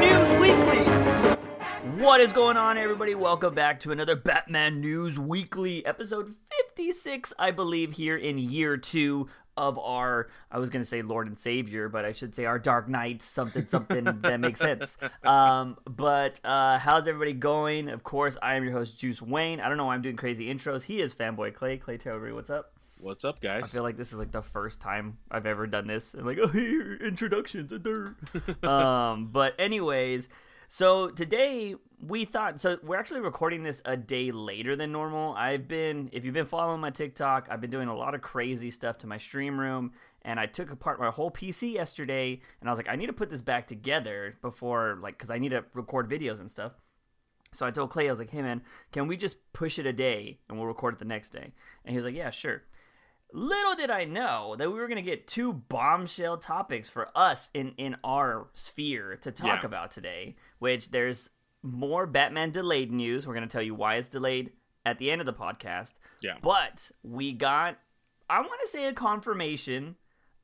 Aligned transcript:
News 0.00 0.40
Weekly. 0.40 0.84
What 2.02 2.20
is 2.22 2.32
going 2.32 2.56
on, 2.56 2.78
everybody? 2.78 3.14
Welcome 3.14 3.54
back 3.54 3.78
to 3.80 3.92
another 3.92 4.16
Batman 4.16 4.80
News 4.80 5.18
Weekly, 5.18 5.84
episode 5.84 6.34
56, 6.74 7.34
I 7.38 7.50
believe, 7.50 7.92
here 7.92 8.16
in 8.16 8.38
year 8.38 8.78
two 8.78 9.28
of 9.58 9.78
our, 9.78 10.28
I 10.50 10.58
was 10.58 10.70
going 10.70 10.82
to 10.82 10.88
say 10.88 11.02
Lord 11.02 11.26
and 11.26 11.38
Savior, 11.38 11.90
but 11.90 12.06
I 12.06 12.12
should 12.12 12.34
say 12.34 12.46
our 12.46 12.58
Dark 12.58 12.88
Knight, 12.88 13.20
something, 13.20 13.66
something 13.66 14.04
that 14.22 14.40
makes 14.40 14.60
sense. 14.60 14.96
Um, 15.24 15.76
but 15.84 16.40
uh, 16.42 16.78
how's 16.78 17.06
everybody 17.06 17.34
going? 17.34 17.90
Of 17.90 18.02
course, 18.02 18.38
I 18.40 18.54
am 18.54 18.64
your 18.64 18.72
host, 18.72 18.98
Juice 18.98 19.20
Wayne. 19.20 19.60
I 19.60 19.68
don't 19.68 19.76
know 19.76 19.84
why 19.84 19.94
I'm 19.94 20.02
doing 20.02 20.16
crazy 20.16 20.46
intros. 20.46 20.84
He 20.84 21.02
is 21.02 21.14
Fanboy 21.14 21.52
Clay. 21.52 21.76
Clay, 21.76 21.98
everybody 22.06 22.32
what's 22.32 22.50
up. 22.50 22.72
What's 23.00 23.24
up, 23.24 23.40
guys? 23.40 23.62
I 23.64 23.66
feel 23.68 23.84
like 23.84 23.96
this 23.96 24.12
is 24.12 24.18
like 24.18 24.32
the 24.32 24.42
first 24.42 24.80
time 24.80 25.18
I've 25.30 25.46
ever 25.46 25.68
done 25.68 25.86
this, 25.86 26.14
and 26.14 26.26
like, 26.26 26.38
oh, 26.42 26.48
here 26.48 26.94
introductions, 26.94 27.72
dirt. 27.80 28.16
um, 28.64 29.28
but 29.28 29.54
anyways, 29.56 30.28
so 30.68 31.08
today 31.08 31.76
we 32.00 32.24
thought 32.24 32.60
so 32.60 32.78
we're 32.82 32.98
actually 32.98 33.20
recording 33.20 33.62
this 33.62 33.80
a 33.84 33.96
day 33.96 34.32
later 34.32 34.74
than 34.74 34.90
normal. 34.90 35.32
I've 35.34 35.68
been, 35.68 36.10
if 36.12 36.24
you've 36.24 36.34
been 36.34 36.44
following 36.44 36.80
my 36.80 36.90
TikTok, 36.90 37.46
I've 37.48 37.60
been 37.60 37.70
doing 37.70 37.86
a 37.86 37.96
lot 37.96 38.16
of 38.16 38.20
crazy 38.20 38.72
stuff 38.72 38.98
to 38.98 39.06
my 39.06 39.18
stream 39.18 39.60
room, 39.60 39.92
and 40.22 40.40
I 40.40 40.46
took 40.46 40.72
apart 40.72 40.98
my 40.98 41.10
whole 41.10 41.30
PC 41.30 41.74
yesterday, 41.74 42.40
and 42.60 42.68
I 42.68 42.72
was 42.72 42.80
like, 42.80 42.88
I 42.88 42.96
need 42.96 43.06
to 43.06 43.12
put 43.12 43.30
this 43.30 43.42
back 43.42 43.68
together 43.68 44.34
before, 44.42 44.98
like, 45.00 45.16
because 45.16 45.30
I 45.30 45.38
need 45.38 45.50
to 45.50 45.64
record 45.72 46.10
videos 46.10 46.40
and 46.40 46.50
stuff. 46.50 46.72
So 47.52 47.64
I 47.64 47.70
told 47.70 47.90
Clay, 47.90 48.08
I 48.08 48.10
was 48.10 48.18
like, 48.18 48.30
hey 48.30 48.42
man, 48.42 48.62
can 48.90 49.06
we 49.06 49.16
just 49.16 49.36
push 49.52 49.78
it 49.78 49.86
a 49.86 49.92
day 49.92 50.40
and 50.48 50.58
we'll 50.58 50.66
record 50.66 50.94
it 50.94 50.98
the 50.98 51.04
next 51.04 51.30
day? 51.30 51.52
And 51.84 51.92
he 51.92 51.96
was 51.96 52.04
like, 52.04 52.16
yeah, 52.16 52.30
sure. 52.30 52.64
Little 53.32 53.74
did 53.74 53.90
I 53.90 54.04
know 54.04 54.56
that 54.56 54.70
we 54.72 54.78
were 54.78 54.86
going 54.88 54.96
to 54.96 55.02
get 55.02 55.26
two 55.26 55.52
bombshell 55.52 56.38
topics 56.38 56.88
for 56.88 57.08
us 57.14 57.50
in, 57.52 57.74
in 57.76 57.96
our 58.02 58.48
sphere 58.54 59.16
to 59.22 59.30
talk 59.32 59.62
Yeah. 59.62 59.66
about 59.66 59.90
today, 59.90 60.36
which 60.58 60.90
there's 60.90 61.28
more 61.62 62.06
Batman 62.06 62.50
delayed 62.52 62.90
news. 62.90 63.26
We're 63.26 63.34
going 63.34 63.46
to 63.48 63.52
tell 63.52 63.62
you 63.62 63.74
why 63.74 63.96
it's 63.96 64.08
delayed 64.08 64.52
at 64.86 64.96
the 64.98 65.10
end 65.10 65.20
of 65.20 65.26
the 65.26 65.32
podcast. 65.34 65.94
Yeah. 66.22 66.34
But 66.42 66.90
we 67.02 67.32
got, 67.32 67.78
I 68.30 68.40
want 68.40 68.60
to 68.62 68.68
say, 68.68 68.86
a 68.86 68.92
confirmation 68.94 69.96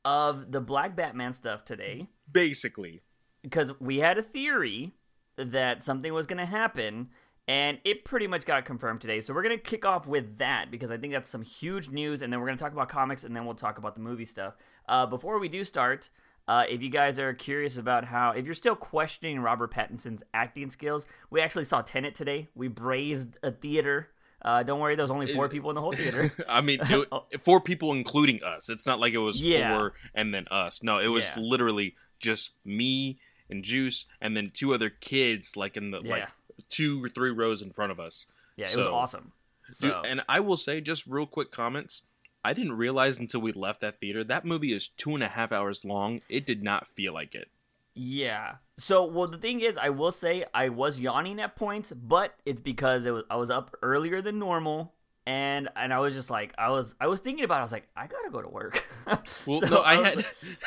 of 0.05 0.53
the 0.53 0.61
Black 0.61 0.95
Batman 0.95 1.33
stuff 1.33 1.65
today 1.65 2.09
Basically, 2.31 3.01
because 3.43 3.73
we 3.81 3.98
had 3.98 4.19
a 4.19 4.23
theory 4.23 4.93
that 5.37 5.83
something 5.85 6.13
was 6.13 6.27
going 6.27 6.39
to 6.39 6.47
happen 6.47 7.09
and 7.47 7.78
it 7.84 8.05
pretty 8.05 8.27
much 8.27 8.45
got 8.47 8.64
confirmed 8.64 9.00
today 9.00 9.20
so 9.20 9.34
we're 9.34 9.42
going 9.42 9.56
to 9.56 9.62
kick 9.62 9.84
off 9.84 10.06
with 10.06 10.39
that 10.39 10.70
because 10.70 10.91
i 10.91 10.97
think 10.97 11.12
that's 11.12 11.28
some 11.31 11.42
huge 11.42 11.89
news 11.91 12.23
and 12.23 12.33
then 12.33 12.41
we're 12.41 12.47
going 12.47 12.56
to 12.56 12.62
talk 12.64 12.73
about 12.73 12.89
comics 12.89 13.25
and 13.25 13.34
then 13.36 13.45
we'll 13.45 13.55
talk 13.55 13.78
about 13.78 13.95
the 13.95 14.01
movie 14.01 14.25
stuff 14.25 14.55
uh, 14.89 15.05
before 15.06 15.39
we 15.39 15.48
do 15.48 15.62
start 15.64 16.09
uh, 16.47 16.64
if 16.69 16.83
you 16.83 16.91
guys 16.91 17.19
are 17.19 17.33
curious 17.33 17.78
about 17.78 18.05
how 18.05 18.31
if 18.31 18.45
you're 18.45 18.55
still 18.55 18.77
questioning 18.77 19.41
robert 19.41 19.73
pattinson's 19.73 20.23
acting 20.33 20.70
skills 20.70 21.06
we 21.31 21.41
actually 21.41 21.64
saw 21.64 21.81
tenet 21.83 22.14
today 22.14 22.48
we 22.55 22.67
braved 22.69 23.36
a 23.42 23.51
theater 23.51 24.08
uh, 24.42 24.62
don't 24.62 24.79
worry 24.81 24.95
there 24.95 25.05
was 25.05 25.11
only 25.11 25.33
four 25.33 25.48
people 25.48 25.70
in 25.70 25.75
the 25.75 25.81
whole 25.81 25.92
theater 25.92 26.31
I 26.48 26.61
mean, 26.61 26.79
it, 26.83 27.42
four 27.42 27.62
people, 27.62 27.92
including 27.92 28.42
us. 28.42 28.69
It's 28.69 28.84
not 28.84 29.01
like 29.01 29.14
it 29.14 29.19
was 29.19 29.41
Yeah. 29.41 29.75
four 29.75 29.95
and 30.14 30.34
then 30.34 30.47
us. 30.51 30.83
No, 30.83 30.98
it 30.98 31.06
was 31.06 31.25
Yeah. 31.34 31.42
literally 31.42 31.95
just 32.19 32.51
me 32.62 33.19
and 33.48 33.64
Juice, 33.64 34.05
and 34.20 34.36
then 34.36 34.51
two 34.53 34.75
other 34.75 34.91
kids, 34.91 35.56
like 35.56 35.79
in 35.79 35.92
the 35.92 36.01
Yeah. 36.05 36.11
like 36.11 36.29
two 36.69 37.03
or 37.05 37.09
three 37.09 37.31
rows 37.31 37.63
in 37.63 37.71
front 37.73 37.93
of 37.93 37.99
us. 38.01 38.27
yeah 38.57 38.67
it 38.71 38.77
was 38.77 38.87
So- 38.87 38.95
awesome 38.95 39.33
Dude, 39.81 39.93
so, 39.93 40.03
and 40.05 40.21
I 40.29 40.41
will 40.41 40.59
say, 40.59 40.83
just 40.83 41.07
real 41.07 41.25
quick 41.25 41.51
comments. 41.51 42.03
I 42.45 42.53
didn't 42.53 42.75
realize 42.75 43.17
until 43.19 43.41
we 43.41 43.51
left 43.53 43.81
that 43.81 43.99
theater 43.99 44.23
that 44.25 44.45
movie 44.45 44.75
is 44.75 44.91
two 44.91 45.15
and 45.15 45.23
a 45.25 45.29
half 45.29 45.53
hours 45.53 45.87
long. 45.87 46.21
It 46.29 46.45
did 46.47 46.63
not 46.63 46.87
feel 46.87 47.15
like 47.15 47.35
it. 47.35 47.49
Yeah. 47.95 48.57
So, 48.77 49.05
well, 49.07 49.27
the 49.27 49.39
thing 49.39 49.61
is, 49.61 49.79
I 49.79 49.89
will 49.89 50.13
say 50.13 50.45
I 50.53 50.69
was 50.69 51.01
yawning 51.01 51.41
at 51.41 51.57
points, 51.57 51.93
but 51.93 52.35
it's 52.45 52.61
because 52.61 53.07
it 53.07 53.13
was 53.13 53.23
I 53.31 53.37
was 53.37 53.51
up 53.51 53.75
earlier 53.83 54.21
than 54.21 54.39
normal, 54.39 54.93
and 55.25 55.70
and 55.77 55.95
I 55.95 56.01
was 56.01 56.13
just 56.13 56.29
like 56.31 56.53
I 56.59 56.69
was 56.69 56.95
I 57.01 57.07
was 57.07 57.20
thinking 57.20 57.47
about 57.47 57.55
it, 57.57 57.61
I 57.61 57.63
was 57.63 57.73
like 57.73 57.89
I 57.97 58.07
gotta 58.07 58.29
go 58.31 58.43
to 58.43 58.48
work. 58.51 58.87
Well, 59.47 59.61
So 59.61 59.67
no, 59.69 59.81
I 59.81 59.97
was 59.97 60.07
had, 60.07 60.17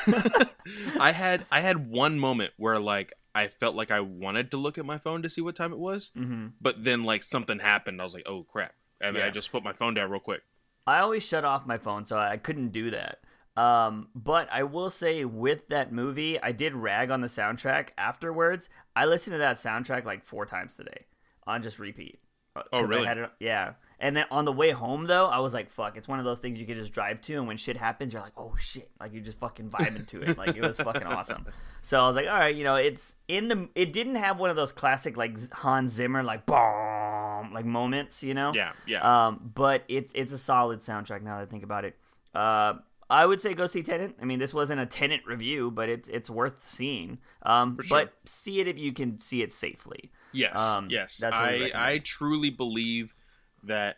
like- 0.08 0.47
I 1.00 1.12
had, 1.12 1.46
I 1.52 1.62
had 1.62 1.88
one 1.90 2.18
moment 2.18 2.53
where 2.58 2.80
like 2.80 3.14
I 3.38 3.48
felt 3.48 3.75
like 3.75 3.92
I 3.92 4.00
wanted 4.00 4.52
to 4.52 4.58
look 4.58 4.78
at 4.78 4.86
my 4.86 4.98
phone 4.98 5.22
to 5.22 5.30
see 5.30 5.42
what 5.42 5.56
time 5.56 5.72
it 5.72 5.80
was, 5.80 6.12
Mhm. 6.18 6.53
but 6.59 6.84
then 6.84 7.03
like 7.03 7.24
something 7.24 7.59
happened. 7.59 8.02
I 8.02 8.03
was 8.03 8.14
like, 8.14 8.28
oh 8.28 8.44
crap, 8.44 8.74
and 9.00 9.16
then 9.16 9.24
I 9.24 9.30
just 9.30 9.52
put 9.52 9.64
my 9.64 9.74
phone 9.74 9.94
down 9.94 10.09
real 10.09 10.20
quick. 10.20 10.42
I 10.86 11.00
always 11.00 11.25
shut 11.25 11.46
off 11.46 11.66
my 11.66 11.78
phone, 11.78 12.06
so 12.06 12.18
I 12.18 12.38
couldn't 12.38 12.70
do 12.70 12.90
that. 12.92 13.20
Um, 13.56 14.09
but 14.16 14.47
I 14.52 14.64
will 14.64 14.90
say 14.90 15.26
with 15.26 15.68
that 15.70 15.92
movie, 15.92 16.40
I 16.42 16.52
did 16.52 16.74
rag 16.74 17.09
on 17.12 17.22
the 17.22 17.28
soundtrack 17.28 17.90
afterwards. 17.97 18.70
I 18.96 19.06
listened 19.06 19.34
to 19.34 19.40
that 19.40 19.58
soundtrack 19.58 20.06
like 20.06 20.24
four 20.26 20.46
times 20.46 20.76
today 20.76 21.06
on 21.46 21.64
just 21.64 21.80
repeat. 21.80 22.20
Uh, 22.56 22.64
Oh, 22.72 22.81
really? 22.84 23.08
it- 23.08 23.31
yeah. 23.40 23.74
And 24.00 24.16
then 24.16 24.25
on 24.30 24.46
the 24.46 24.52
way 24.52 24.72
home 24.72 25.06
though, 25.06 25.25
I 25.25 25.40
was 25.40 25.53
like, 25.53 25.72
"Fuck!" 25.72 25.97
It's 25.97 26.08
one 26.08 26.19
of 26.19 26.25
those 26.25 26.40
things 26.40 26.59
you 26.59 26.68
could 26.68 26.78
just 26.78 26.94
drive 26.94 27.19
to, 27.22 27.34
and 27.34 27.47
when 27.47 27.58
shit 27.58 27.78
happens, 27.78 28.13
you're 28.13 28.22
like, 28.22 28.38
"Oh 28.38 28.53
shit!" 28.59 28.91
Like 29.00 29.12
you're 29.12 29.24
just 29.24 29.40
fucking 29.40 29.69
vibing 29.69 30.08
to 30.09 30.22
it. 30.22 30.38
Like 30.38 30.56
it 30.56 30.62
was 30.62 30.78
fucking 30.78 31.08
awesome. 31.08 31.47
So 31.81 32.00
I 32.00 32.06
was 32.06 32.16
like, 32.16 32.28
"All 32.28 32.38
right, 32.38 32.56
you 32.56 32.63
know, 32.63 32.75
it's 32.75 33.16
in 33.28 33.47
the. 33.47 33.69
It 33.74 33.94
didn't 33.94 34.16
have 34.16 34.40
one 34.40 34.50
of 34.50 34.56
those 34.56 34.72
classic 34.72 35.18
like 35.18 35.52
Hans 35.52 35.94
Zimmer 35.94 36.22
like 36.22 36.46
bomb 36.46 37.53
like 37.53 37.66
moments, 37.66 38.24
you 38.24 38.34
know? 38.34 38.52
Yeah, 38.53 38.74
yeah. 38.85 39.28
Um, 39.28 39.52
but 39.53 39.84
it's 39.88 40.12
it's 40.16 40.31
a 40.31 40.38
solid 40.38 40.79
soundtrack 40.79 41.22
now 41.22 41.38
that 41.38 41.44
I 41.44 41.46
think 41.46 41.64
about 41.64 41.85
it. 41.85 41.96
Uh, 42.34 42.75
I 43.09 43.25
would 43.25 43.41
say 43.41 43.53
go 43.53 43.66
see 43.68 43.81
Tenet. 43.81 44.16
I 44.22 44.25
mean, 44.25 44.40
this 44.40 44.53
wasn't 44.53 44.81
a 44.81 44.85
Tenet 44.85 45.22
review, 45.25 45.72
but 45.72 45.90
it's 45.90 46.09
it's 46.09 46.29
worth 46.29 46.64
seeing. 46.64 47.19
Um, 47.44 47.78
sure. 47.81 48.00
but 48.00 48.14
see 48.25 48.59
it 48.59 48.68
if 48.68 48.78
you 48.78 48.91
can 48.91 49.22
see 49.22 49.41
it 49.41 49.53
safely. 49.53 50.12
yes, 50.31 50.58
um, 50.58 50.90
yes. 50.90 51.24
I. 51.24 51.72
I 51.74 52.00
truly 52.00 52.50
believe 52.50 53.16
that. 53.67 53.97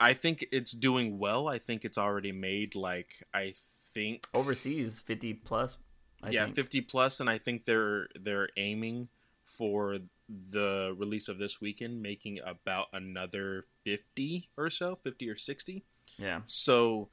I 0.00 0.12
think 0.12 0.46
it's 0.52 0.72
doing 0.72 1.18
well. 1.18 1.48
I 1.48 1.58
think 1.58 1.84
it's 1.84 1.98
already 1.98 2.32
made 2.32 2.74
like 2.74 3.24
I 3.32 3.54
think 3.92 4.26
Overseas, 4.34 5.02
fifty 5.06 5.34
plus. 5.34 5.76
I 6.22 6.30
yeah, 6.30 6.44
think. 6.44 6.56
50 6.56 6.80
plus 6.82 7.20
and 7.20 7.28
I 7.28 7.36
think 7.38 7.64
they're 7.66 8.08
they're 8.18 8.48
aiming 8.56 9.08
for 9.44 9.98
the 10.28 10.94
release 10.98 11.28
of 11.28 11.36
this 11.38 11.60
weekend 11.60 12.00
making 12.00 12.40
about 12.46 12.86
another 12.94 13.66
50 13.84 14.48
or 14.56 14.70
so, 14.70 14.96
50 15.04 15.28
or 15.28 15.36
60. 15.36 15.84
yeah, 16.16 16.40
So 16.46 17.10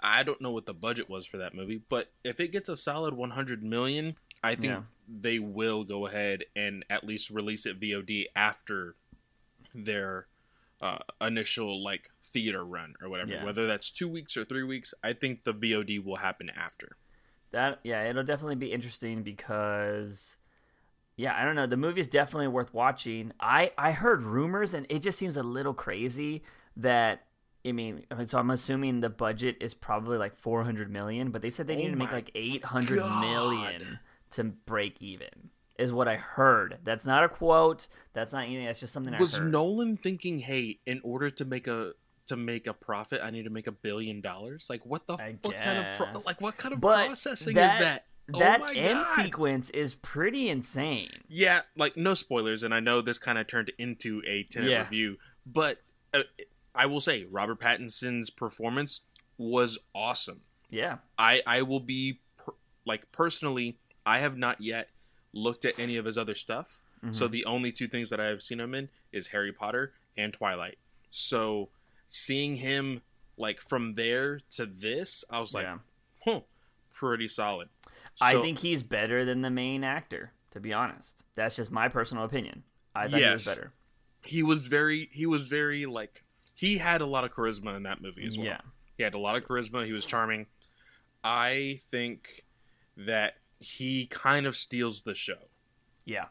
I 0.00 0.24
don't 0.24 0.40
know 0.40 0.50
what 0.50 0.66
the 0.66 0.74
budget 0.74 1.08
was 1.08 1.24
for 1.24 1.36
that 1.36 1.54
movie, 1.54 1.80
but 1.88 2.10
if 2.24 2.40
it 2.40 2.48
gets 2.50 2.68
a 2.68 2.76
solid 2.76 3.14
100 3.14 3.62
million, 3.62 4.16
I 4.42 4.56
think 4.56 4.72
Yeah. 4.72 4.82
they 5.08 5.38
will 5.38 5.84
go 5.84 6.06
ahead 6.08 6.44
and 6.56 6.84
at 6.90 7.04
least 7.04 7.30
release 7.30 7.64
it 7.64 7.78
VOD 7.78 8.26
after 8.34 8.96
their 9.72 10.26
uh, 10.80 10.98
initial 11.20 11.82
like 11.82 12.10
theater 12.22 12.64
run 12.64 12.94
or 13.02 13.08
whatever. 13.08 13.32
Yeah. 13.32 13.44
Whether 13.44 13.66
that's 13.66 13.90
2 13.90 14.08
weeks 14.08 14.36
or 14.36 14.44
3 14.44 14.62
weeks, 14.64 14.94
I 15.02 15.12
think 15.12 15.44
the 15.44 15.52
VOD 15.54 16.04
will 16.04 16.16
happen 16.16 16.50
after. 16.50 16.96
that 17.50 17.80
yeah, 17.84 18.02
it'll 18.04 18.22
definitely 18.24 18.56
be 18.56 18.72
interesting 18.72 19.22
because. 19.22 20.36
Yeah, 21.16 21.36
I 21.36 21.44
don't 21.44 21.56
know. 21.56 21.66
The 21.66 21.76
movie 21.76 22.00
is 22.00 22.06
definitely 22.06 22.46
worth 22.46 22.72
watching. 22.72 23.32
I 23.40 23.72
I 23.76 23.90
heard 23.90 24.22
rumors, 24.22 24.72
and 24.72 24.86
it 24.88 25.00
just 25.00 25.18
seems 25.18 25.36
a 25.36 25.42
little 25.42 25.74
crazy 25.74 26.44
that 26.76 27.24
I 27.66 27.72
mean, 27.72 28.04
I 28.10 28.14
mean, 28.14 28.26
so 28.28 28.38
I'm 28.38 28.50
assuming 28.50 29.00
the 29.00 29.10
budget 29.10 29.56
is 29.60 29.74
probably 29.74 30.16
like 30.16 30.36
400 30.36 30.92
million, 30.92 31.32
but 31.32 31.42
they 31.42 31.50
said 31.50 31.66
they 31.66 31.74
Oh 31.74 31.78
need 31.78 31.90
to 31.90 31.96
make 31.96 32.12
like 32.12 32.30
800 32.36 32.98
God. 32.98 33.20
million 33.20 33.98
to 34.30 34.44
break 34.44 34.96
even. 35.00 35.50
Is 35.78 35.92
what 35.92 36.08
I 36.08 36.16
heard. 36.16 36.78
That's 36.82 37.06
not 37.06 37.22
a 37.22 37.28
quote. 37.28 37.86
That's 38.12 38.32
not 38.32 38.44
anything. 38.44 38.66
That's 38.66 38.80
just 38.80 38.92
something 38.92 39.14
I 39.14 39.20
was 39.20 39.36
heard. 39.36 39.52
Nolan 39.52 39.96
thinking, 39.96 40.40
"Hey, 40.40 40.80
in 40.86 41.00
order 41.04 41.30
to 41.30 41.44
make 41.44 41.66
a 41.68 41.92
to 42.26 42.36
make 42.36 42.66
a 42.66 42.74
profit, 42.74 43.20
I 43.22 43.30
need 43.30 43.44
to 43.44 43.50
make 43.50 43.68
a 43.68 43.72
billion 43.72 44.20
dollars"? 44.20 44.66
Like, 44.68 44.84
what 44.84 45.06
the 45.06 45.14
I 45.14 45.36
what 45.42 45.54
kind 45.62 45.78
of 45.78 45.96
pro- 45.96 46.20
like 46.26 46.40
what 46.40 46.56
kind 46.56 46.74
of 46.74 46.80
But 46.80 47.06
processing 47.06 47.54
that- 47.54 47.74
is 47.80 47.84
that? 47.86 48.04
that 48.38 48.60
oh 48.60 48.64
end 48.66 49.04
God. 49.04 49.22
sequence 49.22 49.70
is 49.70 49.94
pretty 49.94 50.48
insane. 50.50 51.22
Yeah, 51.28 51.60
like 51.76 51.96
no 51.96 52.12
spoilers, 52.14 52.62
and 52.64 52.74
I 52.74 52.80
know 52.80 53.00
this 53.00 53.18
kind 53.20 53.38
of 53.38 53.46
turned 53.46 53.70
into 53.78 54.20
a 54.26 54.42
Tenet 54.42 54.70
Yeah. 54.70 54.80
review, 54.82 55.16
but 55.46 55.80
uh, 56.12 56.24
I 56.74 56.86
will 56.86 57.00
say 57.00 57.24
Robert 57.24 57.60
Pattinson's 57.60 58.30
performance 58.30 59.02
was 59.38 59.78
awesome. 59.94 60.42
Yeah. 60.70 60.98
I 61.16 61.40
I 61.46 61.62
will 61.62 61.80
be 61.80 62.20
per- 62.36 62.52
like 62.84 63.10
personally, 63.12 63.78
I 64.04 64.18
have 64.18 64.36
not 64.36 64.60
yet 64.60 64.90
looked 65.38 65.64
at 65.64 65.78
any 65.78 65.96
of 65.96 66.04
his 66.04 66.18
other 66.18 66.34
stuff. 66.34 66.80
So 67.12 67.28
Mhm. 67.28 67.30
the 67.30 67.44
only 67.44 67.70
two 67.72 67.86
things 67.86 68.10
that 68.10 68.18
I 68.20 68.26
have 68.26 68.42
seen 68.42 68.58
him 68.60 68.74
in 68.74 68.88
is 69.12 69.28
Harry 69.28 69.52
Potter 69.52 69.92
and 70.16 70.32
Twilight. 70.32 70.78
So 71.10 71.70
seeing 72.08 72.56
him 72.56 73.02
like 73.36 73.60
from 73.60 73.92
there 73.92 74.40
to 74.50 74.66
this, 74.66 75.24
I 75.30 75.38
was 75.38 75.54
like, 75.54 75.64
yeah. 75.64 75.78
huh, 76.24 76.40
pretty 76.92 77.28
solid. 77.28 77.68
I 78.20 78.32
think 78.40 78.58
he's 78.58 78.82
better 78.82 79.24
than 79.24 79.42
the 79.42 79.50
main 79.50 79.84
actor, 79.84 80.32
to 80.50 80.60
be 80.60 80.72
honest. 80.72 81.22
That's 81.34 81.54
just 81.54 81.70
my 81.70 81.88
personal 81.88 82.24
opinion. 82.24 82.64
I 82.96 83.06
thought 83.08 83.20
Yes. 83.20 83.44
he 83.44 83.48
was 83.50 83.56
better. 83.58 83.72
he 84.24 84.42
was 84.42 84.66
very 84.66 85.08
he 85.12 85.24
was 85.24 85.44
very 85.46 85.86
like 85.86 86.24
he 86.56 86.78
had 86.78 87.00
a 87.00 87.06
lot 87.06 87.24
of 87.24 87.30
charisma 87.32 87.76
in 87.76 87.84
that 87.84 88.00
movie 88.02 88.26
as 88.26 88.36
well. 88.36 88.46
Yeah. 88.46 88.60
He 88.96 89.04
had 89.04 89.14
a 89.14 89.18
lot 89.18 89.36
of 89.36 89.44
charisma. 89.44 89.86
He 89.86 89.92
was 89.92 90.04
charming. 90.04 90.48
I 91.22 91.78
think 91.90 92.44
that 92.96 93.37
he 93.58 94.06
kind 94.06 94.46
of 94.46 94.56
steals 94.56 95.02
the 95.02 95.14
show. 95.14 95.48
Yeah, 96.04 96.26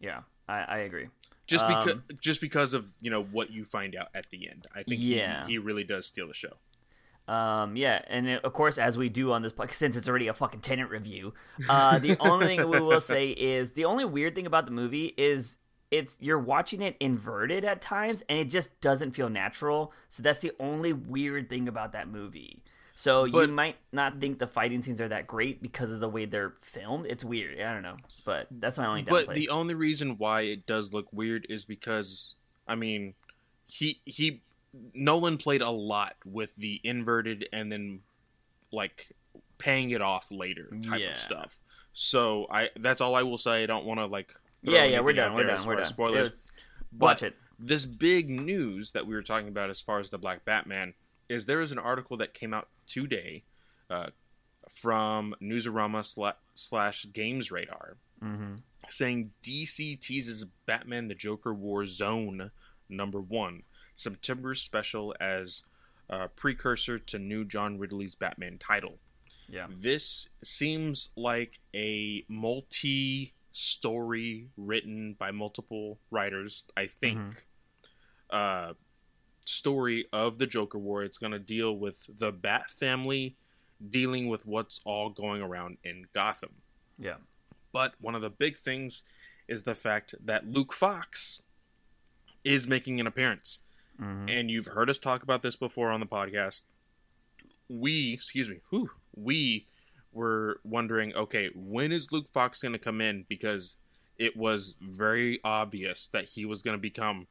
yeah, 0.00 0.20
I, 0.48 0.58
I 0.62 0.76
agree. 0.78 1.08
Just 1.46 1.66
because, 1.66 1.92
Um, 1.92 2.04
just 2.20 2.40
because 2.40 2.72
of 2.74 2.92
you 3.00 3.10
know 3.10 3.22
what 3.22 3.50
you 3.50 3.64
find 3.64 3.94
out 3.94 4.08
at 4.14 4.30
the 4.30 4.48
end, 4.48 4.66
I 4.74 4.82
think 4.82 5.00
Yeah. 5.02 5.46
he, 5.46 5.52
he 5.52 5.58
really 5.58 5.84
does 5.84 6.06
steal 6.06 6.28
the 6.28 6.34
show. 6.34 6.54
Um, 7.32 7.76
yeah, 7.76 8.02
and 8.08 8.26
it- 8.28 8.44
of 8.44 8.52
course, 8.52 8.76
as 8.78 8.98
we 8.98 9.08
do 9.08 9.32
on 9.32 9.42
this 9.42 9.52
podcast, 9.52 9.74
since 9.84 9.96
it's 9.96 10.08
already 10.08 10.28
a 10.28 10.34
fucking 10.34 10.60
Tenet 10.60 10.88
review, 10.90 11.34
uh, 11.68 11.98
the 11.98 12.16
only 12.20 12.46
thing 12.46 12.68
we 12.68 12.80
will 12.80 13.00
say 13.00 13.28
is 13.30 13.72
the 13.72 13.84
only 13.84 14.04
weird 14.04 14.34
thing 14.34 14.46
about 14.46 14.66
the 14.66 14.72
movie 14.72 15.14
is 15.16 15.58
it's 15.90 16.16
you're 16.18 16.38
watching 16.38 16.82
it 16.82 16.96
inverted 17.00 17.64
at 17.64 17.80
times, 17.80 18.22
and 18.28 18.38
it 18.38 18.46
just 18.50 18.80
doesn't 18.80 19.12
feel 19.12 19.28
natural. 19.30 19.92
So 20.10 20.22
that's 20.22 20.40
the 20.40 20.52
only 20.58 20.92
weird 20.92 21.48
thing 21.48 21.68
about 21.68 21.92
that 21.92 22.08
movie. 22.08 22.62
So 22.96 23.24
you 23.24 23.48
might 23.48 23.76
not 23.92 24.20
think 24.20 24.38
the 24.38 24.46
fighting 24.46 24.82
scenes 24.82 25.00
are 25.00 25.08
that 25.08 25.26
great 25.26 25.60
because 25.60 25.90
of 25.90 25.98
the 26.00 26.08
way 26.08 26.26
they're 26.26 26.54
filmed. 26.60 27.06
It's 27.06 27.24
weird. 27.24 27.60
I 27.60 27.72
don't 27.74 27.82
know, 27.82 27.96
but 28.24 28.46
that's 28.50 28.78
my 28.78 28.86
only 28.86 29.02
downplay. 29.02 29.26
But 29.26 29.34
the 29.34 29.48
only 29.48 29.74
reason 29.74 30.16
why 30.16 30.42
it 30.42 30.64
does 30.66 30.92
look 30.92 31.06
weird 31.12 31.44
is 31.48 31.64
because 31.64 32.34
I 32.68 32.76
mean, 32.76 33.14
he 33.66 34.00
he 34.04 34.42
Nolan 34.94 35.38
played 35.38 35.60
a 35.60 35.70
lot 35.70 36.14
with 36.24 36.54
the 36.56 36.80
inverted 36.84 37.48
and 37.52 37.70
then 37.70 38.00
like 38.72 39.08
paying 39.58 39.90
it 39.90 40.00
off 40.00 40.30
later 40.30 40.68
type 40.88 41.00
Yeah. 41.00 41.12
of 41.12 41.18
stuff. 41.18 41.58
So 41.92 42.46
I 42.50 42.70
that's 42.76 43.00
all 43.00 43.16
I 43.16 43.22
will 43.24 43.38
say. 43.38 43.64
I 43.64 43.66
don't 43.66 43.84
want 43.86 43.98
to 43.98 44.06
like 44.06 44.34
yeah, 44.62 44.84
yeah, 44.84 45.00
we're 45.00 45.12
done. 45.12 45.34
We're 45.34 45.44
done. 45.44 45.66
We're 45.66 45.74
done. 45.74 45.82
as 45.82 45.88
It 45.90 45.94
Spoilers. 45.94 46.30
was- 46.30 46.42
But 46.92 47.06
watch 47.06 47.22
it. 47.24 47.34
this 47.58 47.84
big 47.86 48.30
news 48.30 48.92
that 48.92 49.04
we 49.06 49.14
were 49.14 49.22
talking 49.22 49.48
about 49.48 49.68
as 49.68 49.80
far 49.80 49.98
as 49.98 50.10
the 50.10 50.18
Black 50.18 50.44
Batman 50.44 50.94
is 51.34 51.46
there 51.46 51.60
is 51.60 51.72
an 51.72 51.78
article 51.78 52.16
that 52.16 52.32
came 52.34 52.54
out 52.54 52.68
today 52.86 53.44
uh, 53.90 54.06
from 54.68 55.34
Newsarama 55.42 56.00
sla- 56.00 56.34
slash 56.54 57.06
Games 57.12 57.50
Radar 57.50 57.96
hmm 58.20 58.54
saying 58.90 59.30
DC 59.42 59.98
teases 59.98 60.44
Batman 60.66 61.08
the 61.08 61.14
Joker 61.14 61.54
War 61.54 61.86
Zone 61.86 62.50
number 62.88 63.18
one 63.20 63.62
September 63.94 64.54
special 64.54 65.14
as 65.18 65.62
a 66.10 66.28
precursor 66.28 66.98
to 66.98 67.18
new 67.18 67.46
John 67.46 67.78
Ridley's 67.78 68.14
Batman 68.14 68.58
title. 68.58 68.98
Yeah. 69.48 69.68
This 69.70 70.28
seems 70.42 71.08
like 71.16 71.60
a 71.74 72.24
multi 72.28 73.32
story 73.52 74.48
written 74.58 75.16
by 75.18 75.30
multiple 75.30 75.98
writers, 76.10 76.64
I 76.76 76.86
think. 76.86 77.18
Mhm. 77.18 77.42
Uh, 78.28 78.74
story 79.44 80.06
of 80.12 80.38
the 80.38 80.46
Joker 80.46 80.78
War. 80.78 81.02
It's 81.02 81.18
going 81.18 81.32
to 81.32 81.38
deal 81.38 81.76
with 81.76 82.06
the 82.18 82.32
Bat 82.32 82.70
family 82.70 83.36
dealing 83.90 84.28
with 84.28 84.46
what's 84.46 84.80
all 84.84 85.10
going 85.10 85.42
around 85.42 85.78
in 85.84 86.06
Gotham. 86.14 86.62
Yeah. 86.98 87.16
But 87.72 87.94
one 88.00 88.14
of 88.14 88.22
the 88.22 88.30
big 88.30 88.56
things 88.56 89.02
is 89.48 89.62
the 89.62 89.74
fact 89.74 90.14
that 90.24 90.46
Luke 90.46 90.72
Fox 90.72 91.40
is 92.44 92.66
making 92.66 93.00
an 93.00 93.06
appearance. 93.06 93.58
hmm 93.98 94.26
And 94.28 94.50
you've 94.50 94.66
heard 94.66 94.88
us 94.88 94.98
talk 94.98 95.22
about 95.22 95.42
this 95.42 95.56
before 95.56 95.90
on 95.90 96.00
the 96.00 96.06
podcast. 96.06 96.62
We, 97.68 98.12
excuse 98.12 98.48
me, 98.48 98.60
whew, 98.70 98.90
we 99.14 99.66
were 100.12 100.60
wondering, 100.64 101.14
okay, 101.14 101.50
when 101.54 101.92
is 101.92 102.12
Luke 102.12 102.28
Fox 102.28 102.62
going 102.62 102.72
to 102.72 102.78
come 102.78 103.00
in? 103.00 103.24
Because 103.28 103.76
it 104.16 104.36
was 104.36 104.76
very 104.80 105.40
obvious 105.42 106.08
that 106.12 106.26
he 106.26 106.44
was 106.44 106.62
going 106.62 106.76
to 106.76 106.80
become 106.80 107.26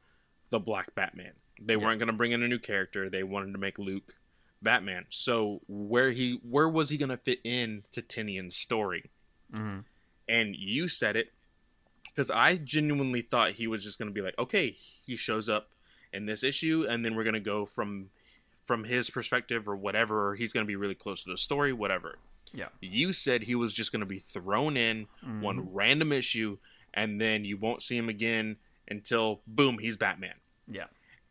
the 0.50 0.58
Black 0.60 0.94
Batman. 0.94 1.32
They 1.60 1.74
Yeah. 1.74 1.80
weren't 1.80 1.98
going 1.98 2.08
to 2.08 2.12
bring 2.12 2.32
in 2.32 2.42
a 2.42 2.48
new 2.48 2.58
character. 2.58 3.08
They 3.08 3.22
wanted 3.22 3.52
to 3.52 3.58
make 3.58 3.78
Luke 3.78 4.14
Batman. 4.62 5.06
So 5.10 5.60
where 5.68 6.10
he, 6.10 6.40
where 6.42 6.68
was 6.68 6.88
he 6.90 6.96
going 6.96 7.10
to 7.10 7.16
fit 7.16 7.40
in 7.44 7.84
to 7.92 8.02
Tynion's 8.02 8.56
story? 8.56 9.10
hmm 9.52 9.80
and 10.26 10.56
you 10.56 10.88
said 10.88 11.16
it 11.16 11.32
because 12.06 12.30
I 12.30 12.56
genuinely 12.56 13.20
thought 13.20 13.52
he 13.52 13.66
was 13.66 13.84
just 13.84 13.98
going 13.98 14.08
to 14.08 14.14
be 14.14 14.22
like, 14.22 14.38
okay, 14.38 14.70
he 14.70 15.16
shows 15.16 15.50
up 15.50 15.68
in 16.14 16.24
this 16.24 16.42
issue, 16.42 16.86
and 16.88 17.04
then 17.04 17.14
we're 17.14 17.24
going 17.24 17.34
to 17.34 17.40
go 17.40 17.66
from 17.66 18.08
from 18.64 18.84
his 18.84 19.10
perspective 19.10 19.68
or 19.68 19.76
whatever. 19.76 20.28
Or 20.30 20.34
he's 20.34 20.54
going 20.54 20.64
to 20.64 20.66
be 20.68 20.76
really 20.76 20.94
close 20.94 21.24
to 21.24 21.30
the 21.30 21.36
story, 21.36 21.74
whatever. 21.74 22.16
Yeah. 22.54 22.68
You 22.80 23.12
said 23.12 23.42
he 23.42 23.54
was 23.54 23.74
just 23.74 23.92
going 23.92 24.00
to 24.00 24.06
be 24.06 24.18
thrown 24.18 24.78
in 24.78 25.08
Mhm. 25.22 25.40
one 25.40 25.74
random 25.74 26.10
issue, 26.10 26.56
and 26.94 27.20
then 27.20 27.44
you 27.44 27.58
won't 27.58 27.82
see 27.82 27.98
him 27.98 28.08
again 28.08 28.56
until 28.88 29.42
boom, 29.46 29.78
he's 29.78 29.98
Batman. 29.98 30.36
Yeah. 30.66 30.86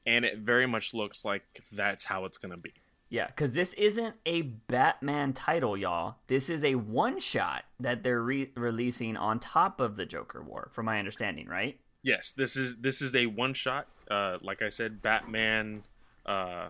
And 0.06 0.26
it 0.26 0.40
very 0.40 0.66
much 0.66 0.94
looks 0.94 1.24
like 1.24 1.44
that's 1.72 2.06
how 2.06 2.26
it's 2.26 2.38
going 2.38 2.52
to 2.52 2.58
be. 2.58 2.74
Yeah, 3.10 3.28
because 3.28 3.52
this 3.52 3.74
isn't 3.74 4.16
a 4.26 4.42
Batman 4.42 5.34
title, 5.34 5.78
y'all. 5.78 6.16
This 6.28 6.50
is 6.50 6.64
a 6.64 6.76
one 6.76 7.20
shot 7.20 7.64
that 7.80 8.02
they're 8.02 8.22
re- 8.22 8.52
releasing 8.56 9.16
on 9.16 9.40
top 9.40 9.80
of 9.80 9.96
the 9.98 10.06
Joker 10.06 10.42
War, 10.42 10.70
from 10.74 10.88
my 10.88 10.98
understanding, 10.98 11.48
right? 11.48 11.80
Yes, 12.02 12.34
this 12.34 12.58
is 12.58 12.78
this 12.78 13.02
is 13.02 13.16
a 13.16 13.28
one 13.28 13.54
shot. 13.54 13.88
Uh, 14.10 14.40
like 14.42 14.62
I 14.62 14.70
said, 14.70 15.02
Batman, 15.02 15.84
uh, 16.26 16.70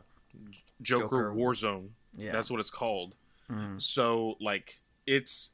Joker, 0.81 1.03
Joker. 1.03 1.33
Warzone. 1.33 1.89
Yeah. 2.15 2.31
That's 2.33 2.51
what 2.51 2.59
it's 2.59 2.69
called. 2.69 3.15
Mhm. 3.50 3.81
So 3.81 4.36
like 4.39 4.81
it's 5.07 5.51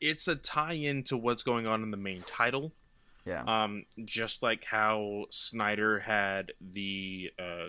it's 0.00 0.28
a 0.28 0.36
tie-in 0.36 1.02
to 1.04 1.16
what's 1.16 1.42
going 1.42 1.66
on 1.66 1.82
in 1.82 1.90
the 1.90 1.96
main 1.96 2.22
title. 2.22 2.72
Yeah. 3.30 3.44
Um, 3.46 3.84
just 4.04 4.42
like 4.42 4.64
how 4.64 5.26
Snyder 5.30 6.00
had 6.00 6.52
the 6.60 7.30
uh, 7.38 7.68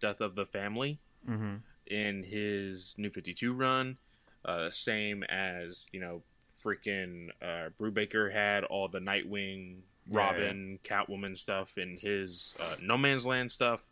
death 0.00 0.20
of 0.20 0.34
the 0.34 0.46
family 0.46 0.98
hmm 1.26 1.56
in 1.86 2.22
his 2.22 2.94
New 2.96 3.10
Fifty 3.10 3.34
Two 3.34 3.52
run, 3.52 3.98
uh, 4.46 4.70
same 4.70 5.22
as 5.24 5.86
you 5.92 6.00
know, 6.00 6.22
freaking 6.64 7.28
uh, 7.42 7.68
Brubaker 7.78 8.32
had 8.32 8.64
all 8.64 8.88
the 8.88 8.98
Nightwing, 8.98 9.80
Yeah, 10.06 10.18
Robin, 10.18 10.78
Catwoman 10.82 11.36
stuff 11.36 11.76
in 11.76 11.98
his 11.98 12.54
uh, 12.58 12.76
No 12.80 12.96
Man's 12.96 13.26
Land 13.26 13.52
stuff. 13.52 13.86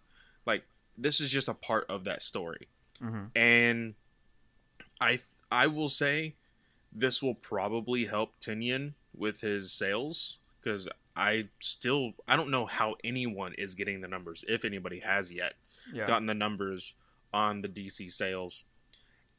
Like 0.46 0.64
this 0.96 1.20
is 1.20 1.28
just 1.28 1.48
a 1.48 1.54
part 1.54 1.84
of 1.90 2.04
that 2.04 2.22
story, 2.22 2.68
hmm 2.98 3.26
and 3.36 3.94
I 4.98 5.10
th- 5.10 5.24
I 5.50 5.66
will 5.66 5.90
say 5.90 6.36
this 6.90 7.22
will 7.22 7.34
probably 7.34 8.06
help 8.06 8.40
Tynion 8.40 8.94
with 9.14 9.42
his 9.42 9.72
sales 9.72 10.38
because 10.60 10.88
I 11.14 11.48
still 11.60 12.12
I 12.26 12.36
don't 12.36 12.50
know 12.50 12.66
how 12.66 12.96
anyone 13.04 13.54
is 13.58 13.74
getting 13.74 14.00
the 14.00 14.08
numbers 14.08 14.44
if 14.48 14.64
anybody 14.64 15.00
has 15.00 15.30
yet 15.32 15.54
Yeah. 15.92 16.06
gotten 16.06 16.26
the 16.26 16.34
numbers 16.34 16.94
on 17.32 17.62
the 17.62 17.68
DC 17.68 18.10
sales. 18.10 18.64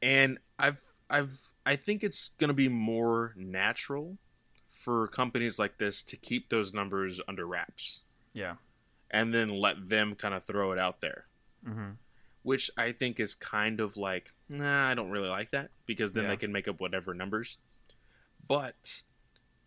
And 0.02 0.38
I've 0.58 0.82
I've 1.10 1.52
I 1.66 1.76
think 1.76 2.04
it's 2.04 2.28
going 2.38 2.48
to 2.48 2.54
be 2.54 2.68
more 2.68 3.34
natural 3.36 4.18
for 4.70 5.08
companies 5.08 5.58
like 5.58 5.78
this 5.78 6.02
to 6.04 6.16
keep 6.16 6.48
those 6.48 6.72
numbers 6.74 7.20
under 7.26 7.46
wraps 7.46 8.02
yeah. 8.34 8.54
and 9.10 9.32
then 9.32 9.48
let 9.48 9.88
them 9.88 10.14
kind 10.14 10.34
of 10.34 10.44
throw 10.44 10.72
it 10.72 10.78
out 10.78 11.00
there. 11.00 11.26
hmm 11.64 11.92
Which 12.42 12.70
I 12.76 12.92
think 12.92 13.18
is 13.18 13.34
kind 13.34 13.80
of 13.80 13.96
like, 13.96 14.32
nah, 14.48 14.90
I 14.90 14.94
don't 14.94 15.10
really 15.10 15.28
like 15.30 15.50
that 15.52 15.70
because 15.86 16.12
then 16.12 16.24
Yeah. 16.24 16.30
they 16.30 16.36
can 16.36 16.52
make 16.52 16.68
up 16.68 16.80
whatever 16.80 17.14
numbers. 17.14 17.58
But 18.46 19.02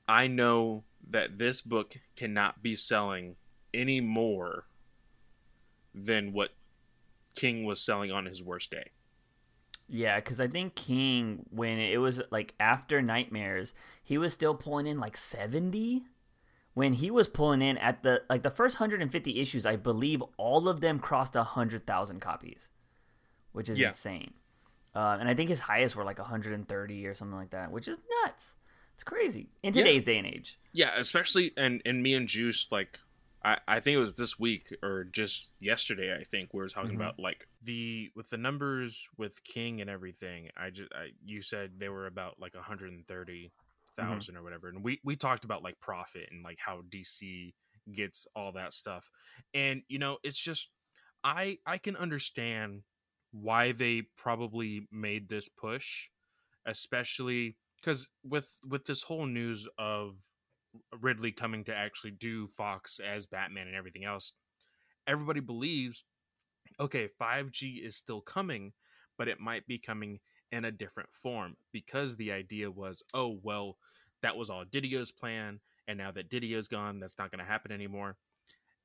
I 0.08 0.28
know 0.28 0.84
that 1.10 1.38
this 1.38 1.62
book 1.62 1.96
cannot 2.16 2.62
be 2.62 2.76
selling 2.76 3.36
any 3.74 4.02
more 4.02 4.66
than 5.94 6.34
what 6.34 6.52
King 7.36 7.66
was 7.66 7.82
selling 7.82 8.12
on 8.12 8.26
his 8.26 8.44
worst 8.44 8.72
day. 8.72 8.92
Yeah, 9.88 10.20
because 10.20 10.42
I 10.42 10.48
think 10.48 10.76
King, 10.76 11.46
when 11.50 11.80
it 11.80 11.98
was 12.00 12.22
like 12.30 12.54
after 12.60 13.02
Nightmares, 13.02 13.74
he 14.04 14.18
was 14.18 14.34
still 14.34 14.54
pulling 14.54 14.86
in 14.86 15.00
like 15.00 15.16
70. 15.16 16.04
When 16.74 16.94
he 16.94 17.10
was 17.10 17.28
pulling 17.28 17.62
in 17.62 17.78
at 17.78 18.04
the 18.04 18.24
like 18.30 18.44
the 18.44 18.50
first 18.52 18.80
150 18.80 19.40
issues, 19.40 19.66
I 19.66 19.78
believe 19.78 20.22
all 20.38 20.68
of 20.70 20.82
them 20.82 21.00
crossed 21.00 21.36
100,000 21.36 22.20
copies, 22.20 22.70
which 23.52 23.70
is 23.70 23.80
Yeah. 23.80 23.88
insane. 23.90 24.34
Uh, 24.94 25.18
and 25.20 25.30
I 25.30 25.34
think 25.34 25.50
his 25.50 25.62
highest 25.62 25.96
were 25.96 26.04
like 26.04 26.20
130 26.20 27.08
or 27.08 27.16
something 27.16 27.38
like 27.38 27.52
that, 27.52 27.72
which 27.72 27.88
is 27.88 27.98
nuts. 28.24 28.56
It's 28.98 29.04
crazy 29.04 29.52
in 29.64 29.74
Yeah. 29.74 29.84
today's 29.84 30.04
day 30.04 30.18
and 30.18 30.28
age. 30.28 30.60
Yeah, 30.74 30.92
especially 30.98 31.52
and 31.58 31.82
and 31.86 32.04
me 32.04 32.14
and 32.14 32.28
Juice 32.28 32.68
like 32.72 33.00
I 33.44 33.60
I 33.68 33.80
think 33.80 33.96
it 33.96 34.00
was 34.00 34.16
this 34.16 34.40
week 34.40 34.76
or 34.84 35.06
just 35.06 35.52
yesterday 35.60 36.16
I 36.16 36.24
think 36.24 36.54
we 36.54 36.60
were 36.62 36.70
talking 36.70 36.96
Mhm. 36.96 36.98
about 36.98 37.20
like 37.20 37.48
the 37.62 38.12
with 38.16 38.30
the 38.30 38.38
numbers 38.38 39.08
with 39.18 39.44
King 39.44 39.82
and 39.82 39.90
everything. 39.90 40.50
I 40.58 40.70
just 40.70 40.94
I, 40.94 41.10
you 41.26 41.42
said 41.42 41.80
they 41.80 41.90
were 41.90 42.08
about 42.08 42.40
like 42.40 42.56
130,000 42.56 44.38
or 44.38 44.44
whatever. 44.44 44.70
And 44.70 44.84
we 44.84 45.00
we 45.04 45.16
talked 45.16 45.46
about 45.46 45.64
like 45.64 45.80
profit 45.80 46.30
and 46.32 46.44
like 46.44 46.60
how 46.60 46.84
DC 46.90 47.56
gets 47.94 48.28
all 48.36 48.52
that 48.54 48.74
stuff. 48.74 49.10
And 49.54 49.84
you 49.88 50.00
know, 50.00 50.20
it's 50.24 50.40
just 50.40 50.70
I 51.24 51.60
I 51.66 51.78
can 51.80 51.96
understand 51.96 52.84
why 53.32 53.72
they 53.74 54.04
probably 54.18 54.88
made 54.92 55.30
this 55.30 55.50
push 55.50 56.08
especially 56.66 57.58
cuz 57.84 58.10
with 58.24 58.60
with 58.66 58.86
this 58.86 59.04
whole 59.04 59.26
news 59.26 59.68
of 59.78 60.16
Ridley 61.00 61.32
coming 61.32 61.64
to 61.66 61.76
actually 61.76 62.12
do 62.12 62.48
Fox 62.48 63.00
as 63.00 63.26
Batman 63.26 63.68
and 63.68 63.76
everything 63.76 64.04
else, 64.04 64.34
everybody 65.08 65.40
believes, 65.40 66.06
okay, 66.80 67.08
5G 67.20 67.84
is 67.84 67.96
still 67.96 68.22
coming, 68.22 68.74
but 69.18 69.28
it 69.28 69.40
might 69.40 69.66
be 69.68 69.80
coming 69.80 70.20
in 70.52 70.66
a 70.66 70.72
different 70.72 71.10
form 71.14 71.56
because 71.72 72.16
the 72.16 72.32
idea 72.32 72.70
was, 72.72 73.04
oh, 73.14 73.40
well, 73.44 73.78
that 74.22 74.38
was 74.38 74.50
all 74.50 74.66
Didio's 74.66 75.12
plan. 75.12 75.60
And 75.88 75.98
now 75.98 76.12
that 76.12 76.30
Didio's 76.30 76.68
gone, 76.68 77.00
that's 77.00 77.18
not 77.18 77.32
going 77.32 77.40
to 77.40 77.50
happen 77.50 77.72
anymore. 77.72 78.18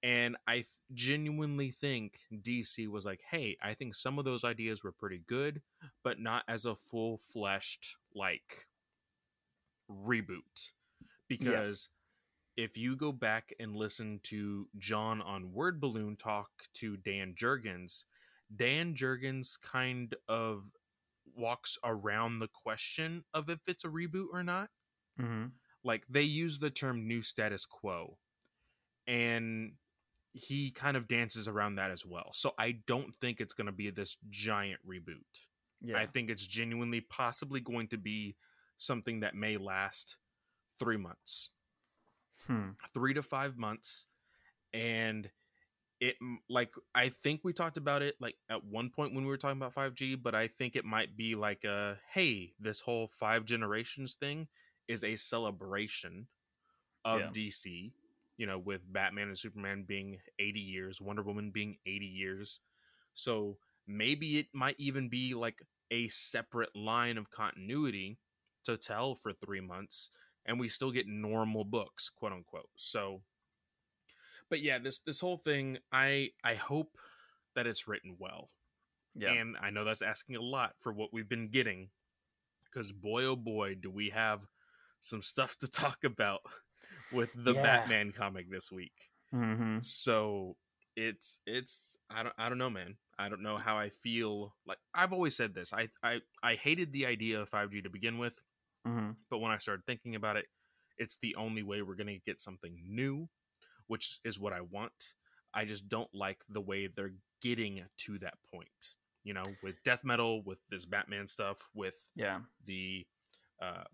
And 0.02 0.36
I 0.48 0.64
genuinely 0.94 1.70
think 1.70 2.18
DC 2.32 2.88
was 2.88 3.04
like, 3.04 3.20
hey, 3.30 3.56
I 3.62 3.74
think 3.74 3.94
some 3.94 4.18
of 4.18 4.24
those 4.24 4.42
ideas 4.42 4.82
were 4.82 4.92
pretty 4.92 5.22
good, 5.28 5.62
but 6.02 6.18
not 6.18 6.42
as 6.48 6.64
a 6.64 6.74
full 6.74 7.18
fleshed, 7.32 7.96
like, 8.14 8.66
reboot. 9.90 10.70
Because 11.28 11.88
yeah. 12.56 12.64
if 12.64 12.76
you 12.76 12.96
go 12.96 13.12
back 13.12 13.54
and 13.58 13.76
listen 13.76 14.20
to 14.24 14.68
John 14.78 15.22
on 15.22 15.52
Word 15.52 15.80
Balloon 15.80 16.16
talk 16.16 16.50
to 16.74 16.96
Dan 16.96 17.34
Jurgens, 17.40 18.04
Dan 18.54 18.94
Jurgens 18.94 19.58
kind 19.60 20.14
of 20.28 20.64
walks 21.34 21.78
around 21.84 22.38
the 22.38 22.48
question 22.48 23.24
of 23.32 23.48
if 23.48 23.60
it's 23.66 23.84
a 23.84 23.88
reboot 23.88 24.26
or 24.32 24.42
not. 24.42 24.68
Mm-hmm. 25.20 25.46
Like 25.84 26.04
they 26.08 26.22
use 26.22 26.58
the 26.58 26.70
term 26.70 27.08
new 27.08 27.22
status 27.22 27.66
quo, 27.66 28.18
and 29.06 29.72
he 30.32 30.70
kind 30.70 30.96
of 30.96 31.08
dances 31.08 31.48
around 31.48 31.76
that 31.76 31.90
as 31.90 32.06
well. 32.06 32.30
So 32.32 32.52
I 32.58 32.78
don't 32.86 33.14
think 33.16 33.40
it's 33.40 33.52
going 33.52 33.66
to 33.66 33.72
be 33.72 33.90
this 33.90 34.16
giant 34.30 34.80
reboot. 34.88 35.46
Yeah. 35.80 35.98
I 35.98 36.06
think 36.06 36.30
it's 36.30 36.46
genuinely 36.46 37.00
possibly 37.00 37.60
going 37.60 37.88
to 37.88 37.98
be 37.98 38.36
something 38.82 39.20
that 39.20 39.34
may 39.34 39.56
last 39.56 40.16
three 40.78 40.96
months, 40.96 41.50
hmm. 42.46 42.70
three 42.92 43.14
to 43.14 43.22
five 43.22 43.56
months, 43.56 44.06
and 44.72 45.30
it 46.00 46.16
like 46.50 46.74
I 46.94 47.08
think 47.10 47.42
we 47.44 47.52
talked 47.52 47.76
about 47.76 48.02
it 48.02 48.16
like 48.20 48.34
at 48.50 48.64
one 48.64 48.90
point 48.90 49.14
when 49.14 49.24
we 49.24 49.30
were 49.30 49.36
talking 49.36 49.58
about 49.58 49.74
5G, 49.74 50.20
but 50.20 50.34
I 50.34 50.48
think 50.48 50.74
it 50.74 50.84
might 50.84 51.16
be 51.16 51.36
like 51.36 51.64
a 51.64 51.96
hey, 52.12 52.54
this 52.58 52.80
whole 52.80 53.06
five 53.06 53.44
generations 53.44 54.14
thing 54.14 54.48
is 54.88 55.04
a 55.04 55.14
celebration 55.14 56.26
of 57.04 57.20
yeah. 57.20 57.26
DC, 57.32 57.92
you 58.36 58.46
know, 58.46 58.58
with 58.58 58.80
Batman 58.92 59.28
and 59.28 59.38
Superman 59.38 59.84
being 59.86 60.18
80 60.40 60.58
years, 60.58 61.00
Wonder 61.00 61.22
Woman 61.22 61.52
being 61.52 61.76
80 61.86 62.04
years. 62.04 62.60
So 63.14 63.58
maybe 63.86 64.38
it 64.38 64.46
might 64.52 64.76
even 64.78 65.08
be 65.08 65.34
like 65.34 65.62
a 65.92 66.08
separate 66.08 66.74
line 66.74 67.16
of 67.16 67.30
continuity 67.30 68.18
to 68.64 68.76
tell 68.76 69.14
for 69.14 69.32
3 69.32 69.60
months 69.60 70.10
and 70.44 70.58
we 70.58 70.68
still 70.68 70.90
get 70.90 71.06
normal 71.06 71.64
books, 71.64 72.08
quote 72.08 72.32
unquote. 72.32 72.68
So 72.76 73.22
but 74.52 74.60
yeah, 74.60 74.78
this 74.78 74.98
this 74.98 75.18
whole 75.18 75.38
thing, 75.38 75.78
I 75.90 76.28
I 76.44 76.56
hope 76.56 76.98
that 77.54 77.66
it's 77.66 77.88
written 77.88 78.16
well. 78.18 78.50
Yeah. 79.14 79.32
And 79.32 79.56
I 79.58 79.70
know 79.70 79.82
that's 79.82 80.02
asking 80.02 80.36
a 80.36 80.42
lot 80.42 80.74
for 80.80 80.92
what 80.92 81.10
we've 81.10 81.28
been 81.28 81.48
getting 81.48 81.88
because 82.64 82.92
boy 82.92 83.24
oh 83.24 83.36
boy 83.36 83.76
do 83.80 83.90
we 83.90 84.10
have 84.10 84.40
some 85.00 85.22
stuff 85.22 85.56
to 85.60 85.68
talk 85.70 86.04
about 86.04 86.40
with 87.12 87.30
the 87.34 87.54
yeah. 87.54 87.62
Batman 87.62 88.12
comic 88.12 88.50
this 88.50 88.70
week. 88.70 89.10
Mm-hmm. 89.34 89.78
So 89.80 90.56
it's 90.96 91.40
it's 91.46 91.96
I 92.10 92.22
don't 92.22 92.34
I 92.36 92.50
don't 92.50 92.58
know, 92.58 92.68
man. 92.68 92.96
I 93.18 93.30
don't 93.30 93.42
know 93.42 93.56
how 93.56 93.78
I 93.78 93.88
feel. 93.88 94.54
Like 94.66 94.78
I've 94.94 95.14
always 95.14 95.34
said 95.34 95.54
this. 95.54 95.72
I 95.72 95.88
I 96.02 96.20
I 96.42 96.56
hated 96.56 96.92
the 96.92 97.06
idea 97.06 97.40
of 97.40 97.50
5G 97.50 97.84
to 97.84 97.90
begin 97.90 98.18
with, 98.18 98.38
mm-hmm. 98.86 99.10
but 99.30 99.38
when 99.38 99.52
I 99.52 99.58
started 99.58 99.84
thinking 99.86 100.14
about 100.14 100.36
it, 100.36 100.46
it's 100.98 101.18
the 101.22 101.34
only 101.36 101.62
way 101.62 101.82
we're 101.82 101.96
gonna 101.96 102.18
get 102.26 102.40
something 102.40 102.76
new 102.86 103.28
which 103.92 104.20
is 104.24 104.38
what 104.38 104.52
I 104.52 104.62
want. 104.62 105.14
I 105.54 105.66
just 105.66 105.86
don't 105.88 106.08
like 106.14 106.38
the 106.48 106.62
way 106.62 106.86
they're 106.86 107.12
getting 107.42 107.82
to 107.98 108.18
that 108.20 108.34
point. 108.52 108.68
You 109.22 109.34
know, 109.34 109.44
with 109.62 109.74
death 109.84 110.02
metal, 110.02 110.42
with 110.44 110.58
this 110.70 110.86
Batman 110.86 111.28
stuff, 111.28 111.58
with 111.74 111.94
yeah 112.16 112.40
the 112.66 113.06
uh, 113.60 113.84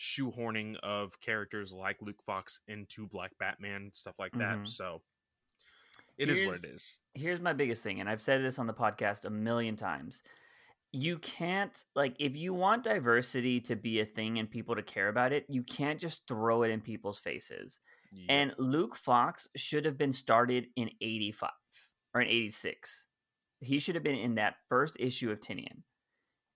shoehorning 0.00 0.76
of 0.82 1.20
characters 1.20 1.72
like 1.72 1.98
Luke 2.00 2.22
Fox 2.24 2.60
into 2.66 3.06
Black 3.06 3.32
Batman, 3.38 3.90
stuff 3.92 4.14
like 4.18 4.32
that. 4.32 4.56
Mm-hmm. 4.56 4.66
So 4.66 5.02
it 6.18 6.26
here's, 6.26 6.40
is 6.40 6.46
what 6.46 6.56
it 6.56 6.74
is. 6.74 7.00
Here's 7.14 7.40
my 7.40 7.52
biggest 7.52 7.84
thing, 7.84 8.00
and 8.00 8.08
I've 8.08 8.22
said 8.22 8.42
this 8.42 8.58
on 8.58 8.66
the 8.66 8.74
podcast 8.74 9.24
a 9.26 9.30
million 9.30 9.76
times. 9.76 10.22
You 10.96 11.18
can't 11.18 11.76
like 11.94 12.16
if 12.18 12.36
you 12.36 12.54
want 12.54 12.84
diversity 12.84 13.60
to 13.62 13.76
be 13.76 14.00
a 14.00 14.06
thing 14.06 14.38
and 14.38 14.50
people 14.50 14.74
to 14.76 14.82
care 14.82 15.08
about 15.08 15.30
it, 15.32 15.44
you 15.46 15.62
can't 15.62 16.00
just 16.00 16.22
throw 16.26 16.62
it 16.62 16.70
in 16.70 16.80
people's 16.80 17.18
faces. 17.18 17.80
Yeah. 18.12 18.34
And 18.34 18.54
Luke 18.56 18.96
Fox 18.96 19.46
should 19.56 19.84
have 19.84 19.98
been 19.98 20.14
started 20.14 20.68
in 20.74 20.90
85 21.02 21.50
or 22.14 22.22
in 22.22 22.28
86. 22.28 23.04
He 23.60 23.78
should 23.78 23.94
have 23.94 24.04
been 24.04 24.16
in 24.16 24.36
that 24.36 24.54
first 24.70 24.96
issue 24.98 25.30
of 25.30 25.40
Tynion. 25.40 25.82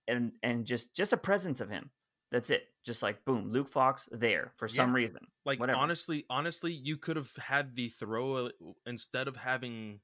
And 0.07 0.31
and 0.41 0.65
just 0.65 0.95
just 0.95 1.13
a 1.13 1.17
presence 1.17 1.61
of 1.61 1.69
him. 1.69 1.91
That's 2.31 2.49
it. 2.49 2.63
Just 2.83 3.03
like 3.03 3.23
boom, 3.25 3.51
Luke 3.51 3.69
Fox 3.69 4.09
there 4.11 4.53
for 4.57 4.67
some 4.67 4.91
reason. 4.91 5.19
Like 5.45 5.59
Whatever. 5.59 5.77
honestly, 5.77 6.25
honestly, 6.31 6.73
you 6.73 6.97
could 6.97 7.15
have 7.15 7.31
had 7.35 7.75
the 7.75 7.89
throw 7.89 8.49
instead 8.87 9.27
of 9.27 9.35
having 9.35 9.99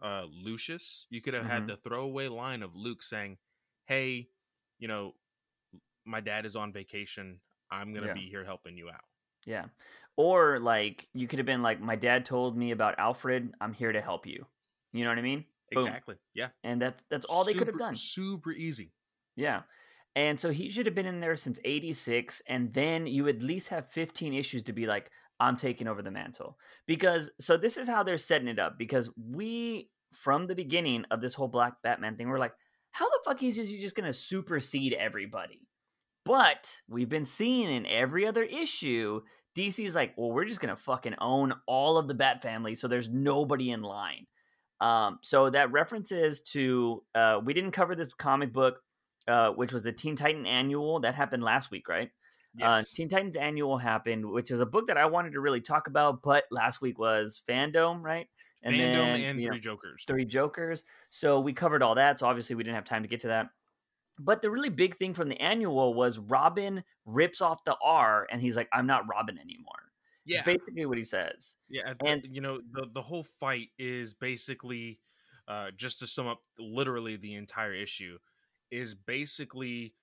uh 0.00 0.26
Lucius, 0.30 1.06
you 1.10 1.20
could 1.20 1.34
have 1.34 1.44
mm-hmm. 1.44 1.52
had 1.52 1.66
the 1.66 1.76
throwaway 1.76 2.28
line 2.28 2.62
of 2.62 2.76
Luke 2.76 3.02
saying, 3.02 3.38
"Hey, 3.86 4.28
you 4.78 4.88
know, 4.88 5.12
my 6.04 6.20
dad 6.20 6.46
is 6.46 6.56
on 6.56 6.72
vacation. 6.72 7.40
I'm 7.70 7.92
going 7.92 8.02
to 8.02 8.08
yeah. 8.08 8.14
be 8.14 8.28
here 8.28 8.44
helping 8.44 8.76
you 8.76 8.88
out." 8.88 9.04
Yeah. 9.46 9.64
Or 10.16 10.58
like 10.58 11.08
you 11.14 11.26
could 11.26 11.38
have 11.38 11.46
been 11.46 11.62
like, 11.62 11.80
my 11.80 11.96
dad 11.96 12.24
told 12.24 12.56
me 12.56 12.70
about 12.70 12.98
Alfred. 12.98 13.52
I'm 13.60 13.72
here 13.72 13.92
to 13.92 14.00
help 14.00 14.26
you. 14.26 14.46
You 14.92 15.04
know 15.04 15.10
what 15.10 15.18
I 15.18 15.22
mean? 15.22 15.44
Boom. 15.70 15.86
Exactly. 15.86 16.16
Yeah. 16.34 16.48
And 16.64 16.82
that's 16.82 17.02
that's 17.10 17.24
all 17.26 17.44
super, 17.44 17.52
they 17.52 17.58
could 17.58 17.68
have 17.68 17.78
done. 17.78 17.96
Super 17.96 18.52
easy. 18.52 18.92
Yeah. 19.36 19.62
And 20.14 20.38
so 20.38 20.50
he 20.50 20.70
should 20.70 20.84
have 20.84 20.94
been 20.94 21.06
in 21.06 21.20
there 21.20 21.36
since 21.36 21.58
86 21.64 22.42
and 22.46 22.74
then 22.74 23.06
you 23.06 23.28
at 23.28 23.40
least 23.40 23.70
have 23.70 23.88
15 23.90 24.34
issues 24.34 24.62
to 24.64 24.72
be 24.72 24.86
like 24.86 25.10
I'm 25.40 25.56
taking 25.56 25.88
over 25.88 26.02
the 26.02 26.10
mantle. 26.10 26.58
Because 26.86 27.30
so 27.40 27.56
this 27.56 27.78
is 27.78 27.88
how 27.88 28.02
they're 28.02 28.18
setting 28.18 28.48
it 28.48 28.58
up 28.58 28.76
because 28.78 29.08
we 29.16 29.88
from 30.12 30.44
the 30.44 30.54
beginning 30.54 31.06
of 31.10 31.22
this 31.22 31.32
whole 31.32 31.48
Black 31.48 31.74
Batman 31.82 32.16
thing 32.16 32.28
we're 32.28 32.38
like 32.38 32.52
how 32.92 33.08
the 33.08 33.18
fuck 33.24 33.42
is 33.42 33.56
he 33.56 33.80
just 33.80 33.96
to 33.96 34.12
supersede 34.12 34.92
everybody? 34.92 35.66
But 36.24 36.80
we've 36.88 37.08
been 37.08 37.24
seeing 37.24 37.70
in 37.70 37.84
every 37.86 38.26
other 38.26 38.42
issue, 38.42 39.22
DC's 39.58 39.94
like, 39.94 40.14
well, 40.16 40.30
we're 40.30 40.44
just 40.44 40.60
gonna 40.60 40.76
fucking 40.76 41.16
own 41.20 41.52
all 41.66 41.98
of 41.98 42.06
the 42.06 42.14
Bat 42.14 42.42
family, 42.42 42.74
so 42.74 42.86
there's 42.88 43.08
nobody 43.08 43.70
in 43.70 43.82
line. 43.82 44.26
Um, 44.80 45.18
so 45.22 45.50
that 45.50 45.72
references 45.72 46.40
to 46.52 47.02
uh, 47.14 47.40
we 47.44 47.54
didn't 47.54 47.72
cover 47.72 47.94
this 47.94 48.12
comic 48.14 48.52
book, 48.52 48.80
uh, 49.28 49.50
which 49.50 49.72
was 49.72 49.82
the 49.82 49.92
Teen 49.92 50.16
Titan 50.16 50.46
Annual 50.46 51.00
that 51.00 51.14
happened 51.14 51.42
last 51.42 51.70
week, 51.70 51.88
right? 51.88 52.10
Uh, 52.60 52.78
yes. 52.78 52.82
Uh, 52.82 52.84
Teen 52.94 53.08
Titans 53.08 53.36
Annual 53.36 53.78
happened, 53.78 54.26
which 54.26 54.50
is 54.50 54.60
a 54.60 54.66
book 54.66 54.86
that 54.88 54.98
I 54.98 55.06
wanted 55.06 55.32
to 55.32 55.40
really 55.40 55.60
talk 55.60 55.86
about, 55.86 56.22
but 56.22 56.44
last 56.50 56.80
week 56.80 56.98
was 56.98 57.40
Fandom, 57.48 58.02
right? 58.02 58.26
And 58.64 58.78
then, 58.78 58.96
and 58.96 59.38
Three 59.38 59.48
know, 59.48 59.58
Jokers. 59.58 60.04
Three 60.06 60.24
Jokers. 60.24 60.84
So 61.10 61.40
we 61.40 61.52
covered 61.52 61.82
all 61.82 61.96
that. 61.96 62.18
So 62.18 62.26
obviously 62.26 62.54
we 62.54 62.62
didn't 62.62 62.76
have 62.76 62.84
time 62.84 63.02
to 63.02 63.08
get 63.08 63.20
to 63.20 63.28
that. 63.28 63.48
But 64.18 64.42
the 64.42 64.50
really 64.50 64.68
big 64.68 64.96
thing 64.96 65.14
from 65.14 65.28
the 65.28 65.40
annual 65.40 65.94
was 65.94 66.18
Robin 66.18 66.84
rips 67.04 67.40
off 67.40 67.64
the 67.64 67.76
R 67.82 68.26
and 68.30 68.40
he's 68.40 68.56
like, 68.56 68.68
I'm 68.72 68.86
not 68.86 69.08
Robin 69.08 69.38
anymore. 69.38 69.72
Yeah. 70.24 70.38
It's 70.38 70.46
basically 70.46 70.86
what 70.86 70.98
he 70.98 71.04
says. 71.04 71.56
Yeah. 71.68 71.94
And, 72.04 72.22
you 72.30 72.40
know, 72.40 72.60
the, 72.72 72.86
the 72.92 73.02
whole 73.02 73.24
fight 73.40 73.68
is 73.78 74.14
basically, 74.14 75.00
uh, 75.48 75.68
just 75.76 75.98
to 75.98 76.06
sum 76.06 76.28
up 76.28 76.40
literally 76.58 77.16
the 77.16 77.34
entire 77.34 77.74
issue, 77.74 78.18
is 78.70 78.94
basically 78.94 79.94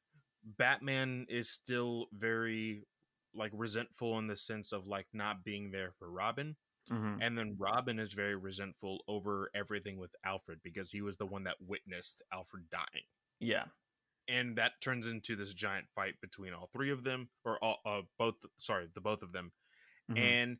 Batman 0.58 1.26
is 1.30 1.50
still 1.50 2.08
very 2.14 2.86
like 3.34 3.52
resentful 3.54 4.18
in 4.20 4.28
the 4.28 4.36
sense 4.36 4.72
of 4.72 4.88
like 4.88 5.08
not 5.14 5.44
being 5.46 5.72
there 5.72 5.92
for 5.98 6.12
Robin. 6.12 6.56
Mm-hmm. 6.92 7.22
And 7.22 7.38
then 7.38 7.56
Robin 7.60 8.00
is 8.00 8.14
very 8.14 8.36
resentful 8.36 9.04
over 9.08 9.52
everything 9.56 10.00
with 10.00 10.12
Alfred 10.26 10.60
because 10.64 10.92
he 10.92 11.02
was 11.02 11.18
the 11.18 11.26
one 11.26 11.44
that 11.44 11.56
witnessed 11.66 12.22
Alfred 12.34 12.64
dying. 12.72 13.06
Yeah 13.40 13.66
and 14.30 14.56
that 14.58 14.74
turns 14.80 15.08
into 15.08 15.36
this 15.36 15.54
giant 15.54 15.88
fight 15.96 16.14
between 16.22 16.54
all 16.54 16.70
three 16.72 16.92
of 16.92 17.04
them 17.04 17.28
or 17.44 17.62
all 17.64 17.80
uh, 17.86 18.02
both 18.18 18.36
sorry 18.58 18.88
the 18.94 19.02
both 19.02 19.22
of 19.22 19.34
them 19.34 19.52
mm-hmm. 20.10 20.22
and 20.22 20.58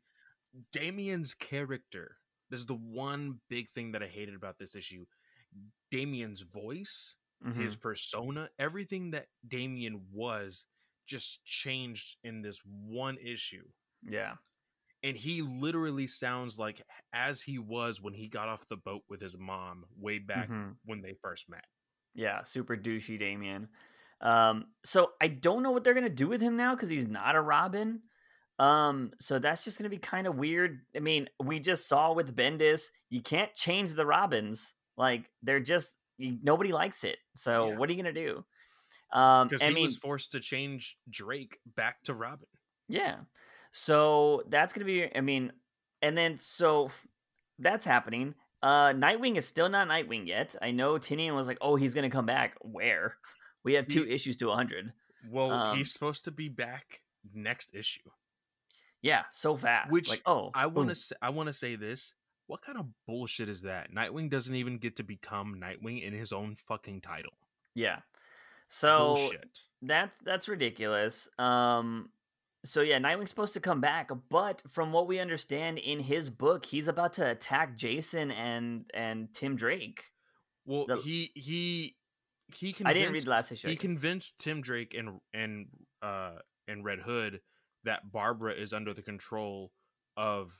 damian's 0.72 1.32
character 1.32 2.16
this 2.50 2.60
is 2.60 2.66
the 2.66 2.74
one 2.74 3.38
big 3.48 3.70
thing 3.70 3.92
that 3.92 4.02
i 4.02 4.06
hated 4.06 4.34
about 4.34 4.58
this 4.58 4.74
issue 4.74 5.04
damian's 5.90 6.42
voice 6.42 7.14
mm-hmm. 7.46 7.60
his 7.60 7.76
persona 7.76 8.48
everything 8.58 9.12
that 9.12 9.26
damian 9.46 10.02
was 10.12 10.66
just 11.06 11.44
changed 11.44 12.16
in 12.24 12.42
this 12.42 12.60
one 12.64 13.16
issue 13.24 13.64
yeah 14.02 14.34
and 15.02 15.16
he 15.16 15.42
literally 15.42 16.06
sounds 16.06 16.58
like 16.58 16.82
as 17.12 17.40
he 17.40 17.58
was 17.58 18.00
when 18.00 18.14
he 18.14 18.28
got 18.28 18.48
off 18.48 18.68
the 18.68 18.76
boat 18.76 19.02
with 19.08 19.20
his 19.20 19.38
mom 19.38 19.84
way 19.98 20.18
back 20.18 20.48
mm-hmm. 20.48 20.70
when 20.84 21.00
they 21.02 21.14
first 21.22 21.48
met 21.48 21.64
yeah, 22.14 22.42
super 22.42 22.76
douchey 22.76 23.18
Damian. 23.18 23.68
Um, 24.20 24.66
so 24.84 25.10
I 25.20 25.28
don't 25.28 25.62
know 25.62 25.70
what 25.70 25.84
they're 25.84 25.94
gonna 25.94 26.08
do 26.08 26.28
with 26.28 26.40
him 26.40 26.56
now 26.56 26.74
because 26.74 26.88
he's 26.88 27.06
not 27.06 27.36
a 27.36 27.40
Robin. 27.40 28.00
Um, 28.58 29.12
so 29.18 29.38
that's 29.38 29.64
just 29.64 29.78
gonna 29.78 29.88
be 29.88 29.98
kind 29.98 30.26
of 30.26 30.36
weird. 30.36 30.80
I 30.94 31.00
mean, 31.00 31.28
we 31.42 31.60
just 31.60 31.88
saw 31.88 32.12
with 32.12 32.34
Bendis, 32.34 32.88
you 33.08 33.22
can't 33.22 33.54
change 33.54 33.94
the 33.94 34.06
Robins. 34.06 34.74
Like 34.96 35.30
they're 35.42 35.60
just 35.60 35.92
you, 36.18 36.38
nobody 36.42 36.72
likes 36.72 37.04
it. 37.04 37.18
So 37.36 37.68
yeah. 37.68 37.76
what 37.76 37.88
are 37.88 37.92
you 37.92 38.02
gonna 38.02 38.12
do? 38.12 38.44
Um, 39.12 39.48
because 39.48 39.62
he 39.62 39.74
mean, 39.74 39.86
was 39.86 39.96
forced 39.96 40.32
to 40.32 40.40
change 40.40 40.96
Drake 41.08 41.58
back 41.76 42.02
to 42.04 42.14
Robin. 42.14 42.46
Yeah. 42.88 43.16
So 43.72 44.42
that's 44.48 44.72
gonna 44.72 44.84
be. 44.84 45.14
I 45.14 45.20
mean, 45.20 45.52
and 46.02 46.16
then 46.16 46.36
so 46.36 46.90
that's 47.58 47.86
happening. 47.86 48.34
Uh, 48.62 48.88
Nightwing 48.92 49.36
is 49.36 49.46
still 49.46 49.68
not 49.68 49.88
Nightwing 49.88 50.26
yet. 50.26 50.54
I 50.60 50.70
know 50.70 50.94
Tynion 50.94 51.34
was 51.34 51.46
like, 51.46 51.58
"Oh, 51.60 51.76
he's 51.76 51.94
gonna 51.94 52.10
come 52.10 52.26
back." 52.26 52.56
Where? 52.60 53.16
We 53.62 53.74
have 53.74 53.88
two 53.88 54.04
He- 54.04 54.14
issues 54.14 54.38
to 54.38 54.46
100. 54.46 54.90
Well, 55.28 55.50
Um, 55.50 55.76
he's 55.76 55.92
supposed 55.92 56.24
to 56.24 56.30
be 56.30 56.48
back 56.48 57.02
next 57.34 57.74
issue. 57.74 58.08
Yeah, 59.02 59.24
so 59.30 59.54
fast. 59.54 59.90
Which 59.90 60.08
like, 60.08 60.22
oh, 60.24 60.50
I 60.54 60.64
want 60.64 60.94
to. 60.96 61.16
I 61.20 61.28
want 61.28 61.48
to 61.48 61.52
say 61.52 61.76
this. 61.76 62.14
What 62.46 62.62
kind 62.62 62.78
of 62.78 62.86
bullshit 63.06 63.50
is 63.50 63.60
that? 63.62 63.92
Nightwing 63.92 64.30
doesn't 64.30 64.54
even 64.54 64.78
get 64.78 64.96
to 64.96 65.02
become 65.02 65.60
Nightwing 65.62 66.02
in 66.02 66.14
his 66.14 66.32
own 66.32 66.56
fucking 66.56 67.02
title. 67.02 67.34
Yeah. 67.74 67.98
So 68.68 69.16
Bullshit. 69.16 69.58
that's 69.82 70.18
that's 70.24 70.48
ridiculous. 70.48 71.28
Um 71.38 72.08
so 72.64 72.82
yeah, 72.82 72.98
Nightwing's 72.98 73.30
supposed 73.30 73.54
to 73.54 73.60
come 73.60 73.80
back, 73.80 74.10
but 74.28 74.62
from 74.68 74.92
what 74.92 75.06
we 75.06 75.18
understand 75.18 75.78
in 75.78 76.00
his 76.00 76.30
book, 76.30 76.66
he's 76.66 76.88
about 76.88 77.14
to 77.14 77.30
attack 77.30 77.76
Jason 77.76 78.30
and 78.30 78.84
and 78.94 79.32
Tim 79.32 79.56
Drake. 79.56 80.04
Well, 80.66 80.86
the- 80.86 80.96
he 80.96 81.30
he 81.34 81.96
he 82.52 82.72
convinced, 82.72 82.90
I 82.90 82.92
didn't 82.94 83.12
read 83.12 83.26
last 83.26 83.52
issue, 83.52 83.68
He 83.68 83.76
convinced 83.76 84.38
Tim 84.40 84.60
Drake 84.60 84.94
and 84.94 85.20
and 85.32 85.68
uh 86.02 86.38
and 86.68 86.84
Red 86.84 87.00
Hood 87.00 87.40
that 87.84 88.10
Barbara 88.12 88.54
is 88.54 88.72
under 88.72 88.92
the 88.92 89.02
control 89.02 89.72
of 90.16 90.52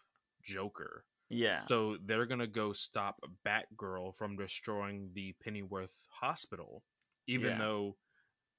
Joker. 0.43 1.05
Yeah. 1.29 1.61
So 1.61 1.97
they're 2.05 2.27
gonna 2.27 2.47
go 2.47 2.73
stop 2.73 3.21
Batgirl 3.47 4.17
from 4.17 4.37
destroying 4.37 5.11
the 5.15 5.35
Pennyworth 5.45 5.95
Hospital, 6.11 6.83
even 7.27 7.51
Yeah. 7.51 7.59
though 7.59 7.97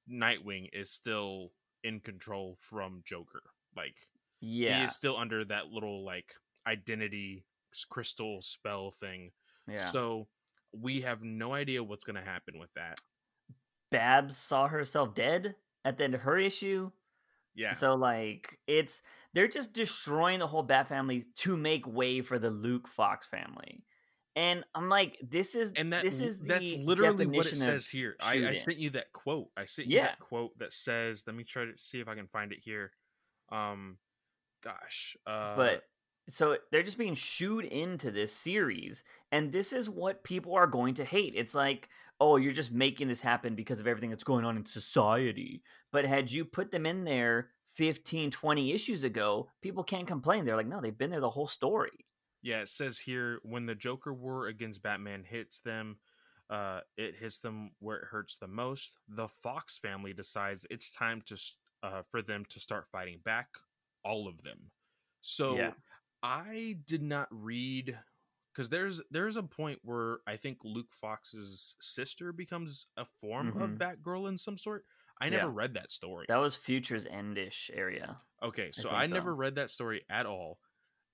Nightwing 0.09 0.69
is 0.73 0.91
still 0.91 1.51
in 1.83 1.99
control 1.99 2.57
from 2.59 3.01
Joker. 3.05 3.41
Like 3.75 3.95
yeah, 4.39 4.79
he 4.79 4.83
is 4.85 4.95
still 4.95 5.17
under 5.17 5.45
that 5.45 5.67
little 5.67 6.03
like 6.05 6.33
identity 6.67 7.45
crystal 7.89 8.41
spell 8.41 8.91
thing. 8.91 9.31
yeah. 9.67 9.85
So 9.85 10.27
we 10.73 11.01
have 11.01 11.21
no 11.21 11.53
idea 11.53 11.83
what's 11.83 12.03
gonna 12.03 12.23
happen 12.23 12.59
with 12.59 12.73
that. 12.75 12.97
Babs 13.91 14.37
saw 14.37 14.67
herself 14.67 15.13
dead 15.13 15.55
at 15.83 15.97
the 15.97 16.05
end 16.05 16.15
of 16.15 16.21
her 16.21 16.37
issue. 16.37 16.91
Yeah. 17.55 17.71
So 17.71 17.95
like 17.95 18.57
it's 18.67 19.01
they're 19.33 19.47
just 19.47 19.73
destroying 19.73 20.39
the 20.39 20.47
whole 20.47 20.63
Bat 20.63 20.87
family 20.87 21.25
to 21.37 21.57
make 21.57 21.85
way 21.87 22.21
for 22.21 22.39
the 22.39 22.49
Luke 22.49 22.87
Fox 22.87 23.27
family. 23.27 23.83
And 24.35 24.63
I'm 24.73 24.87
like, 24.87 25.17
this 25.21 25.55
is 25.55 25.73
and 25.75 25.91
that 25.91 26.03
this 26.03 26.21
is 26.21 26.39
the 26.39 26.47
that's 26.47 26.73
literally 26.73 27.25
what 27.25 27.47
it 27.47 27.57
says 27.57 27.87
here. 27.87 28.15
I, 28.21 28.47
I 28.47 28.53
sent 28.53 28.77
you 28.77 28.91
that 28.91 29.11
quote. 29.11 29.49
I 29.57 29.65
sent 29.65 29.89
you 29.89 29.97
Yeah. 29.97 30.03
that 30.03 30.19
quote 30.19 30.57
that 30.59 30.71
says. 30.71 31.23
Let 31.27 31.35
me 31.35 31.43
try 31.43 31.65
to 31.65 31.77
see 31.77 31.99
if 31.99 32.07
I 32.07 32.15
can 32.15 32.27
find 32.27 32.51
it 32.51 32.59
here. 32.63 32.91
Um, 33.51 33.97
gosh. 34.63 35.17
Uh, 35.27 35.55
but 35.55 35.83
so 36.29 36.57
they're 36.71 36.83
just 36.83 36.97
being 36.97 37.15
shooed 37.15 37.65
into 37.65 38.11
this 38.11 38.31
series 38.31 39.03
and 39.31 39.51
this 39.51 39.73
is 39.73 39.89
what 39.89 40.23
people 40.23 40.53
are 40.55 40.67
going 40.67 40.93
to 40.93 41.03
hate 41.03 41.33
it's 41.35 41.55
like 41.55 41.89
oh 42.19 42.37
you're 42.37 42.51
just 42.51 42.71
making 42.71 43.07
this 43.07 43.21
happen 43.21 43.55
because 43.55 43.79
of 43.79 43.87
everything 43.87 44.11
that's 44.11 44.23
going 44.23 44.45
on 44.45 44.55
in 44.55 44.65
society 44.65 45.63
but 45.91 46.05
had 46.05 46.31
you 46.31 46.45
put 46.45 46.69
them 46.71 46.85
in 46.85 47.03
there 47.03 47.49
15 47.75 48.31
20 48.31 48.71
issues 48.71 49.03
ago 49.03 49.47
people 49.61 49.83
can't 49.83 50.07
complain 50.07 50.45
they're 50.45 50.55
like 50.55 50.67
no 50.67 50.79
they've 50.79 50.97
been 50.97 51.09
there 51.09 51.19
the 51.19 51.29
whole 51.29 51.47
story 51.47 52.05
yeah, 52.41 52.61
it 52.61 52.69
says 52.69 52.99
here 52.99 53.39
when 53.43 53.65
the 53.65 53.75
Joker 53.75 54.13
war 54.13 54.47
against 54.47 54.81
Batman 54.83 55.23
hits 55.23 55.59
them, 55.59 55.99
uh, 56.49 56.81
it 56.97 57.15
hits 57.15 57.39
them 57.39 57.71
where 57.79 57.97
it 57.97 58.05
hurts 58.05 58.37
the 58.37 58.47
most. 58.47 58.97
The 59.07 59.27
Fox 59.27 59.77
family 59.77 60.13
decides 60.13 60.65
it's 60.69 60.91
time 60.91 61.21
to 61.27 61.37
uh, 61.83 62.03
for 62.11 62.21
them 62.21 62.45
to 62.45 62.59
start 62.59 62.87
fighting 62.91 63.19
back. 63.23 63.47
All 64.03 64.27
of 64.27 64.41
them. 64.43 64.71
So 65.21 65.55
Yeah. 65.55 65.73
I 66.23 66.77
did 66.85 67.01
not 67.01 67.27
read 67.31 67.97
because 68.53 68.69
there's 68.69 69.01
there's 69.11 69.37
a 69.37 69.43
point 69.43 69.79
where 69.83 70.19
I 70.27 70.35
think 70.37 70.59
Luke 70.63 70.93
Fox's 70.93 71.75
sister 71.79 72.31
becomes 72.33 72.87
a 72.97 73.05
form 73.05 73.49
of 73.49 73.71
Mhm. 73.71 73.77
Batgirl 73.77 74.27
in 74.29 74.37
some 74.37 74.57
sort. 74.57 74.85
I 75.19 75.29
never 75.29 75.47
Yeah. 75.47 75.51
read 75.53 75.73
that 75.75 75.91
story. 75.91 76.25
that 76.27 76.37
was 76.37 76.55
futures 76.55 77.05
endish 77.05 77.69
area 77.73 78.19
okay, 78.43 78.71
so 78.71 78.89
I, 78.89 79.05
so. 79.05 79.13
never 79.15 79.35
read 79.35 79.55
that 79.55 79.69
story 79.69 80.03
at 80.09 80.25
all. 80.25 80.59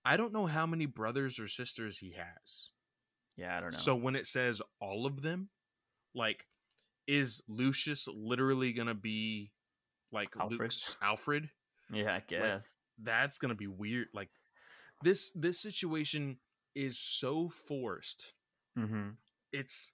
I 0.07 0.15
don't 0.17 0.31
know 0.33 0.45
how 0.45 0.65
many 0.65 0.85
brothers 0.85 1.37
or 1.39 1.47
sisters 1.47 1.97
he 1.97 2.11
has. 2.17 2.69
yeah 3.35 3.57
i 3.57 3.59
don't 3.59 3.73
know 3.73 3.77
So 3.79 3.95
when 3.95 4.15
it 4.15 4.25
says 4.27 4.61
all 4.79 5.05
of 5.05 5.21
them, 5.21 5.49
like, 6.15 6.45
is 7.07 7.41
Lucius 7.47 8.07
literally 8.07 8.71
gonna 8.73 8.93
be 8.95 9.51
like 10.11 10.29
Alfred? 10.39 10.59
Luke's 10.61 10.95
Alfred? 11.01 11.49
yeah 11.91 12.15
i 12.15 12.23
guess 12.27 12.67
That's 13.03 13.37
gonna 13.37 13.55
be 13.55 13.67
weird. 13.67 14.07
Like 14.13 14.29
this 15.03 15.31
this 15.35 15.59
situation 15.59 16.37
is 16.75 16.97
so 16.97 17.49
forced. 17.49 18.33
mm-hmm. 18.77 19.09
It's 19.53 19.93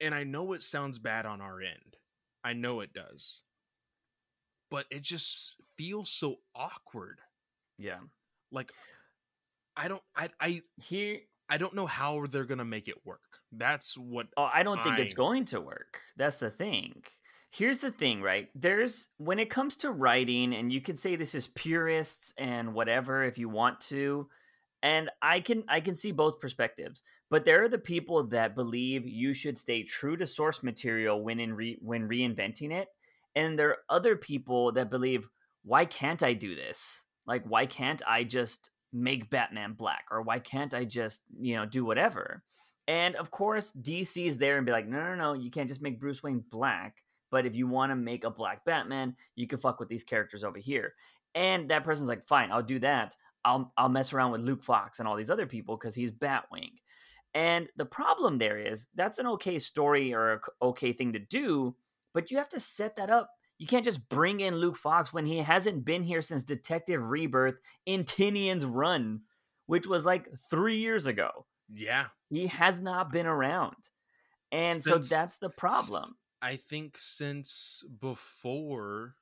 and 0.00 0.14
I 0.14 0.24
know 0.24 0.52
it 0.52 0.62
sounds 0.62 0.98
bad 0.98 1.24
on 1.26 1.40
our 1.40 1.60
end. 1.60 1.96
I 2.44 2.52
know 2.52 2.80
it 2.80 2.92
does. 2.92 3.42
But 4.70 4.86
it 4.90 5.02
just 5.02 5.54
feels 5.78 6.10
so 6.10 6.36
awkward. 6.54 7.20
yeah 7.78 8.00
Like 8.56 8.72
I 9.76 9.86
don't 9.86 10.02
I 10.16 10.30
I 10.40 10.62
here 10.80 11.18
I 11.48 11.58
don't 11.58 11.74
know 11.74 11.86
how 11.86 12.24
they're 12.28 12.44
gonna 12.44 12.64
make 12.64 12.88
it 12.88 12.96
work. 13.04 13.20
That's 13.52 13.96
what 13.96 14.26
Oh, 14.36 14.50
I 14.52 14.64
don't 14.64 14.82
think 14.82 14.98
it's 14.98 15.14
going 15.14 15.44
to 15.46 15.60
work. 15.60 16.00
That's 16.16 16.38
the 16.38 16.50
thing. 16.50 17.02
Here's 17.50 17.80
the 17.80 17.92
thing, 17.92 18.20
right? 18.20 18.48
There's 18.54 19.08
when 19.18 19.38
it 19.38 19.50
comes 19.50 19.76
to 19.76 19.90
writing, 19.90 20.54
and 20.54 20.72
you 20.72 20.80
can 20.80 20.96
say 20.96 21.14
this 21.14 21.34
is 21.34 21.46
purists 21.46 22.34
and 22.36 22.74
whatever 22.74 23.22
if 23.22 23.38
you 23.38 23.48
want 23.48 23.80
to, 23.82 24.28
and 24.82 25.10
I 25.22 25.40
can 25.40 25.64
I 25.68 25.80
can 25.80 25.94
see 25.94 26.12
both 26.12 26.40
perspectives. 26.40 27.02
But 27.30 27.44
there 27.44 27.62
are 27.62 27.68
the 27.68 27.78
people 27.78 28.24
that 28.28 28.54
believe 28.54 29.06
you 29.06 29.32
should 29.32 29.58
stay 29.58 29.82
true 29.84 30.16
to 30.16 30.26
source 30.26 30.62
material 30.62 31.22
when 31.22 31.40
in 31.40 31.54
re, 31.54 31.78
when 31.80 32.08
reinventing 32.08 32.72
it, 32.72 32.88
and 33.34 33.58
there 33.58 33.70
are 33.70 33.78
other 33.88 34.16
people 34.16 34.72
that 34.72 34.90
believe 34.90 35.28
why 35.62 35.84
can't 35.84 36.22
I 36.22 36.32
do 36.34 36.54
this? 36.54 37.05
Like 37.26 37.44
why 37.46 37.66
can't 37.66 38.02
I 38.06 38.24
just 38.24 38.70
make 38.92 39.30
Batman 39.30 39.74
black 39.74 40.06
or 40.10 40.22
why 40.22 40.38
can't 40.38 40.74
I 40.74 40.84
just, 40.84 41.22
you 41.38 41.56
know, 41.56 41.66
do 41.66 41.84
whatever? 41.84 42.42
And 42.88 43.16
of 43.16 43.30
course, 43.30 43.72
DC 43.72 44.26
is 44.26 44.36
there 44.36 44.56
and 44.56 44.66
be 44.66 44.72
like, 44.72 44.86
no, 44.86 45.02
no, 45.02 45.14
no, 45.14 45.32
you 45.32 45.50
can't 45.50 45.68
just 45.68 45.82
make 45.82 46.00
Bruce 46.00 46.22
Wayne 46.22 46.44
black. 46.50 47.02
But 47.30 47.44
if 47.44 47.56
you 47.56 47.66
want 47.66 47.90
to 47.90 47.96
make 47.96 48.24
a 48.24 48.30
black 48.30 48.64
Batman, 48.64 49.16
you 49.34 49.46
can 49.48 49.58
fuck 49.58 49.80
with 49.80 49.88
these 49.88 50.04
characters 50.04 50.44
over 50.44 50.58
here. 50.58 50.94
And 51.34 51.68
that 51.70 51.84
person's 51.84 52.08
like, 52.08 52.26
fine, 52.26 52.52
I'll 52.52 52.62
do 52.62 52.78
that. 52.78 53.16
I'll 53.44 53.72
I'll 53.76 53.88
mess 53.88 54.12
around 54.12 54.32
with 54.32 54.40
Luke 54.40 54.62
Fox 54.62 54.98
and 54.98 55.08
all 55.08 55.16
these 55.16 55.30
other 55.30 55.46
people 55.46 55.76
because 55.76 55.94
he's 55.94 56.10
Batwing. 56.10 56.72
And 57.34 57.68
the 57.76 57.84
problem 57.84 58.38
there 58.38 58.58
is 58.58 58.88
that's 58.94 59.18
an 59.18 59.26
okay 59.26 59.58
story 59.58 60.14
or 60.14 60.32
a 60.32 60.40
okay 60.62 60.92
thing 60.92 61.12
to 61.12 61.18
do, 61.18 61.76
but 62.14 62.30
you 62.30 62.38
have 62.38 62.48
to 62.50 62.60
set 62.60 62.96
that 62.96 63.10
up. 63.10 63.30
You 63.58 63.66
can't 63.66 63.84
just 63.84 64.08
bring 64.08 64.40
in 64.40 64.56
Luke 64.56 64.76
Fox 64.76 65.12
when 65.12 65.24
he 65.26 65.38
hasn't 65.38 65.84
been 65.84 66.02
here 66.02 66.20
since 66.22 66.42
Detective 66.42 67.08
Rebirth 67.08 67.56
in 67.86 68.04
Tynion's 68.04 68.64
run, 68.66 69.22
which 69.66 69.86
was 69.86 70.04
like 70.04 70.28
three 70.50 70.76
years 70.76 71.06
ago. 71.06 71.46
yeah. 71.72 72.06
He 72.28 72.48
has 72.48 72.80
not 72.80 73.12
been 73.12 73.26
around. 73.26 73.76
And 74.52 74.82
Since- 74.82 75.08
so 75.08 75.14
that's 75.14 75.38
the 75.38 75.48
problem. 75.50 76.16
I 76.42 76.56
think 76.56 76.98
since 76.98 77.82
before 78.00 79.14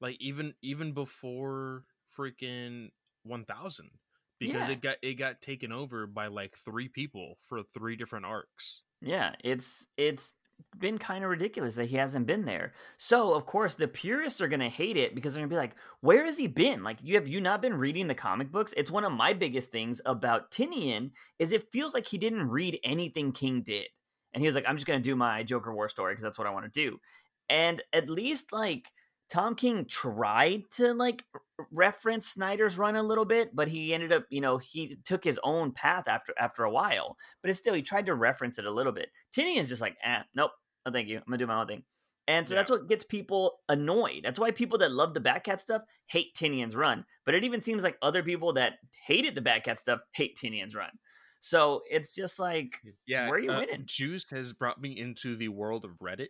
like 0.00 0.16
even 0.20 0.54
even 0.62 0.92
before 0.92 1.84
freaking 2.16 2.90
1000 3.24 3.90
because 4.38 4.68
Yeah. 4.68 4.74
it 4.74 4.80
got 4.80 4.96
it 5.02 5.14
got 5.14 5.40
taken 5.40 5.72
over 5.72 6.06
by 6.06 6.28
like 6.28 6.56
three 6.56 6.88
people 6.88 7.38
for 7.42 7.62
three 7.62 7.96
different 7.96 8.26
arcs. 8.26 8.84
Yeah, 9.00 9.34
it's 9.42 9.88
it's 9.96 10.34
been 10.78 10.98
kind 10.98 11.24
of 11.24 11.30
ridiculous 11.30 11.74
that 11.76 11.86
he 11.86 11.96
hasn't 11.96 12.26
been 12.26 12.44
there. 12.44 12.72
So, 12.96 13.34
of 13.34 13.46
course, 13.46 13.74
the 13.74 13.88
purists 13.88 14.40
are 14.40 14.48
going 14.48 14.60
to 14.60 14.68
hate 14.68 14.96
it 14.96 15.14
because 15.14 15.32
they're 15.32 15.40
going 15.40 15.50
to 15.50 15.54
be 15.54 15.58
like, 15.58 15.74
"Where 16.00 16.24
has 16.24 16.36
he 16.36 16.46
been? 16.46 16.82
Like, 16.82 16.98
you 17.02 17.14
have 17.16 17.28
you 17.28 17.40
not 17.40 17.62
been 17.62 17.74
reading 17.74 18.06
the 18.06 18.14
comic 18.14 18.50
books?" 18.52 18.74
It's 18.76 18.90
one 18.90 19.04
of 19.04 19.12
my 19.12 19.32
biggest 19.32 19.70
things 19.70 20.00
about 20.06 20.50
Tynion 20.50 21.10
is 21.38 21.52
it 21.52 21.70
feels 21.72 21.94
like 21.94 22.06
he 22.06 22.18
didn't 22.18 22.48
read 22.48 22.78
anything 22.84 23.32
King 23.32 23.62
did. 23.62 23.86
And 24.32 24.42
he 24.42 24.46
was 24.46 24.54
like, 24.54 24.64
"I'm 24.68 24.76
just 24.76 24.86
going 24.86 25.00
to 25.00 25.10
do 25.10 25.16
my 25.16 25.42
Joker 25.42 25.74
War 25.74 25.88
story 25.88 26.12
because 26.12 26.22
that's 26.22 26.38
what 26.38 26.46
I 26.46 26.52
want 26.52 26.72
to 26.72 26.80
do." 26.88 27.00
And 27.50 27.82
at 27.92 28.08
least 28.08 28.52
like 28.52 28.90
Tom 29.30 29.54
King 29.54 29.84
tried 29.86 30.62
to 30.72 30.94
like 30.94 31.24
reference 31.70 32.28
Snyder's 32.28 32.78
run 32.78 32.96
a 32.96 33.02
little 33.02 33.24
bit, 33.24 33.54
but 33.54 33.68
he 33.68 33.92
ended 33.92 34.12
up, 34.12 34.24
you 34.30 34.40
know, 34.40 34.58
he 34.58 34.98
took 35.04 35.22
his 35.22 35.38
own 35.42 35.72
path 35.72 36.08
after 36.08 36.32
after 36.38 36.64
a 36.64 36.70
while. 36.70 37.16
But 37.42 37.50
it's 37.50 37.58
still 37.58 37.74
he 37.74 37.82
tried 37.82 38.06
to 38.06 38.14
reference 38.14 38.58
it 38.58 38.64
a 38.64 38.70
little 38.70 38.92
bit. 38.92 39.10
Tynion's 39.36 39.68
just 39.68 39.82
like, 39.82 39.96
eh, 40.04 40.22
nope, 40.34 40.52
no 40.86 40.92
thank 40.92 41.08
you. 41.08 41.18
I'm 41.18 41.24
gonna 41.26 41.38
do 41.38 41.46
my 41.46 41.60
own 41.60 41.66
thing. 41.66 41.82
And 42.26 42.46
so 42.46 42.54
that's 42.54 42.70
what 42.70 42.88
gets 42.88 43.04
people 43.04 43.60
annoyed. 43.70 44.20
That's 44.22 44.38
why 44.38 44.50
people 44.50 44.76
that 44.78 44.92
love 44.92 45.14
the 45.14 45.20
Batcat 45.20 45.60
stuff 45.60 45.80
hate 46.08 46.34
Tynion's 46.34 46.76
run. 46.76 47.06
But 47.24 47.34
it 47.34 47.42
even 47.42 47.62
seems 47.62 47.82
like 47.82 47.96
other 48.02 48.22
people 48.22 48.52
that 48.52 48.74
hated 49.06 49.34
the 49.34 49.40
Batcat 49.40 49.78
stuff 49.78 50.00
hate 50.12 50.36
Tynion's 50.36 50.74
run. 50.74 50.90
So 51.40 51.80
it's 51.90 52.12
just 52.12 52.38
like, 52.38 52.72
Yeah, 53.06 53.28
Where 53.28 53.38
are 53.38 53.40
you 53.40 53.50
uh, 53.50 53.60
winning? 53.60 53.84
Juice 53.86 54.26
has 54.30 54.52
brought 54.52 54.80
me 54.80 54.98
into 54.98 55.36
the 55.36 55.48
world 55.48 55.86
of 55.86 55.92
Reddit, 56.02 56.28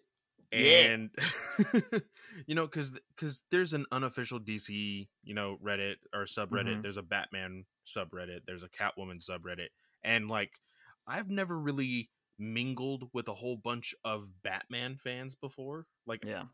and 0.52 1.10
you 2.46 2.54
know 2.54 2.66
because 2.66 2.92
because 3.14 3.42
there's 3.50 3.72
an 3.74 3.84
unofficial 3.92 4.40
dc 4.40 4.68
you 5.22 5.34
know 5.34 5.58
reddit 5.64 5.96
or 6.14 6.24
subreddit 6.24 6.76
Mhm. 6.78 6.82
there's 6.82 6.96
a 6.96 7.02
batman 7.02 7.64
subreddit 7.86 8.40
there's 8.46 8.62
a 8.62 8.68
catwoman 8.68 9.22
subreddit 9.22 9.68
and 10.02 10.28
like 10.28 10.52
i've 11.06 11.28
never 11.30 11.58
really 11.58 12.08
mingled 12.38 13.08
with 13.12 13.28
a 13.28 13.34
whole 13.34 13.56
bunch 13.56 13.94
of 14.04 14.28
batman 14.42 14.96
fans 15.02 15.34
before 15.34 15.86
like 16.06 16.24
Yeah. 16.24 16.44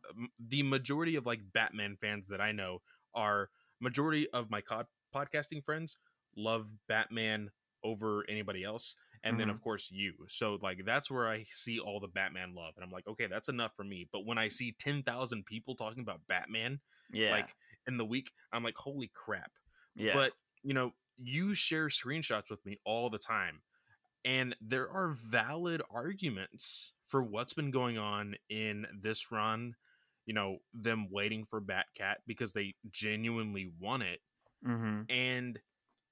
the 0.48 0.62
majority 0.62 1.16
of 1.16 1.26
like 1.26 1.40
batman 1.52 1.96
fans 2.00 2.26
that 2.28 2.40
i 2.40 2.52
know 2.52 2.80
are 3.14 3.50
majority 3.80 4.28
of 4.30 4.50
my 4.50 4.60
co- 4.60 4.84
podcasting 5.14 5.62
friends 5.62 5.98
love 6.36 6.66
batman 6.88 7.50
over 7.84 8.24
anybody 8.28 8.64
else 8.64 8.94
and 9.24 9.40
then 9.40 9.48
Mhm. 9.48 9.50
of 9.50 9.60
course 9.62 9.90
you 9.90 10.14
so 10.28 10.56
like 10.62 10.84
that's 10.86 11.10
where 11.10 11.28
i 11.28 11.44
see 11.50 11.80
all 11.80 12.00
the 12.00 12.08
batman 12.08 12.54
love 12.54 12.74
and 12.76 12.84
i'm 12.84 12.90
like 12.92 13.06
okay 13.08 13.26
that's 13.26 13.48
enough 13.48 13.72
for 13.76 13.84
me 13.84 14.08
but 14.12 14.26
when 14.26 14.38
i 14.38 14.48
see 14.48 14.76
10,000 14.78 15.44
people 15.46 15.76
talking 15.76 16.02
about 16.02 16.26
batman 16.28 16.80
Yeah. 17.10 17.46
like 17.46 17.56
in 17.88 17.96
the 17.98 18.04
week 18.04 18.32
i'm 18.52 18.64
like 18.64 18.76
holy 18.76 19.08
crap 19.08 19.52
yeah. 19.94 20.12
but 20.12 20.34
you 20.62 20.74
know 20.74 20.92
you 21.18 21.54
share 21.54 21.88
screenshots 21.88 22.50
with 22.50 22.64
me 22.66 22.78
all 22.84 23.10
the 23.10 23.18
time 23.18 23.62
and 24.24 24.56
there 24.60 24.90
are 24.90 25.10
valid 25.10 25.82
arguments 25.90 26.92
for 27.06 27.22
what's 27.22 27.54
been 27.54 27.70
going 27.70 27.98
on 27.98 28.36
in 28.48 28.86
this 29.00 29.30
run 29.32 29.74
you 30.26 30.34
know 30.34 30.58
them 30.72 31.08
waiting 31.10 31.44
for 31.46 31.60
batcat 31.60 32.16
because 32.26 32.52
they 32.52 32.74
genuinely 32.90 33.72
want 33.80 34.02
it 34.02 34.20
hmm 34.64 35.08
and 35.08 35.60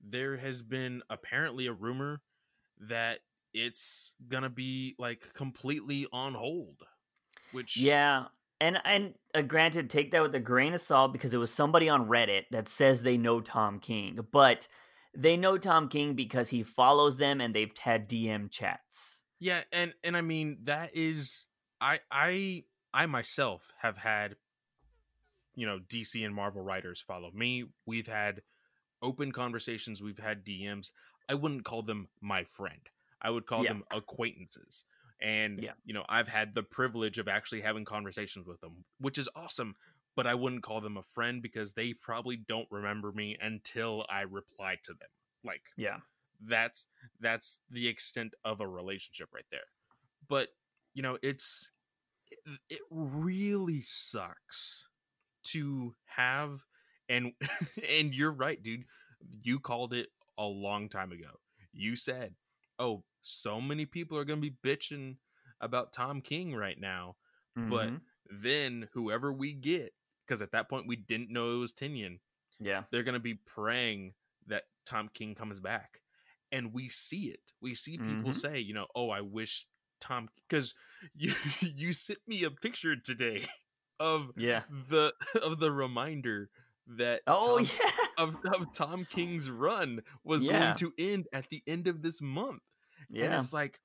there 0.01 0.37
has 0.37 0.62
been 0.62 1.03
apparently 1.11 1.66
a 1.66 1.72
rumor 1.72 2.22
that 2.88 3.20
it's 3.54 4.14
gonna 4.28 4.48
be 4.50 4.94
like 4.98 5.32
completely 5.34 6.06
on 6.12 6.34
hold 6.34 6.78
which 7.52 7.76
Yeah, 7.76 8.24
and 8.60 8.78
and 8.84 9.14
uh, 9.34 9.42
granted, 9.42 9.90
take 9.90 10.10
that 10.12 10.22
with 10.22 10.34
a 10.34 10.40
grain 10.40 10.74
of 10.74 10.80
salt 10.80 11.12
because 11.12 11.34
it 11.34 11.38
was 11.38 11.50
somebody 11.52 11.88
on 11.88 12.08
Reddit 12.08 12.44
that 12.50 12.68
says 12.68 13.02
they 13.02 13.16
know 13.18 13.40
Tom 13.40 13.78
King, 13.78 14.18
but 14.32 14.68
they 15.14 15.36
know 15.36 15.58
Tom 15.58 15.88
King 15.88 16.14
because 16.14 16.48
he 16.48 16.62
follows 16.62 17.16
them 17.18 17.40
and 17.40 17.54
they've 17.54 17.76
had 17.78 18.08
DM 18.08 18.50
chats. 18.50 19.24
yeah 19.40 19.62
and 19.72 19.92
and 20.04 20.16
i 20.16 20.20
mean 20.20 20.58
that 20.62 20.90
is 20.94 21.46
i 21.80 21.98
i 22.10 22.62
i 22.94 23.06
myself 23.06 23.72
have 23.80 23.96
had 23.98 24.36
you 25.56 25.66
know 25.66 25.80
dc 25.88 26.24
and 26.24 26.34
marvel 26.34 26.62
writers 26.62 27.00
follow 27.04 27.30
me 27.34 27.64
we've 27.86 28.06
had 28.06 28.40
open 29.02 29.32
conversations 29.32 30.00
we've 30.00 30.18
had 30.18 30.44
dms 30.44 30.92
i 31.32 31.34
wouldn't 31.34 31.64
call 31.64 31.82
them 31.82 32.08
my 32.20 32.44
friend. 32.44 32.82
I 33.24 33.30
would 33.30 33.46
call 33.46 33.62
Yeah. 33.64 33.72
them 33.72 33.84
acquaintances. 33.90 34.84
And 35.20 35.62
Yeah. 35.62 35.74
you 35.84 35.94
know 35.94 36.04
i've 36.08 36.28
had 36.38 36.54
the 36.54 36.62
privilege 36.78 37.18
of 37.22 37.28
actually 37.28 37.62
having 37.62 37.84
conversations 37.84 38.46
with 38.46 38.60
them 38.60 38.74
which 39.06 39.18
is 39.22 39.28
awesome 39.36 39.74
but 40.16 40.26
i 40.26 40.34
wouldn't 40.34 40.64
call 40.68 40.80
them 40.80 40.96
a 40.96 41.02
friend 41.16 41.40
because 41.48 41.74
they 41.74 41.94
probably 41.94 42.36
don't 42.36 42.66
remember 42.70 43.12
me 43.12 43.36
until 43.40 44.04
i 44.08 44.22
reply 44.22 44.72
to 44.86 44.92
them. 45.00 45.08
Like 45.50 45.62
Yeah, 45.76 45.98
that's 46.54 46.86
that's 47.20 47.60
the 47.70 47.86
extent 47.88 48.34
of 48.44 48.60
a 48.60 48.66
relationship 48.80 49.28
right 49.32 49.50
there. 49.50 49.68
But 50.28 50.48
you 50.94 51.02
know 51.02 51.18
it's 51.22 51.70
it, 52.30 52.60
it 52.68 52.80
really 52.90 53.80
sucks 53.82 54.88
to 55.44 55.94
have 56.06 56.64
and 57.08 57.32
and 57.98 58.14
you're 58.14 58.32
right 58.46 58.60
dude 58.62 58.84
you 59.42 59.60
called 59.60 59.92
it 59.92 60.08
a 60.38 60.44
long 60.44 60.88
time 60.88 61.12
ago 61.12 61.30
you 61.72 61.96
said 61.96 62.34
oh 62.78 63.02
so 63.20 63.60
many 63.60 63.86
people 63.86 64.16
are 64.18 64.24
going 64.24 64.40
to 64.40 64.50
be 64.50 64.56
bitching 64.68 65.16
about 65.60 65.92
tom 65.92 66.20
king 66.20 66.54
right 66.54 66.80
now 66.80 67.16
but 67.56 67.90
Mhm. 67.90 68.00
then 68.42 68.88
whoever 68.92 69.32
we 69.32 69.52
get 69.52 69.92
because 70.26 70.42
at 70.42 70.52
that 70.52 70.68
point 70.68 70.86
we 70.86 70.96
didn't 70.96 71.30
know 71.30 71.54
it 71.56 71.58
was 71.58 71.72
Tynion 71.72 72.18
yeah, 72.60 72.84
they're 72.90 73.02
going 73.02 73.14
to 73.14 73.20
be 73.20 73.34
praying 73.34 74.14
that 74.46 74.64
Tom 74.86 75.08
King 75.12 75.34
comes 75.34 75.58
back. 75.58 76.00
And 76.52 76.72
we 76.72 76.88
see 76.88 77.22
it. 77.26 77.40
We 77.60 77.74
see 77.74 77.98
people 77.98 78.30
Mhm. 78.30 78.36
say, 78.36 78.58
you 78.60 78.72
know, 78.72 78.86
oh, 78.94 79.10
I 79.10 79.20
wish 79.22 79.66
Tom 80.00 80.28
cuz 80.48 80.74
you 81.14 81.34
you 81.60 81.92
sent 81.92 82.20
me 82.28 82.44
a 82.44 82.50
picture 82.50 82.94
today 82.94 83.44
of 84.00 84.30
yeah. 84.36 84.62
the 84.68 85.12
of 85.42 85.58
the 85.58 85.72
reminder 85.72 86.50
that 86.96 87.22
Oh 87.26 87.58
Tom, 87.58 87.66
yeah, 87.80 87.90
of, 88.18 88.36
of 88.54 88.72
Tom 88.72 89.06
King's 89.08 89.48
run 89.50 90.00
was 90.24 90.42
Yeah. 90.42 90.52
going 90.52 90.76
to 90.76 90.92
end 90.98 91.26
at 91.32 91.48
the 91.50 91.62
end 91.66 91.86
of 91.88 92.02
this 92.02 92.20
month. 92.20 92.62
And 93.08 93.18
yeah. 93.18 93.38
it's 93.38 93.52
like 93.52 93.80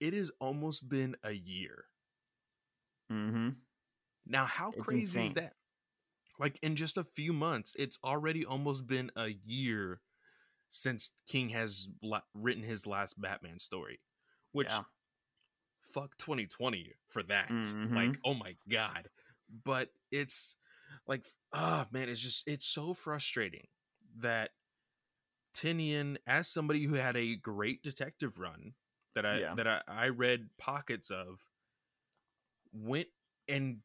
it 0.00 0.14
has 0.14 0.30
almost 0.40 0.88
been 0.88 1.16
a 1.22 1.32
year. 1.32 1.84
Mm-hmm. 3.12 3.50
Now, 4.26 4.46
how 4.46 4.70
It's 4.70 4.82
crazy 4.84 5.24
is 5.24 5.32
that? 5.34 5.54
Like 6.38 6.58
in 6.62 6.76
just 6.76 6.96
a 6.96 7.04
few 7.04 7.32
months, 7.32 7.76
it's 7.78 7.98
already 8.04 8.44
almost 8.44 8.86
been 8.86 9.10
a 9.16 9.28
year 9.28 10.00
since 10.70 11.12
King 11.28 11.50
has 11.50 11.88
la- 12.02 12.22
written 12.34 12.62
his 12.62 12.86
last 12.86 13.20
Batman 13.20 13.58
story, 13.58 14.00
which 14.52 14.70
Yeah. 14.70 14.80
fuck 15.92 16.16
2020 16.18 16.94
for 17.10 17.22
that. 17.24 17.48
Mhm. 17.48 17.94
Like, 17.94 18.18
oh 18.24 18.34
my 18.34 18.56
god. 18.68 19.08
But 19.64 19.90
it's 20.10 20.56
like, 21.06 21.26
ah, 21.52 21.86
man, 21.90 22.08
it's 22.08 22.20
just 22.20 22.46
it's 22.48 22.66
so 22.66 22.94
frustrating 22.94 23.66
that 24.16 24.50
Tynion, 25.54 26.18
as 26.26 26.48
somebody 26.48 26.82
who 26.82 26.94
had 26.94 27.16
a 27.16 27.36
great 27.36 27.82
detective 27.82 28.38
run 28.38 28.74
that 29.14 29.24
I 29.26 29.42
Yeah. 29.42 29.52
that 29.52 29.66
I, 29.66 29.82
I 29.86 30.08
read 30.08 30.50
pockets 30.58 31.10
of, 31.10 31.40
went 32.72 33.08
and 33.48 33.80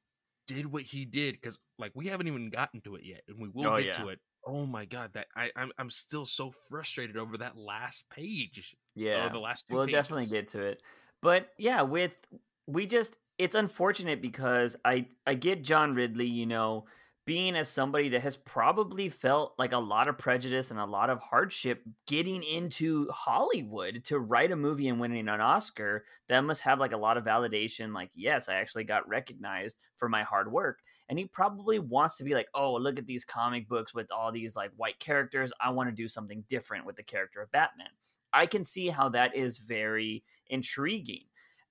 did 0.45 0.65
what 0.65 0.83
he 0.83 1.05
did 1.05 1.35
because 1.35 1.59
like 1.77 1.91
we 1.95 2.07
haven't 2.07 2.27
even 2.27 2.49
gotten 2.49 2.81
to 2.81 2.95
it 2.95 3.03
yet, 3.03 3.23
and 3.27 3.39
we 3.39 3.49
will 3.49 3.69
Oh, 3.69 3.71
get 3.71 3.91
to 3.93 4.09
it. 4.09 4.19
Oh 4.45 4.65
my 4.65 4.85
god, 4.85 5.13
that 5.13 5.27
I 5.35 5.51
I'm 5.55 5.71
I'm 5.77 5.89
still 5.89 6.25
so 6.25 6.51
frustrated 6.51 7.17
over 7.17 7.37
that 7.37 7.57
last 7.57 8.09
page. 8.09 8.75
Yeah. 8.95 9.29
the 9.29 9.39
last 9.39 9.67
2 9.67 9.77
we'll 9.77 9.85
pages. 9.85 10.07
definitely 10.07 10.25
get 10.27 10.47
to 10.49 10.61
it 10.61 10.81
but 11.21 11.49
yeah 11.57 11.81
with 11.81 12.25
we 12.67 12.85
just 12.85 13.17
it's 13.37 13.55
unfortunate 13.55 14.21
because 14.21 14.75
i 14.85 15.07
i 15.25 15.33
get 15.33 15.61
john 15.63 15.93
ridley 15.93 16.25
you 16.25 16.45
know 16.45 16.85
being 17.27 17.55
as 17.55 17.69
somebody 17.69 18.09
that 18.09 18.21
has 18.23 18.37
probably 18.37 19.09
felt 19.09 19.53
like 19.59 19.73
a 19.73 19.77
lot 19.77 20.07
of 20.07 20.17
prejudice 20.17 20.71
and 20.71 20.79
a 20.79 20.85
lot 20.85 21.11
of 21.11 21.19
hardship 21.19 21.83
getting 22.07 22.41
into 22.41 23.07
hollywood 23.11 24.03
to 24.03 24.17
write 24.17 24.51
a 24.51 24.55
movie 24.55 24.87
and 24.87 24.99
winning 24.99 25.27
an 25.27 25.41
oscar 25.41 26.05
that 26.27 26.41
must 26.41 26.61
have 26.61 26.79
like 26.79 26.93
a 26.93 26.97
lot 26.97 27.17
of 27.17 27.23
validation 27.23 27.93
like 27.93 28.09
yes 28.15 28.49
i 28.49 28.55
actually 28.55 28.83
got 28.83 29.07
recognized 29.07 29.77
for 29.97 30.09
my 30.09 30.23
hard 30.23 30.51
work 30.51 30.79
and 31.09 31.19
he 31.19 31.25
probably 31.25 31.77
wants 31.77 32.17
to 32.17 32.23
be 32.23 32.33
like 32.33 32.47
oh 32.55 32.73
look 32.73 32.97
at 32.97 33.05
these 33.05 33.23
comic 33.23 33.69
books 33.69 33.93
with 33.93 34.11
all 34.11 34.31
these 34.31 34.55
like 34.55 34.71
white 34.77 34.99
characters 34.99 35.51
i 35.61 35.69
want 35.69 35.87
to 35.87 35.95
do 35.95 36.07
something 36.07 36.43
different 36.49 36.85
with 36.85 36.95
the 36.95 37.03
character 37.03 37.41
of 37.41 37.51
batman 37.51 37.89
I 38.33 38.45
can 38.45 38.63
see 38.63 38.87
how 38.89 39.09
that 39.09 39.35
is 39.35 39.57
very 39.57 40.23
intriguing. 40.49 41.25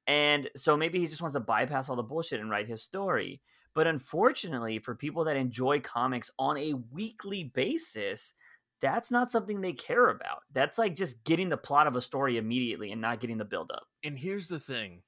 And 0.07 0.49
so 0.57 0.77
maybe 0.77 0.99
he 0.99 1.07
just 1.07 1.21
wants 1.21 1.35
to 1.35 1.41
bypass 1.41 1.89
all 1.89 1.97
the 1.97 2.03
bullshit 2.03 2.41
and 2.41 2.51
write 2.51 2.69
his 2.69 2.83
story. 2.83 3.41
But 3.77 3.87
unfortunately, 3.87 4.79
for 4.79 4.95
people 4.95 5.25
that 5.25 5.37
enjoy 5.37 5.81
comics 5.81 6.31
on 6.39 6.57
a 6.57 6.73
weekly 6.73 7.45
basis, 7.45 8.33
that's 8.81 9.11
not 9.11 9.31
something 9.31 9.61
they 9.61 9.75
care 9.75 10.09
about. 10.09 10.45
That's 10.51 10.79
like 10.79 10.97
just 10.97 11.23
getting 11.25 11.51
the 11.51 11.59
plot 11.59 11.87
of 11.87 11.95
a 11.95 12.01
story 12.01 12.39
immediately 12.39 12.91
and 12.91 13.03
not 13.03 13.21
getting 13.21 13.37
the 13.37 13.45
build 13.45 13.71
up. 13.71 13.85
And 14.03 14.19
here's 14.19 14.49
the 14.49 14.59
thing. 14.59 15.03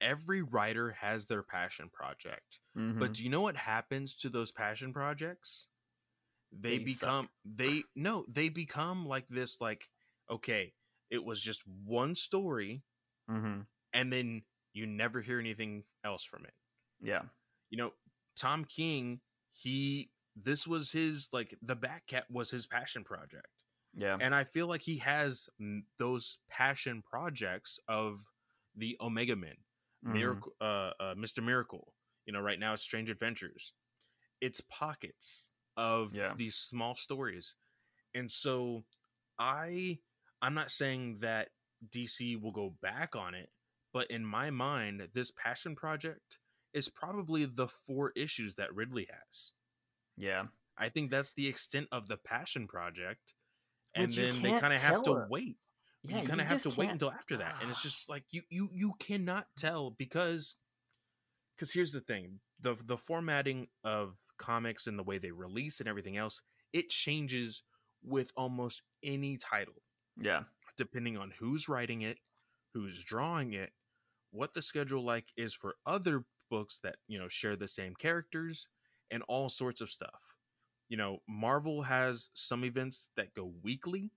Every 0.00 0.40
writer 0.40 0.92
has 1.00 1.26
their 1.26 1.42
passion 1.42 1.90
project. 1.92 2.60
Mm-hmm. 2.76 3.00
But 3.00 3.14
do 3.14 3.24
you 3.24 3.28
know 3.28 3.40
what 3.40 3.56
happens 3.56 4.14
to 4.18 4.28
those 4.28 4.52
passion 4.52 4.92
projects? 4.92 5.66
They, 6.52 6.78
They 6.78 6.92
suck. 6.92 7.00
become 7.00 7.28
they 7.44 7.82
no, 7.96 8.24
they 8.28 8.50
become 8.50 9.04
like 9.04 9.26
this 9.26 9.60
like 9.60 9.88
okay, 10.30 10.74
it 11.10 11.24
was 11.24 11.42
just 11.42 11.64
one 11.84 12.14
story 12.14 12.84
mm-hmm. 13.28 13.62
and 13.92 14.12
then 14.12 14.42
you 14.74 14.86
never 14.86 15.20
hear 15.20 15.40
anything 15.40 15.82
else 16.04 16.22
from 16.22 16.44
it. 16.44 16.54
Yeah. 17.00 17.22
You 17.70 17.78
know, 17.78 17.92
Tom 18.36 18.64
King, 18.64 19.20
he 19.52 20.10
this 20.36 20.66
was 20.66 20.92
his 20.92 21.28
like 21.32 21.54
the 21.62 21.76
Batcat 21.76 22.22
was 22.30 22.50
his 22.50 22.66
passion 22.66 23.04
project. 23.04 23.46
Yeah. 23.94 24.16
And 24.20 24.34
I 24.34 24.44
feel 24.44 24.66
like 24.68 24.82
he 24.82 24.98
has 24.98 25.48
those 25.98 26.38
passion 26.48 27.02
projects 27.02 27.80
of 27.88 28.20
the 28.76 28.96
Omega 29.00 29.34
Men, 29.34 29.56
Mhm. 30.04 30.12
Miracle, 30.12 30.52
uh, 30.60 30.92
uh, 31.00 31.14
Mr. 31.16 31.42
Miracle. 31.42 31.92
You 32.26 32.32
know, 32.32 32.40
right 32.40 32.58
now 32.58 32.74
it's 32.74 32.82
Strange 32.82 33.10
Adventures. 33.10 33.72
It's 34.40 34.60
pockets 34.68 35.50
of 35.76 36.14
Yeah. 36.14 36.34
these 36.36 36.54
small 36.56 36.94
stories, 36.96 37.54
and 38.14 38.30
so 38.30 38.84
I, 39.38 39.98
I'm 40.42 40.54
not 40.54 40.70
saying 40.70 41.18
that 41.18 41.50
DC 41.90 42.36
will 42.40 42.52
go 42.52 42.70
back 42.82 43.16
on 43.16 43.34
it, 43.34 43.50
but 43.92 44.10
in 44.10 44.24
my 44.24 44.50
mind, 44.50 45.00
this 45.14 45.30
passion 45.32 45.74
project 45.76 46.38
is 46.74 46.88
probably 46.88 47.44
the 47.44 47.68
four 47.86 48.12
issues 48.16 48.56
that 48.56 48.74
Ridley 48.74 49.08
has. 49.10 49.52
Yeah. 50.16 50.44
I 50.76 50.88
think 50.90 51.10
that's 51.10 51.32
the 51.32 51.46
extent 51.48 51.88
of 51.92 52.08
the 52.08 52.16
passion 52.16 52.66
project, 52.68 53.34
and 53.94 54.08
Which 54.08 54.16
then 54.16 54.42
they 54.42 54.58
kind 54.60 54.72
of 54.72 54.80
have 54.80 55.02
to 55.02 55.10
tell. 55.14 55.26
wait 55.30 55.56
Yeah. 56.04 56.20
you 56.20 56.26
kind 56.28 56.40
of 56.40 56.46
have 56.46 56.62
to 56.62 56.68
wait 56.70 56.76
can't- 56.86 56.92
until 56.92 57.10
after 57.10 57.36
that 57.38 57.56
and 57.60 57.70
it's 57.70 57.82
just 57.82 58.08
ah. 58.08 58.12
like 58.12 58.24
you 58.30 58.42
you 58.50 58.68
you 58.72 58.92
cannot 59.00 59.46
tell 59.56 59.90
because 59.90 60.56
because 61.56 61.72
here's 61.72 61.90
the 61.92 62.00
thing 62.00 62.40
the 62.60 62.76
the 62.84 62.96
formatting 62.98 63.66
of 63.82 64.16
comics 64.36 64.86
and 64.86 64.98
the 64.98 65.02
way 65.02 65.18
they 65.18 65.30
release 65.32 65.80
and 65.80 65.88
everything 65.88 66.16
else 66.16 66.40
it 66.72 66.90
changes 66.90 67.62
with 68.04 68.30
almost 68.36 68.82
any 69.02 69.36
title 69.38 69.82
Yeah. 70.16 70.44
depending 70.76 71.16
on 71.16 71.32
who's 71.40 71.68
writing 71.68 72.02
it 72.02 72.18
who's 72.74 73.02
drawing 73.02 73.54
it 73.54 73.72
what 74.30 74.52
the 74.52 74.62
schedule 74.62 75.02
like 75.02 75.32
is 75.36 75.54
for 75.54 75.76
other 75.86 76.24
books 76.50 76.78
that 76.82 76.96
you 77.08 77.18
know 77.18 77.28
share 77.28 77.56
the 77.56 77.68
same 77.68 77.94
characters 77.94 78.66
and 79.10 79.22
all 79.28 79.48
sorts 79.48 79.80
of 79.80 79.90
stuff. 79.90 80.34
You 80.88 80.96
know 80.96 81.18
marvel 81.28 81.82
has 81.82 82.30
some 82.34 82.64
events 82.64 83.10
that 83.16 83.34
go 83.34 83.52
weekly. 83.62 84.10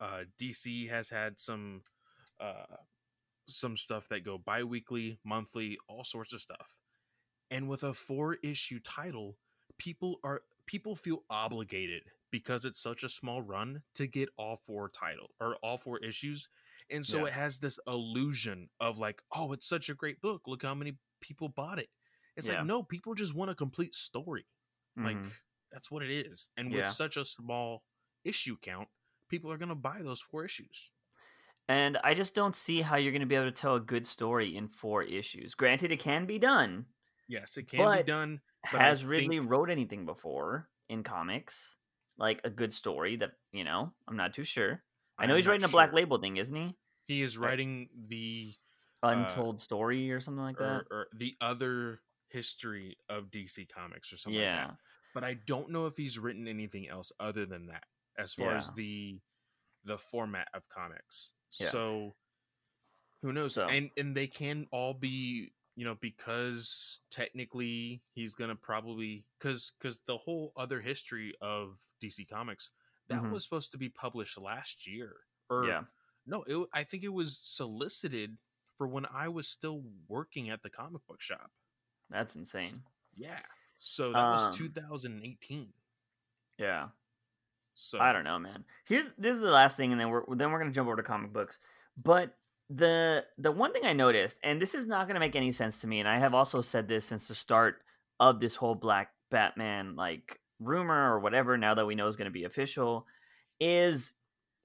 Uh 0.00 0.24
dc 0.40 0.88
has 0.88 1.08
had 1.10 1.38
some 1.38 1.82
uh 2.40 2.76
some 3.48 3.76
stuff 3.76 4.08
that 4.08 4.24
go 4.24 4.38
bi-weekly 4.38 5.18
monthly 5.24 5.78
all 5.88 6.04
sorts 6.04 6.32
of 6.32 6.40
stuff. 6.40 6.76
And 7.50 7.68
with 7.68 7.82
a 7.84 7.94
four 7.94 8.34
issue 8.42 8.80
title 8.80 9.38
people 9.78 10.20
are 10.24 10.42
people 10.66 10.96
feel 10.96 11.24
obligated 11.30 12.02
because 12.30 12.64
it's 12.64 12.80
such 12.80 13.04
a 13.04 13.08
small 13.08 13.42
run 13.42 13.82
to 13.94 14.06
get 14.06 14.28
all 14.38 14.56
four 14.56 14.88
title 14.90 15.28
or 15.40 15.56
all 15.56 15.78
four 15.78 15.98
issues. 15.98 16.48
And 16.90 17.04
so 17.06 17.24
Yeah. 17.24 17.26
it 17.26 17.32
has 17.32 17.58
this 17.58 17.78
illusion 17.86 18.68
of 18.80 18.98
like 18.98 19.22
oh 19.32 19.52
it's 19.52 19.66
such 19.68 19.88
a 19.88 19.94
great 19.94 20.20
book. 20.20 20.42
Look 20.46 20.62
how 20.62 20.74
many 20.74 20.98
people 21.20 21.48
bought 21.48 21.78
it 21.78 21.88
it's 22.36 22.48
Yeah. 22.48 22.58
like 22.58 22.66
no 22.66 22.82
people 22.82 23.14
just 23.14 23.34
want 23.34 23.50
a 23.50 23.54
complete 23.54 23.94
story 23.94 24.46
like 24.96 25.16
Mhm. 25.16 25.32
that's 25.72 25.90
what 25.90 26.02
it 26.02 26.10
is 26.10 26.48
and 26.56 26.70
with 26.70 26.80
Yeah. 26.80 26.90
such 26.90 27.16
a 27.16 27.24
small 27.24 27.84
issue 28.24 28.56
count 28.60 28.88
people 29.28 29.50
are 29.52 29.58
going 29.58 29.68
to 29.68 29.74
buy 29.74 30.02
those 30.02 30.20
four 30.20 30.44
issues 30.44 30.90
And 31.70 31.98
I 32.02 32.14
just 32.14 32.34
don't 32.34 32.54
see 32.56 32.80
how 32.80 32.96
you're 32.96 33.12
going 33.12 33.20
to 33.20 33.26
be 33.26 33.34
able 33.34 33.44
to 33.52 33.52
tell 33.52 33.74
a 33.74 33.80
good 33.80 34.06
story 34.06 34.56
in 34.56 34.68
four 34.70 35.02
issues. 35.02 35.54
Granted, 35.54 35.92
it 35.92 36.00
can 36.00 36.24
be 36.24 36.38
done. 36.38 36.86
yes 37.28 37.58
it 37.58 37.68
can 37.68 37.96
be 37.98 38.02
done 38.04 38.40
But 38.72 38.80
I 38.80 38.84
Has 38.84 39.04
Ridley 39.04 39.38
think- 39.38 39.50
wrote 39.50 39.68
anything 39.70 40.06
before 40.06 40.70
in 40.88 41.02
comics? 41.04 41.76
Like 42.16 42.40
a 42.44 42.50
good 42.50 42.72
story 42.72 43.16
that, 43.16 43.32
you 43.52 43.64
know, 43.64 43.94
I'm 44.08 44.16
not 44.16 44.32
too 44.32 44.44
sure. 44.44 44.82
I 45.18 45.26
know 45.26 45.34
I'm 45.34 45.38
he's 45.40 45.46
writing 45.46 45.64
a 45.64 45.68
Black 45.68 45.90
sure. 45.90 45.96
Label 45.96 46.18
thing, 46.18 46.38
isn't 46.38 46.56
he? 46.56 46.74
he 47.04 47.20
is 47.22 47.36
writing 47.38 47.90
the 48.08 48.56
Uh, 49.02 49.08
Untold 49.08 49.60
Story 49.60 50.10
or 50.10 50.20
something 50.20 50.42
like 50.42 50.58
that. 50.58 50.64
or, 50.64 50.86
or 50.90 51.06
the 51.16 51.34
other 51.40 52.00
history 52.30 52.96
of 53.08 53.30
dc 53.30 53.66
comics 53.70 54.12
or 54.12 54.18
something 54.18 54.38
yeah. 54.40 54.58
like 54.58 54.68
that 54.68 54.76
but 55.14 55.24
i 55.24 55.34
don't 55.46 55.70
know 55.70 55.86
if 55.86 55.96
he's 55.96 56.18
written 56.18 56.46
anything 56.46 56.86
else 56.88 57.10
other 57.20 57.46
than 57.46 57.66
that 57.66 57.84
as 58.18 58.34
far 58.34 58.54
as 58.56 58.70
the 58.76 59.18
the 59.84 59.96
format 59.96 60.46
of 60.52 60.68
comics 60.68 61.32
Yeah. 61.58 61.68
so 61.68 62.14
who 63.22 63.32
knows 63.32 63.54
So- 63.54 63.66
and 63.68 63.90
and 63.96 64.14
they 64.14 64.26
can 64.26 64.66
all 64.72 64.92
be 64.92 65.52
you 65.74 65.84
know 65.86 65.96
because 66.02 67.00
technically 67.10 68.02
he's 68.12 68.34
gonna 68.34 68.56
probably 68.56 69.24
because 69.38 69.72
because 69.80 70.00
the 70.06 70.18
whole 70.18 70.52
other 70.56 70.80
history 70.82 71.32
of 71.40 71.78
dc 72.02 72.28
comics 72.28 72.72
that 73.08 73.22
Mhm. 73.22 73.30
was 73.30 73.42
supposed 73.44 73.70
to 73.70 73.78
be 73.78 73.88
published 73.88 74.36
last 74.36 74.86
year 74.86 75.16
or 75.48 75.64
yeah. 75.66 75.84
no 76.26 76.42
it, 76.46 76.68
i 76.74 76.84
think 76.84 77.04
it 77.04 77.12
was 77.12 77.38
solicited 77.38 78.36
for 78.78 78.86
when 78.88 79.04
i 79.14 79.28
was 79.28 79.46
still 79.48 79.82
working 80.08 80.48
at 80.50 80.62
the 80.62 80.70
comic 80.70 81.02
book 81.06 81.20
shop 81.20 81.50
That's 82.08 82.34
insane. 82.36 82.80
yeah 83.16 83.40
so 83.78 84.12
that 84.12 84.30
was 84.32 84.46
Um, 84.46 84.52
2018 84.54 85.68
Yeah. 86.58 86.88
so 87.74 87.98
I 88.00 88.12
don't 88.12 88.24
know, 88.24 88.38
man. 88.38 88.64
Here's 88.86 89.06
this 89.18 89.34
is 89.34 89.40
the 89.40 89.50
last 89.52 89.76
thing, 89.76 89.92
and 89.92 90.00
then 90.00 90.08
we're 90.10 90.24
then 90.34 90.50
we're 90.50 90.58
gonna 90.58 90.72
jump 90.72 90.88
over 90.88 90.96
to 90.96 91.02
comic 91.02 91.32
books. 91.32 91.58
But 91.96 92.34
the 92.70 93.24
the 93.38 93.52
one 93.52 93.72
thing 93.72 93.84
I 93.84 93.92
noticed, 93.92 94.38
and 94.42 94.60
this 94.60 94.74
is 94.74 94.86
not 94.86 95.06
gonna 95.06 95.20
make 95.20 95.36
any 95.36 95.52
sense 95.52 95.80
to 95.82 95.86
me, 95.86 96.00
and 96.00 96.08
I 96.08 96.18
have 96.18 96.34
also 96.34 96.60
said 96.60 96.88
this 96.88 97.04
since 97.04 97.28
the 97.28 97.34
start 97.36 97.82
of 98.18 98.40
this 98.40 98.56
whole 98.56 98.74
Black 98.74 99.12
Batman 99.30 99.94
like 99.94 100.40
rumor 100.58 101.14
or 101.14 101.20
whatever. 101.20 101.56
Now 101.56 101.74
that 101.74 101.86
we 101.86 101.94
know 101.94 102.08
is 102.08 102.16
gonna 102.16 102.30
be 102.30 102.44
official, 102.44 103.06
is 103.60 104.12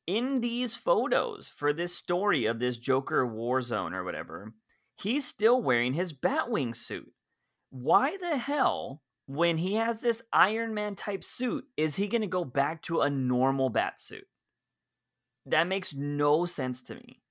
in 0.07 0.41
these 0.41 0.75
photos 0.75 1.51
for 1.55 1.73
this 1.73 1.95
story 1.95 2.45
of 2.45 2.59
this 2.59 2.77
Joker 2.77 3.25
war 3.25 3.61
zone 3.61 3.93
or 3.93 4.03
whatever, 4.03 4.53
he's 4.95 5.25
still 5.25 5.61
wearing 5.61 5.93
his 5.93 6.13
Batwing 6.13 6.75
suit. 6.75 7.11
Why 7.69 8.17
the 8.17 8.37
hell, 8.37 9.01
when 9.25 9.57
he 9.57 9.75
has 9.75 10.01
this 10.01 10.21
Iron 10.31 10.73
Man 10.73 10.95
type 10.95 11.23
suit, 11.23 11.65
is 11.77 11.95
he 11.95 12.07
going 12.07 12.21
to 12.21 12.27
go 12.27 12.43
back 12.45 12.81
to 12.83 13.01
a 13.01 13.09
normal 13.09 13.69
bat 13.69 13.99
suit? 13.99 14.27
That 15.45 15.67
makes 15.67 15.93
no 15.93 16.45
sense 16.45 16.83
to 16.83 16.95
me. 16.95 17.21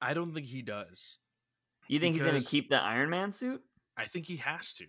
i 0.00 0.14
don't 0.14 0.32
think 0.32 0.46
he 0.46 0.62
does 0.62 1.18
You 1.88 2.00
think 2.00 2.14
he's 2.16 2.24
going 2.24 2.40
to 2.40 2.46
keep 2.46 2.68
the 2.70 2.76
Iron 2.82 3.10
Man 3.10 3.32
suit? 3.32 3.62
i 3.96 4.04
think 4.04 4.26
he 4.26 4.36
has 4.36 4.72
to 4.74 4.86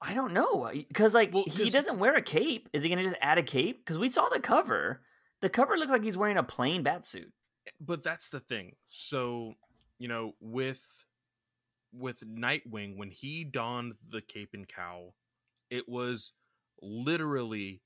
I 0.00 0.14
don't 0.14 0.32
know. 0.32 0.70
Because, 0.72 1.12
like, 1.12 1.34
Well, 1.34 1.44
he 1.46 1.70
doesn't 1.70 1.98
wear 1.98 2.14
a 2.14 2.22
cape. 2.22 2.68
Is 2.72 2.82
he 2.84 2.88
going 2.88 3.02
to 3.02 3.10
just 3.10 3.20
add 3.20 3.38
a 3.38 3.42
cape? 3.42 3.84
Because 3.84 3.98
we 3.98 4.08
saw 4.08 4.28
the 4.28 4.38
cover. 4.38 5.00
The 5.40 5.48
cover 5.48 5.76
looks 5.76 5.92
like 5.92 6.02
he's 6.04 6.16
wearing 6.16 6.36
a 6.36 6.42
plain 6.42 6.82
bat 6.82 7.04
suit. 7.04 7.32
but 7.80 8.02
that's 8.02 8.30
the 8.30 8.40
thing 8.40 8.74
so 8.88 9.54
you 9.98 10.08
know 10.08 10.32
with 10.40 10.82
with 11.92 12.20
nightwing 12.26 12.96
when 12.96 13.10
he 13.10 13.44
donned 13.44 13.94
the 14.08 14.22
cape 14.22 14.50
and 14.54 14.66
cowl 14.68 15.14
it 15.70 15.86
was 15.88 16.32
literally 16.80 17.82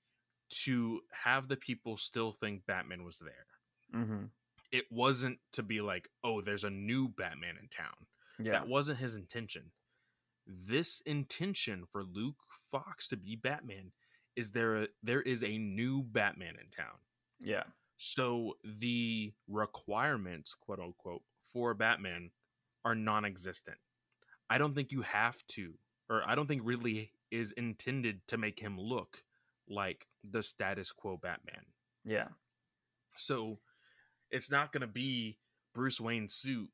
to 0.50 1.00
have 1.10 1.48
the 1.48 1.56
people 1.56 1.96
still 1.96 2.32
think 2.32 2.64
batman 2.66 3.04
was 3.04 3.18
there 3.18 3.46
Mm-hmm. 4.00 4.24
it 4.70 4.84
wasn't 4.90 5.38
to 5.52 5.62
be 5.62 5.80
like 5.80 6.08
oh 6.24 6.40
there's 6.40 6.64
a 6.64 6.70
new 6.70 7.08
batman 7.08 7.56
in 7.60 7.68
town 7.68 8.06
Yeah. 8.38 8.52
that 8.52 8.68
wasn't 8.68 8.98
his 9.00 9.16
intention 9.16 9.70
this 10.46 11.00
intention 11.06 11.84
for 11.90 12.02
luke 12.04 12.36
fox 12.70 13.08
to 13.08 13.16
be 13.16 13.36
batman 13.36 13.92
is 14.36 14.50
there 14.52 14.82
a, 14.84 14.86
there 15.02 15.20
is 15.22 15.42
a 15.44 15.58
new 15.58 16.02
batman 16.04 16.54
in 16.60 16.70
town 16.70 16.96
Yeah. 17.42 17.64
so 17.96 18.56
the 18.64 19.32
requirements, 19.48 20.54
quote 20.54 20.80
unquote, 20.80 21.22
for 21.52 21.74
Batman 21.74 22.30
are 22.84 22.94
non 22.94 23.24
existent. 23.24 23.76
I 24.50 24.58
don't 24.58 24.74
think 24.74 24.92
you 24.92 25.02
have 25.02 25.44
to, 25.48 25.74
or 26.10 26.22
I 26.26 26.34
don't 26.34 26.46
think 26.46 26.62
Ridley 26.64 27.12
is 27.30 27.52
intended 27.52 28.20
to 28.28 28.36
make 28.36 28.58
him 28.60 28.78
look 28.78 29.22
like 29.68 30.06
the 30.24 30.42
status 30.42 30.92
quo 30.92 31.16
Batman. 31.16 31.64
Yeah. 32.04 32.28
So 33.16 33.58
it's 34.30 34.50
not 34.50 34.72
going 34.72 34.80
to 34.82 34.86
be 34.86 35.38
Bruce 35.74 36.00
Wayne's 36.00 36.34
suit 36.34 36.70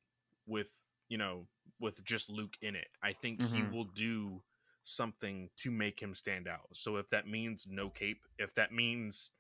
with, 0.46 0.70
you 1.08 1.18
know, 1.18 1.46
with 1.80 2.02
just 2.04 2.28
Luke 2.30 2.56
in 2.62 2.74
it. 2.74 2.88
I 3.02 3.12
think 3.12 3.40
he 3.42 3.60
Mhm. 3.60 3.72
will 3.72 3.84
do 3.84 4.42
something 4.84 5.50
to 5.56 5.70
make 5.70 6.00
him 6.00 6.14
stand 6.14 6.48
out. 6.48 6.68
So 6.74 6.96
if 6.96 7.08
that 7.10 7.26
means 7.28 7.66
no 7.68 7.90
cape, 7.90 8.24
if 8.38 8.54
that 8.54 8.72
means 8.72 9.30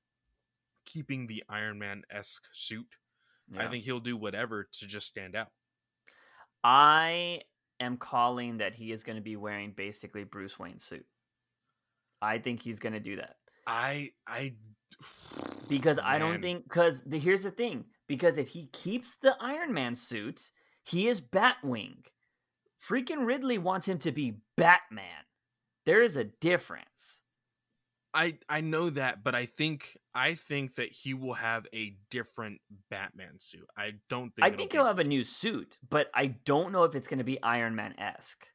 keeping 0.88 1.26
the 1.26 1.44
Iron 1.48 1.78
Man 1.78 2.02
esque 2.10 2.44
suit, 2.52 2.86
I 3.56 3.66
think 3.68 3.84
he'll 3.84 4.00
do 4.00 4.16
whatever 4.16 4.68
to 4.80 4.86
just 4.86 5.06
stand 5.06 5.36
out. 5.36 5.48
I 6.64 7.42
am 7.80 7.96
calling 7.96 8.58
that 8.58 8.74
he 8.74 8.92
is 8.92 9.04
going 9.04 9.16
to 9.16 9.22
be 9.22 9.36
wearing 9.36 9.72
basically 9.76 10.24
Bruce 10.24 10.58
Wayne's 10.58 10.84
suit. 10.84 11.06
I 12.20 12.38
think 12.38 12.60
he's 12.60 12.80
going 12.80 12.94
to 12.94 13.00
do 13.00 13.16
that 13.16 13.36
I 13.68 14.12
I 14.26 14.54
because 15.68 15.98
I 16.02 16.18
don't 16.18 16.40
think 16.40 16.64
because 16.64 17.02
the, 17.04 17.18
here's 17.18 17.42
the 17.42 17.50
thing 17.50 17.84
because 18.08 18.38
if 18.38 18.48
he 18.48 18.66
keeps 18.72 19.16
the 19.16 19.36
Iron 19.40 19.74
Man 19.74 19.94
suit, 19.94 20.50
he 20.82 21.06
is 21.06 21.20
Batwing. 21.20 22.06
Freaking 22.88 23.26
Ridley 23.26 23.58
wants 23.58 23.86
him 23.86 23.98
to 23.98 24.12
be 24.12 24.38
Batman. 24.56 25.24
There 25.84 26.02
is 26.02 26.16
a 26.16 26.24
difference. 26.24 27.20
I 28.14 28.38
I 28.48 28.62
know 28.62 28.88
that, 28.90 29.22
but 29.22 29.34
I 29.34 29.44
think 29.44 29.98
I 30.18 30.34
think 30.34 30.74
that 30.74 30.90
he 30.90 31.14
will 31.14 31.34
have 31.34 31.66
a 31.72 31.96
different 32.10 32.60
Batman 32.90 33.38
suit. 33.38 33.66
I 33.76 33.94
don't 34.08 34.34
think 34.34 34.44
I 34.46 34.50
think 34.50 34.70
be- 34.70 34.76
he'll 34.76 34.86
have 34.86 34.98
a 34.98 35.04
new 35.04 35.22
suit, 35.22 35.78
but 35.88 36.08
I 36.14 36.26
don't 36.44 36.72
know 36.72 36.84
if 36.84 36.94
it's 36.94 37.06
going 37.08 37.18
to 37.18 37.24
be 37.24 37.40
Iron 37.42 37.74
Man 37.76 37.94
esque. 37.98 38.46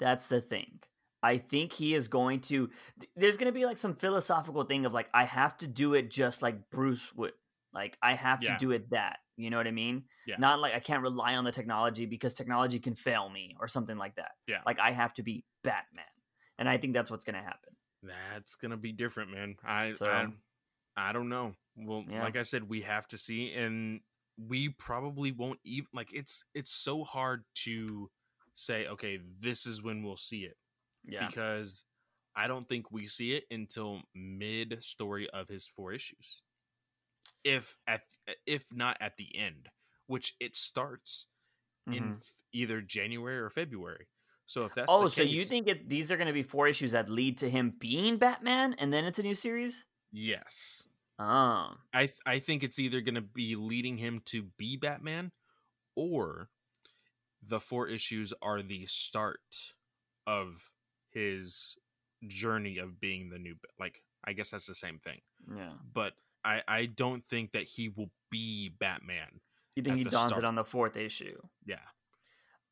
That's 0.00 0.26
the 0.26 0.40
thing. 0.40 0.80
I 1.22 1.38
think 1.38 1.72
he 1.72 1.94
is 1.94 2.08
going 2.08 2.40
to. 2.42 2.68
There's 3.16 3.36
going 3.36 3.46
to 3.52 3.58
be 3.58 3.64
like 3.64 3.78
some 3.78 3.94
philosophical 3.94 4.64
thing 4.64 4.84
of 4.86 4.92
like, 4.92 5.08
I 5.14 5.24
have 5.24 5.56
to 5.58 5.66
do 5.66 5.94
it 5.94 6.10
just 6.10 6.42
like 6.42 6.70
Bruce 6.70 7.14
would. 7.14 7.32
Like, 7.72 7.96
I 8.02 8.14
have 8.14 8.42
Yeah. 8.42 8.52
to 8.54 8.58
do 8.58 8.72
it 8.72 8.90
that. 8.90 9.18
You 9.36 9.50
know 9.50 9.56
what 9.56 9.66
I 9.66 9.72
mean? 9.72 10.04
Yeah. 10.26 10.36
Not 10.38 10.60
like 10.60 10.74
I 10.74 10.80
can't 10.80 11.02
rely 11.02 11.34
on 11.36 11.44
the 11.44 11.52
technology 11.52 12.06
because 12.06 12.34
technology 12.34 12.78
can 12.78 12.94
fail 12.94 13.28
me 13.28 13.56
or 13.60 13.68
something 13.68 13.96
like 13.96 14.16
that. 14.16 14.32
Yeah. 14.46 14.60
Like, 14.66 14.78
I 14.78 14.90
have 14.92 15.14
to 15.14 15.22
be 15.22 15.44
Batman. 15.62 16.04
And 16.58 16.68
I 16.68 16.76
think 16.78 16.92
that's 16.92 17.10
what's 17.10 17.24
going 17.24 17.34
to 17.36 17.42
happen. 17.42 17.74
That's 18.02 18.54
gonna 18.56 18.76
be 18.76 18.92
different, 18.92 19.30
man. 19.30 19.56
I 19.64 19.92
So- 19.92 20.04
I, 20.06 20.26
I 20.96 21.12
don't 21.12 21.28
know. 21.28 21.54
Well, 21.76 22.04
Yeah. 22.08 22.22
like 22.22 22.36
I 22.36 22.42
said, 22.42 22.68
we 22.68 22.82
have 22.82 23.06
to 23.08 23.18
see, 23.18 23.52
and 23.52 24.00
we 24.36 24.68
probably 24.68 25.32
won't 25.32 25.60
even 25.64 25.88
like. 25.92 26.12
It's 26.12 26.44
it's 26.54 26.70
so 26.72 27.04
hard 27.04 27.44
to 27.64 28.10
say. 28.54 28.86
Okay, 28.86 29.18
this 29.40 29.66
is 29.66 29.82
when 29.82 30.02
we'll 30.02 30.16
see 30.16 30.44
it 30.44 30.56
Yeah. 31.04 31.26
because 31.26 31.84
I 32.36 32.46
don't 32.46 32.68
think 32.68 32.90
we 32.90 33.06
see 33.08 33.32
it 33.32 33.44
until 33.50 34.02
mid 34.14 34.82
story 34.82 35.28
of 35.30 35.48
his 35.48 35.68
four 35.68 35.92
issues. 35.92 36.42
If 37.42 37.78
at 37.86 38.02
if 38.46 38.64
not 38.72 38.96
at 39.00 39.16
the 39.16 39.36
end, 39.36 39.68
which 40.06 40.34
it 40.40 40.56
starts 40.56 41.26
in 41.86 41.92
Mhm. 42.14 42.16
f- 42.20 42.34
either 42.52 42.80
January 42.80 43.36
or 43.38 43.50
February. 43.50 44.08
So 44.46 44.64
if 44.64 44.74
that's 44.74 44.86
oh, 44.88 45.04
the 45.04 45.10
so 45.10 45.22
you 45.22 45.44
think 45.44 45.68
it, 45.68 45.88
these 45.88 46.10
are 46.12 46.16
going 46.16 46.26
to 46.26 46.32
be 46.32 46.42
four 46.42 46.66
issues 46.68 46.92
that 46.92 47.08
lead 47.08 47.38
to 47.38 47.50
him 47.50 47.70
being 47.70 48.16
Batman, 48.18 48.74
and 48.74 48.92
then 48.92 49.04
it's 49.04 49.18
a 49.18 49.22
new 49.22 49.34
series? 49.34 49.86
Yes, 50.14 50.86
Oh, 51.18 51.74
I 51.92 52.06
th- 52.06 52.18
I 52.26 52.38
think 52.40 52.64
it's 52.64 52.78
either 52.78 53.00
going 53.00 53.14
to 53.14 53.20
be 53.20 53.54
leading 53.54 53.98
him 53.98 54.20
to 54.26 54.42
be 54.58 54.76
Batman, 54.76 55.30
or 55.94 56.48
the 57.46 57.60
four 57.60 57.88
issues 57.88 58.32
are 58.42 58.62
the 58.62 58.86
start 58.86 59.72
of 60.26 60.70
his 61.12 61.76
journey 62.26 62.78
of 62.78 63.00
being 63.00 63.30
the 63.30 63.38
new. 63.38 63.54
Like 63.78 64.02
I 64.24 64.32
guess 64.32 64.50
that's 64.50 64.66
the 64.66 64.74
same 64.74 64.98
thing, 64.98 65.20
yeah. 65.56 65.74
but 65.92 66.14
I 66.44 66.62
I 66.66 66.86
don't 66.86 67.24
think 67.24 67.52
that 67.52 67.64
he 67.64 67.88
will 67.88 68.10
be 68.30 68.70
Batman. 68.80 69.40
You 69.76 69.82
think 69.82 69.98
he 69.98 70.04
dons 70.04 70.30
start. 70.30 70.38
it 70.38 70.44
on 70.44 70.54
the 70.56 70.64
fourth 70.64 70.96
issue? 70.96 71.36
Yeah, 71.64 71.76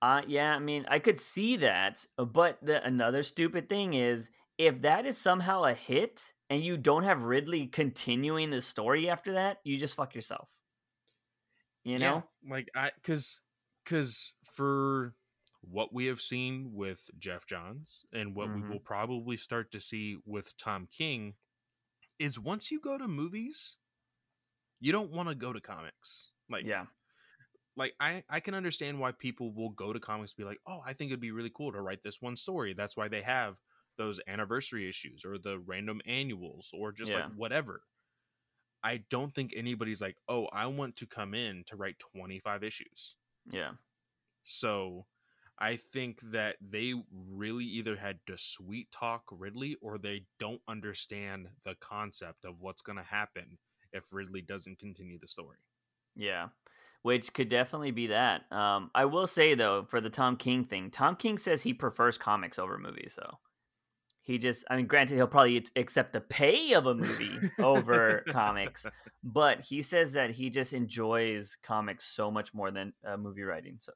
Uh 0.01 0.23
yeah, 0.27 0.55
I 0.55 0.59
mean, 0.59 0.85
I 0.89 0.99
could 0.99 1.21
see 1.21 1.57
that, 1.59 2.05
but 2.17 2.59
the 2.63 2.85
another 2.85 3.23
stupid 3.23 3.69
thing 3.69 3.95
is 3.95 4.31
if 4.59 4.83
that 4.83 5.07
is 5.07 5.19
somehow 5.19 5.65
a 5.65 5.75
hit 5.75 6.35
and 6.51 6.63
you 6.65 6.77
don't 6.77 7.05
have 7.05 7.25
Ridley 7.25 7.67
continuing 7.67 8.51
the 8.51 8.61
story 8.61 9.09
after 9.09 9.33
that, 9.35 9.61
you 9.65 9.79
just 9.79 9.95
fuck 9.95 10.15
yourself. 10.15 10.51
You 11.85 11.99
know? 11.99 12.23
Yeah, 12.23 12.23
like 12.49 12.69
I 12.75 12.91
because 12.97 13.41
because 13.85 14.35
for 14.45 15.15
what 15.61 15.93
we 15.93 16.07
have 16.07 16.21
seen 16.21 16.73
with 16.73 17.11
Geoff 17.19 17.47
Johns 17.47 18.05
and 18.13 18.35
what 18.35 18.49
Mhm. 18.49 18.55
we 18.55 18.63
will 18.63 18.81
probably 18.81 19.37
start 19.37 19.71
to 19.73 19.81
see 19.81 20.17
with 20.25 20.57
Tom 20.57 20.89
King 20.91 21.37
is 22.19 22.39
once 22.39 22.71
you 22.71 22.81
go 22.81 22.99
to 22.99 23.09
movies, 23.09 23.79
you 24.81 24.93
don't 24.93 25.11
want 25.11 25.29
to 25.29 25.35
go 25.35 25.53
to 25.53 25.61
comics. 25.61 26.33
Like 26.49 26.67
Yeah. 26.67 26.87
like 27.77 27.95
I 28.01 28.25
I 28.29 28.41
can 28.41 28.55
understand 28.55 28.99
why 29.01 29.13
people 29.13 29.53
will 29.53 29.71
go 29.71 29.93
to 29.93 30.01
comics 30.01 30.33
and 30.33 30.37
be 30.39 30.45
like, 30.45 30.61
"Oh, 30.67 30.83
I 30.85 30.93
think 30.93 31.11
it'd 31.11 31.21
be 31.21 31.31
really 31.33 31.51
cool 31.55 31.73
to 31.73 31.81
write 31.81 32.03
this 32.03 32.21
one 32.21 32.37
story." 32.37 32.75
That's 32.75 32.97
why 32.97 33.09
they 33.09 33.23
have 33.23 33.57
those 33.97 34.21
anniversary 34.27 34.89
issues 34.89 35.25
or 35.25 35.39
the 35.39 35.59
random 35.61 36.01
annuals 36.07 36.71
or 36.73 36.93
just 36.93 37.11
Yeah. 37.11 37.25
like 37.27 37.33
whatever. 37.35 37.83
I 38.83 38.99
don't 39.11 39.33
think 39.35 39.53
anybody's 39.55 40.01
like, 40.03 40.17
"Oh, 40.29 40.47
I 40.47 40.67
want 40.67 40.97
to 40.97 41.07
come 41.07 41.35
in 41.35 41.65
to 41.65 41.77
write 41.77 41.99
25 42.01 42.65
issues." 42.65 43.15
Yeah. 43.47 43.73
So, 44.43 45.07
I 45.59 45.77
think 45.77 46.21
that 46.33 46.57
they 46.61 46.95
really 47.13 47.65
either 47.67 47.95
had 47.97 48.19
to 48.27 48.37
sweet 48.37 48.91
talk 48.91 49.25
Ridley 49.31 49.77
or 49.81 49.99
they 49.99 50.27
don't 50.41 50.63
understand 50.67 51.49
the 51.65 51.77
concept 51.77 52.45
of 52.45 52.61
what's 52.61 52.83
going 52.83 52.97
to 52.99 53.05
happen 53.05 53.59
if 53.93 54.13
Ridley 54.13 54.43
doesn't 54.43 54.79
continue 54.81 55.19
the 55.21 55.29
story. 55.29 55.59
Yeah. 56.17 56.49
Which 57.03 57.33
could 57.33 57.49
definitely 57.49 57.91
be 57.93 58.09
that. 58.09 58.51
Um 58.51 58.91
I 58.95 59.05
will 59.05 59.27
say 59.29 59.55
though, 59.55 59.85
for 59.85 60.01
the 60.01 60.11
Tom 60.11 60.37
King 60.37 60.65
thing, 60.65 60.91
Tom 60.91 61.15
King 61.17 61.39
says 61.39 61.63
he 61.63 61.75
prefers 61.75 62.19
comics 62.19 62.59
over 62.59 62.79
movies 62.79 63.17
though. 63.21 63.39
He 64.23 64.39
just 64.39 64.65
I 64.71 64.77
mean 64.77 64.87
granted 64.87 65.17
he'll 65.17 65.27
probably 65.27 65.65
accept 65.75 66.13
the 66.13 66.21
pay 66.21 66.73
of 66.75 66.87
a 66.87 66.95
movie 66.95 67.39
over 67.59 68.25
comics, 68.29 68.87
but 69.25 69.61
he 69.61 69.83
says 69.83 70.13
that 70.13 70.31
he 70.31 70.49
just 70.49 70.73
enjoys 70.73 71.57
comics 71.63 72.05
so 72.07 72.31
much 72.31 72.55
more 72.55 72.71
than 72.71 72.93
uh, 73.05 73.17
movie 73.17 73.43
writing. 73.43 73.77
So, 73.79 73.93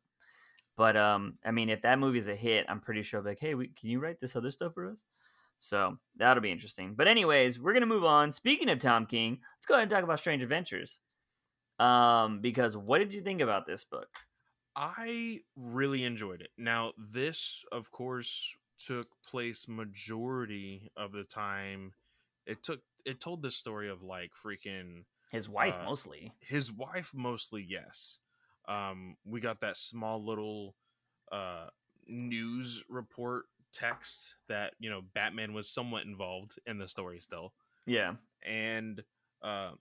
but 0.76 0.96
um, 0.96 1.38
I 1.44 1.52
mean, 1.52 1.70
if 1.70 1.82
that 1.82 2.00
movie's 2.00 2.26
a 2.26 2.34
hit, 2.34 2.66
I'm 2.68 2.80
pretty 2.80 3.02
sure 3.02 3.20
I'll 3.20 3.24
be 3.24 3.30
like, 3.30 3.40
hey, 3.40 3.54
we, 3.54 3.68
can 3.68 3.88
you 3.88 4.00
write 4.00 4.20
this 4.20 4.34
other 4.34 4.50
stuff 4.50 4.74
for 4.74 4.90
us? 4.90 5.04
So 5.58 5.96
that'll 6.16 6.42
be 6.42 6.50
interesting. 6.50 6.94
But 6.96 7.08
anyways, 7.08 7.60
we're 7.60 7.72
gonna 7.72 7.86
move 7.86 8.04
on. 8.04 8.32
Speaking 8.32 8.68
of 8.68 8.80
Tom 8.80 9.06
King, 9.06 9.38
let's 9.56 9.66
go 9.66 9.74
ahead 9.74 9.82
and 9.82 9.90
talk 9.90 10.02
about 10.02 10.18
Strange 10.18 10.42
Adventures. 10.42 10.98
Um, 11.78 12.40
because 12.40 12.76
what 12.76 12.98
did 12.98 13.14
you 13.14 13.22
think 13.22 13.40
about 13.40 13.66
this 13.66 13.84
book? 13.84 14.08
I 14.74 15.40
really 15.56 16.04
enjoyed 16.04 16.42
it. 16.42 16.50
Now, 16.58 16.92
this, 16.98 17.64
of 17.72 17.90
course, 17.90 18.54
took 18.78 19.08
place 19.24 19.66
majority 19.68 20.90
of 20.96 21.12
the 21.12 21.24
time. 21.24 21.92
It 22.46 22.62
took 22.62 22.80
it 23.04 23.20
told 23.20 23.42
the 23.42 23.50
story 23.50 23.88
of 23.88 24.02
like 24.02 24.32
freaking 24.44 25.04
His 25.30 25.48
wife 25.48 25.74
Uh, 25.80 25.84
mostly. 25.84 26.32
his 26.40 26.72
wife 26.72 27.12
mostly 27.14 27.64
yes 27.68 28.18
um 28.68 29.16
we 29.24 29.40
got 29.40 29.60
that 29.60 29.76
small 29.76 30.24
little 30.24 30.74
uh 31.30 31.66
news 32.08 32.82
report 32.88 33.44
text 33.72 34.34
that 34.48 34.74
you 34.80 34.90
know 34.90 35.02
batman 35.14 35.52
was 35.52 35.68
somewhat 35.68 36.04
involved 36.04 36.58
in 36.66 36.78
the 36.78 36.88
story 36.88 37.20
still 37.20 37.52
Yeah. 37.86 38.14
and 38.44 39.02
uh 39.42 39.72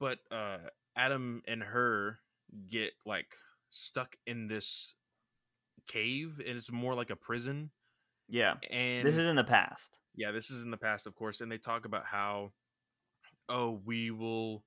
but 0.00 0.18
uh 0.30 0.58
adam 0.96 1.42
and 1.46 1.62
her 1.62 2.18
get 2.68 2.92
like 3.06 3.34
stuck 3.70 4.16
in 4.26 4.48
this 4.48 4.94
cave 5.86 6.40
and 6.46 6.56
it's 6.56 6.72
more 6.72 6.94
like 6.94 7.10
a 7.10 7.16
prison 7.16 7.70
Yeah. 8.28 8.54
and 8.70 9.06
This 9.06 9.16
is 9.16 9.28
in 9.28 9.36
the 9.36 9.44
past. 9.44 9.98
yeah 10.14 10.30
this 10.30 10.50
is 10.50 10.62
in 10.62 10.70
the 10.70 10.76
past 10.76 11.06
of 11.06 11.14
course 11.14 11.40
and 11.40 11.50
they 11.50 11.58
talk 11.58 11.84
about 11.84 12.04
how 12.06 12.52
oh 13.48 13.80
we 13.84 14.10
will 14.10 14.64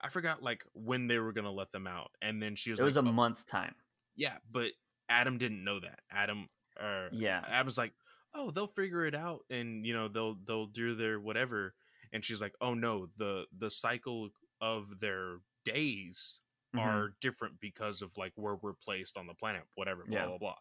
i 0.00 0.08
forgot 0.08 0.42
like 0.42 0.62
when 0.74 1.06
they 1.08 1.18
were 1.18 1.32
gonna 1.32 1.50
let 1.50 1.72
them 1.72 1.86
out 1.86 2.10
and 2.22 2.40
then 2.42 2.54
she 2.54 2.70
was 2.70 2.78
It 2.80 2.84
was 2.84 2.96
a 2.96 3.00
"Oh, 3.00 3.02
month's 3.02 3.44
time. 3.44 3.74
yeah 4.16 4.36
but 4.52 4.70
adam 5.08 5.38
didn't 5.38 5.64
know 5.64 5.80
that 5.80 6.00
adam 6.12 6.48
uh 6.80 7.08
Yeah. 7.12 7.42
adam's 7.48 7.76
like 7.78 7.92
oh 8.34 8.50
they'll 8.52 8.66
figure 8.68 9.04
it 9.06 9.14
out 9.14 9.40
and 9.50 9.84
you 9.84 9.92
know 9.94 10.06
they'll 10.08 10.36
they'll 10.46 10.66
do 10.66 10.94
their 10.94 11.18
whatever 11.18 11.74
and 12.12 12.24
she's 12.24 12.40
like 12.40 12.54
oh 12.60 12.74
no 12.74 13.08
the 13.16 13.44
the 13.58 13.70
cycle 13.70 14.28
of 14.60 15.00
their 15.00 15.38
days 15.64 16.40
Mhm. 16.76 16.80
are 16.86 17.14
different 17.20 17.58
because 17.60 18.00
of 18.00 18.16
like 18.16 18.32
where 18.36 18.54
we're 18.54 18.74
placed 18.74 19.16
on 19.16 19.26
the 19.26 19.34
planet 19.34 19.62
whatever 19.74 20.04
blah 20.06 20.18
Yeah. 20.20 20.26
blah 20.26 20.38
blah 20.38 20.56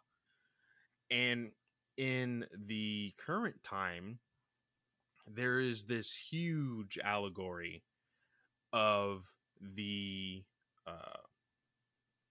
and 1.12 1.51
in 1.97 2.45
the 2.67 3.13
current 3.17 3.62
time 3.63 4.19
there 5.28 5.60
is 5.60 5.84
this 5.84 6.15
huge 6.15 6.97
allegory 7.04 7.84
of 8.73 9.25
the 9.62 10.43
uh 10.88 11.17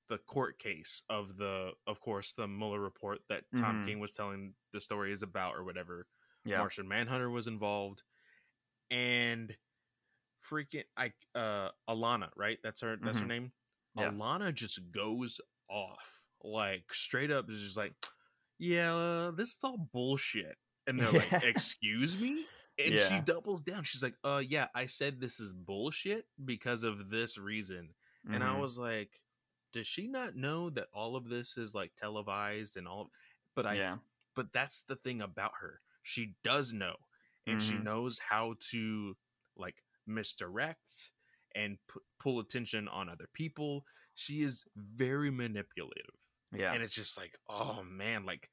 the 0.09 0.19
court 0.19 0.59
case 0.59 1.03
of 1.11 1.37
the 1.37 1.73
of 1.87 2.01
course 2.01 2.33
the 2.33 2.49
Mueller 2.49 2.81
report 2.81 3.21
that 3.29 3.45
Tom 3.57 3.77
Mhm. 3.77 3.87
King 3.87 4.01
was 4.01 4.13
telling 4.13 4.55
the 4.73 4.81
story 4.81 5.13
is 5.13 5.23
about 5.23 5.55
or 5.55 5.65
whatever 5.65 6.07
Yeah. 6.45 6.59
Martian 6.59 6.89
Manhunter 6.89 7.31
was 7.31 7.47
involved 7.47 8.03
and 8.91 9.57
freaking 10.43 10.85
I 10.97 11.13
uh 11.35 11.71
Alanna 11.89 12.31
right 12.37 12.59
that's 12.63 12.81
her 12.81 12.97
that's 12.97 13.19
her 13.19 13.27
Mhm. 13.27 13.29
name 13.29 13.53
Yeah. 13.95 14.11
Alanna 14.13 14.55
just 14.55 14.91
goes 14.93 15.41
off 15.69 16.27
like 16.43 16.95
straight 16.95 17.31
up 17.31 17.51
is 17.51 17.61
just 17.61 17.77
like 17.77 17.95
yeah 18.59 18.95
uh, 18.95 19.31
this 19.33 19.51
is 19.51 19.59
all 19.63 19.79
bullshit 19.93 20.57
and 20.87 21.01
they're 21.01 21.13
like 21.13 21.33
excuse 21.43 22.17
me 22.19 22.47
and 22.79 22.99
she 22.99 23.15
Yeah. 23.17 23.21
doubles 23.21 23.63
down 23.63 23.83
she's 23.85 24.03
like 24.03 24.15
uh 24.25 24.43
yeah 24.47 24.69
I 24.75 24.87
said 24.87 25.21
this 25.21 25.41
is 25.41 25.53
bullshit 25.53 26.27
because 26.45 26.83
of 26.85 27.11
this 27.11 27.39
reason 27.39 27.95
and 28.33 28.43
I 28.45 28.55
Mhm. 28.55 28.61
was 28.61 28.79
like 28.79 29.23
does 29.73 29.87
she 29.87 30.07
not 30.09 30.35
know 30.37 30.71
that 30.71 30.89
all 30.93 31.15
of 31.17 31.29
this 31.29 31.57
is 31.57 31.75
like 31.75 31.93
televised 31.97 32.77
and 32.77 32.89
all 32.89 33.11
but 33.55 33.67
I 33.67 33.75
yeah. 33.75 33.99
but 34.35 34.53
that's 34.53 34.83
the 34.83 34.97
thing 34.97 35.21
about 35.23 35.53
her 35.61 35.81
she 36.03 36.35
does 36.45 36.73
know 36.73 36.97
and 37.47 37.61
she 37.61 37.75
Mhm. 37.75 37.83
knows 37.85 38.19
how 38.19 38.55
to 38.71 39.17
like 39.57 39.83
misdirect 40.07 41.13
and 41.55 41.79
pu- 41.89 42.01
pull 42.19 42.41
attention 42.41 42.89
on 42.89 43.09
other 43.09 43.29
people 43.35 43.85
she 44.15 44.43
is 44.43 44.65
very 44.77 45.31
manipulative 45.31 46.15
Yeah. 46.57 46.73
and 46.73 46.83
it's 46.83 46.95
just 46.95 47.19
like 47.19 47.35
oh 47.49 47.83
man 47.89 48.25
like 48.25 48.49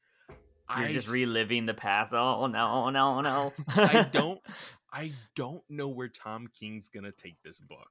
You're 0.75 0.88
I 0.88 0.93
just 0.93 1.12
reliving 1.12 1.65
the 1.65 1.73
past. 1.73 2.13
Oh 2.13 2.47
no, 2.47 2.89
no, 2.89 3.21
no. 3.21 3.53
I 3.69 4.08
don't 4.12 4.41
I 4.91 5.12
don't 5.36 5.63
know 5.69 5.88
where 5.88 6.10
Tom 6.10 6.47
King's 6.47 6.88
gonna 6.88 7.12
take 7.12 7.36
this 7.43 7.60
book. 7.60 7.89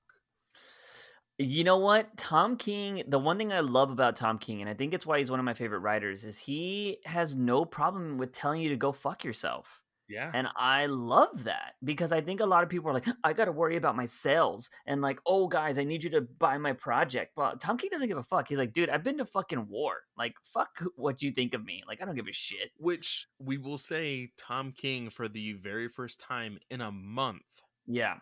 You 1.36 1.64
know 1.64 1.78
what? 1.78 2.16
Tom 2.16 2.56
King, 2.56 3.02
the 3.08 3.18
one 3.18 3.38
thing 3.38 3.52
I 3.52 3.58
love 3.60 3.90
about 3.90 4.14
Tom 4.14 4.38
King, 4.38 4.60
and 4.60 4.70
I 4.70 4.74
think 4.74 4.94
it's 4.94 5.04
why 5.04 5.18
he's 5.18 5.30
one 5.32 5.40
of 5.40 5.44
my 5.44 5.54
favorite 5.54 5.80
writers, 5.80 6.22
is 6.22 6.38
he 6.38 6.98
has 7.04 7.34
no 7.34 7.64
problem 7.64 8.18
with 8.18 8.32
telling 8.32 8.62
you 8.62 8.68
to 8.68 8.76
go 8.76 8.92
fuck 8.92 9.24
yourself. 9.24 9.80
Yeah, 10.08 10.30
And 10.34 10.48
I 10.54 10.84
love 10.86 11.44
that 11.44 11.74
because 11.82 12.12
I 12.12 12.20
think 12.20 12.40
a 12.40 12.44
lot 12.46 12.62
of 12.62 12.68
people 12.68 12.90
are 12.90 12.92
like, 12.92 13.06
I 13.24 13.32
got 13.32 13.46
to 13.46 13.52
worry 13.52 13.76
about 13.76 13.96
my 13.96 14.04
sales. 14.06 14.68
And 14.86 15.00
like, 15.00 15.18
oh, 15.26 15.48
guys, 15.48 15.78
I 15.78 15.84
need 15.84 16.04
you 16.04 16.10
to 16.10 16.20
buy 16.20 16.58
my 16.58 16.74
project. 16.74 17.32
But 17.34 17.58
Tom 17.58 17.78
King 17.78 17.88
doesn't 17.90 18.08
give 18.08 18.18
a 18.18 18.22
fuck. 18.22 18.46
He's 18.48 18.58
like, 18.58 18.72
dude, 18.74 18.90
I've 18.90 19.02
been 19.02 19.16
to 19.18 19.24
fucking 19.24 19.66
war. 19.68 19.94
Like, 20.18 20.34
fuck 20.42 20.82
what 20.96 21.22
you 21.22 21.30
think 21.30 21.54
of 21.54 21.64
me. 21.64 21.82
Like, 21.88 22.02
I 22.02 22.04
don't 22.04 22.14
give 22.16 22.28
a 22.28 22.32
shit. 22.32 22.70
which 22.76 23.26
we 23.38 23.56
will 23.56 23.78
say 23.78 24.30
Tom 24.36 24.72
King 24.72 25.08
for 25.08 25.26
the 25.26 25.54
very 25.54 25.88
first 25.88 26.20
time 26.20 26.58
in 26.70 26.80
a 26.82 26.92
month, 26.92 27.62
Yeah. 27.86 28.16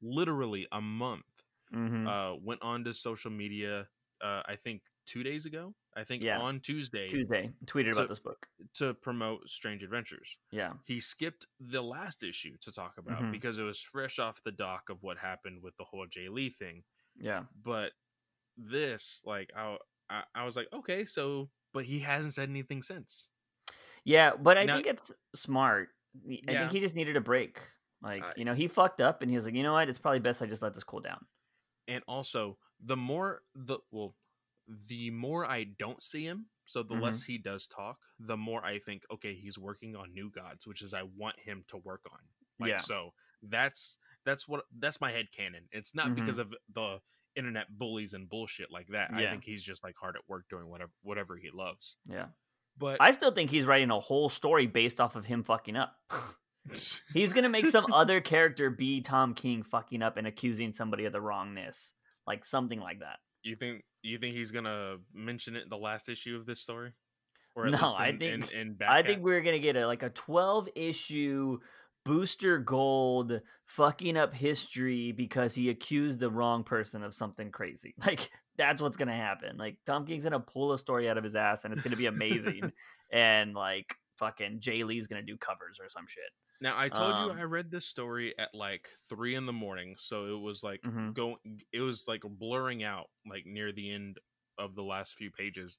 literally 0.00 0.66
a 0.72 0.80
month, 0.80 1.24
hmm 1.72 2.06
uh, 2.06 2.34
went 2.36 2.62
on 2.62 2.84
to 2.84 2.94
social 2.94 3.30
media. 3.30 3.88
Uh, 4.22 4.42
I 4.46 4.56
think 4.56 4.82
two 5.06 5.22
days 5.22 5.46
ago. 5.46 5.74
I 5.96 6.04
think 6.04 6.22
Yeah. 6.22 6.38
on 6.40 6.60
Tuesday 6.60 7.08
Tuesday, 7.08 7.50
tweeted 7.64 7.94
So- 7.94 8.00
about 8.00 8.08
this 8.10 8.18
book. 8.20 8.46
to 8.74 8.92
promote 8.94 9.48
Strange 9.48 9.82
Adventures. 9.82 10.36
Yeah. 10.50 10.74
He 10.84 11.00
skipped 11.00 11.46
the 11.60 11.82
last 11.82 12.22
issue 12.22 12.56
to 12.58 12.72
talk 12.72 12.98
about 12.98 13.22
Mhm. 13.22 13.32
because 13.32 13.58
it 13.58 13.62
was 13.62 13.82
fresh 13.82 14.18
off 14.18 14.42
the 14.42 14.52
dock 14.52 14.88
of 14.90 15.02
what 15.02 15.18
happened 15.18 15.62
with 15.62 15.76
the 15.78 15.84
whole 15.84 16.06
Jae 16.06 16.28
Lee 16.30 16.50
thing. 16.50 16.84
Yeah. 17.16 17.46
But 17.54 17.92
this, 18.56 19.22
like, 19.24 19.50
I, 19.56 19.78
I, 20.10 20.24
I 20.34 20.44
was 20.44 20.56
like, 20.56 20.68
okay, 20.72 21.04
so, 21.04 21.50
but 21.72 21.84
he 21.84 22.00
hasn't 22.00 22.34
said 22.34 22.48
anything 22.48 22.82
since. 22.82 23.30
Yeah, 24.04 24.34
but 24.36 24.56
I 24.58 24.64
Now- 24.64 24.76
think 24.76 24.86
it's 24.86 25.12
smart. 25.34 25.90
I 26.16 26.38
Yeah. 26.48 26.60
think 26.60 26.72
he 26.72 26.80
just 26.80 26.96
needed 26.96 27.16
a 27.16 27.20
break. 27.20 27.60
Like, 28.02 28.22
Uh, 28.22 28.32
you 28.36 28.44
know, 28.44 28.54
he 28.54 28.68
fucked 28.68 29.00
up 29.00 29.22
and 29.22 29.30
he 29.30 29.36
was 29.36 29.44
like, 29.46 29.54
you 29.54 29.62
know 29.62 29.72
what? 29.72 29.88
It's 29.88 29.98
probably 29.98 30.20
best 30.20 30.40
I 30.42 30.46
just 30.46 30.62
let 30.62 30.74
this 30.74 30.84
cool 30.84 31.00
down. 31.00 31.26
and 31.88 32.02
also 32.08 32.58
the 32.80 32.96
more 32.96 33.42
the 33.54 33.78
well 33.92 34.16
the 34.88 35.10
more 35.10 35.48
i 35.48 35.64
don't 35.78 36.02
see 36.02 36.24
him 36.24 36.46
so 36.64 36.82
the 36.82 36.94
less 36.94 37.22
mm-hmm. 37.22 37.32
he 37.32 37.38
does 37.38 37.66
talk 37.66 37.98
the 38.18 38.36
more 38.36 38.64
i 38.64 38.78
think 38.78 39.02
okay 39.12 39.34
he's 39.34 39.58
working 39.58 39.94
on 39.94 40.12
new 40.12 40.30
gods 40.30 40.66
which 40.66 40.82
is 40.82 40.92
i 40.94 41.02
want 41.16 41.36
him 41.38 41.64
to 41.68 41.76
work 41.78 42.00
on 42.10 42.18
like 42.58 42.70
Yeah. 42.70 42.78
so 42.78 43.12
that's 43.42 43.98
that's 44.24 44.48
what 44.48 44.64
that's 44.78 45.00
my 45.00 45.12
head 45.12 45.26
canon 45.36 45.64
it's 45.70 45.94
not 45.94 46.06
mm-hmm. 46.06 46.14
because 46.16 46.38
of 46.38 46.52
the 46.74 46.98
internet 47.36 47.66
bullies 47.70 48.14
and 48.14 48.28
bullshit 48.28 48.72
like 48.72 48.88
that 48.88 49.10
Yeah. 49.12 49.26
i 49.26 49.30
think 49.30 49.44
he's 49.44 49.62
just 49.62 49.84
like 49.84 49.94
hard 49.96 50.16
at 50.16 50.22
work 50.28 50.44
doing 50.48 50.68
whatever 50.68 50.90
whatever 51.02 51.36
he 51.36 51.50
loves 51.52 51.96
Yeah. 52.08 52.26
but 52.78 53.00
I 53.00 53.10
still 53.12 53.30
think 53.30 53.50
he's 53.50 53.66
writing 53.66 53.90
a 53.90 54.00
whole 54.00 54.28
story 54.28 54.66
based 54.66 55.00
off 55.00 55.16
of 55.16 55.24
him 55.26 55.42
fucking 55.44 55.76
up. 55.76 55.94
He's 57.12 57.32
gonna 57.32 57.48
make 57.48 57.66
some 57.66 57.92
other 57.92 58.20
character 58.20 58.70
be 58.70 59.00
Tom 59.00 59.34
King 59.34 59.62
fucking 59.62 60.02
up 60.02 60.16
and 60.16 60.26
accusing 60.26 60.72
somebody 60.72 61.04
of 61.04 61.12
the 61.12 61.20
wrongness, 61.20 61.94
like 62.26 62.44
something 62.44 62.80
like 62.80 63.00
that. 63.00 63.18
you 63.42 63.56
think 63.56 63.84
you 64.06 64.18
think 64.18 64.34
he's 64.36 64.50
gonna 64.52 64.96
mention 65.14 65.56
it 65.56 65.64
in 65.64 65.68
the 65.68 65.76
last 65.76 66.08
issue 66.08 66.36
of 66.36 66.46
this 66.46 66.60
story 66.60 66.92
at 67.58 67.64
No, 67.64 67.70
least 67.70 67.82
I 68.00 68.12
think- 68.16 68.52
in, 68.52 68.58
in 68.58 68.76
I 68.86 69.02
think 69.02 69.22
we're 69.22 69.40
gonna 69.40 69.58
get 69.58 69.76
a 69.76 69.86
like 69.86 70.02
a 70.02 70.10
twelve 70.10 70.68
issue 70.74 71.58
Booster 72.04 72.58
Gold 72.58 73.40
fucking 73.64 74.16
up 74.16 74.32
history 74.32 75.10
because 75.12 75.54
he 75.54 75.70
accused 75.70 76.20
the 76.20 76.30
wrong 76.30 76.62
person 76.62 77.02
of 77.02 77.12
something 77.14 77.50
crazy. 77.50 77.94
Like 78.06 78.30
that's 78.56 78.80
what's 78.80 78.96
gonna 78.96 79.16
happen. 79.16 79.56
Like 79.58 79.78
Tom 79.86 80.06
King's 80.06 80.22
gonna 80.24 80.38
pull 80.40 80.72
a 80.72 80.78
story 80.78 81.08
out 81.10 81.18
of 81.18 81.24
his 81.24 81.34
ass 81.34 81.64
and 81.64 81.72
it's 81.72 81.82
gonna 81.82 81.96
be 81.96 82.06
amazing. 82.06 82.72
and 83.12 83.54
like 83.54 83.94
fucking 84.18 84.60
Jae 84.60 84.84
Lee's 84.84 85.06
gonna 85.08 85.22
do 85.22 85.36
covers 85.36 85.78
or 85.80 85.88
some 85.90 86.06
shit. 86.06 86.30
Now 86.60 86.78
I 86.78 86.88
told 86.88 87.18
Um, 87.18 87.32
you 87.36 87.40
I 87.40 87.42
read 87.42 87.70
this 87.70 87.86
story 87.86 88.34
at 88.38 88.54
like 88.54 88.88
three 89.08 89.34
in 89.34 89.46
the 89.46 89.52
morning, 89.52 89.96
so 89.98 90.26
it 90.34 90.40
was 90.40 90.62
like 90.62 90.82
Mhm. 90.84 91.14
going. 91.14 91.36
It 91.72 91.80
was 91.80 92.08
like 92.08 92.22
blurring 92.22 92.82
out 92.82 93.10
like 93.28 93.44
near 93.46 93.72
the 93.72 93.90
end 93.92 94.18
of 94.58 94.74
the 94.74 94.82
last 94.82 95.14
few 95.14 95.30
pages. 95.30 95.78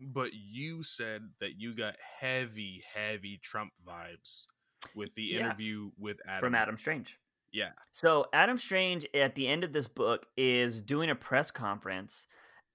But 0.00 0.34
you 0.34 0.82
said 0.82 1.34
that 1.40 1.54
you 1.58 1.74
got 1.74 1.96
heavy, 2.20 2.84
heavy 2.92 3.38
Trump 3.38 3.72
vibes 3.86 4.46
with 4.94 5.14
the 5.14 5.30
Yeah. 5.30 5.38
interview 5.38 5.90
with 5.98 6.18
Adam. 6.26 6.40
From 6.40 6.54
Adam 6.54 6.76
Strange. 6.76 7.18
Yeah. 7.52 7.72
So 7.92 8.28
Adam 8.32 8.58
Strange 8.58 9.06
at 9.14 9.34
the 9.34 9.48
end 9.48 9.64
of 9.64 9.72
this 9.72 9.88
book 9.88 10.26
is 10.36 10.82
doing 10.82 11.10
a 11.10 11.14
press 11.14 11.50
conference 11.50 12.26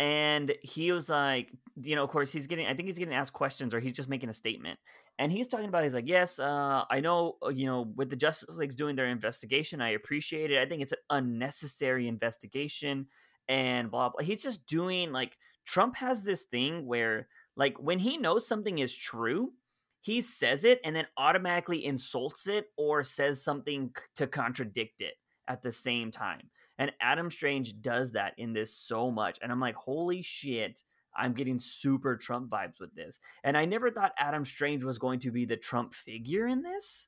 and 0.01 0.51
he 0.63 0.91
was 0.91 1.09
like, 1.09 1.51
you 1.83 1.95
know, 1.95 2.03
of 2.03 2.09
course 2.09 2.31
he's 2.31 2.47
getting 2.47 2.65
I 2.65 2.73
think 2.73 2.87
he's 2.87 2.97
getting 2.97 3.13
asked 3.13 3.33
questions 3.33 3.71
or 3.71 3.79
he's 3.79 3.93
just 3.93 4.09
making 4.09 4.29
a 4.29 4.33
statement. 4.33 4.79
And 5.19 5.31
he's 5.31 5.47
talking 5.47 5.67
about 5.67 5.83
he's 5.83 5.93
like, 5.93 6.07
"Yes, 6.07 6.39
uh 6.39 6.83
I 6.89 7.01
know, 7.01 7.37
uh, 7.45 7.49
you 7.49 7.67
know, 7.67 7.93
with 7.95 8.09
the 8.09 8.15
Justice 8.15 8.55
League's 8.55 8.75
doing 8.75 8.95
their 8.95 9.07
investigation, 9.07 9.79
I 9.79 9.89
appreciate 9.89 10.49
it. 10.51 10.59
I 10.59 10.65
think 10.65 10.81
it's 10.81 10.91
an 10.93 10.97
unnecessary 11.11 12.07
investigation 12.07 13.05
and 13.47 13.91
blah 13.91 14.09
blah." 14.09 14.25
He's 14.25 14.41
just 14.41 14.65
doing 14.65 15.11
like 15.11 15.37
Trump 15.65 15.95
has 15.97 16.23
this 16.23 16.45
thing 16.45 16.87
where 16.87 17.27
like 17.55 17.77
when 17.77 17.99
he 17.99 18.17
knows 18.17 18.47
something 18.47 18.79
is 18.79 18.95
true, 18.95 19.53
he 20.01 20.21
says 20.21 20.63
it 20.65 20.79
and 20.83 20.95
then 20.95 21.05
automatically 21.17 21.85
insults 21.85 22.47
it 22.47 22.71
or 22.75 23.03
says 23.03 23.43
something 23.43 23.93
to 24.15 24.25
contradict 24.25 25.01
it 25.01 25.13
at 25.47 25.61
the 25.61 25.71
same 25.71 26.09
time. 26.09 26.49
And 26.81 26.91
Adam 26.99 27.29
Strange 27.29 27.79
does 27.79 28.13
that 28.13 28.33
in 28.39 28.53
this 28.53 28.75
so 28.75 29.11
much. 29.11 29.37
And 29.39 29.51
I'm 29.51 29.59
like, 29.59 29.75
holy 29.75 30.23
shit, 30.23 30.81
I'm 31.15 31.33
getting 31.33 31.59
super 31.59 32.17
Trump 32.17 32.49
vibes 32.49 32.79
with 32.79 32.95
this. 32.95 33.19
And 33.43 33.55
I 33.55 33.65
never 33.65 33.91
thought 33.91 34.13
Adam 34.17 34.43
Strange 34.43 34.83
was 34.83 34.97
going 34.97 35.19
to 35.19 35.29
be 35.29 35.45
the 35.45 35.57
Trump 35.57 35.93
figure 35.93 36.47
in 36.47 36.63
this, 36.63 37.07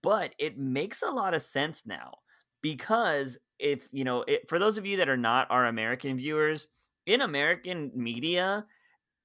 but 0.00 0.34
it 0.38 0.56
makes 0.56 1.02
a 1.02 1.10
lot 1.10 1.34
of 1.34 1.42
sense 1.42 1.82
now 1.84 2.14
because 2.62 3.36
if, 3.58 3.90
you 3.92 4.04
know, 4.04 4.24
it, 4.26 4.48
for 4.48 4.58
those 4.58 4.78
of 4.78 4.86
you 4.86 4.96
that 4.96 5.10
are 5.10 5.18
not 5.18 5.48
our 5.50 5.66
American 5.66 6.16
viewers, 6.16 6.66
in 7.04 7.20
American 7.20 7.90
media, 7.94 8.64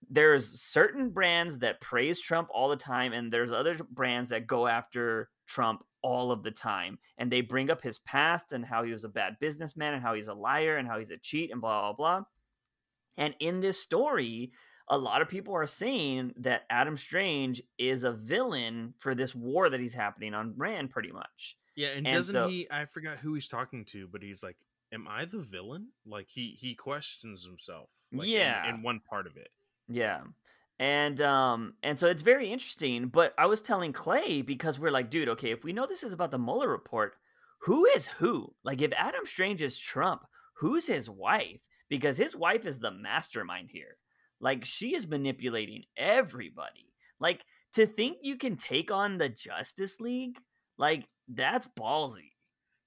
there's 0.09 0.61
certain 0.61 1.09
brands 1.09 1.59
that 1.59 1.81
praise 1.81 2.19
Trump 2.21 2.49
all 2.53 2.69
the 2.69 2.75
time, 2.75 3.13
and 3.13 3.31
there's 3.31 3.51
other 3.51 3.75
brands 3.91 4.29
that 4.29 4.47
go 4.47 4.67
after 4.67 5.29
Trump 5.47 5.83
all 6.01 6.31
of 6.31 6.43
the 6.43 6.51
time. 6.51 6.97
And 7.17 7.31
they 7.31 7.41
bring 7.41 7.69
up 7.69 7.81
his 7.81 7.99
past 7.99 8.53
and 8.53 8.63
how 8.65 8.83
he 8.83 8.91
was 8.91 9.03
a 9.03 9.09
bad 9.09 9.37
businessman 9.39 9.93
and 9.93 10.01
how 10.01 10.13
he's 10.13 10.27
a 10.29 10.33
liar 10.33 10.77
and 10.77 10.87
how 10.87 10.99
he's 10.99 11.09
a 11.11 11.17
cheat 11.17 11.51
and 11.51 11.59
blah, 11.61 11.91
blah, 11.91 11.93
blah. 12.19 12.25
And 13.17 13.35
in 13.39 13.59
this 13.59 13.79
story, 13.79 14.51
a 14.87 14.97
lot 14.97 15.21
of 15.21 15.27
people 15.27 15.53
are 15.55 15.67
saying 15.67 16.33
that 16.37 16.63
Adam 16.69 16.95
Strange 16.95 17.61
is 17.77 18.03
a 18.05 18.13
villain 18.13 18.93
for 18.99 19.13
this 19.13 19.35
war 19.35 19.69
that 19.69 19.79
he's 19.79 19.93
happening 19.93 20.33
on 20.33 20.53
Rann, 20.55 20.87
pretty 20.87 21.11
much. 21.11 21.57
Yeah, 21.75 21.89
and, 21.89 22.07
And 22.07 22.15
doesn't 22.15 22.33
so- 22.33 22.47
he? 22.47 22.67
I 22.71 22.85
forgot 22.85 23.17
who 23.17 23.33
he's 23.33 23.47
talking 23.47 23.85
to, 23.85 24.07
but 24.07 24.21
he's 24.23 24.41
like, 24.41 24.57
"Am 24.91 25.07
I 25.07 25.25
the 25.25 25.39
villain?" 25.39 25.89
Like 26.05 26.27
he 26.29 26.57
he 26.59 26.75
questions 26.75 27.43
himself. 27.45 27.89
Like, 28.11 28.27
in- 28.27 28.33
Yeah. 28.33 28.67
in 28.69 28.81
one 28.81 28.99
part 29.01 29.27
of 29.27 29.37
it. 29.37 29.49
Yeah. 29.89 30.21
And 30.79 31.19
um 31.21 31.73
and 31.83 31.99
so 31.99 32.07
it's 32.07 32.21
very 32.21 32.51
interesting, 32.51 33.07
but 33.07 33.33
I 33.37 33.47
was 33.47 33.61
telling 33.61 33.91
Clay 33.91 34.41
because 34.41 34.79
we're 34.79 34.91
like, 34.91 35.09
dude, 35.09 35.29
okay, 35.29 35.51
if 35.51 35.63
we 35.63 35.73
know 35.73 35.85
this 35.85 36.03
is 36.03 36.13
about 36.13 36.31
the 36.31 36.39
Mueller 36.39 36.69
report, 36.69 37.15
who 37.61 37.85
is 37.85 38.07
who? 38.07 38.53
Like 38.63 38.81
if 38.81 38.93
Adam 38.95 39.25
Strange 39.25 39.61
is 39.61 39.77
Trump, 39.77 40.25
who's 40.55 40.87
his 40.87 41.09
wife? 41.09 41.59
Because 41.89 42.17
his 42.17 42.35
wife 42.35 42.65
is 42.65 42.79
the 42.79 42.91
mastermind 42.91 43.69
here. 43.71 43.97
Like 44.39 44.63
she 44.63 44.95
is 44.95 45.07
manipulating 45.07 45.83
everybody. 45.97 46.93
Like 47.19 47.43
to 47.73 47.85
think 47.85 48.19
you 48.21 48.37
can 48.37 48.55
take 48.55 48.89
on 48.91 49.17
the 49.17 49.27
Justice 49.27 49.99
League, 49.99 50.39
like 50.77 51.05
that's 51.27 51.67
ballsy. 51.77 52.31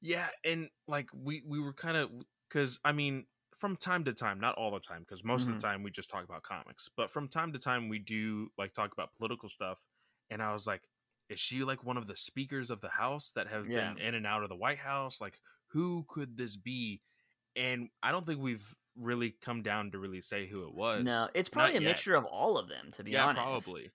Yeah, 0.00 0.28
and 0.44 0.68
like 0.88 1.09
we 1.14 1.42
we 1.46 1.61
were 1.61 1.74
kind 1.74 1.96
of 1.98 2.11
because 2.48 2.78
I 2.84 2.92
mean, 2.92 3.26
from 3.57 3.76
time 3.76 4.05
to 4.05 4.12
time, 4.12 4.40
not 4.40 4.57
all 4.57 4.70
the 4.70 4.80
time, 4.80 5.03
because 5.03 5.24
most 5.24 5.48
Mhm. 5.48 5.53
of 5.53 5.59
the 5.59 5.66
time 5.66 5.82
we 5.82 5.90
just 5.90 6.11
talk 6.11 6.24
about 6.24 6.42
comics, 6.42 6.88
but 6.96 7.11
from 7.11 7.28
time 7.28 7.53
to 7.53 7.59
time 7.59 7.88
we 7.88 7.98
do 7.98 8.50
like 8.59 8.72
talk 8.72 8.92
about 8.92 9.14
political 9.16 9.48
stuff. 9.48 9.82
And 10.30 10.42
I 10.42 10.53
was 10.53 10.66
like, 10.66 10.88
is 11.28 11.40
she 11.40 11.64
like 11.64 11.84
one 11.84 11.96
of 11.96 12.07
the 12.07 12.16
speakers 12.16 12.70
of 12.70 12.80
the 12.80 12.88
House 12.88 13.30
that 13.32 13.48
have 13.48 13.72
Yeah. 13.72 13.72
been 13.72 13.98
in 13.98 14.14
and 14.14 14.26
out 14.26 14.42
of 14.42 14.48
the 14.48 14.57
White 14.57 14.78
House? 14.78 15.20
Like, 15.20 15.40
who 15.68 16.05
could 16.09 16.36
this 16.36 16.57
be? 16.57 17.03
And 17.57 17.90
I 18.03 18.12
don't 18.12 18.26
think 18.26 18.40
we've 18.40 18.74
really 18.96 19.30
come 19.30 19.62
down 19.62 19.90
to 19.92 19.98
really 19.98 20.20
say 20.20 20.46
who 20.46 20.66
it 20.66 20.74
was. 20.74 20.88
No, 20.94 21.28
it's 21.34 21.48
probably 21.48 21.76
a 21.76 21.80
yet. 21.80 21.80
mixture 21.80 22.14
of 22.14 22.24
all 22.26 22.59
of 22.59 22.68
them, 22.68 22.90
to 22.92 23.03
be 23.05 23.16
yeah, 23.16 23.18
honest. 23.18 23.86
probably. 23.86 23.92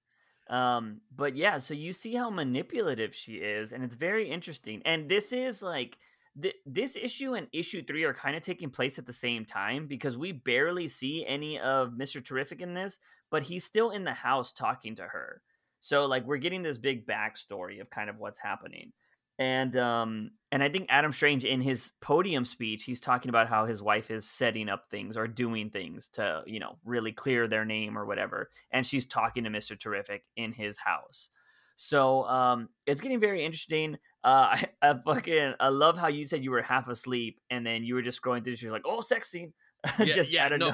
Um, 0.47 1.01
but 1.11 1.35
yeah, 1.35 1.57
so 1.57 1.73
you 1.73 1.93
see 1.93 2.15
how 2.15 2.29
manipulative 2.29 3.13
she 3.13 3.37
is, 3.37 3.71
and 3.73 3.83
it's 3.83 3.95
very 3.95 4.29
interesting. 4.29 4.81
And 4.85 5.09
this 5.09 5.31
is 5.31 5.61
like 5.61 5.99
th- 6.41 6.55
this 6.65 6.95
issue 6.95 7.33
and 7.35 7.47
issue 7.53 7.83
three 7.83 8.03
are 8.03 8.13
kind 8.13 8.35
of 8.35 8.41
taking 8.41 8.69
place 8.69 8.99
at 8.99 9.05
the 9.05 9.13
same 9.13 9.45
time 9.45 9.87
because 9.87 10.17
we 10.17 10.31
barely 10.31 10.87
see 10.87 11.25
any 11.25 11.59
of 11.59 11.97
Mister 11.97 12.21
Terrific 12.21 12.61
in 12.61 12.73
this, 12.73 12.99
but 13.29 13.43
he's 13.43 13.65
still 13.65 13.91
in 13.91 14.03
the 14.03 14.13
house 14.13 14.51
talking 14.53 14.95
to 14.95 15.03
her. 15.03 15.41
So 15.81 16.05
like 16.05 16.25
we're 16.25 16.37
getting 16.37 16.63
this 16.63 16.77
big 16.77 17.07
backstory 17.07 17.81
of 17.81 17.89
kind 17.89 18.09
of 18.09 18.17
what's 18.17 18.39
happening. 18.39 18.93
And 19.39 19.75
um 19.75 20.31
and 20.51 20.63
I 20.63 20.69
think 20.69 20.87
Adam 20.89 21.13
Strange 21.13 21.45
in 21.45 21.61
his 21.61 21.91
podium 22.01 22.45
speech, 22.45 22.85
he's 22.85 23.01
talking 23.01 23.29
about 23.29 23.47
how 23.47 23.65
his 23.65 23.83
wife 23.83 24.09
is 24.09 24.29
setting 24.29 24.69
up 24.69 24.85
things 24.89 25.15
or 25.17 25.27
doing 25.27 25.69
things 25.69 26.07
to, 26.13 26.43
you 26.47 26.59
know, 26.59 26.77
really 26.85 27.11
clear 27.11 27.47
their 27.47 27.65
name 27.65 27.97
or 27.97 28.05
whatever. 28.05 28.49
And 28.71 28.85
she's 28.87 29.05
talking 29.05 29.43
to 29.43 29.49
Mr. 29.49 29.79
Terrific 29.79 30.23
in 30.35 30.53
his 30.53 30.77
house. 30.79 31.29
So 31.77 32.23
um 32.25 32.69
it's 32.85 32.99
getting 33.01 33.19
very 33.19 33.45
interesting. 33.45 33.95
Uh 34.23 34.57
I, 34.57 34.65
I 34.81 34.95
fucking 35.05 35.53
I 35.59 35.69
love 35.69 35.97
how 35.97 36.07
you 36.07 36.25
said 36.25 36.43
you 36.43 36.51
were 36.51 36.61
half 36.61 36.87
asleep 36.89 37.39
and 37.49 37.65
then 37.65 37.83
you 37.83 37.95
were 37.95 38.01
just 38.01 38.21
scrolling 38.21 38.43
through, 38.43 38.55
you're 38.59 38.71
like, 38.73 38.83
oh 38.85 39.01
sex 39.01 39.29
scene. 39.29 39.53
just 40.03 40.35
out 40.35 40.51
of 40.53 40.59
no, 40.59 40.73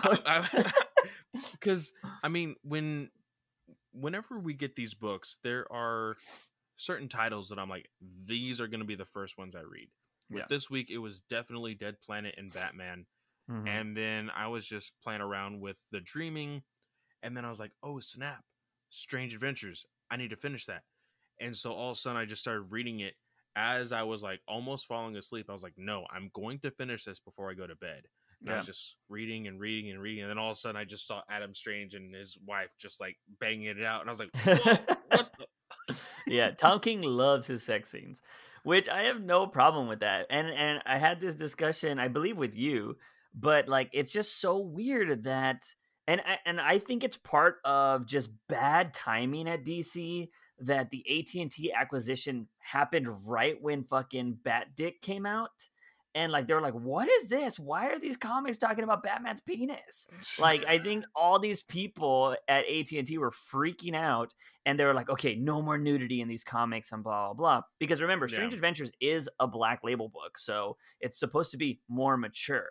because 1.51 1.93
I 2.23 2.29
mean, 2.29 2.55
when 2.63 3.11
whenever 3.91 4.39
we 4.39 4.53
get 4.53 4.75
these 4.75 4.93
books, 4.93 5.37
there 5.43 5.71
are 5.71 6.15
certain 6.77 7.07
titles 7.09 7.49
that 7.49 7.59
I'm 7.59 7.69
like, 7.69 7.89
these 8.25 8.59
are 8.61 8.67
going 8.67 8.79
to 8.79 8.85
be 8.87 8.95
the 8.95 9.05
first 9.05 9.37
ones 9.37 9.55
I 9.55 9.61
read. 9.61 9.89
With 10.29 10.39
Yeah. 10.39 10.45
this 10.49 10.69
week, 10.69 10.89
it 10.89 10.97
was 10.97 11.21
definitely 11.21 11.75
Dead 11.75 11.99
Planet 12.01 12.35
and 12.37 12.51
Batman, 12.51 13.05
Mhm. 13.51 13.67
and 13.67 13.95
then 13.97 14.29
I 14.29 14.47
was 14.47 14.65
just 14.65 14.93
playing 15.03 15.21
around 15.21 15.59
with 15.59 15.79
the 15.91 15.99
Dreaming, 15.99 16.63
and 17.21 17.35
then 17.35 17.45
I 17.45 17.49
was 17.49 17.59
like, 17.59 17.73
oh 17.83 17.99
snap, 17.99 18.43
Strange 18.89 19.33
Adventures, 19.33 19.85
I 20.09 20.17
need 20.17 20.29
to 20.29 20.37
finish 20.37 20.65
that, 20.67 20.83
and 21.39 21.55
so 21.55 21.71
all 21.71 21.91
of 21.91 21.97
a 21.97 21.99
sudden 21.99 22.17
I 22.17 22.25
just 22.25 22.41
started 22.41 22.71
reading 22.71 22.99
it. 23.01 23.13
As 23.55 23.91
I 23.91 24.01
was 24.01 24.23
like 24.23 24.39
almost 24.47 24.87
falling 24.87 25.15
asleep, 25.15 25.45
I 25.47 25.53
was 25.53 25.61
like, 25.61 25.75
"No, 25.77 26.05
I'm 26.11 26.31
going 26.33 26.57
to 26.59 26.71
finish 26.71 27.05
this 27.05 27.19
before 27.19 27.51
I 27.51 27.53
go 27.53 27.67
to 27.67 27.75
bed." 27.75 28.01
And 28.41 28.51
I 28.51 28.57
was 28.57 28.65
just 28.65 28.95
reading 29.09 29.47
and 29.47 29.59
reading 29.59 29.91
and 29.91 30.01
reading, 30.01 30.23
and 30.23 30.29
then 30.29 30.39
all 30.39 30.51
of 30.51 30.57
a 30.57 30.59
sudden 30.59 30.75
I 30.75 30.85
just 30.85 31.07
saw 31.07 31.21
Adam 31.29 31.53
Strange 31.53 31.93
and 31.93 32.13
his 32.13 32.35
wife 32.45 32.69
just 32.79 32.99
like 32.99 33.15
banging 33.39 33.67
it 33.67 33.83
out, 33.83 34.01
and 34.01 34.09
I 34.09 34.11
was 34.11 34.19
like, 34.19 34.35
"Whoa, 34.35 34.77
what 35.09 35.31
the?" 35.37 35.45
yeah, 36.27 36.51
Tom 36.51 36.79
King 36.79 37.01
loves 37.01 37.47
his 37.47 37.63
sex 37.63 37.89
scenes, 37.89 38.21
which 38.63 38.89
I 38.89 39.03
have 39.03 39.21
no 39.21 39.47
problem 39.47 39.87
with 39.87 39.99
that. 39.99 40.25
And 40.29 40.47
and 40.47 40.81
I 40.85 40.97
had 40.97 41.19
this 41.19 41.35
discussion, 41.35 41.99
I 41.99 42.07
believe, 42.07 42.37
with 42.37 42.55
you, 42.55 42.97
but 43.33 43.67
like 43.67 43.89
it's 43.93 44.11
just 44.11 44.39
so 44.39 44.57
weird 44.57 45.23
that 45.23 45.63
and 46.07 46.21
I, 46.21 46.39
and 46.45 46.59
I 46.59 46.79
think 46.79 47.03
it's 47.03 47.17
part 47.17 47.57
of 47.63 48.05
just 48.05 48.29
bad 48.49 48.93
timing 48.93 49.47
at 49.47 49.63
DC 49.63 50.29
that 50.65 50.89
the 50.89 51.03
AT 51.09 51.33
and 51.41 51.51
T 51.51 51.71
acquisition 51.71 52.47
happened 52.59 53.07
right 53.25 53.61
when 53.61 53.83
fucking 53.83 54.39
Bat 54.43 54.67
Dick 54.75 55.01
came 55.01 55.25
out, 55.25 55.51
and 56.15 56.31
like 56.31 56.47
they 56.47 56.53
were 56.53 56.61
like, 56.61 56.73
"What 56.73 57.09
is 57.09 57.27
this? 57.27 57.59
Why 57.59 57.87
are 57.87 57.99
these 57.99 58.17
comics 58.17 58.57
talking 58.57 58.83
about 58.83 59.03
Batman's 59.03 59.41
penis?" 59.41 60.07
like 60.39 60.65
I 60.65 60.77
think 60.77 61.05
all 61.15 61.39
these 61.39 61.63
people 61.63 62.35
at 62.47 62.65
AT 62.69 62.91
and 62.91 63.07
T 63.07 63.17
were 63.17 63.31
freaking 63.31 63.95
out, 63.95 64.33
and 64.65 64.79
they 64.79 64.85
were 64.85 64.93
like, 64.93 65.09
"Okay, 65.09 65.35
no 65.35 65.61
more 65.61 65.77
nudity 65.77 66.21
in 66.21 66.27
these 66.27 66.43
comics 66.43 66.91
and 66.91 67.03
blah 67.03 67.27
blah 67.27 67.33
blah." 67.33 67.61
Because 67.79 68.01
remember, 68.01 68.27
Strange 68.27 68.53
Yeah. 68.53 68.57
Adventures 68.57 68.91
is 69.01 69.29
a 69.39 69.47
Black 69.47 69.81
Label 69.83 70.09
book, 70.09 70.37
so 70.37 70.77
it's 70.99 71.19
supposed 71.19 71.51
to 71.51 71.57
be 71.57 71.81
more 71.87 72.17
mature 72.17 72.69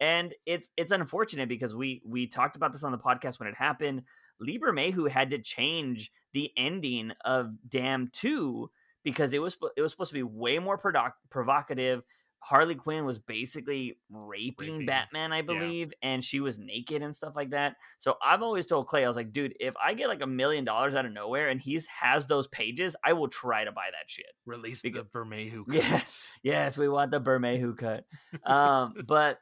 and 0.00 0.34
it's 0.46 0.70
it's 0.76 0.90
unfortunate 0.90 1.48
because 1.48 1.76
we 1.76 2.02
we 2.04 2.26
talked 2.26 2.56
about 2.56 2.72
this 2.72 2.82
on 2.82 2.90
the 2.90 2.98
podcast 2.98 3.38
when 3.38 3.48
it 3.48 3.54
happened. 3.54 4.02
Lee 4.42 4.58
Bermejo 4.58 5.08
had 5.08 5.30
to 5.30 5.38
change 5.38 6.12
the 6.32 6.50
ending 6.56 7.12
of 7.24 7.52
Damn 7.68 8.08
Two 8.12 8.70
because 9.04 9.32
it 9.32 9.40
was 9.40 9.56
it 9.76 9.80
was 9.82 9.90
supposed 9.92 10.10
to 10.10 10.14
be 10.14 10.22
way 10.22 10.58
more 10.58 10.78
prodoc- 10.78 11.12
provocative. 11.30 12.02
Harley 12.44 12.74
Quinn 12.74 13.04
was 13.04 13.20
basically 13.20 13.96
raping, 14.10 14.72
Raping. 14.72 14.86
Batman, 14.86 15.32
I 15.32 15.42
believe, 15.42 15.92
and 16.02 16.24
she 16.24 16.40
was 16.40 16.58
naked 16.58 17.00
and 17.00 17.14
stuff 17.14 17.34
like 17.36 17.50
that. 17.50 17.76
So 18.00 18.16
I've 18.20 18.42
always 18.42 18.66
told 18.66 18.88
Clay, 18.88 19.04
I 19.04 19.06
was 19.06 19.14
like, 19.14 19.32
dude, 19.32 19.54
if 19.60 19.74
I 19.80 19.94
get 19.94 20.08
like 20.08 20.22
a 20.22 20.26
million 20.26 20.64
dollars 20.64 20.96
out 20.96 21.06
of 21.06 21.12
nowhere 21.12 21.50
and 21.50 21.60
he's 21.60 21.86
has 21.86 22.26
those 22.26 22.48
pages, 22.48 22.96
I 23.04 23.12
will 23.12 23.28
try 23.28 23.62
to 23.62 23.70
buy 23.70 23.84
that 23.92 24.10
shit. 24.10 24.26
Release 24.44 24.82
Because- 24.82 25.04
the 25.12 25.18
Bermejo 25.20 25.62
Yeah. 25.68 25.82
Yes, 25.82 26.32
Yes, 26.42 26.76
we 26.76 26.88
want 26.88 27.12
the 27.12 27.20
Bermejo 27.20 27.78
cut. 27.78 28.06
Um, 28.44 28.94
but 29.06 29.38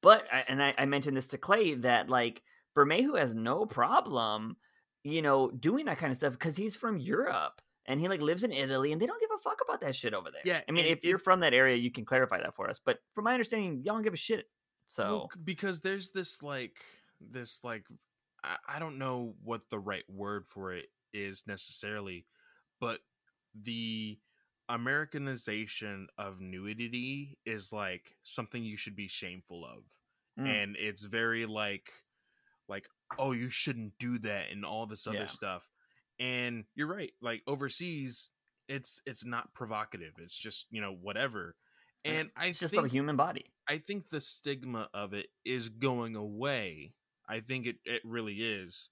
but 0.00 0.26
I- 0.32 0.44
and 0.48 0.62
I, 0.62 0.72
I 0.78 0.86
mentioned 0.86 1.18
this 1.18 1.26
to 1.28 1.36
Clay 1.38 1.74
that 1.74 2.08
like 2.08 2.40
Bermejo 2.76 3.18
has 3.18 3.34
no 3.34 3.66
problem, 3.66 4.56
you 5.02 5.22
know, 5.22 5.50
doing 5.50 5.86
that 5.86 5.98
kind 5.98 6.10
of 6.10 6.16
stuff 6.16 6.32
because 6.32 6.56
he's 6.56 6.76
from 6.76 6.98
Europe 6.98 7.60
and 7.86 8.00
he 8.00 8.08
like 8.08 8.20
lives 8.20 8.44
in 8.44 8.52
Italy 8.52 8.92
and 8.92 9.00
they 9.00 9.06
don't 9.06 9.20
give 9.20 9.30
a 9.34 9.38
fuck 9.38 9.60
about 9.66 9.80
that 9.80 9.94
shit 9.94 10.14
over 10.14 10.30
there. 10.30 10.42
Yeah, 10.44 10.60
I 10.68 10.72
mean, 10.72 10.86
and 10.86 10.96
if 10.96 11.04
you're 11.04 11.18
from 11.18 11.40
that 11.40 11.54
area, 11.54 11.76
you 11.76 11.90
can 11.90 12.04
clarify 12.04 12.40
that 12.40 12.54
for 12.54 12.68
us. 12.68 12.80
But 12.84 12.98
from 13.14 13.24
my 13.24 13.32
understanding, 13.32 13.82
y'all 13.84 13.94
don't 13.94 14.02
give 14.02 14.14
a 14.14 14.18
shit. 14.18 14.48
So 14.86 15.04
Well, 15.04 15.30
because 15.44 15.80
there's 15.80 16.10
this 16.10 16.42
like 16.42 16.76
this 17.20 17.62
like 17.62 17.84
I, 18.42 18.56
I 18.68 18.78
don't 18.78 18.98
know 18.98 19.34
what 19.42 19.62
the 19.70 19.78
right 19.78 20.04
word 20.08 20.46
for 20.46 20.74
it 20.74 20.86
is 21.12 21.44
necessarily, 21.46 22.26
but 22.80 23.00
the 23.62 24.18
Americanization 24.68 26.08
of 26.18 26.40
nudity 26.40 27.38
is 27.44 27.72
like 27.72 28.16
something 28.22 28.64
you 28.64 28.76
should 28.76 28.96
be 28.96 29.08
shameful 29.08 29.64
of. 29.64 29.84
Mm. 30.42 30.62
And 30.62 30.76
it's 30.76 31.04
very 31.04 31.46
like 31.46 31.92
like 32.68 32.88
oh 33.18 33.32
you 33.32 33.48
shouldn't 33.48 33.92
do 33.98 34.18
that 34.18 34.50
and 34.50 34.64
all 34.64 34.86
this 34.86 35.06
other 35.06 35.18
Yeah. 35.18 35.26
stuff. 35.26 35.68
And 36.18 36.64
you're 36.74 36.86
right, 36.86 37.12
like 37.20 37.42
overseas 37.46 38.30
it's 38.68 39.00
it's 39.04 39.24
not 39.24 39.52
provocative. 39.52 40.14
It's 40.18 40.36
just, 40.36 40.66
you 40.70 40.80
know, 40.80 40.94
whatever. 40.94 41.54
And 42.06 42.30
I 42.36 42.52
just 42.52 42.72
think 42.72 42.84
a 42.84 42.88
human 42.88 43.16
body. 43.16 43.46
I 43.68 43.78
think 43.78 44.08
the 44.10 44.20
stigma 44.20 44.88
of 44.94 45.14
it 45.14 45.26
is 45.44 45.68
going 45.70 46.16
away. 46.16 46.94
I 47.28 47.40
think 47.40 47.66
it, 47.66 47.76
it 47.84 48.02
really 48.04 48.34
is, 48.34 48.90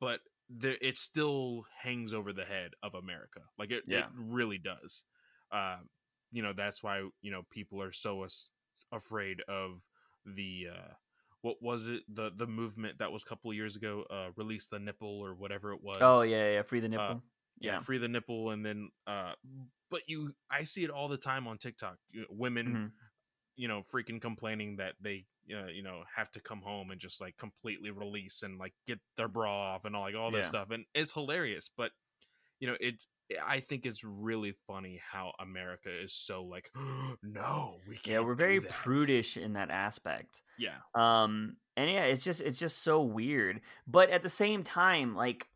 but 0.00 0.20
there 0.48 0.76
it 0.80 0.96
still 0.98 1.64
hangs 1.82 2.14
over 2.14 2.32
the 2.32 2.44
head 2.44 2.72
of 2.82 2.94
America. 2.94 3.40
Like 3.58 3.70
it, 3.72 3.84
Yeah. 3.86 4.00
it 4.00 4.06
really 4.16 4.58
does. 4.58 5.04
Uh, 5.50 5.78
you 6.32 6.42
know 6.42 6.52
that's 6.54 6.82
why 6.82 6.98
you 7.22 7.30
know 7.30 7.42
people 7.50 7.80
are 7.82 7.92
so 7.92 8.24
as- 8.24 8.48
afraid 8.92 9.40
of 9.48 9.82
the 10.24 10.68
uh, 10.72 10.92
what 11.42 11.62
was 11.62 11.88
it 11.88 12.02
the 12.08 12.30
the 12.34 12.46
movement 12.46 12.98
that 12.98 13.12
was 13.12 13.22
a 13.22 13.26
couple 13.26 13.50
of 13.50 13.56
years 13.56 13.76
ago 13.76 14.04
uh, 14.10 14.30
release 14.36 14.66
the 14.66 14.78
nipple 14.78 15.20
or 15.20 15.34
whatever 15.34 15.72
it 15.72 15.82
was. 15.82 16.00
Oh 16.00 16.22
yeah, 16.22 16.52
yeah, 16.52 16.62
free 16.62 16.80
the 16.80 16.88
nipple. 16.88 17.22
yeah, 17.60 17.78
yeah. 17.78 17.80
free 17.80 17.98
the 17.98 18.08
nipple 18.08 18.50
and 18.50 18.64
then 18.64 18.90
uh, 19.06 19.32
but 19.90 20.02
you 20.06 20.34
I 20.50 20.64
see 20.64 20.84
it 20.84 20.90
all 20.90 21.08
the 21.08 21.18
time 21.18 21.46
on 21.46 21.58
TikTok. 21.58 21.98
Women 22.30 22.78
Mhm. 22.78 22.92
you 23.56 23.68
know 23.68 23.82
freaking 23.82 24.20
complaining 24.20 24.76
that 24.76 24.94
they 25.00 25.26
uh, 25.54 25.66
you 25.66 25.82
know 25.82 26.04
have 26.14 26.30
to 26.32 26.40
come 26.40 26.62
home 26.62 26.90
and 26.90 27.00
just 27.00 27.20
like 27.20 27.36
completely 27.38 27.90
release 27.90 28.42
and 28.42 28.58
like 28.58 28.74
get 28.86 29.00
their 29.16 29.28
bra 29.28 29.74
off 29.74 29.84
and 29.86 29.96
all 29.96 30.02
like 30.02 30.16
all 30.16 30.30
this 30.32 30.46
Yeah. 30.46 30.48
stuff 30.48 30.70
and 30.70 30.84
it's 30.94 31.12
hilarious 31.12 31.70
but 31.76 31.92
you 32.60 32.68
know 32.68 32.76
it's 32.80 33.06
i 33.44 33.60
think 33.60 33.86
it's 33.86 34.04
really 34.04 34.54
funny 34.66 35.00
how 35.12 35.32
america 35.40 35.88
is 35.90 36.12
so 36.12 36.44
like 36.44 36.70
no 37.22 37.76
we 37.88 37.94
can't 37.96 38.06
Yeah, 38.06 38.20
we're 38.20 38.34
very 38.34 38.58
that." 38.60 38.70
prudish 38.70 39.36
in 39.36 39.54
that 39.54 39.70
aspect. 39.70 40.42
yeah 40.58 40.76
um 40.94 41.56
and 41.76 41.90
yeah 41.90 42.04
it's 42.04 42.24
just 42.24 42.40
it's 42.40 42.58
just 42.58 42.82
so 42.82 43.02
weird 43.02 43.60
but 43.86 44.10
at 44.10 44.22
the 44.22 44.28
same 44.28 44.62
time 44.62 45.14
like 45.14 45.46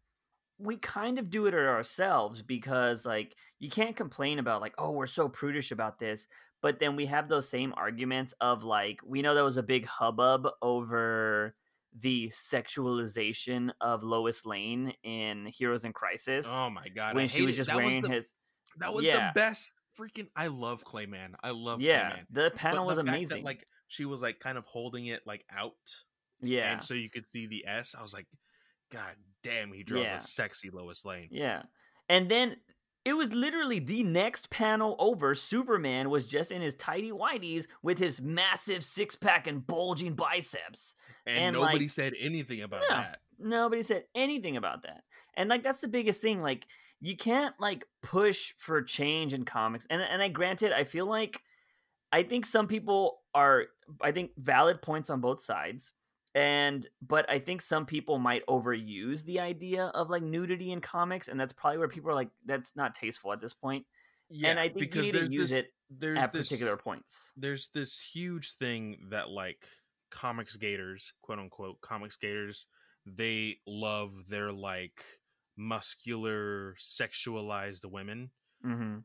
we 0.59 0.77
kind 0.77 1.19
of 1.19 1.31
do 1.31 1.47
it 1.47 1.55
ourselves 1.55 2.43
because 2.43 3.07
like 3.07 3.35
you 3.59 3.71
can't 3.71 3.97
complain 3.97 4.39
about 4.39 4.61
like 4.61 4.75
oh 4.79 4.91
we're 4.91 5.07
so 5.07 5.29
prudish 5.29 5.71
about 5.73 5.99
this 5.99 6.27
but 6.63 6.79
then 6.79 6.97
we 6.97 7.07
have 7.07 7.29
those 7.29 7.49
same 7.49 7.73
arguments 7.77 8.35
of 8.41 8.65
like 8.65 9.01
we 9.05 9.23
know 9.23 9.35
there 9.35 9.45
was 9.45 9.57
a 9.57 9.63
big 9.63 9.87
hubbub 9.87 10.47
over 10.61 11.55
the 11.99 12.29
sexualization 12.29 13.71
of 13.81 14.03
Lois 14.03 14.47
Lane 14.47 14.93
in 15.03 15.47
Heroes 15.47 15.85
in 15.85 15.93
Crisis 15.93 16.47
oh 16.49 16.71
my 16.71 16.89
god 16.89 17.15
when 17.15 17.29
she 17.29 17.43
was 17.43 17.55
it. 17.55 17.59
just 17.59 17.69
that 17.69 17.77
wearing 17.77 18.01
was 18.01 18.09
the, 18.09 18.15
his 18.15 18.33
that 18.79 18.93
was 18.95 19.07
yeah. 19.07 19.29
the 19.29 19.41
best 19.41 19.73
freaking 19.99 20.29
i 20.37 20.47
love 20.47 20.85
clay 20.85 21.05
mann 21.05 21.35
i 21.43 21.51
love 21.51 21.81
yeah 21.81 22.11
clay 22.11 22.17
mann 22.17 22.27
the 22.31 22.51
panel 22.53 22.79
But 22.79 22.87
was 22.87 22.97
the 22.97 23.03
amazing 23.03 23.39
that, 23.39 23.45
like 23.45 23.67
she 23.89 24.05
was 24.05 24.23
like 24.23 24.39
kind 24.39 24.57
of 24.57 24.65
holding 24.65 25.07
it 25.07 25.21
like 25.27 25.45
out 25.55 25.73
yeah 26.41 26.73
and 26.73 26.83
so 26.83 26.95
you 26.95 27.11
could 27.11 27.27
see 27.27 27.47
the 27.49 27.67
s 27.67 27.95
i 27.99 28.03
was 28.03 28.15
like 28.15 28.27
god 28.93 29.15
damn 29.43 29.73
he 29.73 29.83
draws 29.83 30.07
Yeah. 30.07 30.19
a 30.19 30.21
sexy 30.21 30.71
lois 30.71 31.05
lane 31.05 31.29
Yeah. 31.31 31.63
And 32.09 32.29
then 32.29 32.57
it 33.05 33.15
was 33.15 33.33
literally 33.33 33.79
the 33.79 34.03
next 34.03 34.51
panel 34.51 34.95
over. 34.99 35.35
Superman 35.35 36.11
was 36.11 36.27
just 36.27 36.53
in 36.53 36.61
his 36.63 36.75
tidy 36.75 37.11
whities 37.11 37.67
with 37.83 37.99
his 37.99 38.21
massive 38.21 38.85
six 38.85 39.17
pack 39.17 39.47
and 39.47 39.67
bulging 39.67 40.15
biceps. 40.15 40.95
and, 41.27 41.39
And, 41.39 41.55
nobody 41.57 41.81
like- 41.81 41.91
said 41.91 42.13
anything 42.19 42.63
about 42.63 42.83
No. 42.83 42.89
that 42.97 43.21
Nobody 43.39 43.83
said 43.83 44.05
anything 44.15 44.57
about 44.59 44.83
that. 44.83 45.05
And 45.35 45.49
like 45.49 45.63
that's 45.63 45.81
the 45.81 45.89
biggest 45.89 46.21
thing. 46.21 46.43
Like 46.43 46.67
you 47.01 47.17
can't 47.17 47.55
like 47.59 47.87
push 48.03 48.53
for 48.59 48.83
change 48.83 49.33
in 49.33 49.45
comics. 49.47 49.87
And 49.89 50.03
and 50.03 50.21
I 50.21 50.29
granted, 50.29 50.73
I 50.73 50.85
feel 50.85 51.07
like 51.07 51.41
I 52.13 52.23
think 52.23 52.45
some 52.45 52.67
people 52.67 53.23
are 53.35 53.67
I 54.03 54.13
think 54.13 54.33
valid 54.37 54.83
points 54.83 55.09
on 55.09 55.21
both 55.23 55.41
sides. 55.41 55.93
And 56.35 56.87
but 57.03 57.29
I 57.29 57.41
think 57.41 57.61
some 57.61 57.87
people 57.87 58.19
might 58.19 58.47
overuse 58.47 59.25
the 59.25 59.41
idea 59.41 59.87
of 59.87 60.11
like 60.11 60.23
nudity 60.23 60.71
in 60.71 60.81
comics, 60.81 61.29
and 61.29 61.39
that's 61.41 61.53
probably 61.53 61.79
where 61.79 61.89
people 61.89 62.11
are 62.11 62.15
like, 62.15 62.31
that's 62.47 62.77
not 62.77 62.95
tasteful 62.95 63.33
at 63.33 63.41
this 63.41 63.55
point. 63.55 63.85
yeah 64.31 64.51
and 64.51 64.61
I 64.61 64.69
think 64.69 64.79
because 64.79 65.07
you 65.07 65.13
need 65.13 65.27
to 65.27 65.33
use 65.33 65.51
this, 65.51 65.65
it 65.65 65.73
there's 65.91 66.19
at 66.21 66.33
this, 66.33 66.49
particular 66.49 66.77
points. 66.77 67.33
there's 67.37 67.69
this 67.75 67.99
huge 68.01 68.57
thing 68.59 69.09
that 69.11 69.29
like 69.29 69.67
comicsgaters 70.13 71.13
quote 71.21 71.39
unquote 71.41 71.81
comicsgaters 71.81 72.67
they 73.07 73.59
love 73.67 74.13
their 74.29 74.53
like 74.53 75.05
muscular 75.57 76.75
sexualized 76.79 77.85
women 77.91 78.31
Mm-hmm. 78.65 78.99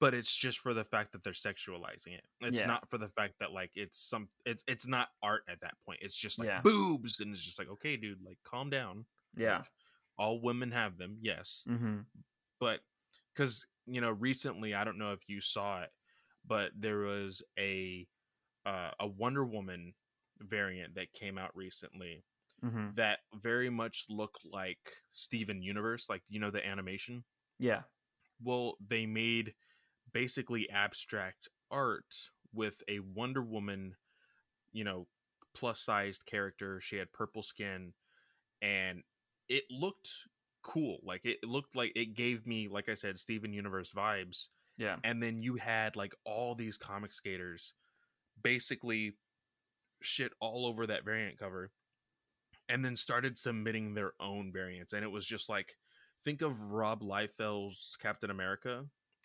But 0.00 0.12
it's 0.14 0.34
just 0.34 0.58
for 0.58 0.74
the 0.74 0.84
fact 0.84 1.12
that 1.12 1.22
they're 1.22 1.32
sexualizing 1.32 2.14
it 2.14 2.24
it's 2.40 2.60
Yeah. 2.60 2.66
not 2.66 2.88
for 2.90 2.98
the 2.98 3.08
fact 3.10 3.34
that 3.40 3.52
like 3.52 3.70
it's 3.74 3.98
some 4.00 4.28
it's 4.44 4.64
it's 4.66 4.86
not 4.86 5.08
art 5.22 5.42
at 5.48 5.60
that 5.60 5.74
point 5.86 6.00
it's 6.02 6.16
just 6.16 6.38
like 6.38 6.48
Yeah. 6.48 6.60
boobs 6.62 7.20
and 7.20 7.32
it's 7.32 7.44
just 7.44 7.58
like 7.58 7.68
okay 7.68 7.96
dude 7.96 8.22
like 8.24 8.38
calm 8.44 8.70
down 8.70 9.04
Yeah. 9.36 9.58
Like, 9.58 9.66
all 10.18 10.40
women 10.40 10.72
have 10.72 10.98
them 10.98 11.18
yes 11.20 11.64
Mm-hmm. 11.68 11.98
but 12.58 12.80
because 13.34 13.66
you 13.86 14.00
know 14.00 14.10
recently 14.10 14.74
i 14.74 14.82
don't 14.82 14.98
know 14.98 15.12
if 15.12 15.20
you 15.28 15.40
saw 15.40 15.82
it 15.82 15.90
but 16.46 16.72
there 16.76 16.98
was 16.98 17.42
a 17.58 18.06
uh, 18.66 18.90
a 19.00 19.06
wonder 19.06 19.44
woman 19.46 19.94
variant 20.40 20.94
that 20.96 21.12
came 21.12 21.38
out 21.38 21.54
recently 21.56 22.24
Mm-hmm. 22.64 22.88
that 22.96 23.20
very 23.40 23.70
much 23.70 24.06
looked 24.08 24.44
like 24.44 24.80
steven 25.12 25.62
universe 25.62 26.06
like 26.10 26.22
you 26.28 26.40
know 26.40 26.50
the 26.50 26.66
animation 26.66 27.22
Yeah. 27.60 27.82
well 28.42 28.76
they 28.84 29.06
made 29.06 29.54
basically 30.12 30.68
abstract 30.70 31.48
art 31.70 32.14
with 32.54 32.82
a 32.88 32.98
wonder 33.00 33.42
woman 33.42 33.94
you 34.72 34.84
know 34.84 35.06
plus 35.54 35.80
sized 35.80 36.24
character. 36.26 36.80
She 36.80 36.96
had 36.96 37.12
purple 37.12 37.42
skin 37.42 37.92
and 38.62 39.02
it 39.48 39.64
looked 39.70 40.08
cool. 40.62 40.98
Like 41.02 41.22
it 41.24 41.38
looked 41.44 41.74
like 41.74 41.92
it 41.94 42.14
gave 42.14 42.46
me 42.46 42.68
like 42.68 42.88
i 42.88 42.94
said 42.94 43.18
steven 43.18 43.52
universe 43.52 43.92
vibes. 43.92 44.48
Yeah. 44.76 44.94
and 45.02 45.20
then 45.20 45.42
you 45.42 45.56
had 45.56 45.96
like 45.96 46.14
all 46.24 46.54
these 46.54 46.78
comicsgaters 46.78 47.72
basically 48.40 49.14
shit 50.00 50.30
all 50.40 50.66
over 50.66 50.86
that 50.86 51.04
variant 51.04 51.36
cover 51.36 51.72
and 52.68 52.84
then 52.84 52.94
started 52.94 53.36
submitting 53.36 53.94
their 53.94 54.12
own 54.20 54.52
variants. 54.52 54.92
And 54.92 55.02
it 55.02 55.10
was 55.10 55.26
just 55.26 55.48
like 55.48 55.74
think 56.24 56.42
of 56.42 56.62
rob 56.62 57.02
liefeld's 57.02 57.96
captain 58.00 58.30
america 58.30 58.84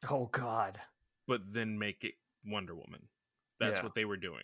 Oh 0.10 0.28
God. 0.28 0.82
but 1.28 1.42
then 1.54 1.78
make 1.80 2.04
it 2.04 2.16
wonder 2.46 2.76
woman 2.76 3.08
that's 3.60 3.80
Yeah. 3.80 3.84
what 3.84 3.96
they 3.96 4.06
were 4.06 4.18
doing 4.18 4.44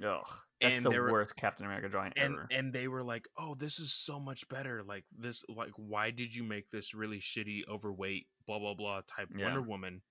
Ugh, 0.00 0.24
that's 0.60 0.76
And 0.76 0.84
the 0.86 0.90
were- 0.90 1.10
worst 1.10 1.34
Captain 1.34 1.66
America 1.66 1.88
drawing 1.88 2.12
and 2.16 2.34
ever. 2.34 2.46
and 2.52 2.72
they 2.72 2.86
were 2.86 3.02
like, 3.02 3.26
"Oh, 3.36 3.56
this 3.56 3.80
is 3.80 3.92
so 3.92 4.20
much 4.20 4.48
better. 4.48 4.84
Like 4.84 5.04
this, 5.10 5.44
like 5.48 5.72
why 5.72 6.12
did 6.12 6.32
you 6.32 6.44
make 6.44 6.70
this 6.70 6.94
really 6.94 7.18
shitty, 7.18 7.66
overweight, 7.66 8.28
blah 8.46 8.60
blah 8.60 8.74
blah 8.74 9.00
type 9.08 9.28
Yeah. 9.34 9.46
Wonder 9.46 9.60
Woman?" 9.62 10.02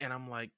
And 0.00 0.12
I'm 0.12 0.28
like, 0.28 0.50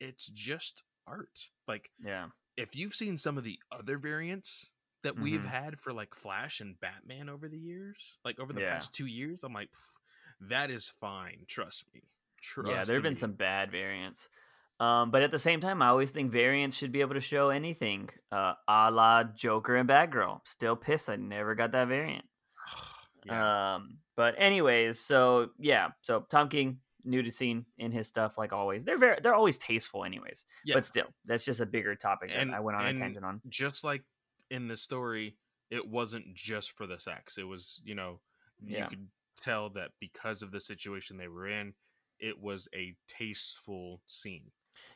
"It's 0.00 0.26
just 0.28 0.82
art. 1.06 1.50
Like 1.68 1.92
yeah, 1.98 2.30
if 2.56 2.74
you've 2.74 2.94
seen 2.94 3.18
some 3.18 3.36
of 3.36 3.44
the 3.44 3.60
other 3.70 3.98
variants 3.98 4.72
that 5.02 5.16
we've 5.16 5.42
Mhm. 5.42 5.46
had 5.48 5.78
for 5.80 5.92
like 5.92 6.14
Flash 6.14 6.60
and 6.60 6.80
Batman 6.80 7.28
over 7.28 7.46
the 7.46 7.58
years, 7.58 8.16
like 8.24 8.38
over 8.38 8.54
the 8.54 8.62
Yeah. 8.62 8.72
past 8.72 8.94
two 8.94 9.04
years, 9.06 9.44
I'm 9.44 9.52
like, 9.52 9.68
that 10.40 10.70
is 10.70 10.88
fine. 10.88 11.44
Trust 11.46 11.92
me. 11.92 12.08
Trust 12.42 12.70
yeah, 12.70 12.84
there 12.84 12.96
have 12.96 13.02
been 13.02 13.16
some 13.16 13.32
bad 13.32 13.70
variants. 13.70 14.28
Um, 14.80 15.10
but 15.12 15.22
at 15.22 15.30
the 15.30 15.38
same 15.38 15.60
time, 15.60 15.80
I 15.80 15.88
always 15.88 16.10
think 16.10 16.32
variants 16.32 16.74
should 16.76 16.90
be 16.90 17.00
able 17.02 17.14
to 17.14 17.20
show 17.20 17.50
anything, 17.50 18.08
uh, 18.32 18.54
a 18.66 18.90
la 18.90 19.22
Joker 19.24 19.76
and 19.76 19.88
Batgirl. 19.88 20.40
Still 20.44 20.74
pissed 20.74 21.08
I 21.08 21.16
never 21.16 21.54
got 21.54 21.70
that 21.72 21.86
variant. 21.88 22.24
yeah. 23.24 23.74
Um, 23.76 23.98
but 24.16 24.34
anyways, 24.38 24.98
so 24.98 25.50
yeah, 25.58 25.90
so 26.02 26.26
Tom 26.28 26.48
King 26.48 26.78
nudity 27.04 27.30
scene 27.30 27.64
in 27.78 27.92
his 27.92 28.06
stuff 28.08 28.36
like 28.38 28.52
always. 28.52 28.82
They're 28.84 28.98
very 28.98 29.18
they're 29.22 29.34
always 29.34 29.58
tasteful 29.58 30.04
anyways. 30.04 30.46
yeah. 30.64 30.74
But 30.74 30.84
still, 30.86 31.06
that's 31.26 31.44
just 31.44 31.60
a 31.60 31.66
bigger 31.66 31.94
topic 31.94 32.30
that 32.30 32.38
And- 32.40 32.54
I 32.54 32.60
went 32.60 32.76
on 32.76 32.86
a 32.86 32.94
tangent 32.94 33.24
on. 33.24 33.40
just 33.48 33.84
like 33.84 34.02
in 34.50 34.66
the 34.68 34.76
story, 34.76 35.36
it 35.70 35.86
wasn't 35.88 36.34
just 36.34 36.72
for 36.72 36.86
the 36.86 36.98
sex. 36.98 37.38
It 37.38 37.44
was, 37.44 37.80
you 37.84 37.94
know, 37.94 38.20
you 38.60 38.76
Yeah. 38.78 38.86
could 38.88 39.08
tell 39.36 39.70
that 39.70 39.92
because 40.00 40.42
of 40.42 40.50
the 40.50 40.60
situation 40.60 41.16
they 41.16 41.28
were 41.28 41.46
in, 41.48 41.72
it 42.22 42.40
was 42.40 42.68
a 42.74 42.94
tasteful 43.06 44.00
scene. 44.06 44.50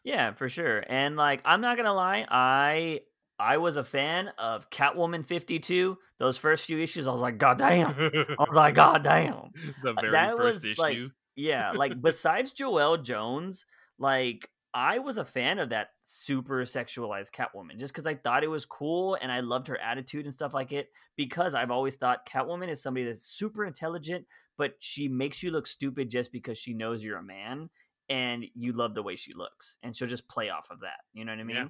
Yeah, 0.04 0.32
for 0.32 0.48
sure. 0.48 0.84
And 0.88 1.16
like 1.16 1.42
I'm 1.44 1.60
not 1.60 1.76
gonna 1.76 1.92
lie, 1.92 2.26
I 2.30 3.00
I 3.38 3.58
was 3.58 3.76
a 3.76 3.84
fan 3.84 4.30
of 4.38 4.70
Catwoman 4.70 5.26
52. 5.26 5.98
Those 6.18 6.38
first 6.38 6.64
few 6.64 6.78
issues, 6.78 7.06
I 7.06 7.12
was 7.12 7.20
like, 7.20 7.36
God 7.36 7.58
damn. 7.58 7.88
I 7.90 8.36
was 8.38 8.56
like, 8.56 8.74
God 8.74 9.02
damn. 9.02 9.50
the 9.82 9.92
very 9.92 10.12
that 10.12 10.36
first 10.36 10.66
was, 10.66 10.78
like, 10.78 10.94
issue. 10.94 11.10
Yeah, 11.34 11.72
like 11.76 12.00
besides 12.00 12.52
Joelle 12.52 13.02
Jones, 13.02 13.66
like 13.98 14.48
I 14.72 14.98
was 14.98 15.18
a 15.18 15.24
fan 15.24 15.58
of 15.58 15.70
that 15.70 15.88
super 16.04 16.62
sexualized 16.62 17.30
Catwoman 17.30 17.78
just 17.78 17.92
because 17.92 18.06
I 18.06 18.14
thought 18.14 18.44
it 18.44 18.50
was 18.50 18.64
cool 18.64 19.16
and 19.20 19.32
I 19.32 19.40
loved 19.40 19.68
her 19.68 19.80
attitude 19.80 20.24
and 20.24 20.34
stuff 20.34 20.54
like 20.54 20.72
it. 20.72 20.90
Because 21.16 21.54
I've 21.54 21.70
always 21.70 21.96
thought 21.96 22.28
Catwoman 22.28 22.68
is 22.68 22.82
somebody 22.82 23.06
that's 23.06 23.24
super 23.24 23.64
intelligent, 23.64 24.26
but 24.58 24.74
she 24.78 25.08
makes 25.08 25.42
you 25.42 25.50
look 25.50 25.66
stupid 25.66 26.10
just 26.10 26.32
because 26.32 26.58
she 26.58 26.74
knows 26.74 27.02
you're 27.02 27.18
a 27.18 27.22
man 27.22 27.70
and 28.08 28.44
you 28.54 28.72
love 28.72 28.94
the 28.94 29.02
way 29.02 29.16
she 29.16 29.32
looks, 29.34 29.78
and 29.82 29.96
she'll 29.96 30.08
just 30.08 30.28
play 30.28 30.48
off 30.48 30.68
of 30.70 30.80
that. 30.80 31.00
You 31.12 31.24
know 31.24 31.32
what 31.32 31.40
I 31.40 31.44
mean? 31.44 31.56
Yeah. 31.56 31.68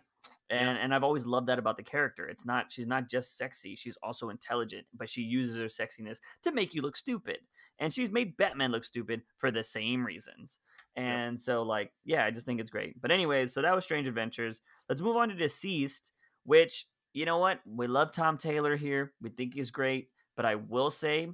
And 0.51 0.79
and 0.79 0.95
I've 0.95 1.05
always 1.05 1.25
loved 1.25 1.47
that 1.49 1.59
about 1.59 1.77
the 1.77 1.83
character. 1.83 2.29
It's 2.29 2.45
not 2.45 2.71
she's 2.71 2.87
not 2.87 3.09
just 3.09 3.39
sexy; 3.39 3.75
she's 3.75 3.97
also 4.03 4.29
intelligent, 4.29 4.87
but 4.95 5.09
she 5.09 5.23
uses 5.23 5.57
her 5.57 5.67
sexiness 5.67 6.19
to 6.43 6.53
make 6.53 6.75
you 6.75 6.83
look 6.83 6.97
stupid 6.97 7.39
and 7.79 7.93
she's 7.93 8.11
made 8.11 8.37
Batman 8.37 8.73
look 8.73 8.85
stupid 8.85 9.23
for 9.37 9.51
the 9.51 9.65
same 9.65 10.05
reasons. 10.05 10.59
And 10.97 11.39
so, 11.39 11.63
like, 11.63 11.93
yeah, 12.05 12.25
I 12.25 12.31
just 12.31 12.47
think 12.47 12.61
it's 12.61 12.71
great. 12.71 13.01
But 13.01 13.11
anyways, 13.11 13.53
so 13.53 13.61
that 13.61 13.75
was 13.75 13.85
Strange 13.85 14.09
Adventures. 14.09 14.63
Let's 14.89 15.01
move 15.01 15.17
on 15.17 15.29
to 15.29 15.35
DCeased, 15.35 16.11
which 16.45 16.87
you 17.13 17.27
know 17.27 17.39
what? 17.39 17.61
We 17.67 17.87
love 17.87 18.13
Tom 18.13 18.39
Taylor 18.39 18.77
here. 18.77 19.13
We 19.21 19.31
think 19.31 19.55
he's 19.55 19.71
great, 19.71 20.09
but 20.37 20.47
I 20.47 20.55
will 20.55 20.91
say, 20.91 21.29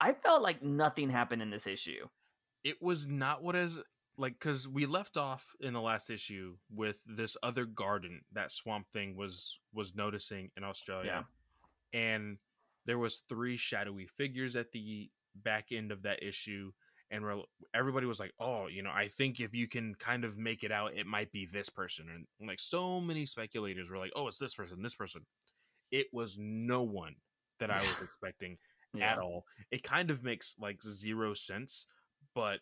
I 0.00 0.12
felt 0.12 0.42
like 0.42 0.62
nothing 0.62 1.10
happened 1.10 1.42
in 1.42 1.50
this 1.50 1.66
issue. 1.66 2.06
it 2.64 2.80
was 2.82 3.06
not 3.06 3.42
what 3.42 3.56
is 3.56 3.78
like 4.18 4.34
because 4.38 4.68
we 4.68 4.84
left 4.86 5.16
off 5.16 5.46
in 5.60 5.72
the 5.72 5.80
last 5.80 6.10
issue 6.10 6.56
with 6.74 7.00
this 7.06 7.36
other 7.42 7.64
garden 7.64 8.20
that 8.32 8.52
swamp 8.52 8.86
thing 8.92 9.16
was 9.16 9.58
was 9.72 9.94
noticing 9.94 10.50
in 10.56 10.64
australia. 10.64 11.26
And 11.92 12.38
there 12.86 12.98
was 12.98 13.22
three 13.28 13.56
shadowy 13.56 14.06
figures 14.06 14.56
at 14.56 14.72
the 14.72 15.10
back 15.34 15.66
end 15.72 15.90
of 15.92 16.02
that 16.02 16.22
issue 16.22 16.72
and 17.10 17.22
we're, 17.24 17.40
everybody 17.74 18.06
was 18.06 18.20
like 18.20 18.32
oh 18.40 18.66
you 18.66 18.82
know 18.82 18.90
i 18.92 19.08
think 19.08 19.40
if 19.40 19.54
you 19.54 19.68
can 19.68 19.94
kind 19.94 20.24
of 20.24 20.36
make 20.36 20.64
it 20.64 20.72
out 20.72 20.94
it 20.94 21.06
might 21.06 21.32
be 21.32 21.46
this 21.46 21.70
person. 21.70 22.06
And 22.14 22.48
like 22.48 22.60
so 22.60 23.00
many 23.00 23.24
speculators 23.26 23.88
were 23.88 23.98
like 23.98 24.12
oh 24.16 24.28
it's 24.28 24.38
this 24.38 24.54
person 24.54 24.82
this 24.82 24.94
person. 24.94 25.24
It 25.90 26.06
was 26.12 26.36
no 26.38 26.82
one 26.82 27.16
that 27.58 27.72
i 27.72 27.80
was 27.80 27.96
expecting 28.02 28.58
Yeah. 28.94 29.12
at 29.12 29.18
all. 29.18 29.44
It 29.70 29.82
kind 29.82 30.10
of 30.10 30.22
makes 30.22 30.54
like 30.58 30.82
zero 30.82 31.34
sense, 31.34 31.86
but 32.34 32.60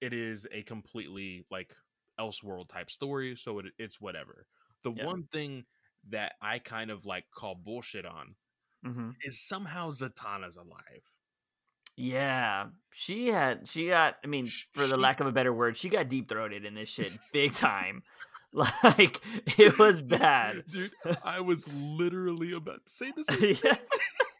it 0.00 0.12
is 0.12 0.46
a 0.52 0.62
completely 0.62 1.44
like 1.50 1.74
Elseworld 2.20 2.68
type 2.68 2.90
story, 2.90 3.36
so 3.36 3.58
it, 3.60 3.66
it's 3.78 4.00
whatever. 4.00 4.46
The 4.82 4.92
Yeah. 4.92 5.06
one 5.06 5.24
thing 5.24 5.64
that 6.10 6.34
I 6.42 6.58
kind 6.58 6.90
of 6.90 7.04
like 7.06 7.24
call 7.30 7.54
bullshit 7.54 8.04
on 8.06 8.34
hmm 8.82 9.10
is 9.22 9.40
somehow 9.40 9.90
Zatanna's 9.90 10.56
alive. 10.56 11.02
Yeah, 11.96 12.66
she 12.92 13.28
had 13.28 13.68
she 13.68 13.88
got. 13.88 14.16
I 14.24 14.26
mean, 14.26 14.48
for 14.72 14.86
the 14.86 14.96
lack 14.96 15.20
of 15.20 15.26
a 15.28 15.32
better 15.32 15.52
word, 15.52 15.76
she 15.76 15.88
got 15.88 16.08
deep 16.08 16.28
throated 16.28 16.64
in 16.64 16.74
this 16.74 16.88
shit 16.88 17.12
big 17.32 17.52
time. 17.54 18.02
like 18.82 19.20
it 19.58 19.78
was 19.78 20.00
bad. 20.00 20.64
Dude, 20.70 20.92
I 21.22 21.40
was 21.40 21.72
literally 21.72 22.52
about 22.52 22.86
to 22.86 22.92
say 22.92 23.12
same 23.30 23.56
yeah. 23.64 23.76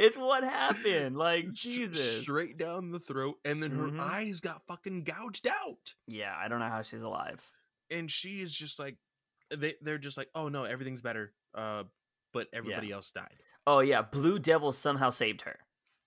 it's 0.00 0.16
what 0.16 0.42
happened. 0.44 1.16
Like 1.16 1.52
Jesus. 1.52 2.22
Straight 2.22 2.56
down 2.58 2.90
the 2.90 2.98
throat, 3.00 3.36
and 3.44 3.62
then 3.62 3.70
her 3.72 3.88
Mhm. 3.88 4.00
eyes 4.00 4.40
got 4.40 4.62
fucking 4.66 5.04
gouged 5.04 5.46
out. 5.46 5.94
Yeah, 6.06 6.34
I 6.36 6.48
don't 6.48 6.60
know 6.60 6.68
how 6.68 6.82
she's 6.82 7.02
alive. 7.02 7.40
and 7.90 8.08
she 8.10 8.40
is 8.40 8.54
just 8.54 8.78
like 8.78 8.96
they 9.56 9.74
they're 9.82 9.98
just 9.98 10.16
like 10.16 10.28
oh 10.36 10.48
no 10.48 10.62
everything's 10.62 11.00
better 11.02 11.32
uh 11.56 11.82
but 12.32 12.46
everybody 12.52 12.92
else 12.92 13.10
died 13.10 13.34
Oh 13.66 13.80
yeah, 13.80 14.00
Blue 14.02 14.38
Devil 14.38 14.70
somehow 14.70 15.10
saved 15.10 15.42
her. 15.42 15.58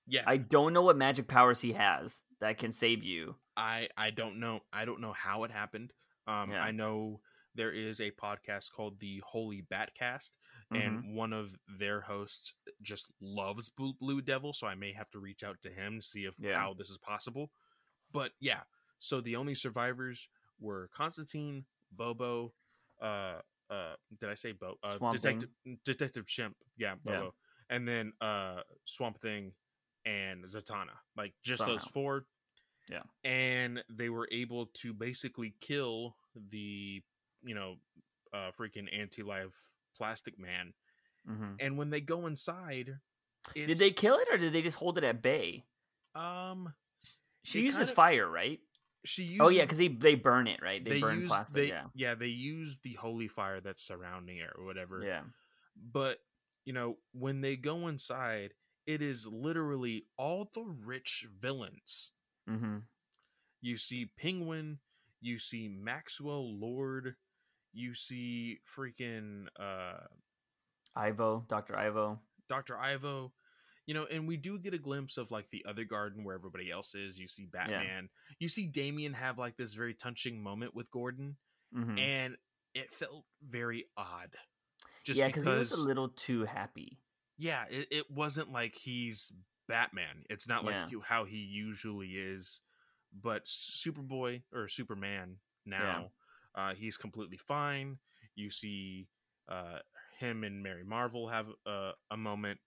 yeah 0.08 0.24
I 0.26 0.38
don't 0.38 0.72
know 0.72 0.82
what 0.82 0.96
magic 0.98 1.28
powers 1.28 1.60
he 1.60 1.74
has 1.74 2.20
that 2.40 2.58
can 2.58 2.72
save 2.72 3.04
you. 3.04 3.36
i 3.58 3.90
i 3.98 4.10
don't 4.12 4.40
know 4.40 4.62
i 4.72 4.86
don't 4.86 5.02
know 5.02 5.12
how 5.14 5.44
it 5.44 5.52
happened 5.52 5.92
um 6.26 6.52
Yeah. 6.52 6.64
i 6.64 6.72
know 6.72 7.20
there 7.56 7.72
is 7.74 8.00
a 8.00 8.12
podcast 8.12 8.72
called 8.72 9.00
the 9.02 9.22
holy 9.26 9.62
batcast 9.72 10.32
Mhm. 10.74 10.82
and 10.86 11.16
one 11.16 11.34
of 11.34 11.56
their 11.68 12.02
hosts 12.02 12.54
just 12.82 13.12
loves 13.22 13.70
blue, 13.70 14.22
devil 14.22 14.54
so 14.54 14.68
i 14.68 14.76
may 14.76 14.92
have 14.94 15.10
to 15.12 15.20
reach 15.20 15.44
out 15.44 15.62
to 15.62 15.70
him 15.70 16.00
to 16.00 16.06
see 16.06 16.26
if 16.26 16.36
Yeah. 16.40 16.58
how 16.60 16.74
this 16.74 16.90
is 16.90 16.98
possible 16.98 17.52
but 18.12 18.32
yeah 18.40 18.64
so 19.00 19.22
the 19.22 19.36
only 19.36 19.56
survivors 19.56 20.28
were 20.60 20.90
constantine 20.94 21.66
bobo 21.92 22.54
uh 23.02 23.42
uh 23.70 23.96
did 24.20 24.30
i 24.30 24.36
say 24.36 24.52
bo 24.52 24.78
uh 24.84 24.98
Swamp 24.98 25.20
Thing. 25.20 25.40
detective 25.40 25.84
detective 25.84 26.26
chimp 26.28 26.56
yeah 26.78 26.96
Yeah. 27.06 27.20
bobo 27.20 27.34
and 27.70 27.88
then 27.88 28.14
uh 28.22 28.62
swamp 28.86 29.20
thing 29.20 29.54
and 30.06 30.44
zatanna 30.46 30.98
like 31.16 31.34
just 31.44 31.66
those 31.66 31.86
four 31.88 32.26
Yeah. 32.90 33.04
and 33.24 33.84
they 33.90 34.10
were 34.10 34.28
able 34.32 34.68
to 34.82 34.94
basically 34.94 35.54
kill 35.62 36.16
the 36.50 37.02
you 37.44 37.56
know 37.56 37.78
uh 38.34 38.52
freaking 38.58 38.88
anti-life 38.94 39.54
plastic 39.98 40.38
man 40.40 40.74
Mhm. 41.28 41.56
and 41.60 41.78
when 41.78 41.90
they 41.90 42.02
go 42.02 42.26
inside 42.28 43.00
Did 43.54 43.78
they 43.78 43.92
kill 43.92 44.18
it 44.18 44.28
or 44.32 44.38
did 44.38 44.54
they 44.54 44.62
just 44.62 44.78
hold 44.78 44.98
it 44.98 45.04
at 45.04 45.22
bay? 45.22 45.66
um 46.16 46.74
She 47.44 47.62
uses 47.62 47.88
kinda- 47.88 47.96
fire, 47.96 48.30
right? 48.30 48.60
she 49.06 49.24
used 49.24 49.42
oh 49.42 49.50
yeah, 49.50 49.64
because 49.64 49.78
they 49.78 49.90
they 49.90 50.16
burn 50.16 50.48
it, 50.48 50.62
right? 50.62 50.82
They, 50.84 50.92
they 50.92 51.00
burn 51.02 51.20
use 51.20 51.28
plastic. 51.28 51.56
they 51.56 51.74
yeah. 51.94 52.16
they 52.16 52.28
use 52.28 52.78
the 52.84 52.94
holy 52.94 53.28
fire 53.28 53.60
that's 53.60 53.84
surrounding 53.84 54.38
it 54.38 54.50
or 54.56 54.64
whatever 54.66 55.04
Yeah. 55.04 55.24
but 55.76 56.20
you 56.66 56.72
know 56.74 56.98
when 57.12 57.42
they 57.42 57.58
go 57.58 57.88
inside 57.90 58.54
it 58.86 59.02
is 59.02 59.28
literally 59.28 60.08
all 60.18 60.50
the 60.54 60.64
rich 60.64 61.26
villains 61.40 62.12
Mm-hmm. 62.50 62.80
you 63.62 63.76
see 63.78 64.06
penguin 64.06 64.80
you 65.22 65.38
see 65.40 65.68
maxwell 65.68 66.46
lord 66.58 67.16
you 67.74 67.94
see 67.96 68.60
freaking 68.78 69.46
uh 69.60 69.98
Ivo, 70.96 71.44
Doctor 71.50 71.76
Ivo. 71.76 72.20
dr 72.50 72.78
ivo 72.78 73.32
you 73.88 73.94
know 73.94 74.06
and 74.12 74.28
we 74.28 74.38
do 74.38 74.60
get 74.60 74.74
a 74.74 74.78
glimpse 74.78 75.18
of 75.18 75.32
like 75.32 75.50
the 75.50 75.66
other 75.68 75.84
garden 75.86 76.24
where 76.24 76.36
everybody 76.36 76.70
else 76.70 76.94
is 76.94 77.18
you 77.18 77.28
see 77.28 77.46
batman 77.46 78.10
you 78.40 78.48
see 78.48 78.68
damian 78.68 79.14
have 79.14 79.38
like 79.40 79.58
this 79.58 79.74
very 79.74 79.94
touching 79.94 80.42
moment 80.42 80.76
with 80.76 80.90
gordon 80.92 81.36
Mm-hmm. 81.76 81.98
and 81.98 82.38
it 82.76 82.94
felt 82.94 83.26
very 83.50 83.86
odd 83.98 84.30
just 85.04 85.20
yeah, 85.20 85.26
because 85.28 85.44
he 85.44 85.50
was 85.50 85.72
a 85.72 85.82
little 85.82 86.10
too 86.10 86.46
happy. 86.46 87.00
yeah 87.40 87.64
it, 87.72 87.88
it 87.90 88.12
wasn't 88.12 88.52
like 88.52 88.76
he's 88.76 89.32
batman 89.68 90.24
it's 90.30 90.48
not 90.48 90.64
like 90.64 90.76
Yeah. 90.76 90.88
he- 90.90 90.98
how 91.08 91.26
he 91.26 91.38
usually 91.38 92.10
is 92.10 92.62
but 93.24 93.46
superboy 93.48 94.44
or 94.54 94.68
superman 94.70 95.38
now 95.66 96.12
uh 96.56 96.74
he's 96.74 96.98
completely 96.98 97.38
fine 97.38 97.98
you 98.36 98.50
see 98.50 99.08
uh 99.50 99.80
him 100.20 100.44
and 100.44 100.62
mary 100.64 100.84
marvel 100.84 101.28
have 101.28 101.48
uh, 101.66 101.92
a 102.12 102.18
moment 102.18 102.60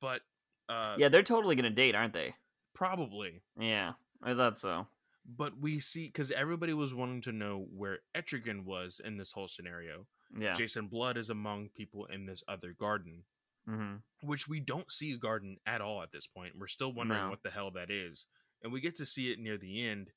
but 0.00 0.20
uh 0.68 0.94
yeah, 0.98 1.08
they're 1.08 1.22
totally 1.22 1.56
gonna 1.56 1.70
date, 1.70 1.94
aren't 1.94 2.12
they? 2.12 2.34
probably 2.74 3.42
Yeah, 3.58 3.92
I 4.22 4.34
thought 4.34 4.58
so. 4.58 4.86
but 5.26 5.58
we 5.60 5.80
see 5.80 6.06
because 6.06 6.30
everybody 6.30 6.72
was 6.74 6.94
wanting 6.94 7.22
to 7.22 7.32
know 7.32 7.66
where 7.74 7.98
Etrigan 8.16 8.64
was 8.64 9.00
in 9.04 9.16
this 9.16 9.32
whole 9.32 9.48
scenario. 9.48 10.06
Yeah. 10.38 10.52
Jason 10.52 10.86
Blood 10.88 11.16
is 11.16 11.30
among 11.30 11.70
people 11.74 12.04
in 12.06 12.26
this 12.26 12.42
other 12.48 12.72
garden, 12.78 13.24
hmm 13.66 13.96
which 14.22 14.46
we 14.46 14.60
don't 14.60 14.92
see 14.92 15.12
a 15.12 15.18
garden 15.18 15.56
at 15.66 15.80
all 15.80 16.02
at 16.02 16.10
this 16.12 16.26
point. 16.26 16.52
We're 16.58 16.66
still 16.68 16.92
wondering 16.92 17.24
No. 17.24 17.30
what 17.30 17.42
the 17.42 17.50
hell 17.50 17.70
that 17.72 17.90
is, 17.90 18.26
and 18.62 18.72
we 18.72 18.80
get 18.80 18.94
to 18.96 19.06
see 19.06 19.30
it 19.32 19.38
near 19.38 19.56
the 19.58 19.86
end. 19.88 20.10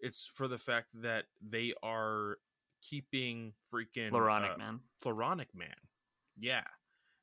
It's 0.00 0.26
for 0.32 0.48
the 0.48 0.58
fact 0.58 0.88
that 1.02 1.24
they 1.40 1.74
are 1.82 2.38
keeping 2.82 3.52
freaking 3.72 4.10
Floronic 4.10 4.54
uh, 4.54 4.58
man. 4.58 4.80
Floronic 5.04 5.54
Man. 5.54 5.74
Yeah. 6.38 6.64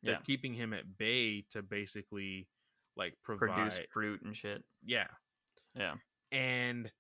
They're 0.04 0.14
Yeah. 0.16 0.20
keeping 0.22 0.54
him 0.54 0.74
at 0.74 0.98
bay 0.98 1.42
to 1.52 1.62
basically 1.64 2.48
like 2.98 3.16
provide 3.24 3.56
Produce 3.72 3.80
fruit 3.92 4.22
and 4.24 4.36
shit. 4.36 4.64
yeah. 4.84 5.08
Yeah. 5.76 5.96
And 6.32 6.92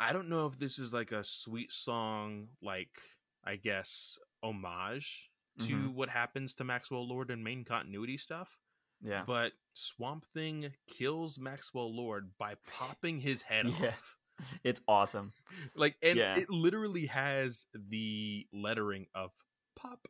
I 0.00 0.12
don't 0.12 0.28
know 0.28 0.46
if 0.46 0.58
this 0.58 0.78
is 0.78 0.92
like 0.92 1.12
a 1.12 1.22
sweet 1.24 1.72
song 1.72 2.48
like 2.62 2.98
I 3.44 3.56
guess 3.56 4.18
homage 4.42 5.30
to 5.60 5.76
Mhm. 5.76 5.92
what 5.94 6.08
happens 6.08 6.54
to 6.56 6.64
Maxwell 6.64 7.06
Lord 7.06 7.30
in 7.30 7.42
main 7.42 7.64
continuity 7.64 8.16
stuff, 8.16 8.58
Yeah. 9.02 9.22
but 9.26 9.52
Swamp 9.74 10.24
Thing 10.32 10.74
kills 10.88 11.38
Maxwell 11.38 11.94
Lord 11.94 12.36
by 12.38 12.54
popping 12.66 13.20
his 13.20 13.42
head 13.42 13.66
Yeah. 13.80 13.88
off. 13.88 14.16
It's 14.64 14.80
awesome. 14.88 15.32
Like 15.74 15.96
and 16.02 16.18
Yeah. 16.18 16.36
it 16.38 16.50
literally 16.50 17.06
has 17.06 17.66
the 17.74 18.46
lettering 18.52 19.06
of 19.14 19.30
pop. 19.76 20.06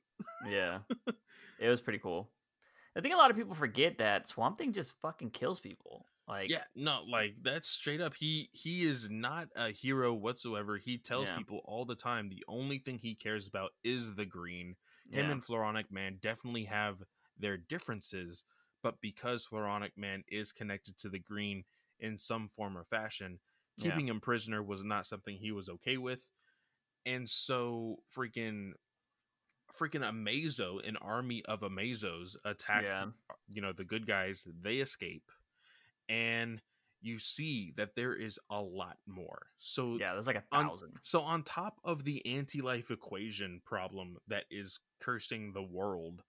Yeah. 0.48 0.78
it 1.58 1.68
was 1.68 1.80
pretty 1.80 1.98
cool. 1.98 2.30
I 2.96 3.00
think 3.00 3.14
a 3.14 3.18
lot 3.18 3.30
of 3.30 3.36
people 3.36 3.54
forget 3.54 3.98
that 3.98 4.28
Swamp 4.28 4.58
Thing 4.58 4.72
just 4.72 4.94
fucking 5.02 5.30
kills 5.30 5.60
people. 5.60 6.06
Like 6.26 6.48
yeah 6.48 6.62
no 6.74 7.00
like 7.06 7.34
that's 7.42 7.68
straight 7.68 8.00
up 8.00 8.14
he 8.14 8.48
he 8.52 8.86
is 8.86 9.10
not 9.10 9.48
a 9.56 9.70
hero 9.72 10.14
whatsoever 10.14 10.78
he 10.78 10.96
tells 10.96 11.28
Yeah. 11.28 11.36
people 11.36 11.60
all 11.66 11.84
the 11.84 11.94
time 11.94 12.30
the 12.30 12.42
only 12.48 12.78
thing 12.78 12.96
he 12.98 13.14
cares 13.14 13.46
about 13.46 13.72
is 13.84 14.14
the 14.14 14.24
green 14.24 14.74
him 15.10 15.26
yeah. 15.26 15.30
and 15.32 15.44
floronic 15.44 15.90
man 15.90 16.16
definitely 16.22 16.64
have 16.64 16.96
their 17.38 17.58
differences 17.58 18.42
but 18.82 18.94
because 19.02 19.46
floronic 19.46 19.90
man 19.98 20.24
is 20.28 20.50
connected 20.50 20.96
to 21.00 21.10
the 21.10 21.18
green 21.18 21.62
in 22.00 22.16
some 22.16 22.48
form 22.56 22.78
or 22.78 22.84
fashion 22.84 23.38
Yeah. 23.76 23.90
keeping 23.90 24.08
him 24.08 24.20
prisoner 24.20 24.62
was 24.62 24.84
not 24.84 25.06
something 25.06 25.36
he 25.36 25.52
was 25.52 25.68
okay 25.68 25.96
with 25.96 26.24
and 27.06 27.28
so 27.28 27.96
freaking 28.16 28.72
freaking 29.78 30.02
amazo 30.08 30.86
an 30.88 30.96
army 30.98 31.42
of 31.46 31.62
amazos 31.62 32.36
attack 32.44 32.84
Yeah. 32.84 33.06
Uh, 33.30 33.34
you 33.52 33.60
know 33.60 33.72
the 33.72 33.84
good 33.84 34.06
guys 34.06 34.46
they 34.62 34.76
escape 34.76 35.30
and 36.08 36.60
you 37.00 37.18
see 37.18 37.72
that 37.76 37.94
there 37.96 38.14
is 38.14 38.38
a 38.50 38.60
lot 38.60 38.96
more 39.06 39.46
so 39.58 39.98
Yeah, 39.98 40.12
there's 40.12 40.26
like 40.26 40.36
a 40.36 40.44
on- 40.52 40.68
thousand. 40.68 40.92
so 41.02 41.20
on 41.22 41.42
top 41.42 41.78
of 41.84 42.04
the 42.04 42.24
anti-life 42.26 42.90
equation 42.90 43.60
problem 43.64 44.16
that 44.28 44.44
is 44.50 44.78
cursing 45.00 45.52
the 45.52 45.62
world 45.62 46.22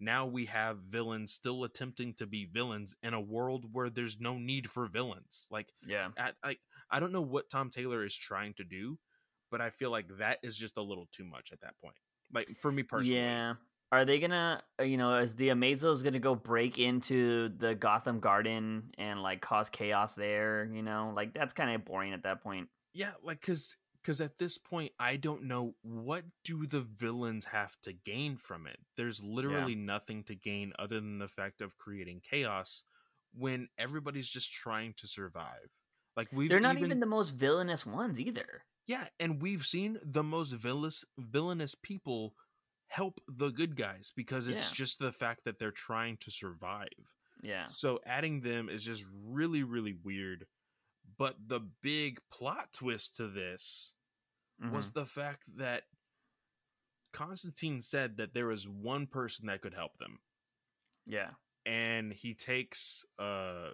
now 0.00 0.26
we 0.26 0.46
have 0.46 0.78
villains 0.88 1.32
still 1.32 1.64
attempting 1.64 2.14
to 2.14 2.26
be 2.26 2.46
villains 2.46 2.94
in 3.02 3.14
a 3.14 3.20
world 3.20 3.66
where 3.72 3.90
there's 3.90 4.18
no 4.20 4.38
need 4.38 4.68
for 4.70 4.86
villains 4.86 5.46
like 5.50 5.72
yeah. 5.86 6.08
at, 6.16 6.34
I, 6.42 6.56
I 6.90 7.00
don't 7.00 7.12
know 7.12 7.20
what 7.22 7.50
tom 7.50 7.70
taylor 7.70 8.04
is 8.04 8.14
trying 8.14 8.54
to 8.54 8.64
do 8.64 8.98
but 9.50 9.60
i 9.60 9.70
feel 9.70 9.90
like 9.90 10.06
that 10.18 10.38
is 10.42 10.56
just 10.56 10.76
a 10.76 10.82
little 10.82 11.06
too 11.12 11.24
much 11.24 11.52
at 11.52 11.60
that 11.60 11.74
point 11.82 11.96
like 12.32 12.48
for 12.60 12.72
me 12.72 12.82
personally 12.82 13.20
Yeah. 13.20 13.54
Are 13.92 14.04
they 14.04 14.18
gonna, 14.18 14.60
uh, 14.80 14.82
you 14.82 14.96
know, 14.96 15.14
is 15.18 15.36
the 15.36 15.50
Amazos 15.50 16.02
gonna 16.02 16.18
go 16.18 16.34
break 16.34 16.78
into 16.78 17.50
the 17.58 17.76
Gotham 17.76 18.18
Garden 18.18 18.90
and 18.98 19.22
like 19.22 19.40
cause 19.40 19.70
chaos 19.70 20.14
there? 20.14 20.68
You 20.72 20.82
know, 20.82 21.12
like 21.14 21.32
that's 21.32 21.52
kind 21.54 21.70
of 21.70 21.84
boring 21.84 22.12
at 22.12 22.24
that 22.24 22.42
point. 22.42 22.68
yeah 22.92 23.12
like 23.22 23.40
because 23.40 23.76
because 24.02 24.20
at 24.20 24.38
this 24.38 24.58
point 24.58 24.92
i 24.98 25.16
don't 25.16 25.42
know 25.44 25.74
what 25.82 26.24
do 26.44 26.66
the 26.66 26.80
villains 26.82 27.44
have 27.44 27.74
to 27.82 27.92
gain 27.92 28.36
from 28.36 28.66
it 28.66 28.78
there's 28.96 29.22
literally 29.22 29.74
nothing 29.74 30.22
to 30.24 30.34
gain 30.34 30.72
other 30.78 31.00
than 31.00 31.18
the 31.18 31.28
fact 31.28 31.60
of 31.60 31.76
creating 31.76 32.20
chaos 32.22 32.82
when 33.32 33.68
everybody's 33.78 34.28
just 34.28 34.52
trying 34.52 34.92
to 34.96 35.06
survive 35.06 35.70
like 36.16 36.28
we've 36.32 36.48
They're 36.48 36.60
not 36.60 36.78
even, 36.78 37.00
the 37.00 37.06
most 37.06 37.30
villainous 37.30 37.84
ones 37.86 38.18
either. 38.20 38.62
yeah 38.86 39.04
and 39.20 39.40
we've 39.42 39.64
seen 39.66 39.98
the 40.04 40.22
most 40.22 40.52
villainous 40.52 41.04
villainous 41.18 41.74
people 41.74 42.34
help 42.88 43.20
the 43.28 43.50
good 43.50 43.76
guys 43.76 44.12
because 44.14 44.46
it's 44.46 44.70
Yeah. 44.70 44.74
just 44.74 44.98
the 44.98 45.12
fact 45.12 45.44
that 45.44 45.58
they're 45.58 45.70
trying 45.72 46.16
to 46.18 46.30
survive 46.30 46.88
Yeah. 47.42 47.66
so 47.68 47.98
adding 48.06 48.40
them 48.40 48.68
is 48.68 48.84
just 48.84 49.04
really, 49.24 49.62
really 49.64 49.94
weird. 49.94 50.46
But 51.18 51.36
the 51.46 51.60
big 51.82 52.18
plot 52.32 52.72
twist 52.72 53.16
to 53.16 53.28
this 53.28 53.94
was 54.72 54.90
Mm-hmm. 54.90 55.00
the 55.00 55.06
fact 55.06 55.42
that 55.58 55.82
Constantine 57.12 57.80
said 57.80 58.16
that 58.16 58.34
there 58.34 58.46
was 58.46 58.68
one 58.68 59.06
person 59.06 59.46
that 59.46 59.60
could 59.62 59.74
help 59.74 59.96
them. 59.98 60.18
Yeah. 61.06 61.30
And 61.66 62.12
he 62.12 62.34
takes 62.34 63.04
uh 63.18 63.70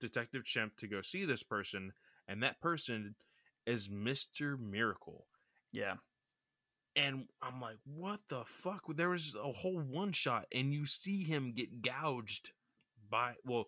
Detective 0.00 0.44
Chimp 0.44 0.76
to 0.76 0.86
go 0.86 1.00
see 1.02 1.24
this 1.24 1.42
person, 1.42 1.92
and 2.26 2.42
that 2.42 2.60
person 2.60 3.14
is 3.66 3.88
Mr. 3.88 4.58
Miracle. 4.58 5.26
Yeah. 5.72 5.96
And 6.96 7.28
I'm 7.42 7.60
like, 7.60 7.78
what 7.84 8.20
the 8.28 8.44
fuck? 8.44 8.82
There 8.96 9.10
was 9.10 9.34
a 9.34 9.52
whole 9.52 9.78
one 9.80 10.12
shot, 10.12 10.46
and 10.52 10.72
you 10.72 10.86
see 10.86 11.22
him 11.22 11.52
get 11.52 11.82
gouged 11.82 12.52
by. 13.08 13.34
Well, 13.44 13.66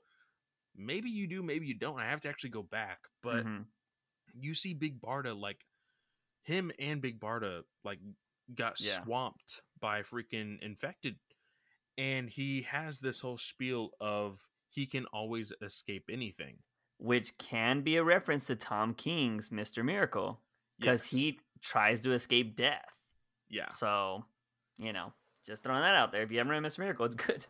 maybe 0.74 1.10
you 1.10 1.26
do, 1.26 1.42
maybe 1.42 1.66
you 1.66 1.74
don't. 1.74 1.98
I 2.00 2.06
have 2.08 2.20
to 2.20 2.28
actually 2.28 2.50
go 2.50 2.62
back, 2.62 3.08
but 3.22 3.44
Mhm. 3.46 3.66
you 4.34 4.54
see 4.54 4.74
Big 4.74 5.00
Barda 5.00 5.38
like 5.38 5.64
him 6.42 6.72
and 6.78 7.00
Big 7.02 7.20
Barda 7.20 7.64
like 7.84 8.00
got 8.54 8.80
Yeah. 8.80 9.02
swamped 9.04 9.62
by 9.78 10.02
freaking 10.02 10.60
infected, 10.60 11.20
and 11.96 12.30
he 12.30 12.62
has 12.62 12.98
this 12.98 13.20
whole 13.20 13.38
spiel 13.38 13.94
of 14.00 14.48
he 14.70 14.86
can 14.86 15.04
always 15.06 15.52
escape 15.62 16.04
anything. 16.10 16.56
which 17.02 17.36
can 17.38 17.80
be 17.80 17.96
a 17.96 18.04
reference 18.04 18.46
to 18.46 18.54
Tom 18.54 18.92
King's 18.94 19.48
Mr. 19.48 19.82
Miracle 19.84 20.38
because 20.78 21.02
Yes. 21.04 21.10
he 21.10 21.40
tries 21.62 22.00
to 22.02 22.12
escape 22.12 22.56
death. 22.56 22.84
yeah, 23.48 23.70
So, 23.70 24.24
you 24.76 24.92
know, 24.92 25.12
just 25.44 25.62
throwing 25.62 25.80
that 25.80 25.94
out 25.94 26.12
there. 26.12 26.22
If 26.22 26.30
you 26.30 26.36
haven't 26.38 26.50
read 26.52 26.62
Mr. 26.62 26.80
Miracle, 26.80 27.06
it's 27.06 27.14
good. 27.14 27.46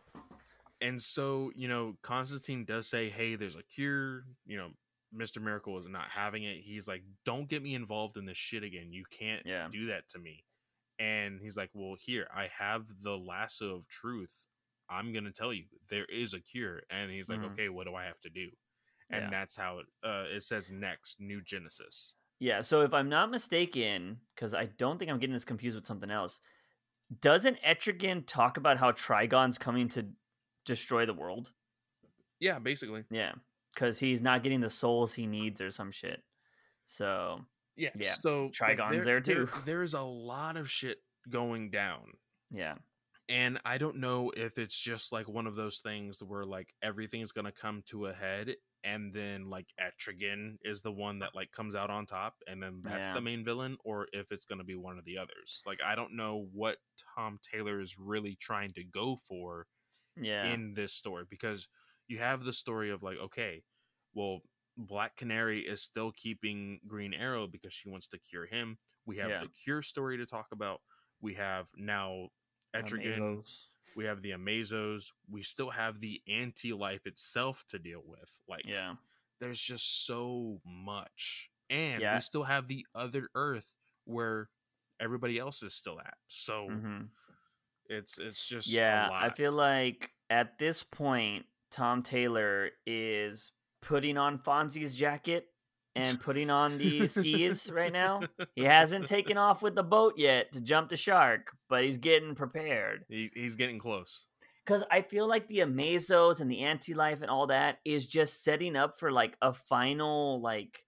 and 0.81 1.01
so 1.01 1.51
you 1.55 1.67
know 1.67 1.95
constantine 2.01 2.63
does 2.65 2.87
say 2.87 3.09
hey 3.09 3.35
there's 3.35 3.55
a 3.55 3.61
cure 3.63 4.23
you 4.47 4.57
know 4.57 4.69
mr 5.15 5.39
miracle 5.41 5.77
is 5.77 5.87
not 5.87 6.05
having 6.09 6.43
it 6.43 6.57
he's 6.63 6.87
like 6.87 7.03
don't 7.25 7.47
get 7.49 7.61
me 7.61 7.75
involved 7.75 8.17
in 8.17 8.25
this 8.25 8.37
shit 8.37 8.63
again 8.63 8.91
you 8.91 9.03
can't 9.11 9.45
Yeah. 9.45 9.67
do 9.71 9.87
that 9.87 10.07
to 10.09 10.17
me 10.19 10.43
and 10.97 11.39
he's 11.39 11.55
like 11.57 11.69
well 11.75 11.95
here 11.99 12.27
i 12.33 12.47
have 12.57 12.85
the 13.03 13.15
lasso 13.15 13.75
of 13.75 13.87
truth 13.89 14.47
i'm 14.91 15.11
gonna 15.13 15.31
tell 15.31 15.51
you 15.53 15.63
there 15.89 16.05
is 16.05 16.33
a 16.33 16.39
cure 16.39 16.81
and 16.91 17.09
he's 17.09 17.29
like 17.29 17.39
Mhm. 17.39 17.53
okay 17.53 17.69
what 17.69 17.85
do 17.87 17.95
i 17.95 18.03
have 18.05 18.19
to 18.19 18.29
do 18.29 18.49
and 19.09 19.23
Yeah. 19.23 19.29
that's 19.31 19.55
how 19.55 19.79
it 19.79 19.85
uh 20.03 20.25
it 20.29 20.43
says 20.43 20.69
next 20.71 21.19
new 21.19 21.41
genesis 21.41 22.15
Yeah, 22.39 22.61
so 22.61 22.81
if 22.81 22.91
I'm 22.93 23.07
not 23.07 23.29
mistaken, 23.29 24.19
because 24.33 24.55
I 24.55 24.65
don't 24.65 24.97
think 24.97 25.11
I'm 25.11 25.19
getting 25.19 25.33
this 25.35 25.45
confused 25.45 25.75
with 25.77 25.85
something 25.85 26.09
else, 26.09 26.41
doesn't 27.19 27.61
Etrigan 27.61 28.23
talk 28.25 28.57
about 28.57 28.77
how 28.79 28.91
Trigon's 28.93 29.59
coming 29.59 29.87
to 29.89 30.07
destroy 30.65 31.05
the 31.05 31.13
world? 31.13 31.51
yeah 32.39 32.57
basically 32.57 33.03
Yeah, 33.11 33.33
because 33.75 33.99
he's 33.99 34.21
not 34.23 34.41
getting 34.43 34.59
the 34.61 34.71
souls 34.71 35.13
he 35.13 35.27
needs 35.27 35.61
or 35.61 35.69
some 35.71 35.91
shit. 35.91 36.23
So, 36.87 37.45
yeah 37.75 37.91
Yeah. 37.95 38.15
so 38.23 38.49
Trigon's 38.49 39.05
there 39.05 39.21
too. 39.21 39.47
there's 39.65 39.93
a 39.93 40.01
lot 40.01 40.57
of 40.57 40.67
shit 40.69 40.97
going 41.29 41.69
down 41.69 42.13
yeah, 42.49 42.75
and 43.31 43.59
I 43.65 43.79
don't 43.79 43.97
know 43.97 44.31
if 44.35 44.59
it's 44.59 44.79
just 44.79 45.11
like 45.13 45.27
one 45.29 45.47
of 45.47 45.55
those 45.55 45.79
things 45.79 46.23
where 46.23 46.45
like 46.45 46.75
everything's 46.83 47.33
gonna 47.33 47.53
come 47.53 47.83
to 47.87 48.07
a 48.07 48.13
head, 48.13 48.57
and 48.83 49.13
then 49.13 49.49
like 49.49 49.67
Etrigan 49.81 50.57
is 50.63 50.81
the 50.83 50.91
one 50.91 51.19
that 51.19 51.35
like 51.35 51.51
comes 51.51 51.75
out 51.75 51.89
on 51.91 52.05
top, 52.07 52.35
and 52.47 52.61
then 52.63 52.81
that's 52.83 53.09
Yeah. 53.09 53.15
the 53.15 53.21
main 53.21 53.45
villain, 53.45 53.77
or 53.85 54.07
if 54.13 54.31
it's 54.31 54.45
gonna 54.45 54.65
be 54.65 54.75
one 54.75 54.99
of 54.99 55.05
the 55.05 55.17
others. 55.19 55.63
Like 55.65 55.79
I 55.85 55.95
don't 55.95 56.15
know 56.17 56.47
what 56.53 56.77
Tom 57.15 57.39
Taylor 57.51 57.81
is 57.81 57.97
really 57.99 58.35
trying 58.41 58.73
to 58.75 58.83
go 58.85 59.15
for 59.17 59.67
yeah, 60.15 60.57
in 60.57 60.73
this 60.73 60.93
story 60.93 61.25
because 61.29 61.67
you 62.07 62.19
have 62.19 62.43
the 62.43 62.53
story 62.53 62.91
of 62.91 63.03
like 63.03 63.17
okay, 63.17 63.63
well 64.13 64.41
Black 64.77 65.17
Canary 65.17 65.61
is 65.61 65.81
still 65.83 66.11
keeping 66.13 66.79
Green 66.87 67.13
Arrow 67.13 67.47
because 67.47 67.73
she 67.73 67.89
wants 67.89 68.07
to 68.09 68.19
cure 68.19 68.45
him. 68.45 68.77
We 69.05 69.17
have 69.17 69.33
Yeah. 69.33 69.39
the 69.39 69.49
cure 69.49 69.81
story 69.81 70.17
to 70.17 70.25
talk 70.25 70.47
about. 70.51 70.81
We 71.21 71.35
have 71.35 71.69
now 71.75 72.29
Etrigan. 72.75 73.17
Amazos. 73.17 73.67
We 73.95 74.05
have 74.05 74.21
the 74.21 74.31
Amazos. 74.31 75.11
We 75.29 75.43
still 75.43 75.69
have 75.69 75.99
the 75.99 76.21
anti-life 76.27 77.05
itself 77.05 77.65
to 77.69 77.79
deal 77.79 78.01
with. 78.05 78.39
Like, 78.47 78.65
Yeah, 78.65 78.95
there's 79.39 79.59
just 79.59 80.05
so 80.05 80.61
much, 80.65 81.49
and 81.69 82.01
Yeah. 82.01 82.15
we 82.15 82.21
still 82.21 82.43
have 82.43 82.67
the 82.67 82.85
other 82.95 83.29
Earth 83.35 83.73
where 84.05 84.49
everybody 84.99 85.37
else 85.39 85.61
is 85.63 85.73
still 85.73 85.99
at. 85.99 86.17
So 86.27 86.67
hmm 86.69 87.01
it's 87.87 88.17
it's 88.19 88.47
just 88.47 88.69
a 88.69 88.71
yeah. 88.71 89.09
I 89.11 89.29
feel 89.29 89.51
like 89.51 90.11
at 90.29 90.57
this 90.57 90.83
point, 90.83 91.45
Tom 91.71 92.01
Taylor 92.03 92.71
is 92.85 93.51
putting 93.81 94.17
on 94.17 94.39
Fonzie's 94.39 94.95
jacket 94.95 95.47
and 95.95 96.19
putting 96.21 96.49
on 96.49 96.77
the 96.77 97.07
skis 97.07 97.71
right 97.71 97.91
now. 97.93 98.21
He 98.55 98.63
hasn't 98.63 99.07
taken 99.07 99.37
off 99.37 99.61
with 99.61 99.75
the 99.75 99.83
boat 99.83 100.13
yet 100.17 100.51
to 100.53 100.61
jump 100.61 100.89
the 100.89 100.97
shark, 100.97 101.51
but 101.69 101.83
he's 101.83 101.97
getting 101.97 102.35
prepared. 102.35 103.05
He, 103.09 103.29
he's 103.33 103.55
getting 103.55 103.79
close. 103.79 104.27
Because 104.65 104.83
I 104.91 105.01
feel 105.01 105.27
like 105.27 105.47
the 105.47 105.61
Amazos 105.61 106.39
and 106.39 106.49
the 106.49 106.59
anti 106.61 106.93
life 106.93 107.21
and 107.21 107.29
all 107.31 107.47
that 107.47 107.79
is 107.83 108.05
just 108.05 108.43
setting 108.43 108.75
up 108.75 108.99
for 108.99 109.11
like 109.11 109.35
a 109.41 109.51
final, 109.53 110.39
like, 110.41 110.85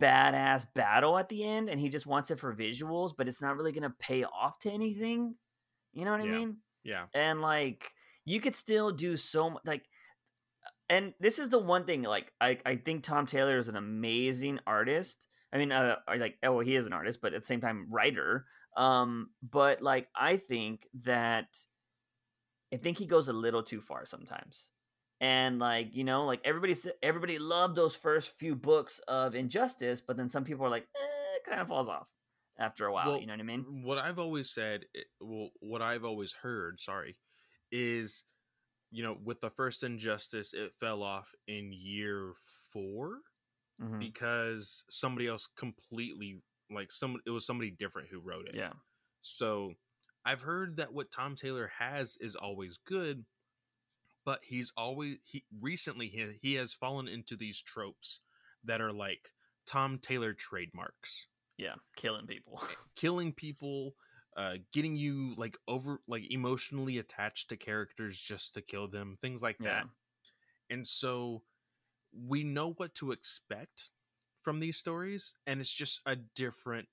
badass 0.00 0.66
battle 0.74 1.18
at 1.18 1.28
the 1.28 1.44
end. 1.44 1.68
And 1.68 1.80
he 1.80 1.88
just 1.88 2.06
wants 2.06 2.30
it 2.30 2.38
for 2.38 2.54
visuals, 2.54 3.12
but 3.16 3.28
it's 3.28 3.40
not 3.40 3.56
really 3.56 3.72
going 3.72 3.82
to 3.82 3.94
pay 3.98 4.24
off 4.24 4.58
to 4.60 4.70
anything. 4.70 5.34
You 5.92 6.04
know 6.04 6.10
what 6.12 6.20
I 6.20 6.24
Yeah. 6.24 6.30
mean? 6.32 6.56
Yeah. 6.84 7.06
and 7.12 7.42
like 7.42 7.92
you 8.24 8.40
could 8.40 8.54
still 8.54 8.92
do 8.92 9.16
so 9.16 9.50
much 9.50 9.62
like 9.66 9.84
and 10.90 11.12
this 11.20 11.38
is 11.38 11.48
the 11.48 11.58
one 11.58 11.84
thing 11.84 12.02
like 12.02 12.32
i 12.40 12.58
i 12.64 12.76
think 12.76 13.02
tom 13.02 13.26
taylor 13.26 13.58
is 13.58 13.68
an 13.68 13.76
amazing 13.76 14.58
artist. 14.66 15.26
I 15.52 15.58
mean 15.58 15.72
uh 15.72 15.96
like 16.06 16.36
oh 16.42 16.60
he 16.60 16.76
is 16.76 16.86
an 16.86 16.92
artist 16.92 17.20
but 17.22 17.34
at 17.34 17.42
the 17.42 17.46
same 17.46 17.60
time 17.60 17.86
writer. 17.90 18.46
Um 18.76 19.30
but 19.42 19.82
like 19.82 20.08
i 20.14 20.36
think 20.36 20.86
that 21.04 21.56
i 22.72 22.76
think 22.76 22.98
he 22.98 23.06
goes 23.06 23.28
a 23.28 23.32
little 23.32 23.62
too 23.62 23.80
far 23.80 24.06
sometimes. 24.06 24.70
And 25.20 25.58
like 25.58 25.94
you 25.94 26.04
know 26.04 26.26
like 26.26 26.40
everybody 26.44 26.76
everybody 27.02 27.38
loved 27.38 27.74
those 27.74 27.96
first 27.96 28.38
few 28.38 28.54
books 28.54 29.00
of 29.08 29.34
injustice 29.34 30.00
but 30.00 30.16
then 30.16 30.28
some 30.28 30.44
people 30.44 30.64
are 30.64 30.70
like 30.70 30.84
eh, 30.94 31.36
it 31.36 31.48
kind 31.48 31.60
of 31.60 31.68
falls 31.68 31.88
off 31.88 32.08
after 32.58 32.86
a 32.86 32.92
while 32.92 33.12
Well, 33.12 33.20
you 33.20 33.26
know 33.26 33.32
what 33.32 33.40
i 33.40 33.44
mean? 33.44 33.64
What 33.84 33.98
I've 33.98 34.18
always 34.18 34.50
said, 34.50 34.84
well, 35.20 35.50
what 35.60 35.80
I've 35.82 36.04
always 36.04 36.32
heard, 36.32 36.80
sorry, 36.80 37.16
is, 37.72 38.24
you 38.90 39.02
know, 39.02 39.18
with 39.24 39.40
the 39.40 39.50
first 39.50 39.82
injustice, 39.84 40.54
it 40.54 40.72
fell 40.80 41.02
off 41.02 41.34
in 41.46 41.72
year 41.72 42.34
4 42.72 43.20
Mhm. 43.80 43.98
because 43.98 44.84
somebody 44.90 45.26
else 45.28 45.46
completely, 45.56 46.42
like, 46.70 46.92
some 46.92 47.20
it 47.26 47.30
was 47.30 47.46
somebody 47.46 47.70
different 47.70 48.08
who 48.08 48.20
wrote 48.20 48.48
it. 48.48 48.56
yeah 48.56 48.72
So 49.22 49.74
I've 50.24 50.40
heard 50.42 50.76
that 50.76 50.92
what 50.92 51.10
Tom 51.10 51.36
Taylor 51.36 51.68
has 51.68 52.16
is 52.20 52.36
always 52.36 52.78
good, 52.78 53.24
but 54.24 54.44
he's 54.44 54.72
always 54.76 55.18
he 55.24 55.44
recently 55.60 56.08
he, 56.08 56.38
he 56.42 56.54
has 56.54 56.72
fallen 56.72 57.08
into 57.08 57.36
these 57.36 57.60
tropes 57.62 58.20
that 58.64 58.80
are 58.80 58.92
like 58.92 59.32
Tom 59.66 59.98
Taylor 59.98 60.34
trademarks. 60.34 61.26
yeah 61.56 61.76
killing 61.96 62.26
people 62.26 62.62
Killing 62.96 63.32
people, 63.32 63.96
uh 64.38 64.54
getting 64.72 64.96
you 64.96 65.34
like 65.38 65.58
over 65.68 66.00
like 66.08 66.24
emotionally 66.30 66.98
attached 66.98 67.50
to 67.50 67.58
characters 67.58 68.20
just 68.20 68.54
to 68.54 68.62
kill 68.62 68.88
them, 68.88 69.18
things 69.22 69.42
like 69.42 69.60
Yeah. 69.60 69.64
that. 69.64 69.86
And 70.70 70.86
so 70.86 71.42
we 72.12 72.44
know 72.44 72.72
what 72.74 72.94
to 72.96 73.12
expect 73.12 73.90
from 74.42 74.60
these 74.60 74.76
stories 74.78 75.34
and 75.46 75.60
it's 75.60 75.72
just 75.72 76.00
a 76.06 76.16
different 76.36 76.88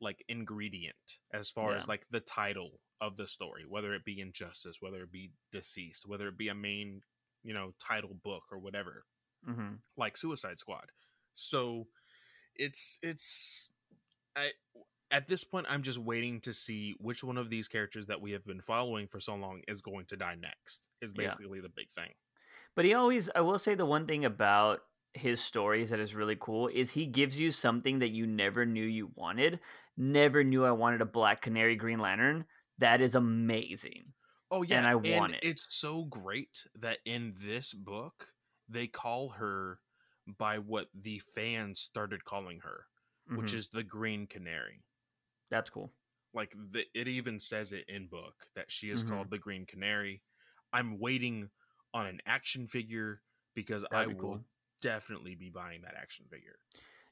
like 0.00 0.24
ingredient 0.28 0.96
as 1.32 1.50
far 1.50 1.74
Yeah. 1.74 1.76
as 1.76 1.88
like 1.88 2.06
the 2.10 2.20
title 2.20 2.80
of 3.00 3.16
the 3.16 3.28
story 3.28 3.64
whether 3.68 3.94
it 3.94 4.04
be 4.04 4.20
injustice 4.20 4.78
whether 4.80 5.02
it 5.02 5.12
be 5.12 5.32
DCeased 5.54 6.06
whether 6.06 6.28
it 6.28 6.38
be 6.38 6.48
a 6.48 6.54
main 6.54 7.02
you 7.44 7.54
know 7.54 7.72
title 7.80 8.16
book 8.24 8.44
or 8.52 8.58
whatever 8.58 9.04
hmm 9.44 9.74
like 9.96 10.16
suicide 10.16 10.58
squad 10.58 10.86
so 11.34 11.86
it's 12.56 12.98
it's 13.02 13.68
i 14.36 14.50
at 15.10 15.28
this 15.28 15.44
point 15.44 15.66
i'm 15.68 15.82
just 15.82 15.98
waiting 15.98 16.40
to 16.40 16.52
see 16.52 16.94
which 16.98 17.22
one 17.24 17.36
of 17.38 17.50
these 17.50 17.68
characters 17.68 18.06
that 18.06 18.20
we 18.20 18.32
have 18.32 18.44
been 18.44 18.60
following 18.60 19.06
for 19.06 19.20
so 19.20 19.34
long 19.34 19.60
is 19.68 19.80
going 19.80 20.04
to 20.06 20.16
die 20.16 20.36
next 20.40 20.88
is 21.00 21.12
Yeah. 21.16 21.28
basically 21.28 21.60
the 21.60 21.68
big 21.68 21.90
thing 21.90 22.10
But 22.76 22.84
he 22.84 22.94
always, 22.94 23.30
I 23.36 23.40
will 23.40 23.58
say, 23.58 23.76
the 23.76 23.86
one 23.86 24.04
thing 24.06 24.24
about 24.24 24.80
his 25.12 25.40
stories 25.40 25.90
that 25.90 26.00
is 26.00 26.12
really 26.14 26.36
cool 26.40 26.66
is 26.66 26.90
he 26.90 27.06
gives 27.06 27.38
you 27.38 27.52
something 27.52 28.00
that 28.00 28.08
you 28.10 28.26
never 28.26 28.66
knew 28.66 28.84
you 28.84 29.12
wanted. 29.14 29.60
Never 29.96 30.42
knew 30.42 30.64
I 30.64 30.72
wanted 30.72 31.00
a 31.00 31.06
Black 31.06 31.40
Canary 31.40 31.76
Green 31.76 32.00
Lantern. 32.00 32.46
That 32.78 33.00
is 33.00 33.14
amazing. 33.14 34.12
Oh 34.50 34.62
yeah, 34.62 34.78
and 34.78 34.88
I 34.88 34.96
want 34.96 35.34
it. 35.34 35.40
It's 35.44 35.66
so 35.72 36.02
great 36.06 36.66
that 36.80 36.98
in 37.06 37.34
this 37.38 37.72
book 37.72 38.26
they 38.68 38.88
call 38.88 39.28
her 39.38 39.78
by 40.26 40.58
what 40.58 40.88
the 40.92 41.20
fans 41.36 41.78
started 41.78 42.24
calling 42.24 42.58
her, 42.64 42.86
which 43.36 43.52
Mhm. 43.52 43.58
is 43.58 43.68
the 43.68 43.84
Green 43.84 44.26
Canary. 44.26 44.82
That's 45.50 45.70
cool. 45.70 45.92
Like 46.32 46.52
the, 46.72 46.84
it 46.94 47.06
even 47.08 47.38
says 47.38 47.72
it 47.72 47.88
in 47.88 48.08
book 48.08 48.48
that 48.54 48.70
she 48.70 48.90
is 48.90 49.02
Mhm. 49.02 49.04
called 49.04 49.30
the 49.30 49.38
Green 49.38 49.66
Canary. 49.66 50.22
I'm 50.72 50.98
waiting 50.98 51.50
on 51.92 52.06
an 52.06 52.20
action 52.26 52.66
figure 52.66 53.22
because 53.54 53.84
I 53.92 54.06
That'd 54.06 54.18
be 54.18 54.18
will 54.18 54.44
definitely 54.80 55.36
be 55.36 55.50
buying 55.50 55.82
that 55.82 55.94
action 55.94 56.26
figure. 56.28 56.58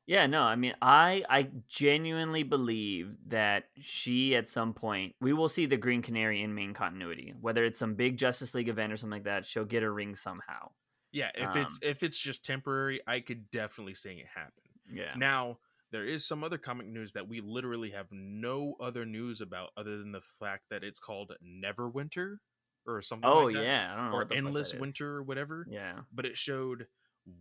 Yeah, 0.07 0.27
no, 0.27 0.43
I 0.43 0.57
mean, 0.57 0.75
I 0.83 1.25
I 1.29 1.43
genuinely 1.69 2.43
believe 2.43 3.17
that 3.29 3.69
she 3.81 4.35
at 4.35 4.49
some 4.49 4.75
point 4.75 5.15
we 5.21 5.33
will 5.33 5.49
see 5.49 5.67
the 5.67 5.77
Green 5.77 6.03
Canary 6.03 6.43
in 6.43 6.55
main 6.55 6.75
continuity, 6.75 7.35
whether 7.41 7.65
it's 7.65 7.79
some 7.79 7.95
big 7.95 8.17
Justice 8.19 8.53
League 8.55 8.69
event 8.69 8.93
or 8.93 8.97
something 8.97 9.19
like 9.19 9.25
that. 9.25 9.47
She'll 9.47 9.65
get 9.65 9.85
a 9.85 9.91
ring 9.91 10.17
somehow. 10.17 10.73
Yeah, 11.11 11.31
if 11.35 11.57
it's 11.57 11.79
Um, 11.79 11.83
if 11.83 12.03
it's 12.03 12.19
just 12.19 12.45
temporary, 12.45 13.01
I 13.07 13.21
could 13.21 13.51
definitely 13.51 13.95
see 13.95 14.13
it 14.13 14.27
happen. 14.27 14.63
Yeah, 14.91 15.17
Now, 15.17 15.59
there 15.93 16.05
is 16.07 16.27
some 16.27 16.43
other 16.43 16.59
comic 16.59 16.89
news 16.89 17.13
that 17.13 17.29
we 17.29 17.41
literally 17.41 17.91
have 17.91 18.07
no 18.11 18.75
other 18.81 19.05
news 19.07 19.41
about 19.41 19.71
other 19.77 19.99
than 19.99 20.11
the 20.11 20.21
fact 20.41 20.65
that 20.71 20.83
it's 20.83 20.99
called 20.99 21.33
Neverwinter 21.45 22.39
or 22.87 23.01
something 23.03 23.31
Oh 23.31 23.45
like 23.45 23.55
that. 23.55 23.63
yeah, 23.63 23.93
I 23.93 23.97
don't 23.97 24.07
know 24.11 24.17
Or 24.17 24.19
what 24.21 24.29
the 24.31 24.35
fuck 24.35 24.45
Endless. 24.47 24.75
Winter 24.75 25.17
or 25.19 25.23
whatever. 25.23 25.65
Yeah, 25.71 26.01
But 26.13 26.27
it 26.27 26.37
showed 26.37 26.89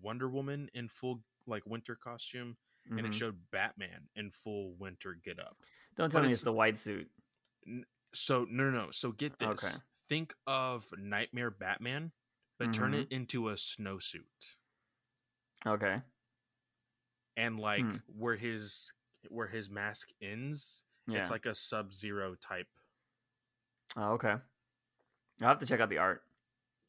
Wonder 0.04 0.30
Woman 0.30 0.70
in 0.76 0.88
full 0.88 1.24
like 1.48 1.66
winter 1.66 1.96
costume 1.96 2.56
and 2.90 3.00
it 3.00 3.06
mhm. 3.12 3.14
showed 3.14 3.38
Batman 3.52 4.08
in 4.16 4.30
full 4.32 4.74
winter 4.78 5.18
get 5.24 5.40
up. 5.40 5.58
don't 5.96 6.12
tell 6.12 6.22
but 6.22 6.28
me 6.28 6.34
it's- 6.34 6.40
it's 6.40 6.44
the 6.44 6.52
white 6.54 6.78
suit. 6.78 7.10
So 8.14 8.46
no 8.50 8.70
no 8.70 8.86
no. 8.86 8.92
So 8.92 9.12
get 9.14 9.40
this. 9.40 9.48
Okay. 9.64 9.74
Think 10.10 10.34
of 10.46 10.86
Nightmare 10.98 11.52
Batman, 11.52 12.12
but 12.60 12.74
turn 12.74 12.92
Mhm. 12.92 13.02
it 13.04 13.12
into 13.12 13.48
a 13.50 13.54
snowsuit. 13.54 14.56
Okay, 15.66 16.02
And 17.38 17.60
like 17.60 17.84
Hmm. 17.84 17.98
where 18.08 18.36
his 18.36 18.92
where 19.30 19.48
his 19.48 19.70
mask 19.70 20.10
ends, 20.22 20.84
yeah. 21.08 21.18
it's 21.20 21.30
like 21.30 21.46
a 21.46 21.56
sub 21.56 21.94
zero 21.94 22.36
type 22.36 22.68
oh, 23.96 24.14
okay. 24.14 24.36
I'll 25.42 25.50
have 25.50 25.60
to 25.60 25.66
check 25.66 25.80
out 25.80 25.90
the 25.90 25.98
art. 25.98 26.24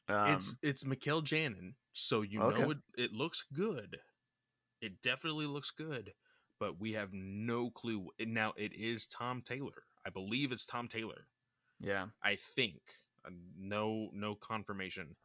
Um, 0.09 0.19
it's 0.25 0.57
it's 0.63 0.85
Mikel 0.85 1.23
Janín, 1.23 1.75
so 1.93 2.23
you 2.23 2.41
Okay. 2.41 2.43
know 2.43 2.71
it, 2.71 2.79
it 2.97 3.13
looks 3.13 3.45
good. 3.53 4.01
It 4.81 5.03
definitely 5.03 5.47
looks 5.47 5.71
good, 5.71 6.15
but 6.61 6.81
we 6.81 6.93
have 6.95 7.13
no 7.13 7.71
clue. 7.71 8.11
Now 8.21 8.55
it 8.57 8.73
is 8.75 9.07
Tom 9.09 9.43
Taylor. 9.43 9.87
I 10.07 10.11
believe 10.11 10.53
it's 10.53 10.67
Tom 10.67 10.89
Taylor. 10.89 11.29
yeah, 11.81 12.09
I 12.23 12.37
think 12.37 12.83
Uh, 13.25 13.31
no 13.57 14.11
no 14.13 14.35
confirmation, 14.35 15.17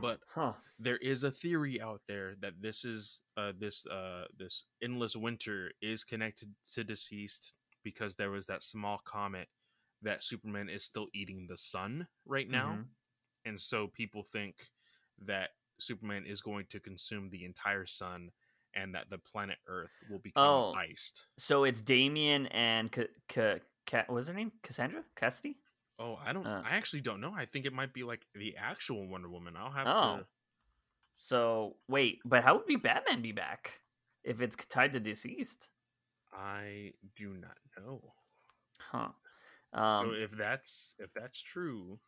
but 0.00 0.20
huh? 0.34 0.52
there 0.78 0.96
is 0.98 1.24
a 1.24 1.30
theory 1.30 1.80
out 1.80 2.00
there 2.06 2.34
that 2.40 2.54
this 2.60 2.84
is 2.84 3.20
uh 3.36 3.52
this 3.58 3.86
uh 3.86 4.24
this 4.38 4.64
endless 4.82 5.16
winter 5.16 5.70
is 5.82 6.04
connected 6.04 6.48
to 6.74 6.84
DCeased 6.84 7.52
because 7.82 8.14
there 8.16 8.30
was 8.30 8.46
that 8.46 8.62
small 8.62 9.00
comet 9.04 9.48
that 10.02 10.22
Superman 10.22 10.68
is 10.68 10.84
still 10.84 11.08
eating 11.14 11.46
the 11.48 11.58
sun 11.58 12.06
right 12.26 12.48
now 12.48 12.78
Mhm. 12.78 12.86
and 13.46 13.60
so 13.60 13.88
people 13.88 14.22
think 14.22 14.68
that 15.26 15.50
Superman 15.80 16.24
is 16.26 16.40
going 16.40 16.66
to 16.66 16.80
consume 16.80 17.30
the 17.30 17.44
entire 17.44 17.86
sun 17.86 18.30
and 18.74 18.94
that 18.94 19.08
the 19.10 19.18
planet 19.18 19.58
Earth 19.66 19.94
will 20.10 20.18
become 20.20 20.44
Oh. 20.44 20.74
iced. 20.74 21.26
So 21.38 21.64
it's 21.64 21.82
Damian 21.82 22.46
and 22.48 22.92
Ca- 22.92 23.08
Ca- 23.28 23.60
Ca- 23.86 24.04
was 24.08 24.28
her 24.28 24.34
name? 24.34 24.52
Cassandra? 24.62 25.02
Cassidy? 25.16 25.56
Oh, 25.98 26.16
I 26.24 26.32
don't 26.32 26.46
Uh. 26.46 26.62
I 26.64 26.76
actually 26.76 27.00
don't 27.00 27.20
know. 27.20 27.32
I 27.36 27.44
think 27.44 27.66
it 27.66 27.72
might 27.72 27.92
be 27.92 28.04
like 28.04 28.26
the 28.34 28.56
actual 28.56 29.06
Wonder 29.08 29.28
Woman. 29.28 29.56
I'll 29.56 29.70
have 29.70 29.86
Oh. 29.86 30.16
to 30.18 30.26
So 31.16 31.76
wait, 31.88 32.20
but 32.24 32.44
how 32.44 32.56
would 32.56 32.66
be 32.66 32.76
Batman 32.76 33.22
be 33.22 33.32
back 33.32 33.80
if 34.22 34.40
it's 34.40 34.54
tied 34.66 34.92
to 34.92 35.00
DCeased? 35.00 35.66
I 36.32 36.92
do 37.16 37.34
not 37.34 37.58
know. 37.76 38.12
Huh? 38.78 39.08
Um, 39.72 40.06
so 40.06 40.12
if 40.12 40.30
that's 40.30 40.94
if 41.00 41.12
that's 41.14 41.40
true, 41.42 41.98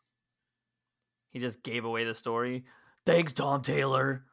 he 1.31 1.41
just 1.41 1.63
gave 1.65 1.85
away 1.85 2.05
the 2.05 2.15
story. 2.15 2.65
Thanks, 3.05 3.33
Tom 3.33 3.63
Taylor. 3.63 4.25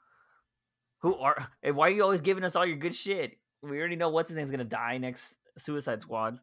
Who 0.99 1.16
are? 1.18 1.47
Hey, 1.62 1.72
why 1.72 1.88
are 1.88 1.91
you 1.91 2.03
always 2.03 2.22
giving 2.22 2.43
us 2.43 2.55
all 2.55 2.66
your 2.66 2.78
good 2.78 2.95
shit? 2.95 3.39
We 3.64 3.80
already 3.80 3.95
know 3.95 4.10
what's 4.10 4.30
his 4.30 4.36
name's 4.38 4.51
gonna 4.51 4.64
die 4.64 4.97
next 4.99 5.38
Suicide 5.58 6.01
Squad. 6.03 6.39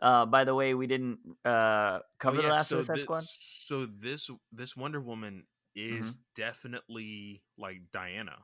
Uh, 0.00 0.26
by 0.26 0.44
the 0.44 0.54
way, 0.54 0.74
we 0.74 0.86
didn't 0.86 1.18
uh 1.44 2.00
cover 2.18 2.38
Oh, 2.38 2.42
the 2.42 2.48
last 2.48 2.68
so 2.68 2.76
Suicide 2.76 2.94
thi- 2.98 3.02
Squad. 3.02 3.22
So 3.22 3.86
this 3.86 4.30
this 4.52 4.76
Wonder 4.76 5.00
Woman 5.00 5.44
is 5.74 5.92
Mm-hmm. 6.02 6.10
definitely 6.34 7.42
like 7.58 7.80
Diana. 7.92 8.36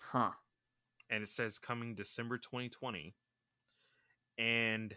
Huh? 0.00 0.32
and 1.10 1.22
it 1.22 1.28
says 1.28 1.58
coming 1.58 1.94
December 1.94 2.38
2020. 2.38 3.14
And 4.38 4.94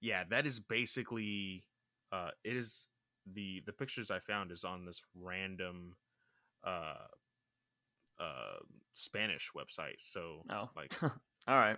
yeah, 0.00 0.24
that 0.30 0.46
is 0.46 0.60
basically 0.60 1.64
uh 2.12 2.30
it 2.44 2.56
is 2.56 2.86
the 3.32 3.62
the 3.66 3.72
pictures 3.72 4.10
I 4.10 4.18
found 4.18 4.50
is 4.52 4.64
on 4.64 4.84
this 4.84 5.02
random 5.14 5.96
uh 6.64 7.06
uh 8.20 8.58
Spanish 8.92 9.50
website. 9.56 10.00
So 10.00 10.44
Oh, 10.50 10.70
like 10.76 10.92
all 11.48 11.56
right. 11.56 11.76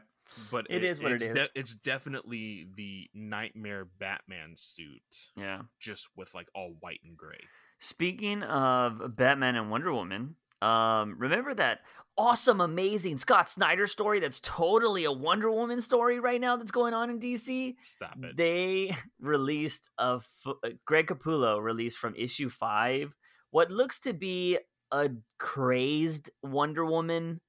but 0.50 0.66
It 0.70 0.82
is 0.84 1.00
what 1.00 1.12
it 1.12 1.22
it's 1.22 1.38
is. 1.40 1.48
it's 1.54 1.74
definitely 1.74 2.66
the 2.76 3.08
nightmare 3.14 3.84
Batman 3.98 4.54
suit 4.56 5.02
Yeah. 5.36 5.62
just 5.80 6.08
with 6.16 6.34
like 6.34 6.48
all 6.54 6.74
white 6.80 7.00
and 7.04 7.16
gray. 7.16 7.40
Speaking 7.80 8.42
of 8.42 9.14
Batman 9.16 9.56
and 9.56 9.70
Wonder 9.70 9.92
Woman, 9.92 10.36
um, 10.62 11.16
remember 11.18 11.52
that 11.54 11.80
awesome, 12.16 12.62
amazing 12.62 13.18
Scott 13.18 13.50
Snyder 13.50 13.86
story 13.86 14.20
that's 14.20 14.40
totally 14.40 15.04
a 15.04 15.12
Wonder 15.12 15.50
Woman 15.50 15.82
story 15.82 16.20
right 16.20 16.40
now 16.40 16.56
that's 16.56 16.70
going 16.70 16.94
on 16.94 17.10
in 17.10 17.18
DC? 17.20 17.74
Stop 17.82 18.16
it. 18.22 18.36
They 18.38 18.92
released 19.20 19.90
a 19.98 20.20
f- 20.22 20.54
uh, 20.64 20.70
Greg 20.86 21.08
Capullo 21.08 21.60
released 21.62 21.98
from 21.98 22.14
issue 22.16 22.48
five 22.48 23.12
what 23.50 23.70
looks 23.70 23.98
to 24.00 24.14
be 24.14 24.58
a 24.90 25.10
crazed 25.38 26.30
Wonder 26.42 26.86
Woman 26.86 27.40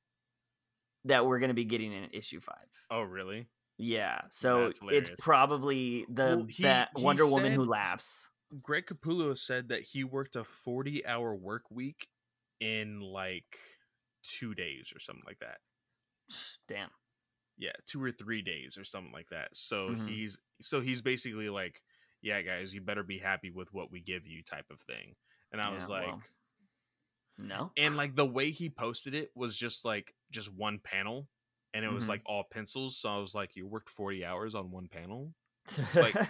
that 1.05 1.25
we're 1.25 1.39
going 1.39 1.49
to 1.49 1.53
be 1.55 1.65
getting 1.65 1.93
in 1.93 2.09
issue 2.11 2.39
five. 2.39 2.67
oh 2.91 3.01
really? 3.01 3.47
Yeah, 3.77 4.21
so 4.29 4.71
it's 4.89 5.11
probably 5.19 6.05
the 6.09 6.23
Well, 6.37 6.45
he- 6.45 6.63
he 6.63 7.03
Wonder 7.03 7.27
Woman 7.27 7.51
who 7.51 7.65
laughs. 7.65 8.29
Greg 8.61 8.85
Capullo 8.85 9.37
said 9.37 9.67
that 9.69 9.81
he 9.81 10.03
worked 10.05 10.35
a 10.37 10.43
40 10.45 11.05
hour 11.05 11.35
work 11.35 11.63
week 11.69 12.07
in 12.61 13.01
like 13.01 13.57
two 14.23 14.53
days 14.55 14.93
or 14.95 14.99
something 14.99 15.23
like 15.27 15.39
that. 15.39 15.57
Damn. 16.67 16.89
Yeah, 17.57 17.73
two 17.85 18.01
or 18.03 18.11
three 18.11 18.41
days 18.41 18.77
or 18.77 18.83
something 18.85 19.11
like 19.13 19.29
that. 19.29 19.49
So 19.55 19.89
Mhm. 19.89 20.07
he's 20.07 20.37
so 20.61 20.79
he's 20.81 21.01
basically 21.01 21.49
like, 21.49 21.81
yeah, 22.21 22.41
guys, 22.41 22.73
you 22.73 22.81
better 22.81 23.03
be 23.03 23.19
happy 23.19 23.51
with 23.51 23.73
what 23.73 23.91
we 23.91 23.99
give 24.01 24.25
you, 24.25 24.41
type 24.43 24.69
of 24.71 24.79
thing. 24.81 25.15
And 25.51 25.61
I 25.61 25.69
was 25.73 25.89
like, 25.89 26.07
well. 26.07 26.21
No. 27.37 27.71
and 27.77 27.97
like 27.97 28.15
the 28.15 28.25
way 28.25 28.51
he 28.51 28.69
posted 28.69 29.13
it 29.13 29.29
was 29.35 29.55
just 29.57 29.83
like 29.85 30.13
just 30.31 30.51
one 30.53 30.79
panel, 30.83 31.27
and 31.73 31.83
it 31.83 31.91
was 31.91 32.05
Mhm. 32.05 32.09
like 32.09 32.21
all 32.25 32.43
pencils. 32.49 32.97
So 32.97 33.09
I 33.09 33.17
was 33.17 33.35
like, 33.35 33.55
you 33.55 33.67
worked 33.67 33.89
40 33.89 34.23
hours 34.23 34.55
on 34.55 34.71
one 34.71 34.87
panel. 34.87 35.33
Like- 35.93 36.15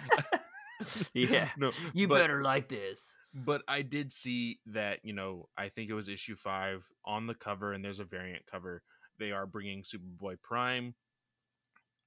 yeah. 1.14 1.48
no, 1.56 1.70
You 1.94 2.08
but- 2.08 2.18
better 2.20 2.42
like 2.42 2.68
this. 2.68 3.00
but 3.32 3.62
I 3.68 3.82
did 3.82 4.12
see 4.12 4.60
that 4.66 5.00
you 5.04 5.12
know 5.12 5.48
I 5.56 5.68
think 5.68 5.90
it 5.90 5.94
was 5.94 6.08
issue 6.08 6.34
five 6.36 6.86
on 7.04 7.26
the 7.26 7.34
cover, 7.34 7.72
and 7.72 7.84
there's 7.84 8.00
a 8.00 8.04
variant 8.04 8.44
cover. 8.46 8.82
They 9.18 9.30
are 9.32 9.46
bringing 9.46 9.82
Superboy 9.82 10.42
Prime. 10.42 10.94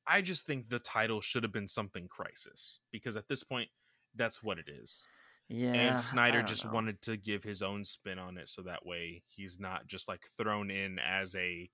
I 0.05 0.21
just 0.21 0.45
think 0.45 0.69
the 0.69 0.79
title 0.79 1.21
should 1.21 1.43
have 1.43 1.51
been 1.51 1.67
something 1.67 2.07
Crisis 2.07 2.79
because 2.91 3.15
at 3.15 3.27
this 3.27 3.43
point, 3.43 3.69
that's 4.15 4.41
what 4.43 4.57
it 4.59 4.67
is. 4.69 5.05
Yeah. 5.49 5.73
and 5.73 5.99
Snyder 5.99 6.43
just 6.43 6.65
know. 6.65 6.71
wanted 6.71 7.01
to 7.03 7.17
give 7.17 7.43
his 7.43 7.61
own 7.61 7.83
spin 7.83 8.19
on 8.19 8.37
it, 8.37 8.49
so 8.49 8.61
that 8.63 8.85
way 8.85 9.23
he's 9.27 9.59
not 9.59 9.87
just 9.87 10.07
like 10.07 10.21
thrown 10.37 10.69
in 10.69 10.99
as 10.99 11.35
a, 11.35 11.69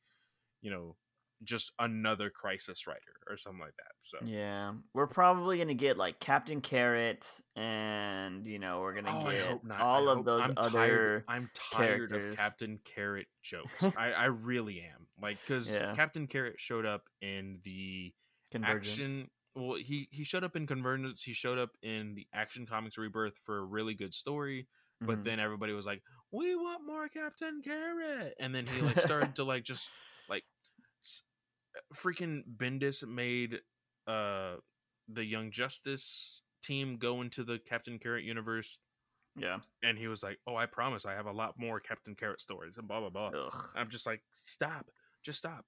you 0.62 0.72
know, 0.72 0.96
just 1.44 1.74
another 1.80 2.30
Crisis 2.30 2.88
writer 2.88 3.02
or 3.30 3.36
something 3.36 3.60
like 3.60 3.76
that. 3.76 3.92
So 4.02 4.18
Yeah, 4.24 4.72
we're 4.94 5.06
probably 5.08 5.58
gonna 5.58 5.74
get 5.74 5.98
like 5.98 6.20
Captain 6.22 6.62
Carrot, 6.62 7.30
and 7.58 8.48
you 8.48 8.58
know 8.60 8.80
we're 8.80 8.94
gonna 8.96 9.12
Oh, 9.12 9.28
I 9.28 9.34
get 9.34 9.82
all 9.82 10.08
I 10.08 10.12
of 10.14 10.18
hope- 10.20 10.26
those 10.26 10.44
I'm 10.44 10.54
other. 10.58 10.70
Tired, 10.70 11.24
I'm 11.28 11.50
tired 11.54 12.10
characters. 12.10 12.26
of 12.34 12.38
Captain 12.38 12.80
Carrot 12.86 13.28
jokes. 13.44 13.70
I, 13.98 14.14
I 14.14 14.26
really 14.26 14.80
am. 14.82 15.08
Like 15.22 15.38
because 15.42 15.70
Yeah. 15.70 15.94
Captain 15.94 16.28
Carrot 16.28 16.56
showed 16.60 16.86
up 16.86 17.04
in 17.22 17.60
the 17.64 18.14
Convergence. 18.52 18.90
action. 18.92 19.30
Well, 19.56 19.76
he 19.78 20.08
he 20.12 20.24
showed 20.24 20.44
up 20.44 20.56
in 20.56 20.68
Convergence. 20.68 21.24
He 21.24 21.34
showed 21.34 21.58
up 21.58 21.72
in 21.82 22.14
the 22.16 22.28
Action 22.34 22.66
Comics 22.66 22.98
Rebirth 22.98 23.38
for 23.46 23.58
a 23.60 23.64
really 23.64 23.94
good 23.94 24.14
story. 24.14 24.68
But 25.02 25.20
Mhm. 25.20 25.24
then 25.24 25.40
everybody 25.40 25.74
was 25.74 25.86
like, 25.86 26.04
"We 26.32 26.56
want 26.56 26.86
more 26.86 27.08
Captain 27.10 27.62
Carrot," 27.62 28.36
and 28.40 28.54
then 28.56 28.66
he 28.68 28.82
like 28.82 29.00
started 29.00 29.36
to 29.38 29.44
like 29.44 29.64
just 29.64 29.90
like 30.30 30.44
s- 31.04 31.24
freaking 31.94 32.44
Bendis 32.58 33.08
made 33.08 33.60
uh 34.08 34.56
the 35.08 35.24
Young 35.26 35.52
Justice 35.52 36.42
team 36.64 36.98
go 36.98 37.22
into 37.22 37.44
the 37.44 37.60
Captain 37.60 38.00
Carrot 38.00 38.24
universe 38.24 38.80
yeah. 39.38 39.60
and 39.84 39.98
he 39.98 40.08
was 40.08 40.24
like, 40.24 40.40
"Oh, 40.48 40.56
I 40.56 40.66
promise, 40.66 41.06
I 41.06 41.14
have 41.14 41.26
a 41.28 41.32
lot 41.32 41.60
more 41.60 41.80
Captain 41.80 42.16
Carrot 42.16 42.42
stories." 42.42 42.78
And 42.78 42.88
blah 42.88 43.02
blah 43.02 43.10
blah. 43.10 43.32
Ugh. 43.48 43.70
I'm 43.76 43.90
just 43.90 44.06
like, 44.06 44.22
stop, 44.32 44.90
just 45.24 45.40
stop. 45.40 45.66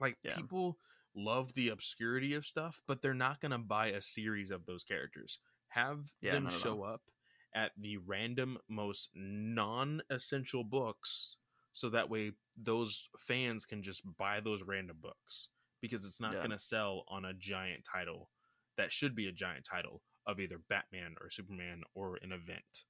Like 0.00 0.16
Yeah. 0.22 0.34
people 0.36 0.78
love 1.16 1.54
the 1.54 1.68
obscurity 1.70 2.34
of 2.34 2.46
stuff, 2.46 2.82
but 2.86 3.02
they're 3.02 3.14
not 3.14 3.40
gonna 3.40 3.58
buy 3.58 3.88
a 3.88 4.00
series 4.02 4.50
of 4.50 4.66
those 4.66 4.84
characters. 4.84 5.40
Have 5.68 6.14
Yeah, 6.20 6.30
them 6.30 6.48
show 6.48 6.82
up 6.82 7.10
at 7.54 7.72
the 7.76 7.96
random 7.98 8.58
most 8.68 9.10
non-essential 9.14 10.64
books, 10.64 11.38
so 11.72 11.90
that 11.90 12.10
way 12.10 12.32
those 12.56 13.08
fans 13.18 13.64
can 13.64 13.82
just 13.82 14.04
buy 14.16 14.40
those 14.40 14.62
random 14.62 14.98
books 15.00 15.48
because 15.80 16.04
it's 16.04 16.20
not 16.20 16.32
Yeah. 16.34 16.42
gonna 16.42 16.58
sell 16.58 17.04
on 17.08 17.24
a 17.24 17.34
giant 17.34 17.84
title 17.84 18.30
that 18.76 18.92
should 18.92 19.14
be 19.14 19.26
a 19.26 19.32
giant 19.32 19.64
title 19.64 20.02
of 20.26 20.40
either 20.40 20.58
Batman 20.58 21.16
or 21.20 21.30
Superman 21.30 21.82
or 21.94 22.16
an 22.22 22.32
event. 22.32 22.84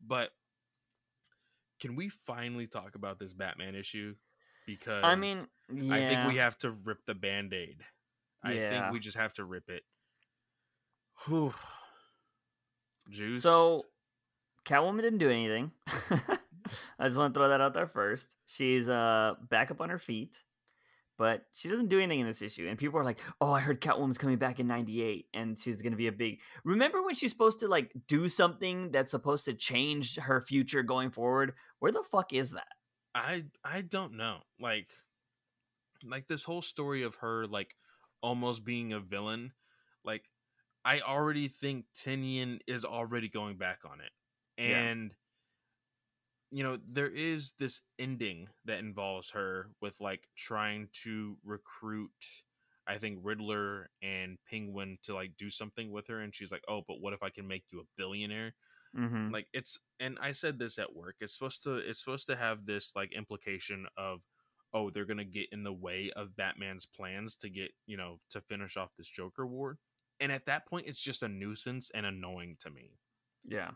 But 0.00 0.32
can 1.80 1.94
we 1.96 2.08
finally 2.08 2.66
talk 2.66 2.94
about 2.94 3.18
this 3.18 3.32
Batman 3.32 3.74
issue? 3.74 4.16
Because 4.68 5.02
I 5.02 5.14
mean, 5.14 5.48
yeah. 5.72 5.94
I 5.94 6.00
think 6.08 6.28
we 6.28 6.36
have 6.36 6.58
to 6.58 6.70
rip 6.70 6.98
the 7.06 7.14
band-aid. 7.14 7.80
I 8.44 8.52
Yeah. 8.52 8.68
think 8.70 8.92
we 8.92 9.00
just 9.00 9.16
have 9.16 9.32
to 9.34 9.44
rip 9.44 9.70
it. 9.70 9.82
Whew. 11.24 11.54
Juice. 13.08 13.42
So, 13.42 13.82
Catwoman 14.66 15.00
didn't 15.00 15.20
do 15.20 15.30
anything. 15.30 15.72
I 16.98 17.06
just 17.06 17.16
want 17.16 17.32
to 17.32 17.40
throw 17.40 17.48
that 17.48 17.62
out 17.62 17.72
there 17.72 17.86
first. 17.86 18.36
She's 18.44 18.90
uh 18.90 19.36
back 19.48 19.70
up 19.70 19.80
on 19.80 19.88
her 19.88 19.98
feet, 19.98 20.42
but 21.16 21.46
she 21.52 21.70
doesn't 21.70 21.88
do 21.88 21.98
anything 21.98 22.20
in 22.20 22.26
this 22.26 22.42
issue. 22.42 22.68
And 22.68 22.76
people 22.76 23.00
are 23.00 23.04
like, 23.04 23.20
"Oh, 23.40 23.52
I 23.52 23.60
heard 23.60 23.80
Catwoman's 23.80 24.18
coming 24.18 24.36
back 24.36 24.60
in 24.60 24.66
'98, 24.66 25.28
and 25.32 25.58
she's 25.58 25.80
gonna 25.80 25.96
be 25.96 26.08
a 26.08 26.12
big." 26.12 26.40
Remember 26.64 27.02
when 27.02 27.14
she's 27.14 27.30
supposed 27.30 27.60
to 27.60 27.68
like 27.68 27.90
do 28.06 28.28
something 28.28 28.90
that's 28.90 29.10
supposed 29.12 29.46
to 29.46 29.54
change 29.54 30.16
her 30.16 30.42
future 30.42 30.82
going 30.82 31.10
forward? 31.10 31.54
Where 31.78 31.90
the 31.92 32.02
fuck 32.02 32.34
is 32.34 32.50
that? 32.50 32.68
I 33.18 33.44
I 33.64 33.80
don't 33.82 34.14
know. 34.14 34.38
Like 34.60 34.88
like 36.04 36.26
this 36.26 36.44
whole 36.44 36.62
story 36.62 37.02
of 37.02 37.16
her 37.16 37.46
like 37.46 37.74
almost 38.22 38.64
being 38.64 38.92
a 38.92 39.00
villain, 39.00 39.52
like 40.04 40.24
I 40.84 41.00
already 41.00 41.48
think 41.48 41.86
Tynion 41.96 42.60
is 42.66 42.84
already 42.84 43.28
going 43.28 43.56
back 43.56 43.80
on 43.84 44.00
it. 44.00 44.12
Yeah. 44.56 44.78
And 44.78 45.14
you 46.50 46.64
know, 46.64 46.78
there 46.86 47.10
is 47.10 47.52
this 47.58 47.80
ending 47.98 48.48
that 48.64 48.78
involves 48.78 49.30
her 49.32 49.68
with 49.82 50.00
like 50.00 50.28
trying 50.36 50.88
to 51.04 51.36
recruit 51.44 52.10
I 52.86 52.96
think 52.96 53.18
Riddler 53.22 53.90
and 54.02 54.38
Penguin 54.48 54.96
to 55.02 55.14
like 55.14 55.32
do 55.36 55.50
something 55.50 55.92
with 55.92 56.06
her 56.06 56.20
and 56.20 56.34
she's 56.34 56.50
like, 56.50 56.62
"Oh, 56.68 56.80
but 56.88 57.00
what 57.00 57.12
if 57.12 57.22
I 57.22 57.28
can 57.28 57.46
make 57.46 57.64
you 57.70 57.80
a 57.80 57.84
billionaire?" 57.98 58.54
Mm-hmm. 58.96 59.30
like 59.32 59.46
it's 59.52 59.78
and 60.00 60.18
i 60.20 60.32
said 60.32 60.58
this 60.58 60.78
at 60.78 60.94
work 60.94 61.16
it's 61.20 61.34
supposed 61.34 61.62
to 61.64 61.76
it's 61.76 62.00
supposed 62.00 62.26
to 62.28 62.36
have 62.36 62.64
this 62.64 62.92
like 62.96 63.12
implication 63.12 63.86
of 63.96 64.20
oh 64.74 64.90
they're 64.90 65.04
gonna 65.04 65.24
get 65.24 65.46
in 65.52 65.62
the 65.62 65.72
way 65.72 66.10
of 66.16 66.34
batman's 66.36 66.86
plans 66.86 67.36
to 67.36 67.48
get 67.50 67.70
you 67.86 67.96
know 67.96 68.18
to 68.30 68.40
finish 68.40 68.76
off 68.76 68.90
this 68.96 69.08
joker 69.08 69.46
war 69.46 69.78
and 70.20 70.32
at 70.32 70.46
that 70.46 70.66
point 70.66 70.86
it's 70.86 71.00
just 71.00 71.22
a 71.22 71.28
nuisance 71.28 71.90
and 71.94 72.06
annoying 72.06 72.56
to 72.60 72.70
me 72.70 72.92
Yeah. 73.44 73.70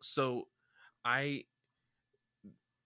so 0.00 0.48
i 1.04 1.44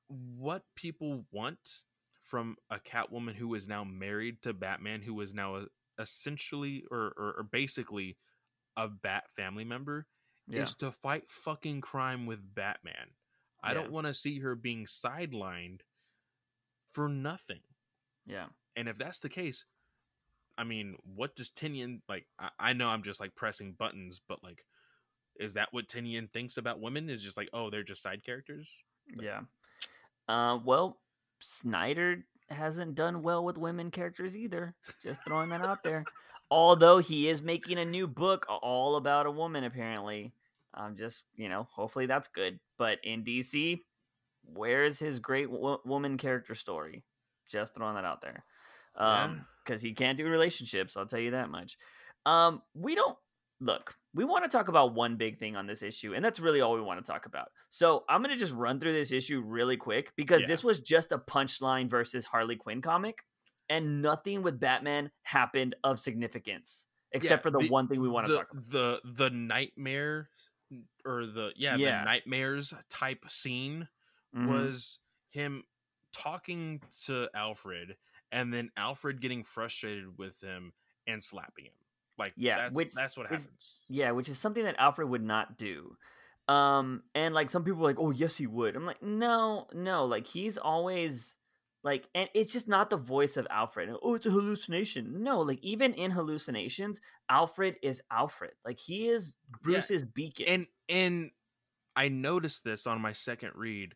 what 0.08 0.62
people 0.74 1.24
want 1.32 1.82
from 2.22 2.56
a 2.70 2.78
catwoman 2.78 3.34
who 3.34 3.54
is 3.54 3.68
now 3.68 3.84
married 3.84 4.42
to 4.42 4.52
batman 4.52 5.00
who 5.00 5.20
is 5.20 5.34
now 5.34 5.64
essentially 5.98 6.84
or, 6.90 7.12
or, 7.16 7.34
or 7.38 7.48
basically 7.50 8.16
a 8.76 8.88
bat 8.88 9.24
family 9.36 9.64
member 9.64 10.06
Yeah. 10.48 10.62
is 10.62 10.74
to 10.76 10.92
fight 10.92 11.30
fucking 11.30 11.80
crime 11.80 12.26
with 12.26 12.54
Batman. 12.54 13.10
I 13.62 13.70
Yeah. 13.70 13.74
don't 13.74 13.92
want 13.92 14.06
to 14.06 14.14
see 14.14 14.38
her 14.40 14.54
being 14.54 14.84
sidelined 14.84 15.80
for 16.92 17.08
nothing. 17.08 17.62
Yeah. 18.26 18.46
And 18.76 18.88
if 18.88 18.98
that's 18.98 19.20
the 19.20 19.28
case, 19.28 19.64
I 20.58 20.64
mean, 20.64 20.96
what 21.04 21.34
does 21.36 21.50
Tynion 21.50 22.00
like? 22.08 22.26
I, 22.38 22.50
I 22.58 22.72
know 22.72 22.88
I'm 22.88 23.02
just 23.02 23.20
like 23.20 23.34
pressing 23.34 23.72
buttons, 23.72 24.20
but 24.26 24.42
like, 24.42 24.64
is 25.38 25.54
that 25.54 25.72
what 25.72 25.88
Tynion 25.88 26.30
thinks 26.32 26.56
about 26.56 26.80
women? 26.80 27.10
Is 27.10 27.22
just 27.22 27.36
like, 27.36 27.50
oh, 27.52 27.68
they're 27.70 27.82
just 27.82 28.02
side 28.02 28.24
characters? 28.24 28.74
Yeah. 29.20 29.42
Uh, 30.28 30.58
well, 30.64 31.00
Snyder 31.40 32.24
hasn't 32.48 32.94
done 32.94 33.22
well 33.22 33.44
with 33.44 33.58
women 33.58 33.90
characters 33.90 34.36
either. 34.36 34.74
Just 35.02 35.20
throwing 35.24 35.50
that 35.50 35.64
out 35.64 35.82
there. 35.82 36.04
Although 36.50 36.98
he 36.98 37.28
is 37.28 37.42
making 37.42 37.78
a 37.78 37.84
new 37.84 38.06
book 38.06 38.46
all 38.48 38.96
about 38.96 39.26
a 39.26 39.30
woman, 39.30 39.64
apparently. 39.64 40.32
I'm 40.74 40.96
just, 40.96 41.24
you 41.34 41.48
know, 41.48 41.66
hopefully 41.72 42.06
that's 42.06 42.28
good. 42.28 42.60
But 42.78 42.98
in 43.02 43.24
DC, 43.24 43.80
where's 44.44 44.98
his 44.98 45.18
great 45.18 45.50
wo- 45.50 45.80
woman 45.84 46.18
character 46.18 46.54
story? 46.54 47.02
Just 47.48 47.74
throwing 47.74 47.94
that 47.94 48.04
out 48.04 48.20
there. 48.22 48.44
Yeah. 48.96 49.24
Um, 49.24 49.46
because 49.64 49.82
he 49.82 49.92
can't 49.92 50.16
do 50.16 50.26
relationships. 50.28 50.96
I'll 50.96 51.06
tell 51.06 51.18
you 51.18 51.32
that 51.32 51.50
much. 51.50 51.76
Um, 52.24 52.62
we 52.74 52.94
don't 52.94 53.18
look, 53.60 53.96
we 54.16 54.24
want 54.24 54.42
to 54.44 54.48
talk 54.48 54.68
about 54.68 54.94
one 54.94 55.16
big 55.16 55.38
thing 55.38 55.54
on 55.56 55.66
this 55.66 55.82
issue, 55.82 56.14
and 56.14 56.24
that's 56.24 56.40
really 56.40 56.60
all 56.60 56.74
we 56.74 56.80
want 56.80 56.98
to 57.04 57.12
talk 57.12 57.26
about. 57.26 57.48
So 57.70 58.04
I'm 58.08 58.22
gonna 58.22 58.36
just 58.36 58.54
run 58.54 58.80
through 58.80 58.94
this 58.94 59.12
issue 59.12 59.40
really 59.42 59.76
quick 59.76 60.12
because 60.16 60.40
Yeah. 60.40 60.46
this 60.48 60.64
was 60.64 60.80
just 60.80 61.12
a 61.12 61.18
punchline 61.18 61.88
versus 61.88 62.24
Harley 62.24 62.56
Quinn 62.56 62.80
comic, 62.82 63.22
and 63.68 64.00
nothing 64.02 64.42
with 64.42 64.58
Batman 64.58 65.10
happened 65.22 65.74
of 65.84 65.98
significance 66.00 66.88
except 67.12 67.42
for 67.42 67.50
the, 67.50 67.58
the- 67.58 67.68
one 67.68 67.86
thing 67.88 68.00
we 68.00 68.08
want 68.08 68.26
to 68.26 68.32
the 68.32 68.38
talk 68.38 68.52
about. 68.52 68.70
the 68.70 69.00
the 69.04 69.30
nightmare 69.30 70.30
or 71.04 71.26
the 71.26 71.52
yeah, 71.54 71.76
Yeah. 71.76 71.98
the 72.00 72.04
nightmares 72.06 72.74
type 72.88 73.24
scene 73.28 73.88
Mhm. 74.34 74.48
was 74.48 74.98
him 75.30 75.62
talking 76.12 76.80
to 77.04 77.28
Alfred 77.34 77.96
and 78.32 78.52
then 78.52 78.70
Alfred 78.76 79.20
getting 79.20 79.44
frustrated 79.44 80.18
with 80.18 80.40
him 80.40 80.72
and 81.06 81.22
slapping 81.22 81.66
him. 81.66 81.72
Like 82.18 82.32
Yeah, 82.36 82.56
that's, 82.58 82.74
which 82.74 82.94
that's 82.94 83.16
what 83.16 83.26
is- 83.32 83.44
happens. 83.44 83.78
Yeah, 83.88 84.10
which 84.12 84.28
is 84.28 84.38
something 84.38 84.64
that 84.64 84.76
Alfred 84.78 85.08
would 85.08 85.22
not 85.22 85.56
do. 85.58 85.96
Um, 86.48 87.02
and 87.14 87.34
like 87.34 87.50
some 87.50 87.64
people 87.64 87.80
are 87.82 87.86
like, 87.86 87.98
oh 87.98 88.10
yes, 88.10 88.36
he 88.36 88.46
would. 88.46 88.76
I'm 88.76 88.86
like, 88.86 89.02
no, 89.02 89.66
no, 89.72 90.04
like 90.04 90.26
he's 90.26 90.56
always 90.58 91.36
like, 91.82 92.08
and 92.14 92.28
it's 92.34 92.52
just 92.52 92.68
not 92.68 92.90
the 92.90 92.96
voice 92.96 93.36
of 93.36 93.46
Alfred. 93.50 93.90
Oh, 94.02 94.14
it's 94.14 94.26
a 94.26 94.30
hallucination. 94.30 95.22
No, 95.22 95.40
like 95.40 95.58
even 95.62 95.92
in 95.94 96.10
hallucinations, 96.12 97.00
Alfred 97.28 97.76
is 97.82 98.00
Alfred. 98.10 98.52
Like 98.64 98.78
he 98.78 99.08
is 99.08 99.36
Bruce's 99.62 100.02
beacon. 100.04 100.46
And 100.48 100.66
and 100.88 101.30
I 101.96 102.08
noticed 102.08 102.62
this 102.64 102.86
on 102.86 103.00
my 103.00 103.12
second 103.12 103.52
read, 103.54 103.94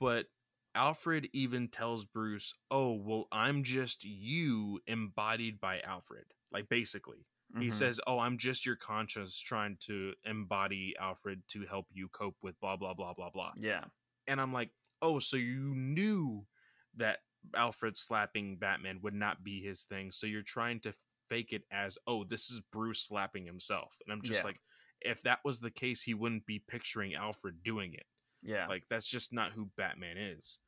but 0.00 0.26
Alfred 0.74 1.28
even 1.32 1.68
tells 1.68 2.04
Bruce, 2.04 2.52
"Oh, 2.70 2.92
well, 2.94 3.26
I'm 3.32 3.62
just 3.62 4.04
you 4.04 4.80
embodied 4.86 5.60
by 5.60 5.80
Alfred." 5.80 6.24
Like 6.52 6.68
basically, 6.68 7.26
he 7.58 7.70
Mhm. 7.70 7.70
says, 7.70 8.00
"Oh, 8.06 8.18
I'm 8.18 8.38
just 8.38 8.66
your 8.66 8.76
conscience 8.76 9.38
trying 9.38 9.76
to 9.82 10.14
embody 10.24 10.96
Alfred 10.98 11.46
to 11.48 11.66
help 11.66 11.86
you 11.92 12.08
cope 12.08 12.36
with 12.42 12.58
blah 12.60 12.76
blah 12.76 12.94
blah 12.94 13.14
blah 13.14 13.30
blah." 13.30 13.54
yeah, 13.54 13.86
And 14.26 14.40
I'm 14.40 14.52
like, 14.52 14.72
"Oh, 15.02 15.18
so 15.18 15.36
you 15.36 15.74
knew 15.74 16.46
that 16.94 17.20
Alfred 17.54 17.96
slapping 17.96 18.58
Batman 18.58 19.00
would 19.02 19.14
not 19.14 19.42
be 19.44 19.62
his 19.62 19.84
thing, 19.84 20.10
so 20.12 20.26
you're 20.26 20.42
trying 20.42 20.80
to 20.80 20.94
fake 21.28 21.52
it 21.52 21.64
as, 21.70 21.98
"Oh, 22.06 22.24
this 22.24 22.50
is 22.50 22.60
Bruce 22.60 23.02
slapping 23.02 23.46
himself." 23.46 23.96
And 24.04 24.12
I'm 24.12 24.22
just 24.22 24.42
Yeah. 24.42 24.44
like, 24.44 24.60
if 25.00 25.22
that 25.22 25.40
was 25.44 25.60
the 25.60 25.70
case, 25.70 26.02
he 26.02 26.14
wouldn't 26.14 26.46
be 26.46 26.58
picturing 26.60 27.14
Alfred 27.14 27.62
doing 27.62 27.94
it. 27.94 28.06
yeah, 28.42 28.68
Like 28.68 28.88
that's 28.88 29.08
just 29.08 29.32
not 29.32 29.52
who 29.52 29.66
Batman 29.76 30.18
is. 30.18 30.60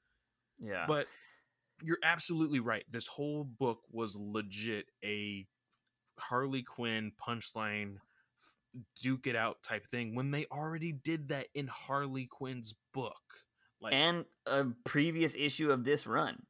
yeah. 0.59 0.89
But 0.89 1.09
you're 1.83 1.99
absolutely 2.03 2.61
right. 2.61 2.85
This 2.91 3.09
whole 3.09 3.45
book 3.45 3.83
was 3.91 4.17
legit 4.17 4.91
a 5.05 5.49
Harley 6.19 6.63
Quinn 6.63 7.13
punchline 7.21 7.97
duke 9.01 9.27
it 9.27 9.35
out 9.37 9.63
type 9.63 9.87
thing 9.89 10.15
when 10.15 10.31
they 10.31 10.47
already 10.53 10.93
did 10.93 11.29
that 11.29 11.47
in 11.55 11.67
Harley 11.67 12.27
Quinn's 12.27 12.75
book. 12.93 13.17
Like 13.81 13.95
and 13.95 14.25
a 14.47 14.67
previous 14.85 15.35
issue 15.35 15.71
of 15.71 15.85
this 15.85 16.07
run. 16.07 16.43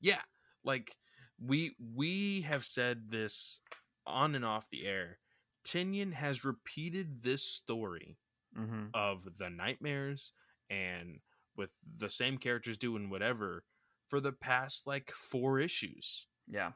yeah, 0.00 0.22
like 0.64 0.96
we 1.38 1.76
we 1.94 2.42
have 2.42 2.64
said 2.64 3.10
this 3.10 3.60
on 4.06 4.34
and 4.34 4.44
off 4.44 4.68
the 4.70 4.86
air. 4.86 5.18
Tynion 5.66 6.12
has 6.12 6.44
repeated 6.44 7.22
this 7.22 7.42
story 7.42 8.16
Mm-hmm. 8.58 8.84
of 8.94 9.24
the 9.38 9.50
nightmares 9.50 10.32
and 10.70 11.18
with 11.56 11.72
the 11.98 12.08
same 12.08 12.38
characters 12.38 12.78
doing 12.78 13.10
whatever 13.10 13.64
for 14.06 14.20
the 14.20 14.30
past 14.30 14.86
like 14.86 15.10
four 15.10 15.58
issues 15.58 16.28
Yeah. 16.48 16.70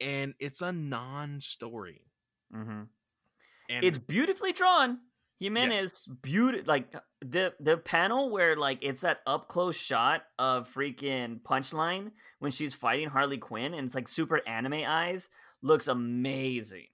And 0.00 0.34
it's 0.38 0.62
a 0.62 0.72
non-story 0.72 2.02
Mm-hmm. 2.54 2.82
and 3.68 3.84
it's 3.84 3.98
beautifully 3.98 4.52
drawn. 4.52 4.98
Jimenez 5.38 5.82
Yes. 5.82 6.08
beauty 6.20 6.62
like 6.66 6.92
the 7.22 7.54
the 7.60 7.76
panel 7.78 8.30
where 8.30 8.56
like 8.56 8.78
it's 8.82 9.00
that 9.02 9.20
up 9.26 9.48
close 9.48 9.76
shot 9.76 10.22
of 10.38 10.68
freaking 10.72 11.40
punchline 11.40 12.10
when 12.40 12.50
she's 12.52 12.74
fighting 12.74 13.08
Harley 13.08 13.38
Quinn 13.38 13.72
and 13.72 13.86
it's 13.86 13.94
like 13.94 14.08
super 14.08 14.40
anime 14.46 14.82
eyes 14.86 15.28
looks 15.62 15.88
amazing. 15.88 16.88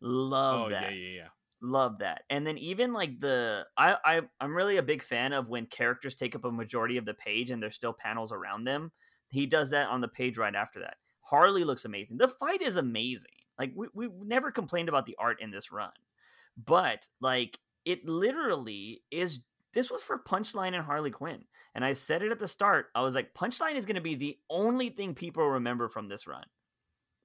Love 0.00 0.66
oh 0.66 0.70
that. 0.70 0.82
yeah 0.82 0.90
yeah 0.90 1.16
yeah 1.16 1.28
Love 1.62 1.98
that. 2.00 2.22
And 2.28 2.46
then 2.46 2.58
even 2.58 2.92
like 2.92 3.18
the 3.18 3.64
I, 3.78 3.96
I 4.04 4.20
I'm 4.40 4.54
really 4.54 4.76
a 4.76 4.82
big 4.82 5.02
fan 5.02 5.32
of 5.32 5.48
when 5.48 5.64
characters 5.66 6.14
take 6.14 6.34
up 6.36 6.44
a 6.44 6.50
majority 6.52 6.98
of 6.98 7.06
the 7.06 7.14
page 7.14 7.50
and 7.50 7.62
there's 7.62 7.74
still 7.76 7.94
panels 7.94 8.30
around 8.30 8.64
them. 8.64 8.92
He 9.28 9.46
does 9.46 9.70
that 9.70 9.88
on 9.88 10.02
the 10.02 10.08
page 10.08 10.36
right 10.36 10.54
after 10.54 10.80
that. 10.80 10.96
Harley 11.28 11.64
looks 11.64 11.84
amazing. 11.84 12.18
The 12.18 12.28
fight 12.28 12.62
is 12.62 12.76
amazing. 12.76 13.30
Like 13.58 13.72
we 13.74 13.88
we 13.94 14.08
never 14.24 14.50
complained 14.50 14.88
about 14.88 15.06
the 15.06 15.16
art 15.18 15.40
in 15.40 15.50
this 15.50 15.72
run. 15.72 15.90
But 16.56 17.08
like 17.20 17.58
it 17.84 18.06
literally 18.06 19.02
is 19.10 19.40
this 19.74 19.90
was 19.90 20.02
for 20.02 20.18
Punchline 20.18 20.74
and 20.74 20.84
Harley 20.84 21.10
Quinn. 21.10 21.44
And 21.74 21.84
I 21.84 21.92
said 21.92 22.22
it 22.22 22.32
at 22.32 22.38
the 22.38 22.48
start. 22.48 22.86
I 22.94 23.02
was 23.02 23.14
like 23.14 23.34
Punchline 23.34 23.74
is 23.74 23.84
going 23.86 23.96
to 23.96 24.00
be 24.00 24.14
the 24.14 24.38
only 24.48 24.88
thing 24.90 25.14
people 25.14 25.46
remember 25.46 25.88
from 25.88 26.08
this 26.08 26.26
run 26.26 26.44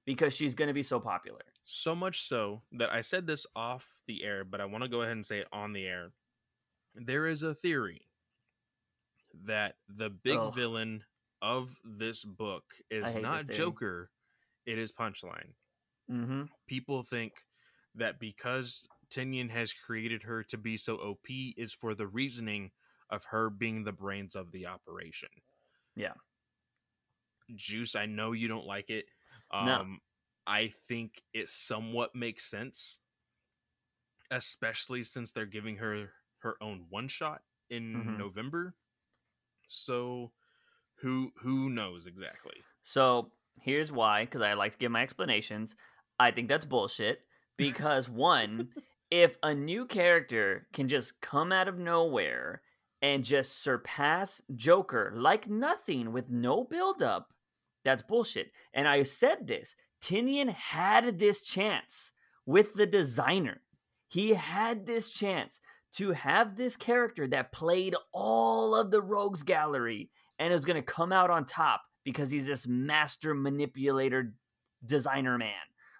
because 0.04 0.34
she's 0.34 0.54
going 0.54 0.68
to 0.68 0.74
be 0.74 0.82
so 0.82 0.98
popular. 1.00 1.40
so 1.64 1.94
much 1.94 2.26
so 2.28 2.60
that 2.72 2.90
i 2.90 3.00
said 3.00 3.24
this 3.24 3.46
off 3.54 3.86
the 4.08 4.24
air 4.24 4.44
but 4.44 4.60
i 4.60 4.64
want 4.64 4.82
to 4.82 4.88
go 4.90 5.02
ahead 5.02 5.12
and 5.12 5.24
say 5.24 5.38
it 5.38 5.46
on 5.52 5.72
the 5.72 5.86
air 5.86 6.10
there 6.96 7.28
is 7.28 7.44
a 7.44 7.54
theory 7.54 8.00
that 9.46 9.76
the 9.88 10.10
big 10.10 10.38
villain 10.56 11.04
of 11.42 11.76
this 11.84 12.24
book 12.24 12.64
is 12.90 13.16
not 13.16 13.48
joker 13.50 14.10
it 14.66 14.78
is 14.78 14.92
punchline 14.92 15.54
Mhm. 16.08 16.48
people 16.68 17.02
think 17.02 17.34
that 17.94 18.18
because 18.20 18.88
Tynion 19.10 19.50
has 19.50 19.72
created 19.72 20.22
her 20.22 20.42
to 20.44 20.56
be 20.56 20.76
so 20.76 20.96
OP 20.96 21.54
is 21.56 21.74
for 21.74 21.94
the 21.94 22.06
reasoning 22.06 22.70
of 23.10 23.24
her 23.26 23.50
being 23.50 23.84
the 23.84 23.92
brains 23.92 24.34
of 24.34 24.50
the 24.52 24.66
operation. 24.66 25.28
Yeah. 25.96 26.14
Juice, 27.54 27.94
I 27.96 28.06
know 28.06 28.32
you 28.32 28.48
don't 28.48 28.66
like 28.66 28.90
it. 28.90 29.06
Um 29.50 29.60
No. 29.60 29.84
I 30.46 30.68
think 30.88 31.22
it 31.32 31.48
somewhat 31.48 32.14
makes 32.16 32.50
sense 32.50 32.98
especially 34.30 35.02
since 35.02 35.32
they're 35.32 35.46
giving 35.46 35.76
her 35.76 36.12
her 36.38 36.56
own 36.62 36.86
one 36.88 37.08
shot 37.08 37.42
in 37.70 38.16
Mhm. 38.16 38.16
November. 38.16 38.74
So 39.68 40.32
who 41.02 41.30
who 41.42 41.68
knows 41.68 42.06
exactly? 42.06 42.54
So 42.82 43.30
here's 43.60 43.92
why, 43.92 44.24
because 44.24 44.42
I 44.42 44.54
like 44.54 44.72
to 44.72 44.78
give 44.78 44.90
my 44.90 45.02
explanations. 45.02 45.74
I 46.18 46.30
think 46.30 46.48
that's 46.48 46.64
bullshit. 46.64 47.20
Because 47.58 48.08
one, 48.08 48.70
if 49.10 49.36
a 49.42 49.54
new 49.54 49.84
character 49.84 50.66
can 50.72 50.88
just 50.88 51.20
come 51.20 51.52
out 51.52 51.68
of 51.68 51.78
nowhere 51.78 52.62
and 53.02 53.24
just 53.24 53.62
surpass 53.62 54.40
Joker 54.56 55.12
like 55.14 55.48
nothing 55.48 56.12
with 56.12 56.30
no 56.30 56.64
buildup, 56.64 57.28
that's 57.84 58.02
bullshit. 58.02 58.50
And 58.72 58.88
I 58.88 59.02
said 59.02 59.46
this 59.46 59.76
Tynion 60.02 60.48
had 60.48 61.18
this 61.18 61.42
chance 61.42 62.12
with 62.46 62.74
the 62.74 62.86
designer. 62.86 63.60
He 64.08 64.30
had 64.30 64.86
this 64.86 65.10
chance 65.10 65.60
to 65.92 66.12
have 66.12 66.56
this 66.56 66.76
character 66.76 67.28
that 67.28 67.52
played 67.52 67.94
all 68.12 68.74
of 68.74 68.90
the 68.90 69.02
rogues 69.02 69.42
gallery 69.42 70.10
and 70.38 70.52
is 70.52 70.64
going 70.64 70.76
to 70.76 70.82
come 70.82 71.12
out 71.12 71.30
on 71.30 71.44
top 71.44 71.82
because 72.04 72.30
he's 72.30 72.46
this 72.46 72.66
master 72.66 73.34
manipulator 73.34 74.34
designer 74.84 75.38
man. 75.38 75.52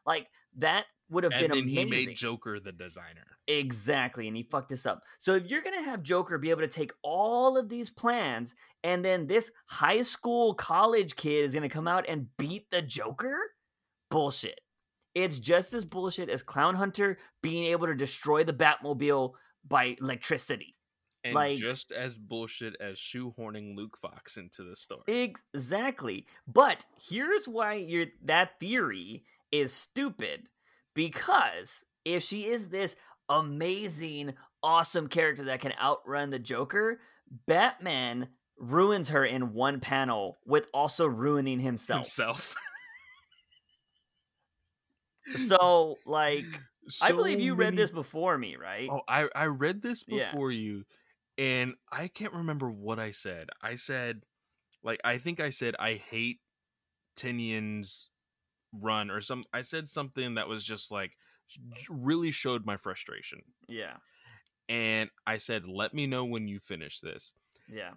Like 0.05 0.29
that 0.59 0.87
would 1.11 1.25
have 1.25 1.33
And 1.33 1.49
been 1.49 1.59
then 1.59 1.69
he 1.69 1.85
made 1.85 2.17
Joker 2.17 2.59
the 2.59 2.73
designer. 2.73 3.27
Exactly, 3.47 4.29
and 4.29 4.37
he 4.37 4.43
fucked 4.43 4.71
this 4.71 4.87
up. 4.87 5.03
So 5.19 5.35
if 5.35 5.47
you're 5.47 5.63
gonna 5.63 5.83
have 5.83 6.03
Joker 6.03 6.39
be 6.39 6.51
able 6.51 6.63
to 6.63 6.69
take 6.69 6.93
all 7.03 7.59
of 7.59 7.69
these 7.69 7.91
plans, 7.91 8.55
and 8.83 9.05
then 9.05 9.27
this 9.27 9.51
high 9.67 10.03
school 10.03 10.55
college 10.55 11.17
kid 11.17 11.45
is 11.45 11.55
gonna 11.55 11.69
come 11.69 11.89
out 11.89 12.07
and 12.09 12.29
beat 12.39 12.71
the 12.71 12.83
Joker, 12.83 13.39
bullshit. 14.11 14.61
It's 15.15 15.39
just 15.39 15.75
as 15.75 15.85
bullshit 15.85 16.31
as 16.31 16.43
Clown 16.43 16.75
Hunter 16.75 17.19
being 17.43 17.67
able 17.67 17.87
to 17.87 17.95
destroy 17.95 18.45
the 18.45 18.55
Batmobile 18.55 19.33
by 19.69 19.97
electricity. 20.01 20.75
And 21.25 21.35
Like- 21.35 21.59
just 21.59 21.93
as 21.93 22.19
bullshit 22.19 22.75
as 22.81 22.99
shoehorning 22.99 23.77
Luke 23.77 23.97
Fox 23.97 24.37
into 24.37 24.65
the 24.65 24.75
story. 24.75 25.03
Exactly. 25.07 26.27
But 26.47 26.87
here's 27.01 27.47
why 27.47 27.75
your 27.75 28.07
that 28.25 28.59
theory 28.59 29.25
is 29.53 29.73
stupid. 29.73 30.51
Because 30.95 31.85
if 32.05 32.23
she 32.25 32.47
is 32.47 32.69
this 32.69 32.97
amazing, 33.29 34.35
awesome 34.63 35.09
character 35.09 35.45
that 35.45 35.61
can 35.61 35.73
outrun 35.81 36.31
the 36.31 36.39
Joker, 36.41 37.01
Batman 37.47 38.29
ruins 38.59 39.09
her 39.11 39.25
in 39.25 39.53
one 39.55 39.81
panel 39.81 40.39
with 40.45 40.67
also 40.75 41.07
ruining 41.07 41.61
himself. 41.61 42.01
himself. 42.01 42.55
So, 45.37 45.97
like, 46.05 46.45
I 47.01 47.13
believe 47.13 47.35
So 47.39 47.45
you 47.45 47.55
read 47.55 47.77
this 47.77 47.91
before 47.91 48.37
me, 48.37 48.57
right? 48.57 48.89
Oh, 48.91 49.03
I 49.09 49.29
I 49.35 49.45
read 49.47 49.81
this 49.83 50.05
Yeah. 50.07 50.31
before 50.33 50.51
you, 50.51 50.85
and 51.39 51.75
I 51.91 52.09
can't 52.09 52.33
remember 52.35 52.71
what 52.71 52.99
I 52.99 53.11
said. 53.11 53.49
I 53.63 53.77
said, 53.77 54.23
like, 54.83 55.01
I 55.05 55.19
think 55.19 55.41
I 55.41 55.51
said 55.51 55.75
I 55.79 55.95
hate 55.95 56.41
Tynion's 57.17 58.09
run 58.73 59.11
or 59.11 59.21
some. 59.21 59.45
I 59.53 59.63
said 59.63 59.89
something 59.89 60.35
that 60.35 60.49
was 60.49 60.65
just 60.65 60.91
like 60.91 61.13
really 61.91 62.31
showed 62.31 62.65
my 62.67 62.77
frustration. 62.77 63.41
Yeah. 63.69 63.97
And 64.69 65.11
I 65.27 65.39
said, 65.39 65.67
"Let 65.67 65.93
me 65.93 66.07
know 66.07 66.25
when 66.25 66.49
you 66.49 66.59
finish 66.61 67.01
this." 67.01 67.33
Yeah. 67.69 67.93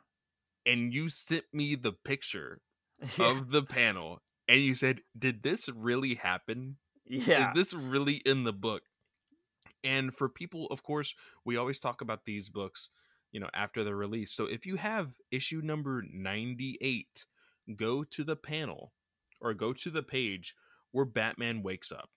And 0.65 0.93
you 0.93 1.09
sent 1.09 1.45
me 1.53 1.75
the 1.75 1.91
picture 1.93 2.61
Yeah. 3.17 3.29
of 3.31 3.51
the 3.51 3.61
panel, 3.63 4.21
and 4.47 4.61
you 4.61 4.75
said, 4.75 5.01
"Did 5.17 5.43
this 5.43 5.69
really 5.69 6.15
happen? 6.15 6.77
yeah. 7.07 7.51
Is 7.51 7.71
this 7.71 7.73
really 7.73 8.15
in 8.25 8.43
the 8.43 8.53
book?" 8.53 8.83
And 9.83 10.15
for 10.15 10.27
people, 10.27 10.65
of 10.67 10.81
course, 10.83 11.13
we 11.45 11.55
always 11.57 11.79
talk 11.79 12.01
about 12.01 12.25
these 12.25 12.49
books, 12.49 12.89
you 13.35 13.41
know, 13.41 13.49
after 13.53 13.83
the 13.83 13.93
release. 13.93 14.31
So 14.31 14.45
if 14.45 14.65
you 14.65 14.77
have 14.77 15.09
issue 15.29 15.59
number 15.61 16.01
98, 16.09 17.25
go 17.75 18.03
to 18.05 18.23
the 18.23 18.37
panel 18.37 18.93
or 19.41 19.53
go 19.53 19.73
to 19.73 19.89
the 19.89 20.01
page 20.03 20.55
where 20.91 21.03
Batman 21.03 21.61
wakes 21.61 21.91
up 21.91 22.09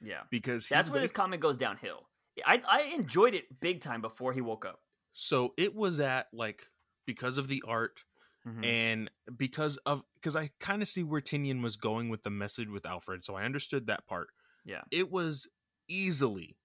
yeah. 0.00 0.22
because 0.30 0.66
That's 0.66 0.88
where 0.88 1.00
this 1.02 1.10
wakes- 1.10 1.16
comic 1.20 1.40
goes 1.40 1.58
downhill. 1.58 2.08
I 2.46 2.62
I 2.66 2.80
enjoyed 2.94 3.34
it 3.34 3.60
big 3.60 3.82
time 3.82 4.00
before 4.00 4.32
he 4.32 4.40
woke 4.40 4.64
up. 4.64 4.80
So 5.12 5.52
it 5.58 5.74
was 5.74 6.00
at 6.00 6.28
like 6.32 6.70
because 7.06 7.36
of 7.36 7.46
the 7.48 7.62
art 7.68 8.00
Mhm. 8.46 8.64
and 8.64 9.10
because 9.36 9.76
of 9.84 10.02
because 10.14 10.34
I 10.34 10.50
kind 10.60 10.80
of 10.82 10.88
see 10.88 11.02
where 11.02 11.20
Tynion 11.20 11.62
was 11.62 11.76
going 11.76 12.08
with 12.08 12.22
the 12.22 12.30
message 12.30 12.68
with 12.70 12.86
Alfred, 12.86 13.22
so 13.24 13.34
I 13.34 13.44
understood 13.44 13.86
that 13.88 14.06
part. 14.06 14.28
Yeah. 14.64 14.82
It 14.90 15.10
was 15.10 15.46
easily, 15.88 16.56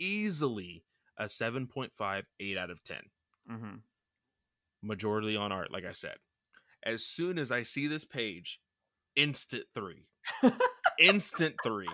easily 0.00 0.84
a 1.16 1.24
7.5, 1.28 2.24
8 2.40 2.58
out 2.58 2.70
of 2.70 2.82
10. 2.84 2.98
Mhm. 3.50 3.80
Majority 4.82 5.36
on 5.36 5.52
art, 5.52 5.70
like 5.72 5.84
I 5.84 5.92
said. 5.92 6.16
As 6.82 7.04
soon 7.04 7.38
as 7.38 7.50
I 7.50 7.62
see 7.62 7.86
this 7.86 8.04
page, 8.04 8.60
instant 9.16 9.64
three. 9.74 10.06
instant 10.98 11.56
three. 11.62 11.88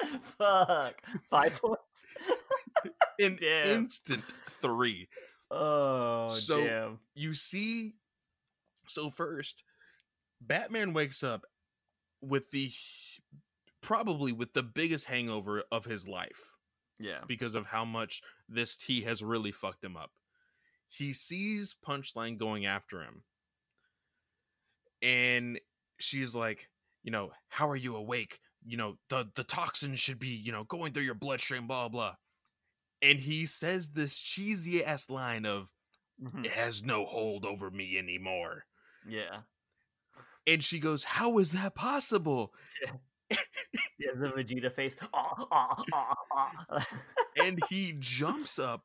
Fuck. 0.22 1.02
Five 1.30 1.52
points. 1.60 2.06
In 3.18 3.36
Damn. 3.36 3.82
instant 3.84 4.22
three. 4.60 5.08
Oh 5.50 6.30
So- 6.30 6.64
damn. 6.64 6.98
you 7.14 7.34
see 7.34 7.94
so 8.86 9.10
first 9.10 9.64
batman 10.40 10.92
wakes 10.94 11.22
up 11.22 11.44
with 12.22 12.50
the 12.50 12.70
probably 13.82 14.30
with 14.32 14.52
the 14.54 14.62
biggest 14.62 15.06
hangover 15.06 15.62
of 15.72 15.84
his 15.84 16.06
life 16.06 16.52
Yeah. 16.98 17.20
because 17.26 17.54
of 17.54 17.66
how 17.66 17.84
much 17.84 18.22
this 18.48 18.76
tea 18.76 19.02
has 19.02 19.22
really 19.22 19.52
fucked 19.52 19.82
him 19.84 19.96
up 19.96 20.10
he 20.88 21.12
sees 21.12 21.76
punchline 21.86 22.38
going 22.38 22.66
after 22.66 23.02
him 23.02 23.22
and 25.02 25.60
she's 25.98 26.34
like 26.34 26.68
you 27.02 27.10
know 27.10 27.30
how 27.48 27.68
are 27.68 27.76
you 27.76 27.96
awake 27.96 28.40
you 28.64 28.76
know 28.76 28.96
the 29.10 29.28
the 29.36 29.44
toxin 29.44 29.94
should 29.94 30.18
be 30.18 30.28
you 30.28 30.52
know 30.52 30.64
going 30.64 30.92
through 30.92 31.04
your 31.04 31.14
bloodstream 31.14 31.66
blah 31.66 31.88
blah 31.88 32.14
and 33.02 33.20
he 33.20 33.46
says 33.46 33.90
this 33.90 34.18
cheesy 34.18 34.84
ass 34.84 35.08
line 35.08 35.46
of 35.46 35.70
Mhm. 36.20 36.44
it 36.46 36.50
has 36.50 36.82
no 36.82 37.06
hold 37.06 37.44
over 37.44 37.70
me 37.70 37.96
anymore. 37.96 38.64
Yeah. 39.06 39.42
And 40.48 40.64
she 40.64 40.80
goes, 40.80 41.04
How 41.04 41.38
is 41.38 41.52
that 41.52 41.76
possible? 41.76 42.52
Yeah, 44.00 44.12
the 44.16 44.26
Vegeta 44.28 44.72
face. 44.72 44.96
Ah, 45.14 45.46
ah, 45.52 45.84
ah, 45.92 46.14
ah. 46.32 46.86
And 47.36 47.60
he 47.68 47.94
jumps 48.00 48.58
up 48.58 48.82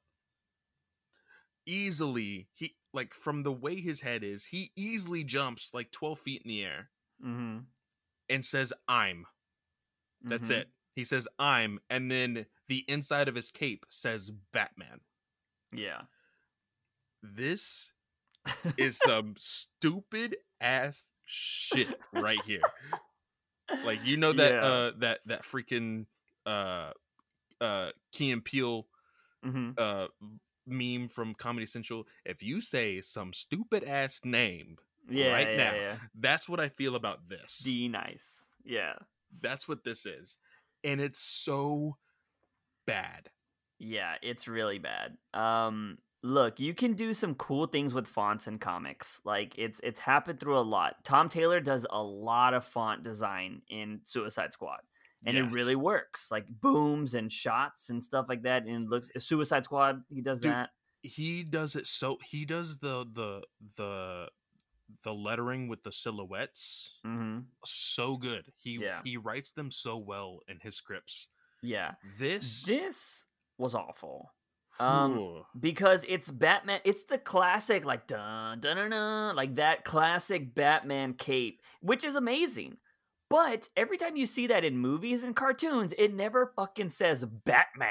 easily. 1.65 2.47
He, 2.53 2.75
like, 2.93 3.13
from 3.13 3.43
the 3.43 3.51
way 3.51 3.75
his 3.79 4.01
head 4.01 4.23
is, 4.23 4.45
he 4.45 4.71
easily 4.75 5.23
jumps 5.23 5.73
like 5.73 5.91
12 5.91 6.19
feet 6.19 6.41
in 6.43 6.49
the 6.49 6.63
air 6.63 6.89
mm-hmm. 7.23 7.59
and 8.29 8.45
says, 8.45 8.73
I'm. 8.87 9.25
That's 10.21 10.49
Mhm. 10.49 10.59
it. 10.61 10.69
He 10.95 11.03
says, 11.03 11.27
I'm. 11.39 11.79
And 11.89 12.09
then 12.09 12.45
the 12.67 12.85
inside 12.87 13.27
of 13.27 13.35
his 13.35 13.51
cape 13.51 13.85
says, 13.89 14.31
Batman. 14.53 15.01
Yeah. 15.71 16.01
This 17.21 17.91
is 18.77 18.97
some 18.97 19.35
stupid 19.37 20.37
ass 20.61 21.09
shit 21.25 21.99
right 22.13 22.41
here. 22.45 22.61
Like 23.85 24.05
you 24.05 24.17
know 24.17 24.33
that 24.33 24.53
Yeah. 24.53 24.61
uh 24.65 24.91
that 24.99 25.19
that 25.25 25.43
freaking 25.43 26.05
uh 26.45 26.91
uh 27.61 27.91
Key 28.11 28.31
and 28.31 28.43
Peele 28.43 28.87
hmm 29.41 29.71
uh 29.77 30.07
meme 30.67 31.07
from 31.07 31.33
Comedy 31.35 31.65
Central. 31.65 32.05
If 32.25 32.41
you 32.43 32.61
say 32.61 33.01
some 33.01 33.33
stupid 33.33 33.83
ass 33.83 34.21
name, 34.23 34.77
Yeah. 35.09 35.31
Right 35.31 35.49
yeah, 35.49 35.57
now. 35.57 35.73
Yeah. 35.75 35.95
that's 36.19 36.47
what 36.47 36.59
I 36.59 36.69
feel 36.69 36.95
about 36.95 37.27
this. 37.27 37.59
D 37.59 37.87
nice. 37.87 38.47
Yeah. 38.63 38.93
That's 39.41 39.67
what 39.67 39.83
this 39.83 40.05
is. 40.05 40.37
And 40.83 41.01
it's 41.01 41.19
so 41.19 41.97
bad. 42.85 43.29
Yeah, 43.79 44.15
it's 44.21 44.47
really 44.47 44.79
bad. 44.79 45.17
Um 45.33 45.97
look, 46.21 46.59
you 46.59 46.73
can 46.73 46.93
do 46.93 47.13
some 47.13 47.35
cool 47.35 47.67
things 47.67 47.93
with 47.93 48.07
fonts 48.07 48.47
and 48.47 48.61
comics. 48.61 49.19
Like 49.25 49.55
it's 49.57 49.81
it's 49.83 49.99
happened 49.99 50.39
through 50.39 50.57
a 50.57 50.61
lot. 50.61 51.03
Tom 51.03 51.27
Taylor 51.27 51.59
does 51.59 51.85
a 51.89 52.01
lot 52.01 52.53
of 52.53 52.63
font 52.63 53.03
design 53.03 53.61
in 53.69 53.99
Suicide 54.05 54.53
Squad. 54.53 54.79
And 55.25 55.37
it 55.37 55.53
really 55.53 55.75
works. 55.75 56.29
Like 56.31 56.45
booms 56.49 57.13
and 57.13 57.31
shots 57.31 57.89
and 57.89 58.03
stuff 58.03 58.25
like 58.27 58.43
that. 58.43 58.63
And 58.65 58.85
it 58.85 58.89
looks 58.89 59.09
Suicide 59.17 59.63
Squad, 59.63 60.01
he 60.09 60.21
does 60.21 60.41
Dude, 60.41 60.51
that. 60.51 60.69
he 61.01 61.43
does 61.43 61.75
it 61.75 61.87
so 61.87 62.17
he 62.25 62.45
does 62.45 62.77
the 62.79 63.05
the 63.13 63.41
the 63.77 64.27
the 65.03 65.13
lettering 65.13 65.67
with 65.69 65.81
the 65.83 65.91
silhouettes 65.91 66.91
hmm 67.03 67.39
so 67.63 68.17
good. 68.17 68.51
He 68.57 68.79
Yeah. 68.81 68.99
he 69.03 69.17
writes 69.17 69.51
them 69.51 69.71
so 69.71 69.97
well 69.97 70.39
in 70.47 70.59
his 70.61 70.75
scripts. 70.75 71.29
Yeah. 71.61 71.93
This 72.19 72.63
This 72.63 73.25
was 73.57 73.75
awful. 73.75 74.33
Um 74.79 75.17
Ooh. 75.17 75.45
because 75.59 76.03
it's 76.07 76.29
Batman. 76.31 76.79
It's 76.83 77.05
the 77.05 77.17
classic, 77.17 77.85
like 77.85 78.07
dun 78.07 78.59
dun 78.59 78.75
dun, 78.77 78.89
dun 78.91 79.35
like 79.35 79.55
that 79.55 79.85
classic 79.85 80.53
Batman 80.53 81.13
cape, 81.13 81.61
which 81.81 82.03
is 82.03 82.15
amazing. 82.15 82.77
But 83.33 83.67
every 83.75 83.97
time 83.97 84.15
you 84.15 84.27
see 84.27 84.45
that 84.45 84.63
in 84.63 84.77
movies 84.77 85.23
and 85.23 85.35
cartoons, 85.35 85.91
it 85.97 86.13
never 86.13 86.53
fucking 86.55 86.91
says 86.91 87.25
Batman. 87.25 87.89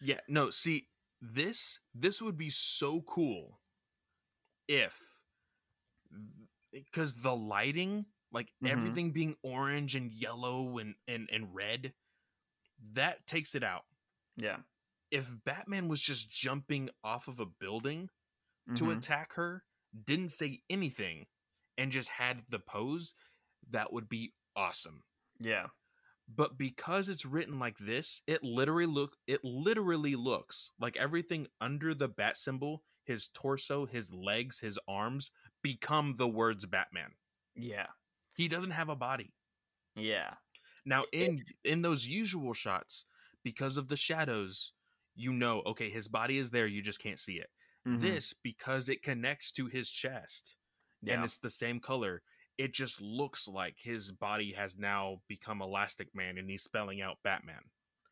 Yeah, 0.00 0.18
no, 0.26 0.50
see, 0.50 0.88
this 1.22 1.78
this 1.94 2.20
would 2.20 2.36
be 2.36 2.50
so 2.50 3.00
cool 3.02 3.60
if 4.66 4.98
because 6.72 7.14
the 7.14 7.36
lighting, 7.36 8.06
like 8.32 8.52
Mhm. 8.64 8.68
everything 8.68 9.12
being 9.12 9.36
orange 9.44 9.94
and 9.94 10.10
yellow 10.10 10.78
and, 10.78 10.96
and 11.06 11.30
and 11.30 11.54
red, 11.54 11.94
that 12.94 13.24
takes 13.28 13.54
it 13.54 13.62
out. 13.62 13.84
Yeah. 14.36 14.58
If 15.12 15.32
Batman 15.44 15.86
was 15.86 16.00
just 16.02 16.28
jumping 16.28 16.90
off 17.04 17.28
of 17.28 17.38
a 17.38 17.46
building 17.46 18.10
to 18.74 18.84
Mhm. 18.86 18.96
attack 18.96 19.34
her, 19.34 19.64
didn't 20.04 20.30
say 20.30 20.64
anything, 20.68 21.28
and 21.78 21.92
just 21.92 22.08
had 22.08 22.44
the 22.48 22.58
pose, 22.58 23.14
that 23.68 23.92
would 23.92 24.08
be 24.08 24.34
awesome. 24.56 25.02
Yeah. 25.38 25.68
but 26.28 26.56
because 26.58 27.08
it's 27.08 27.24
written 27.26 27.58
like 27.58 27.76
this 27.78 28.22
it 28.26 28.42
literally 28.44 28.86
look 28.86 29.16
it 29.26 29.40
literally 29.44 30.14
looks 30.16 30.72
like 30.78 30.96
everything 30.96 31.46
under 31.60 31.94
the 31.94 32.08
bat 32.08 32.36
symbol 32.38 32.82
his 33.04 33.28
torso 33.28 33.86
his 33.86 34.12
legs 34.12 34.58
his 34.60 34.78
arms 34.88 35.30
become 35.62 36.14
the 36.16 36.28
words 36.28 36.66
batman 36.66 37.10
Yeah. 37.56 37.88
he 38.36 38.48
doesn't 38.48 38.70
have 38.72 38.88
a 38.90 38.96
body 38.96 39.34
Yeah. 39.96 40.34
now 40.84 41.04
in 41.12 41.44
in 41.64 41.82
those 41.82 42.06
usual 42.06 42.54
shots 42.54 43.06
because 43.42 43.76
of 43.76 43.88
the 43.88 43.96
shadows 43.96 44.72
you 45.16 45.32
know 45.32 45.62
okay 45.62 45.90
his 45.90 46.06
body 46.08 46.38
is 46.38 46.50
there 46.50 46.66
you 46.66 46.82
just 46.82 47.00
can't 47.00 47.18
see 47.20 47.38
it 47.40 47.50
Mhm. 47.86 48.00
this 48.00 48.34
because 48.34 48.88
it 48.88 49.02
connects 49.02 49.52
to 49.52 49.66
his 49.66 49.90
chest 49.90 50.56
Yeah. 51.02 51.14
and 51.14 51.24
it's 51.24 51.38
the 51.38 51.50
same 51.50 51.80
color 51.80 52.22
it 52.62 52.74
just 52.74 53.00
looks 53.00 53.48
like 53.48 53.76
his 53.78 54.10
body 54.12 54.52
has 54.56 54.76
now 54.76 55.20
become 55.28 55.62
elastic 55.62 56.08
man 56.14 56.36
and 56.38 56.48
he's 56.50 56.62
spelling 56.62 57.00
out 57.00 57.16
batman 57.24 57.62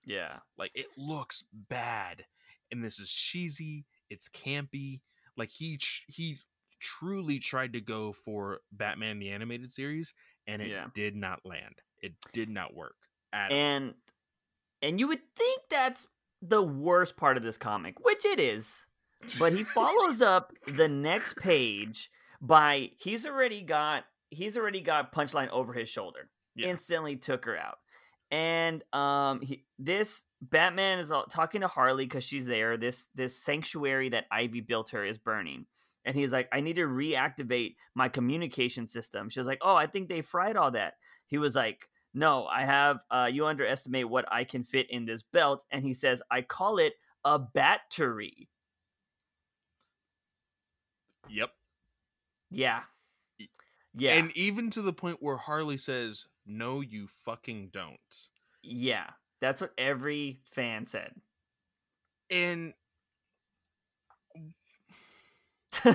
yeah. 0.09 0.39
Like 0.57 0.70
it 0.75 0.87
looks 0.97 1.45
bad, 1.53 2.25
and 2.73 2.83
this 2.83 2.99
is 2.99 3.12
cheesy. 3.12 3.85
It's 4.09 4.29
campy. 4.31 5.01
Like 5.37 5.51
he 5.51 5.79
he 6.07 6.39
truly 6.81 7.39
tried 7.39 7.75
to 7.75 7.81
go 7.83 8.15
for 8.25 8.61
Batman 8.73 9.19
the 9.19 9.31
animated 9.31 9.70
series, 9.70 10.15
and 10.47 10.62
it 10.62 10.69
Yeah. 10.69 10.87
did 10.95 11.15
not 11.15 11.45
land. 11.45 11.83
It 12.01 12.15
did 12.33 12.49
not 12.49 12.75
work 12.75 12.97
at 13.35 13.51
all. 13.53 13.57
And 13.59 13.95
and 14.81 14.99
you 14.99 15.09
would 15.09 15.20
think 15.37 15.62
that's 15.69 16.07
the 16.41 16.62
worst 16.62 17.16
part 17.19 17.37
of 17.37 17.43
this 17.43 17.59
comic, 17.59 18.01
which 18.01 18.25
it 18.25 18.41
is. 18.41 18.87
But 19.39 19.53
he 19.53 19.62
follows 19.65 20.23
up 20.23 20.55
the 20.66 20.89
next 20.89 21.37
page 21.37 22.11
by 22.41 22.93
he's 22.97 23.27
already 23.27 23.61
got 23.61 24.05
he's 24.31 24.57
already 24.57 24.81
got 24.81 25.13
punchline 25.13 25.49
over 25.51 25.73
his 25.73 25.89
shoulder. 25.89 26.31
Yeah. 26.55 26.69
Instantly 26.69 27.17
took 27.17 27.45
her 27.45 27.57
out. 27.57 27.79
And 28.31 28.83
um 28.93 29.41
he, 29.41 29.65
this 29.79 30.27
Batman 30.43 30.99
is 30.99 31.11
all, 31.11 31.25
talking 31.25 31.63
to 31.63 31.69
Harley 31.69 32.07
cuz 32.07 32.25
she's 32.25 32.47
there. 32.47 32.77
This 32.77 33.09
this 33.15 33.43
sanctuary 33.43 34.11
that 34.11 34.27
Ivy 34.31 34.61
built 34.61 34.91
her 34.91 35.05
is 35.05 35.19
burning. 35.19 35.67
And 36.05 36.17
he's 36.17 36.33
like, 36.33 36.49
I 36.53 36.61
need 36.61 36.77
to 36.77 36.87
reactivate 36.87 37.77
my 37.95 38.09
communication 38.09 38.87
system. 38.87 39.29
She 39.31 39.41
was 39.41 39.47
like, 39.47 39.59
Oh, 39.63 39.75
I 39.75 39.87
think 39.87 40.09
they 40.09 40.23
fried 40.23 40.57
all 40.57 40.71
that. 40.73 40.95
He 41.27 41.39
was 41.39 41.55
like, 41.55 41.89
no, 42.15 42.47
I 42.47 42.65
have. 42.65 43.01
Uh, 43.11 43.29
you 43.31 43.47
underestimate 43.47 44.09
what 44.09 44.25
I 44.33 44.45
can 44.45 44.65
fit 44.65 44.91
in 44.91 45.05
this 45.05 45.23
belt, 45.23 45.65
and 45.71 45.85
he 45.85 45.95
says, 45.95 46.23
I 46.31 46.43
call 46.43 46.79
it 46.79 46.95
a 47.25 47.39
battery. 47.39 48.49
Yep. 51.29 51.51
Yeah, 52.51 52.83
yeah, 53.94 54.12
And 54.15 54.31
even 54.36 54.70
to 54.70 54.82
the 54.82 54.93
point 54.93 55.19
where 55.20 55.36
Harley 55.36 55.77
says, 55.78 56.27
"No, 56.47 56.81
you 56.81 57.09
fucking 57.24 57.70
don't." 57.73 57.98
yeah. 58.62 59.10
That's 59.40 59.60
what 59.60 59.73
every 59.78 60.40
fan 60.51 60.89
said. 60.89 61.12
And 62.28 62.74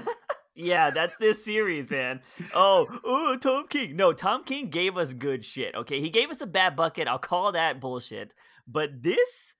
yeah, 0.56 0.90
that's 0.92 1.18
this 1.18 1.44
series, 1.44 1.90
man. 1.90 2.22
Oh, 2.54 2.88
oh, 3.04 3.36
Tom 3.38 3.68
King. 3.68 3.96
No, 3.96 4.14
Tom 4.14 4.44
King 4.44 4.70
gave 4.70 4.98
us 4.98 5.14
good 5.14 5.44
shit. 5.44 5.76
Okay, 5.76 6.00
he 6.00 6.10
gave 6.10 6.30
us 6.30 6.42
a 6.42 6.48
bad 6.48 6.76
bucket. 6.76 7.08
I'll 7.08 7.20
call 7.20 7.52
that 7.52 7.80
bullshit. 7.80 8.34
But 8.68 9.02
this 9.04 9.56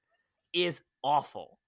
is 0.54 0.82
awful. 1.04 1.60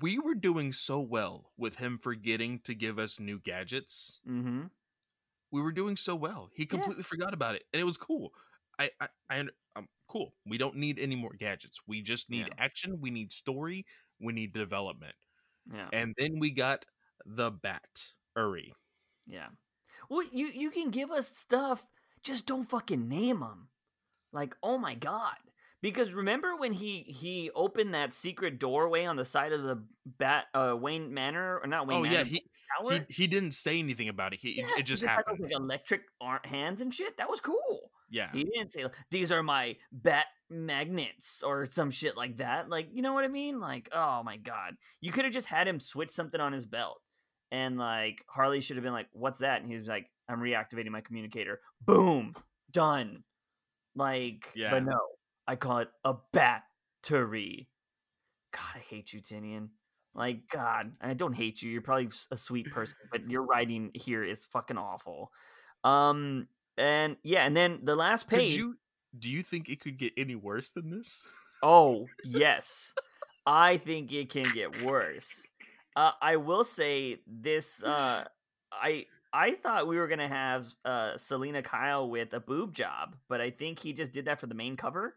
we 0.00 0.18
were 0.18 0.34
doing 0.34 0.72
so 0.72 0.98
well 1.00 1.50
with 1.56 1.76
him 1.76 1.98
forgetting 1.98 2.60
to 2.64 2.74
give 2.74 2.98
us 2.98 3.20
new 3.20 3.38
gadgets. 3.38 4.20
Mm-hmm. 4.28 4.62
We 5.52 5.62
were 5.62 5.72
doing 5.72 5.96
so 5.96 6.14
well. 6.16 6.50
He 6.54 6.66
completely 6.66 7.02
forgot 7.04 7.32
about 7.34 7.54
it, 7.54 7.62
and 7.72 7.80
it 7.80 7.84
was 7.84 7.96
cool. 7.96 8.32
I, 8.78 8.90
I, 9.00 9.08
I 9.30 9.38
under- 9.40 9.52
um, 9.76 9.88
cool. 10.08 10.34
We 10.46 10.58
don't 10.58 10.76
need 10.76 10.98
any 10.98 11.14
more 11.16 11.32
gadgets. 11.38 11.80
We 11.86 12.02
just 12.02 12.30
need 12.30 12.46
Yeah. 12.48 12.54
action. 12.58 13.00
We 13.00 13.10
need 13.10 13.32
story. 13.32 13.86
We 14.20 14.32
need 14.32 14.52
development. 14.52 15.14
Yeah, 15.72 15.88
And 15.92 16.14
then 16.18 16.38
we 16.38 16.50
got 16.50 16.84
the 17.24 17.50
bat. 17.50 18.04
Uri. 18.36 18.72
yeah. 19.26 19.48
Well, 20.10 20.26
you 20.32 20.46
you 20.48 20.70
can 20.70 20.90
give 20.90 21.10
us 21.10 21.28
stuff, 21.36 21.86
just 22.22 22.46
don't 22.46 22.68
fucking 22.68 23.08
name 23.08 23.40
them. 23.40 23.68
Like, 24.32 24.54
oh 24.62 24.78
my 24.78 24.94
god. 24.94 25.36
Because 25.82 26.12
remember 26.12 26.56
when 26.56 26.72
he 26.72 27.02
he 27.02 27.50
opened 27.54 27.94
that 27.94 28.14
secret 28.14 28.58
doorway 28.58 29.04
on 29.06 29.16
the 29.16 29.24
side 29.24 29.52
of 29.52 29.62
the 29.62 29.82
bat 30.06 30.46
uh, 30.54 30.76
Wayne 30.78 31.12
Manor 31.14 31.58
or 31.60 31.66
not 31.66 31.86
Wayne 31.86 31.98
Oh 31.98 32.02
Manor 32.02 32.14
yeah, 32.14 32.24
he? 32.24 32.44
He 32.90 33.00
he 33.08 33.26
didn't 33.26 33.52
say 33.52 33.78
anything 33.78 34.08
about 34.08 34.32
it. 34.34 34.40
He 34.40 34.50
it- 34.50 34.56
Yeah, 34.68 34.78
it 34.78 34.82
just 34.82 35.02
those, 35.02 35.08
happened. 35.10 35.40
like 35.40 35.52
electric 35.52 36.02
hands 36.44 36.80
and 36.80 36.92
shit. 36.94 37.16
That 37.16 37.28
was 37.30 37.40
cool. 37.40 37.90
Yeah. 38.10 38.30
He 38.32 38.44
didn't 38.44 38.72
say 38.72 38.84
these 39.10 39.32
are 39.32 39.42
my 39.42 39.76
bat 39.90 40.26
magnets 40.48 41.42
or 41.42 41.66
some 41.66 41.90
shit 41.90 42.16
like 42.16 42.36
that. 42.36 42.68
Like, 42.68 42.88
you 42.92 43.02
know 43.02 43.12
what 43.14 43.24
I 43.24 43.28
mean? 43.28 43.58
Like, 43.60 43.88
oh 43.92 44.22
my 44.22 44.36
god, 44.36 44.74
you 45.00 45.10
could 45.10 45.24
have 45.24 45.34
just 45.34 45.48
had 45.48 45.66
him 45.66 45.80
switch 45.80 46.10
something 46.10 46.40
on 46.40 46.52
his 46.52 46.64
belt, 46.66 47.00
and 47.50 47.76
like 47.78 48.24
Harley 48.28 48.60
should 48.60 48.76
have 48.76 48.84
been 48.84 48.92
like, 48.92 49.08
"What's 49.12 49.40
that?" 49.40 49.60
And 49.60 49.68
he 49.70 49.76
was 49.76 49.88
like, 49.88 50.08
"I'm 50.28 50.38
reactivating 50.40 50.90
my 50.90 51.00
communicator." 51.00 51.60
Boom, 51.80 52.34
done. 52.70 53.24
Like, 53.96 54.50
Yeah. 54.54 54.70
but 54.70 54.84
no, 54.84 54.98
I 55.48 55.56
call 55.56 55.78
it 55.78 55.88
a 56.04 56.14
battery. 56.32 57.68
God, 58.52 58.62
I 58.76 58.78
hate 58.78 59.12
you, 59.12 59.20
Tynion. 59.20 59.70
Like, 60.16 60.48
God, 60.50 60.92
I 61.00 61.14
don't 61.14 61.34
hate 61.34 61.60
you. 61.60 61.70
You're 61.70 61.82
probably 61.82 62.08
a 62.30 62.36
sweet 62.36 62.70
person, 62.72 62.96
but 63.12 63.30
your 63.30 63.42
writing 63.42 63.90
here 63.94 64.24
is 64.24 64.46
fucking 64.46 64.78
awful. 64.78 65.30
Um, 65.84 66.48
and 66.78 67.16
yeah, 67.22 67.44
and 67.44 67.56
then 67.56 67.80
the 67.82 67.96
last 67.96 68.28
page. 68.28 68.56
you 68.56 68.76
do 69.18 69.30
you 69.30 69.42
think 69.42 69.68
it 69.68 69.80
could 69.80 69.98
get 69.98 70.12
any 70.16 70.34
worse 70.34 70.70
than 70.70 70.90
this? 70.90 71.22
Oh, 71.62 72.06
yes. 72.24 72.92
I 73.46 73.76
think 73.76 74.12
it 74.12 74.30
can 74.30 74.44
get 74.52 74.82
worse. 74.82 75.42
Uh, 75.94 76.12
I 76.20 76.36
will 76.36 76.64
say 76.64 77.20
this 77.26 77.82
uh, 77.82 78.24
I 78.72 79.06
I 79.32 79.52
thought 79.54 79.86
we 79.86 79.98
were 79.98 80.08
going 80.08 80.18
to 80.18 80.28
have 80.28 80.66
uh, 80.84 81.16
Selina 81.16 81.62
Kyle 81.62 82.08
with 82.08 82.34
a 82.34 82.40
boob 82.40 82.74
job, 82.74 83.16
but 83.28 83.40
I 83.40 83.50
think 83.50 83.78
he 83.78 83.92
just 83.92 84.12
did 84.12 84.26
that 84.26 84.40
for 84.40 84.46
the 84.46 84.54
main 84.54 84.76
cover. 84.76 85.16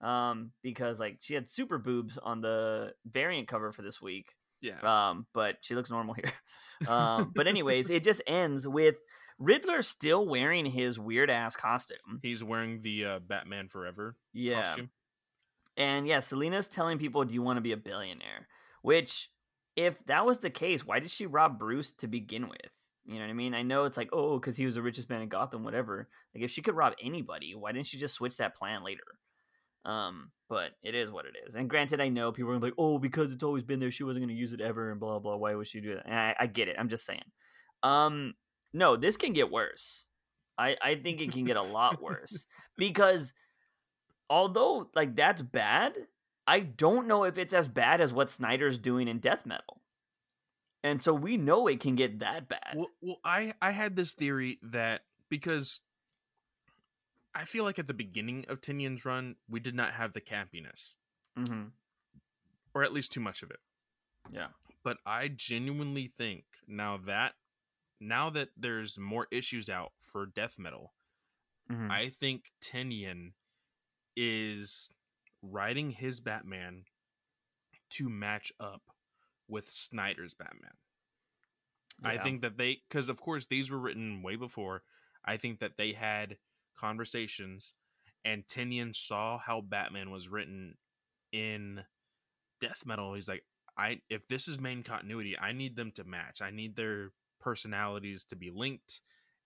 Um, 0.00 0.52
because 0.62 1.00
like 1.00 1.18
she 1.20 1.34
had 1.34 1.48
super 1.48 1.76
boobs 1.76 2.18
on 2.18 2.40
the 2.40 2.92
variant 3.06 3.48
cover 3.48 3.72
for 3.72 3.82
this 3.82 4.00
week. 4.00 4.34
Yeah. 4.60 4.78
Um, 5.10 5.26
but 5.32 5.56
she 5.62 5.74
looks 5.74 5.90
normal 5.90 6.14
here. 6.14 6.32
Um, 6.86 7.32
but 7.34 7.48
anyways, 7.48 7.90
it 7.90 8.04
just 8.04 8.22
ends 8.24 8.64
with 8.64 8.94
Riddler 9.40 9.82
still 9.82 10.24
wearing 10.24 10.64
his 10.64 10.96
weird 10.96 11.28
ass 11.28 11.56
costume. 11.56 12.20
He's 12.22 12.44
wearing 12.44 12.82
the 12.82 13.04
uh, 13.04 13.18
Batman 13.18 13.66
Forever 13.66 14.14
Yeah. 14.32 14.62
costume. 14.62 14.90
And 15.76 16.06
yeah, 16.06 16.20
Selina's 16.20 16.68
telling 16.68 16.98
people, 16.98 17.24
"Do 17.24 17.34
you 17.34 17.42
want 17.42 17.56
to 17.56 17.62
be 17.62 17.72
a 17.72 17.76
billionaire?" 17.76 18.46
Which, 18.82 19.28
if 19.74 19.98
that 20.06 20.24
was 20.24 20.38
the 20.38 20.50
case, 20.50 20.86
why 20.86 21.00
did 21.00 21.10
she 21.10 21.26
rob 21.26 21.58
Bruce 21.58 21.90
to 21.94 22.06
begin 22.06 22.48
with? 22.48 22.60
You 23.06 23.14
know 23.14 23.22
what 23.22 23.30
I 23.30 23.34
mean? 23.34 23.54
I 23.54 23.62
know 23.62 23.84
it's 23.84 23.96
like, 23.96 24.10
oh, 24.12 24.38
because 24.38 24.56
he 24.56 24.64
was 24.64 24.76
the 24.76 24.82
richest 24.82 25.10
man 25.10 25.22
in 25.22 25.28
Gotham, 25.28 25.64
whatever. 25.64 26.08
Like, 26.32 26.44
if 26.44 26.52
she 26.52 26.62
could 26.62 26.76
rob 26.76 26.92
anybody, 27.02 27.54
why 27.56 27.72
didn't 27.72 27.88
she 27.88 27.98
just 27.98 28.14
switch 28.14 28.36
that 28.36 28.54
plan 28.54 28.84
later? 28.84 29.02
Um, 29.84 30.30
but 30.48 30.70
it 30.82 30.94
is 30.94 31.10
what 31.10 31.26
it 31.26 31.34
is. 31.46 31.54
And 31.54 31.68
granted, 31.68 32.00
I 32.00 32.08
know 32.08 32.32
people 32.32 32.50
are 32.50 32.54
gonna 32.54 32.66
be 32.66 32.70
like, 32.70 32.78
oh, 32.78 32.98
because 32.98 33.32
it's 33.32 33.42
always 33.42 33.62
been 33.62 33.80
there, 33.80 33.90
she 33.90 34.04
wasn't 34.04 34.24
gonna 34.24 34.32
use 34.32 34.52
it 34.52 34.60
ever, 34.60 34.90
and 34.90 35.00
blah 35.00 35.18
blah. 35.18 35.36
Why 35.36 35.54
would 35.54 35.66
she 35.66 35.80
do 35.80 35.94
that? 35.94 36.06
And 36.06 36.14
I, 36.14 36.34
I 36.40 36.46
get 36.46 36.68
it. 36.68 36.76
I'm 36.78 36.88
just 36.88 37.04
saying. 37.04 37.24
Um, 37.82 38.34
no, 38.72 38.96
this 38.96 39.16
can 39.16 39.32
get 39.32 39.50
worse. 39.50 40.04
I 40.56 40.76
I 40.82 40.94
think 40.96 41.20
it 41.20 41.32
can 41.32 41.44
get 41.44 41.56
a 41.56 41.62
lot 41.62 42.02
worse 42.02 42.46
because 42.76 43.32
although 44.28 44.90
like 44.94 45.16
that's 45.16 45.42
bad, 45.42 45.96
I 46.46 46.60
don't 46.60 47.06
know 47.06 47.24
if 47.24 47.38
it's 47.38 47.54
as 47.54 47.68
bad 47.68 48.00
as 48.00 48.12
what 48.12 48.30
Snyder's 48.30 48.78
doing 48.78 49.08
in 49.08 49.18
Death 49.18 49.46
Metal. 49.46 49.80
And 50.84 51.02
so 51.02 51.12
we 51.12 51.36
know 51.36 51.66
it 51.66 51.80
can 51.80 51.96
get 51.96 52.20
that 52.20 52.48
bad. 52.48 52.74
Well, 52.74 52.90
well, 53.00 53.20
I 53.24 53.52
I 53.60 53.70
had 53.72 53.96
this 53.96 54.12
theory 54.14 54.58
that 54.62 55.02
because 55.28 55.80
I 57.34 57.44
feel 57.44 57.64
like 57.64 57.78
at 57.78 57.86
the 57.86 57.94
beginning 57.94 58.46
of 58.48 58.60
Tynion's 58.60 59.04
run, 59.04 59.36
we 59.48 59.60
did 59.60 59.74
not 59.74 59.92
have 59.92 60.12
the 60.12 60.20
campiness, 60.20 60.96
hmm 61.36 61.66
or 62.74 62.84
at 62.84 62.92
least 62.92 63.12
too 63.12 63.20
much 63.20 63.42
of 63.42 63.50
it. 63.50 63.60
Yeah. 64.30 64.48
But 64.84 64.98
I 65.06 65.28
genuinely 65.28 66.06
think 66.06 66.44
now 66.66 66.98
that 66.98 67.34
now 68.00 68.30
that 68.30 68.50
there's 68.56 68.98
more 68.98 69.26
issues 69.32 69.68
out 69.68 69.92
for 70.00 70.26
death 70.26 70.58
metal, 70.58 70.94
Mhm. 71.70 71.90
I 71.90 72.10
think 72.10 72.52
Tynion 72.60 73.34
is 74.16 74.92
writing 75.42 75.90
his 75.92 76.20
Batman 76.20 76.84
to 77.90 78.08
match 78.08 78.52
up 78.60 78.82
with 79.48 79.70
Snyder's 79.70 80.34
Batman. 80.34 80.76
I 82.04 82.18
think 82.18 82.42
that 82.42 82.56
they, 82.58 82.82
because 82.88 83.08
of 83.08 83.20
course 83.20 83.46
these 83.46 83.70
were 83.70 83.78
written 83.78 84.22
way 84.22 84.36
before. 84.36 84.84
I 85.24 85.36
think 85.36 85.58
that 85.58 85.76
they 85.76 85.92
had 85.94 86.38
conversations, 86.78 87.74
and 88.24 88.46
Tynion 88.46 88.94
saw 88.94 89.38
how 89.38 89.60
Batman 89.60 90.10
was 90.10 90.28
written 90.28 90.74
in 91.32 91.80
Death 92.60 92.82
Metal. 92.84 93.14
He's 93.14 93.28
like, 93.28 93.44
I 93.76 94.00
if 94.10 94.26
this 94.28 94.48
is 94.48 94.60
main 94.60 94.82
continuity, 94.82 95.36
I 95.38 95.52
need 95.52 95.76
them 95.76 95.92
to 95.96 96.04
match. 96.04 96.42
I 96.42 96.50
need 96.50 96.76
their 96.76 97.10
personalities 97.40 98.24
to 98.30 98.36
be 98.36 98.50
linked, 98.50 99.00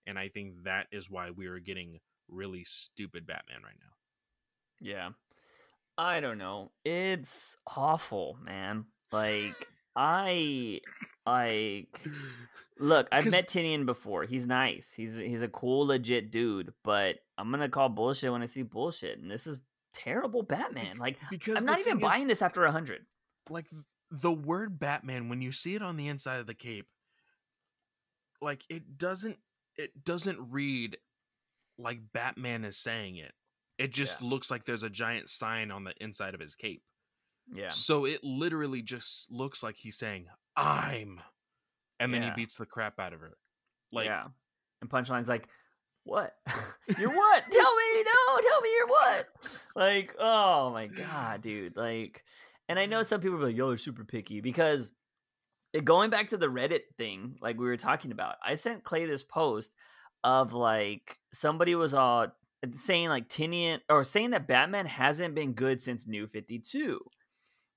and 0.07 0.17
I 0.17 0.29
think 0.29 0.63
that 0.63 0.87
is 0.91 1.09
why 1.09 1.31
we 1.31 1.47
are 1.47 1.59
getting 1.59 1.99
really 2.29 2.63
stupid 2.63 3.27
Batman 3.27 3.61
right 3.63 3.77
now. 3.79 3.93
Yeah. 4.79 5.09
I 5.97 6.19
don't 6.19 6.39
know. 6.39 6.71
It's 6.83 7.55
awful, 7.67 8.37
man. 8.43 8.85
Like 9.11 9.67
I 9.95 10.81
like 11.25 12.01
look, 12.83 13.07
I've 13.11 13.29
met 13.31 13.47
Tynion 13.47 13.85
before. 13.85 14.23
He's 14.25 14.45
nice. 14.45 14.91
He's 14.95 15.17
he's 15.17 15.41
a 15.41 15.47
cool 15.47 15.87
legit 15.87 16.31
dude, 16.31 16.73
but 16.83 17.15
I'm 17.37 17.49
going 17.49 17.61
to 17.61 17.69
call 17.69 17.89
bullshit 17.89 18.31
when 18.31 18.41
I 18.41 18.45
see 18.45 18.61
bullshit 18.63 19.19
and 19.19 19.31
this 19.31 19.47
is 19.47 19.59
terrible 19.93 20.43
Batman. 20.43 20.97
Like 20.97 21.17
because 21.29 21.57
I'm 21.57 21.65
not 21.65 21.79
even 21.79 21.97
thing 21.97 22.01
is- 22.01 22.11
buying 22.11 22.27
this 22.27 22.41
after 22.41 22.61
a 22.63 22.67
100. 22.67 23.05
like 23.49 23.65
the 24.11 24.31
word 24.31 24.79
Batman 24.79 25.29
when 25.29 25.41
you 25.41 25.51
see 25.51 25.75
it 25.75 25.81
on 25.81 25.97
the 25.97 26.07
inside 26.07 26.39
of 26.39 26.47
the 26.47 26.53
cape, 26.53 26.87
like 28.41 28.63
it 28.69 28.97
doesn't 28.97 29.37
it 29.77 30.03
doesn't 30.03 30.51
read 30.51 30.97
like 31.77 31.99
Batman 32.13 32.65
is 32.65 32.77
saying 32.77 33.17
it. 33.17 33.31
It 33.79 33.91
just 33.91 34.21
looks 34.21 34.51
like 34.51 34.65
there's 34.65 34.83
a 34.83 34.89
giant 34.89 35.29
sign 35.29 35.71
on 35.71 35.83
the 35.83 35.93
inside 35.99 36.35
of 36.35 36.39
his 36.39 36.53
cape. 36.53 36.83
Yeah. 37.51 37.69
So 37.69 38.05
it 38.05 38.23
literally 38.23 38.81
just 38.83 39.31
looks 39.31 39.63
like 39.63 39.75
he's 39.75 39.97
saying 39.97 40.27
"I'm," 40.55 41.19
and 42.03 42.13
then 42.13 42.23
he 42.23 42.31
beats 42.35 42.55
the 42.55 42.65
crap 42.65 42.99
out 42.99 43.13
of 43.13 43.19
her. 43.19 43.37
Like 43.91 44.05
yeah. 44.05 44.25
And 44.81 44.89
Punchline's 44.89 45.29
like, 45.29 45.47
"What? 46.03 46.33
you're 46.99 47.09
what? 47.09 47.43
tell 47.51 47.75
me, 47.75 48.03
no, 48.03 48.41
tell 48.49 48.61
me 48.61 48.69
you're 48.77 48.87
what?" 48.87 49.27
Like, 49.75 50.15
oh 50.19 50.71
my 50.71 50.87
god, 50.87 51.41
dude. 51.41 51.77
Like, 51.77 52.23
and 52.67 52.77
I 52.77 52.85
know 52.85 53.03
some 53.03 53.21
people 53.21 53.37
are 53.37 53.47
like, 53.47 53.55
"Yo, 53.55 53.69
they're 53.69 53.77
super 53.77 54.03
picky," 54.03 54.41
because 54.41 54.91
going 55.83 56.09
back 56.09 56.27
to 56.29 56.37
the 56.37 56.47
Reddit 56.47 56.81
thing, 56.97 57.37
like 57.41 57.57
we 57.57 57.65
were 57.65 57.77
talking 57.77 58.11
about, 58.11 58.35
I 58.45 58.55
sent 58.55 58.83
Clay 58.83 59.05
this 59.05 59.23
post 59.23 59.73
of 60.23 60.53
like 60.53 61.17
somebody 61.33 61.75
was 61.75 61.93
uh 61.93 62.27
saying 62.77 63.09
like 63.09 63.27
Tynion 63.29 63.79
or 63.89 64.03
saying 64.03 64.31
that 64.31 64.47
Batman 64.47 64.85
hasn't 64.85 65.35
been 65.35 65.53
good 65.53 65.81
since 65.81 66.07
New 66.07 66.27
Fifty 66.27 66.59
Two, 66.59 66.99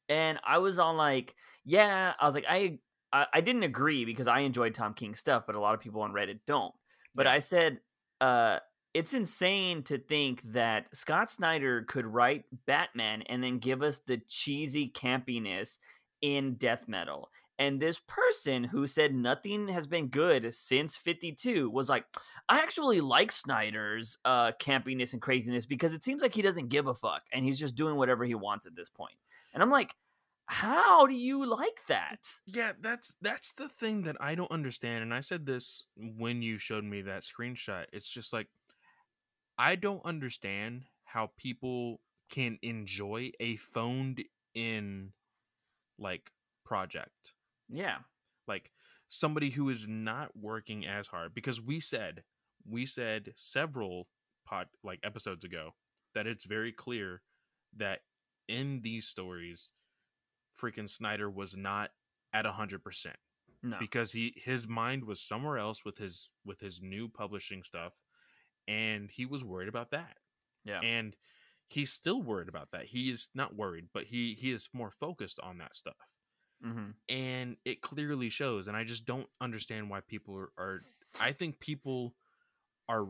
and 0.09 0.39
I 0.45 0.59
was 0.59 0.79
on 0.79 0.97
like, 0.97 1.35
yeah, 1.65 2.13
I 2.21 2.27
was 2.27 2.35
like, 2.35 2.47
I 2.49 2.79
I, 3.17 3.27
I 3.35 3.41
didn't 3.41 3.63
agree 3.63 4.05
because 4.05 4.29
I 4.29 4.41
enjoyed 4.41 4.75
Tom 4.75 4.93
King's 4.93 5.19
stuff, 5.19 5.45
but 5.47 5.55
a 5.55 5.61
lot 5.61 5.75
of 5.75 5.81
people 5.81 6.03
on 6.03 6.13
Reddit 6.13 6.41
don't. 6.47 6.75
But 7.15 7.27
Yeah. 7.27 7.33
I 7.33 7.39
said, 7.39 7.81
uh, 8.21 8.59
it's 8.93 9.15
insane 9.15 9.83
to 9.85 9.99
think 9.99 10.43
that 10.53 10.95
Scott 10.95 11.31
Snyder 11.31 11.83
could 11.83 12.07
write 12.07 12.45
Batman 12.67 13.23
and 13.23 13.43
then 13.43 13.59
give 13.59 13.83
us 13.83 13.99
the 14.07 14.19
cheesy 14.29 14.91
campiness 14.91 15.79
in 16.23 16.55
death 16.55 16.89
metal. 16.89 17.31
And 17.59 17.81
this 17.81 18.01
person 18.07 18.65
who 18.65 18.87
said 18.87 19.15
nothing 19.15 19.69
has 19.69 19.87
been 19.87 20.09
good 20.09 20.53
since 20.53 20.97
52 20.97 21.71
was 21.71 21.89
like, 21.89 22.05
I 22.51 22.59
actually 22.59 23.01
like 23.01 23.33
Snyder's 23.33 24.19
uh, 24.27 24.53
campiness 24.61 25.15
and 25.15 25.23
craziness 25.23 25.65
because 25.65 25.95
it 25.95 26.05
seems 26.05 26.21
like 26.21 26.35
he 26.35 26.43
doesn't 26.43 26.69
give 26.69 26.87
a 26.87 26.95
fuck 26.95 27.23
and 27.33 27.47
he's 27.47 27.59
just 27.59 27.75
doing 27.75 27.97
whatever 27.97 28.27
he 28.27 28.35
wants 28.35 28.67
at 28.67 28.77
this 28.77 28.91
point. 28.91 29.17
And 29.55 29.63
I'm 29.63 29.71
like, 29.71 29.95
how 30.47 31.07
do 31.07 31.15
you 31.15 31.45
like 31.45 31.81
that? 31.89 32.21
Yeah, 32.47 32.73
that's 32.81 33.15
that's 33.21 33.53
the 33.53 33.69
thing 33.69 34.03
that 34.03 34.17
I 34.21 34.35
don't 34.35 34.51
understand. 34.51 35.03
And 35.03 35.13
I 35.13 35.21
said 35.21 35.45
this 35.45 35.85
when 35.97 36.41
you 36.41 36.59
showed 36.59 36.85
me 36.85 37.03
that 37.03 37.23
screenshot. 37.23 37.85
It's 37.93 38.09
just 38.09 38.33
like 38.33 38.49
I 39.59 39.75
don't 39.75 40.05
understand 40.05 40.85
how 41.05 41.31
people 41.37 42.01
can 42.31 42.59
enjoy 42.63 43.33
a 43.41 43.57
phoned 43.57 44.23
in 44.55 45.13
like 45.99 46.31
project. 46.65 47.35
Yeah. 47.69 47.99
Like 48.47 48.71
somebody 49.09 49.51
who 49.51 49.69
is 49.69 49.89
not 49.89 50.37
working 50.37 50.87
as 50.87 51.09
hard 51.09 51.35
because 51.35 51.61
we 51.61 51.81
said 51.81 52.23
we 52.69 52.87
said 52.87 53.33
several 53.37 54.09
pod 54.45 54.67
like 54.85 55.01
episodes 55.03 55.45
ago 55.45 55.71
that 56.15 56.27
it's 56.27 56.45
very 56.45 56.73
clear 56.73 57.23
that 57.77 58.01
in 58.49 58.81
these 58.83 59.07
stories 59.07 59.73
freaking 60.61 60.89
Snyder 60.89 61.31
was 61.31 61.57
not 61.57 61.91
at 62.33 62.47
a 62.47 62.53
hundred 62.53 62.83
percent. 62.83 63.17
No. 63.63 63.77
Because 63.81 64.13
he 64.13 64.35
his 64.37 64.69
mind 64.69 65.05
was 65.05 65.21
somewhere 65.21 65.59
else 65.59 65.85
with 65.85 65.99
his 65.99 66.31
with 66.45 66.61
his 66.61 66.81
new 66.83 67.09
publishing 67.09 67.63
stuff 67.63 67.93
and 68.69 69.11
he 69.11 69.27
was 69.27 69.45
worried 69.45 69.69
about 69.69 69.91
that. 69.91 70.17
Yeah. 70.65 70.81
And 70.81 71.17
he's 71.69 71.93
still 71.93 72.23
worried 72.23 72.49
about 72.49 72.71
that. 72.73 72.87
He 72.87 73.11
is 73.11 73.29
not 73.35 73.55
worried, 73.55 73.87
but 73.93 74.05
he 74.05 74.35
he 74.35 74.53
is 74.53 74.69
more 74.73 74.91
focused 74.91 75.41
on 75.41 75.59
that 75.59 75.77
stuff. 75.77 75.97
hmm 76.63 76.91
And 77.09 77.57
it 77.65 77.81
clearly 77.83 78.29
shows 78.29 78.69
and 78.69 78.77
I 78.77 78.85
just 78.85 79.05
don't 79.05 79.29
understand 79.41 79.91
why 79.91 80.01
people 80.01 80.37
are, 80.37 80.53
are 80.59 80.81
I 81.21 81.33
think 81.33 81.61
people 81.61 82.15
are 82.89 83.07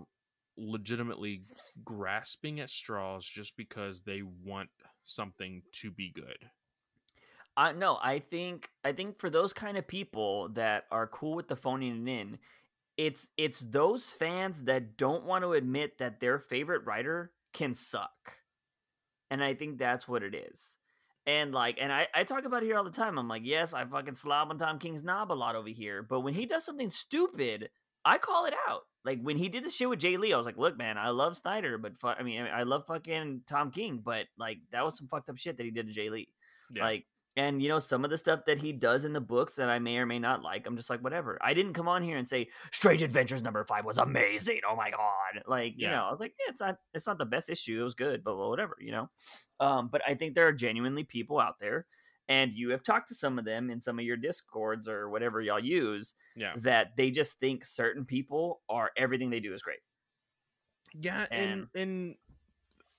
legitimately 0.56 1.42
grasping 1.84 2.60
at 2.60 2.70
straws 2.70 3.26
just 3.26 3.56
because 3.56 4.00
they 4.02 4.22
want 4.22 4.70
something 5.04 5.62
to 5.72 5.90
be 5.90 6.10
good. 6.10 6.50
Uh, 7.56 7.72
no, 7.72 7.98
I 8.02 8.18
think 8.18 8.68
I 8.84 8.92
think 8.92 9.18
for 9.18 9.30
those 9.30 9.52
kind 9.52 9.78
of 9.78 9.86
people 9.86 10.50
that 10.50 10.84
are 10.90 11.06
cool 11.06 11.34
with 11.34 11.48
the 11.48 11.56
phoning 11.56 12.06
it 12.06 12.10
in, 12.10 12.38
it's 12.96 13.28
it's 13.38 13.60
those 13.60 14.12
fans 14.12 14.64
that 14.64 14.96
don't 14.98 15.24
want 15.24 15.42
to 15.42 15.52
admit 15.52 15.98
that 15.98 16.20
their 16.20 16.38
favorite 16.38 16.84
writer 16.84 17.32
can 17.54 17.74
suck, 17.74 18.36
and 19.30 19.42
I 19.42 19.54
think 19.54 19.78
that's 19.78 20.06
what 20.06 20.22
it 20.22 20.34
is. 20.34 20.76
And 21.26 21.52
like, 21.52 21.78
and 21.80 21.92
I, 21.92 22.06
I 22.14 22.24
talk 22.24 22.44
about 22.44 22.62
it 22.62 22.66
here 22.66 22.76
all 22.76 22.84
the 22.84 22.90
time. 22.90 23.18
I'm 23.18 23.26
like, 23.26 23.42
yes, 23.44 23.74
I 23.74 23.84
fucking 23.84 24.14
slob 24.14 24.50
on 24.50 24.58
Tom 24.58 24.78
King's 24.78 25.02
knob 25.02 25.32
a 25.32 25.34
lot 25.34 25.56
over 25.56 25.68
here, 25.68 26.02
but 26.02 26.20
when 26.20 26.34
he 26.34 26.46
does 26.46 26.64
something 26.64 26.90
stupid, 26.90 27.70
I 28.04 28.18
call 28.18 28.44
it 28.44 28.54
out. 28.68 28.82
Like 29.04 29.20
when 29.22 29.36
he 29.36 29.48
did 29.48 29.64
the 29.64 29.70
shit 29.70 29.88
with 29.88 29.98
Jae 30.00 30.18
Lee, 30.18 30.32
I 30.32 30.36
was 30.36 30.46
like, 30.46 30.58
look, 30.58 30.76
man, 30.76 30.98
I 30.98 31.08
love 31.10 31.36
Snyder, 31.36 31.78
but 31.78 31.98
fu- 31.98 32.08
I 32.08 32.22
mean, 32.22 32.42
I 32.42 32.64
love 32.64 32.84
fucking 32.86 33.42
Tom 33.48 33.70
King, 33.70 34.02
but 34.04 34.26
like 34.38 34.58
that 34.72 34.84
was 34.84 34.98
some 34.98 35.08
fucked 35.08 35.30
up 35.30 35.38
shit 35.38 35.56
that 35.56 35.64
he 35.64 35.70
did 35.70 35.92
to 35.92 35.98
Jae 36.00 36.10
Lee. 36.10 36.28
Like, 36.82 37.06
and 37.36 37.62
you 37.62 37.68
know, 37.68 37.78
some 37.78 38.04
of 38.04 38.10
the 38.10 38.18
stuff 38.18 38.44
that 38.46 38.58
he 38.58 38.72
does 38.72 39.04
in 39.04 39.12
the 39.12 39.20
books 39.20 39.54
that 39.56 39.68
I 39.68 39.78
may 39.78 39.98
or 39.98 40.06
may 40.06 40.18
not 40.18 40.42
like, 40.42 40.66
I'm 40.66 40.76
just 40.76 40.88
like, 40.88 41.04
whatever. 41.04 41.38
I 41.42 41.52
didn't 41.52 41.74
come 41.74 41.88
on 41.88 42.02
here 42.02 42.16
and 42.16 42.26
say 42.26 42.48
Strange 42.72 43.02
Adventures 43.02 43.42
number 43.42 43.62
five 43.64 43.84
was 43.84 43.98
amazing. 43.98 44.60
Oh 44.68 44.74
my 44.74 44.90
god! 44.90 45.42
Like, 45.46 45.74
you 45.76 45.88
know, 45.88 46.04
I 46.04 46.10
was 46.10 46.20
like, 46.20 46.34
yeah, 46.38 46.50
it's 46.50 46.60
not, 46.60 46.78
it's 46.94 47.06
not 47.06 47.18
the 47.18 47.26
best 47.26 47.50
issue. 47.50 47.80
It 47.80 47.84
was 47.84 47.94
good, 47.94 48.24
but 48.24 48.36
well, 48.36 48.48
whatever, 48.48 48.76
you 48.80 48.92
know. 48.92 49.10
Um, 49.60 49.88
but 49.92 50.02
I 50.06 50.14
think 50.14 50.34
there 50.34 50.46
are 50.46 50.52
genuinely 50.52 51.04
people 51.04 51.38
out 51.38 51.60
there, 51.60 51.86
and 52.28 52.52
you 52.54 52.70
have 52.70 52.82
talked 52.82 53.08
to 53.08 53.14
some 53.14 53.38
of 53.38 53.44
them 53.44 53.70
in 53.70 53.80
some 53.80 53.98
of 53.98 54.04
your 54.04 54.16
discords 54.16 54.88
or 54.88 55.10
whatever 55.10 55.40
y'all 55.40 55.60
use 55.60 56.14
yeah. 56.36 56.54
that 56.56 56.96
they 56.96 57.10
just 57.10 57.38
think 57.38 57.64
certain 57.64 58.04
people 58.04 58.62
are 58.68 58.90
everything 58.96 59.30
they 59.30 59.40
do 59.40 59.52
is 59.52 59.62
great. 59.62 59.78
Yeah, 60.98 61.26
and 61.30 61.66
and 61.74 62.16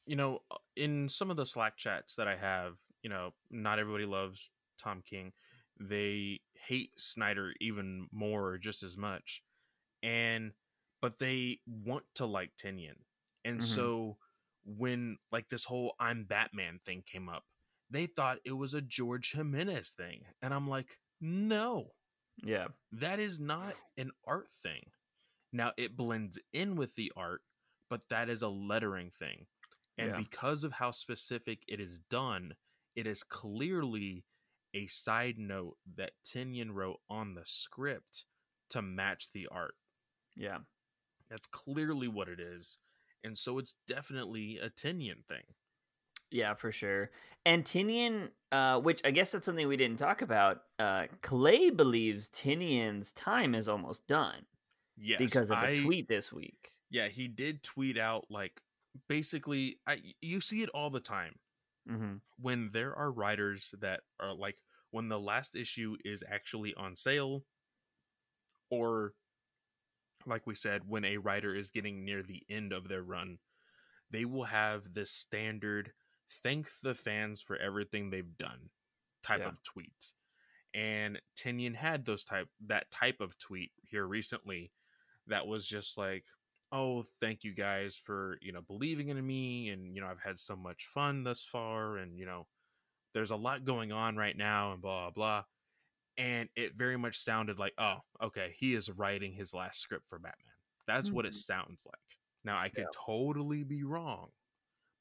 you 0.05 0.15
know, 0.15 0.39
in 0.75 1.09
some 1.09 1.31
of 1.31 1.37
the 1.37 1.45
Slack 1.45 1.75
chats 1.75 2.15
that 2.15 2.27
I 2.27 2.35
have, 2.35 2.75
you 3.03 3.09
know, 3.09 3.33
not 3.49 3.79
everybody 3.79 4.05
loves 4.05 4.51
Tom 4.81 5.01
King. 5.01 5.33
They 5.79 6.41
hate 6.55 6.91
Snyder 6.97 7.53
even 7.61 8.07
more 8.11 8.47
or 8.49 8.57
just 8.57 8.83
as 8.83 8.97
much. 8.97 9.43
And 10.03 10.53
but 11.01 11.19
they 11.19 11.61
want 11.67 12.05
to 12.15 12.25
like 12.25 12.51
Tynion. 12.57 13.05
And 13.45 13.59
Mhm. 13.59 13.63
so 13.63 14.17
when 14.65 15.17
like 15.31 15.49
this 15.49 15.65
whole 15.65 15.95
I'm 15.99 16.25
Batman 16.25 16.79
thing 16.79 17.03
came 17.03 17.29
up, 17.29 17.45
they 17.89 18.07
thought 18.07 18.39
it 18.45 18.53
was 18.53 18.73
a 18.73 18.81
George 18.81 19.31
Jimenez 19.33 19.91
thing. 19.91 20.25
And 20.41 20.53
I'm 20.53 20.67
like, 20.67 20.99
"No. 21.21 21.93
Yeah, 22.43 22.67
That 22.91 23.19
is 23.19 23.39
not 23.39 23.75
an 23.97 24.11
art 24.25 24.49
thing. 24.49 24.91
Now 25.53 25.73
it 25.77 25.97
blends 25.97 26.39
in 26.53 26.75
with 26.75 26.95
the 26.95 27.11
art, 27.15 27.43
but 27.89 28.07
that 28.09 28.29
is 28.29 28.41
a 28.41 28.49
lettering 28.49 29.11
thing. 29.11 29.47
And 29.97 30.09
Yeah. 30.09 30.17
because 30.17 30.63
of 30.63 30.73
how 30.73 30.91
specific 30.91 31.63
it 31.67 31.79
is 31.79 31.99
done, 31.99 32.55
it 32.97 33.07
is 33.07 33.23
clearly 33.23 34.25
a 34.73 34.87
side 34.87 35.37
note 35.39 35.77
that 35.95 36.11
Tynion 36.25 36.71
wrote 36.73 36.99
on 37.09 37.33
the 37.35 37.43
script 37.45 38.25
to 38.71 38.81
match 38.81 39.31
the 39.31 39.47
art. 39.49 39.75
yeah. 40.35 40.57
That's 41.29 41.47
clearly 41.47 42.07
what 42.07 42.29
it 42.29 42.39
is. 42.39 42.77
And 43.23 43.37
so 43.37 43.57
it's 43.59 43.75
definitely 43.87 44.59
a 44.59 44.69
Tynion 44.69 45.25
thing. 45.27 45.43
Yeah, 46.31 46.53
for 46.53 46.71
sure. 46.71 47.11
And 47.45 47.65
Tynion, 47.65 48.29
uh, 48.53 48.79
which 48.79 49.01
I 49.03 49.11
guess 49.11 49.31
that's 49.31 49.45
something 49.45 49.67
we 49.67 49.75
didn't 49.77 49.99
talk 49.99 50.21
about. 50.21 50.61
Uh, 50.79 51.07
Clay 51.21 51.69
believes 51.69 52.29
Tynion's 52.29 53.11
time 53.11 53.55
is 53.55 53.67
almost 53.67 54.07
done 54.07 54.45
Yes. 54.97 55.19
because 55.19 55.51
of 55.51 55.57
a 55.57 55.67
I- 55.71 55.79
tweet 55.79 56.07
this 56.07 56.31
week. 56.31 56.71
Yeah, 56.89 57.09
he 57.09 57.27
did 57.27 57.61
tweet 57.63 57.97
out 57.97 58.25
like 58.29 58.61
basically 59.09 59.79
I 59.85 60.01
you 60.21 60.39
see 60.41 60.63
it 60.63 60.69
all 60.69 60.89
the 60.89 61.01
time. 61.01 61.35
Hmm 61.87 62.15
when 62.39 62.69
there 62.71 62.95
are 62.95 63.11
writers 63.11 63.73
that 63.81 64.01
are 64.19 64.33
like 64.33 64.57
when 64.91 65.09
the 65.09 65.19
last 65.19 65.55
issue 65.55 65.95
is 66.05 66.23
actually 66.29 66.73
on 66.75 66.95
sale 66.95 67.43
or 68.69 69.13
like 70.25 70.45
we 70.45 70.55
said 70.55 70.81
when 70.87 71.05
a 71.05 71.17
writer 71.17 71.55
is 71.55 71.71
getting 71.71 72.03
near 72.03 72.21
the 72.23 72.43
end 72.49 72.71
of 72.73 72.87
their 72.87 73.03
run 73.03 73.37
they 74.11 74.25
will 74.25 74.43
have 74.43 74.93
this 74.93 75.11
standard 75.11 75.91
thank 76.43 76.69
the 76.83 76.93
fans 76.95 77.41
for 77.41 77.57
everything 77.57 78.09
they've 78.09 78.37
done 78.37 78.69
type 79.23 79.39
Yeah. 79.41 79.47
of 79.49 79.63
tweet 79.63 80.13
and 80.73 81.19
Tynion 81.35 81.75
had 81.75 82.05
those 82.05 82.23
type 82.23 82.47
that 82.67 82.91
type 82.91 83.19
of 83.19 83.37
tweet 83.37 83.71
here 83.81 84.05
recently 84.05 84.71
that 85.27 85.47
was 85.47 85.67
just 85.67 85.97
like 85.97 86.25
oh 86.71 87.03
thank 87.21 87.43
you 87.43 87.53
guys 87.53 87.95
for 87.95 88.37
you 88.41 88.51
know 88.51 88.61
believing 88.61 89.09
in 89.09 89.25
me 89.25 89.69
and 89.69 89.95
you 89.95 90.01
know 90.01 90.07
i've 90.07 90.19
had 90.19 90.37
so 90.39 90.55
much 90.55 90.85
fun 90.87 91.23
thus 91.23 91.45
far 91.45 91.97
and 91.97 92.19
you 92.19 92.25
know 92.25 92.47
there's 93.13 93.31
a 93.31 93.35
lot 93.35 93.65
going 93.65 93.91
on 93.91 94.17
right 94.17 94.37
now 94.37 94.73
and 94.73 94.81
blah 94.81 95.11
blah 95.11 95.11
blah 95.11 95.43
and 96.17 96.49
it 96.55 96.75
very 96.75 96.97
much 96.97 97.19
sounded 97.19 97.59
like 97.59 97.73
oh 97.77 97.97
okay 98.21 98.53
he 98.57 98.75
is 98.75 98.91
writing 98.91 99.33
his 99.33 99.53
last 99.53 99.79
script 99.81 100.07
for 100.09 100.19
batman 100.19 100.53
that's 100.87 101.11
what 101.13 101.25
it 101.25 101.33
Mhm. 101.33 101.35
sounds 101.35 101.83
like 101.85 102.19
now 102.43 102.57
i 102.59 102.69
could 102.69 102.87
Yeah. 102.87 102.91
totally 102.91 103.63
be 103.63 103.83
wrong 103.83 104.29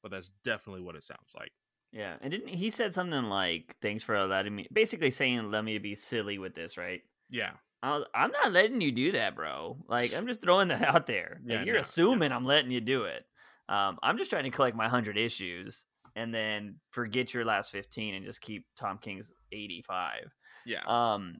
but 0.03 0.11
that's 0.11 0.29
definitely 0.43 0.81
what 0.81 0.95
it 0.95 1.03
sounds 1.03 1.35
like 1.37 1.51
Yeah, 1.91 2.17
and 2.21 2.31
didn't 2.31 2.49
he 2.49 2.69
said 2.69 2.93
something 2.93 3.23
like 3.25 3.77
"Thanks 3.81 4.03
for 4.03 4.21
letting 4.25 4.55
me," 4.55 4.67
basically 4.71 5.09
saying 5.09 5.51
"Let 5.51 5.63
me 5.63 5.77
be 5.79 5.95
silly 5.95 6.37
with 6.37 6.53
this," 6.55 6.77
right? 6.77 7.03
yeah 7.29 7.53
I 7.83 7.97
was, 7.97 8.05
I'm 8.13 8.31
not 8.31 8.51
letting 8.51 8.81
you 8.81 8.91
do 8.91 9.11
that, 9.13 9.35
bro. 9.35 9.77
Like, 9.87 10.15
I'm 10.15 10.27
just 10.27 10.41
throwing 10.41 10.69
that 10.69 10.81
out 10.95 11.07
there. 11.07 11.39
Like, 11.45 11.59
Yeah, 11.59 11.63
you're 11.63 11.75
no, 11.75 11.81
assuming 11.81 12.31
I'm 12.31 12.45
letting 12.45 12.71
you 12.71 12.81
do 12.81 13.03
it. 13.03 13.25
Um, 13.69 13.97
I'm 14.01 14.17
just 14.17 14.29
trying 14.29 14.45
to 14.45 14.49
collect 14.49 14.75
my 14.75 14.87
hundred 14.87 15.17
issues 15.17 15.83
and 16.15 16.33
then 16.33 16.75
forget 16.91 17.33
your 17.33 17.45
last 17.45 17.71
15 17.71 18.15
and 18.15 18.25
just 18.25 18.41
keep 18.41 18.65
Tom 18.77 18.97
King's 18.97 19.29
85. 19.51 20.33
yeah 20.65 20.81
Um, 20.87 21.37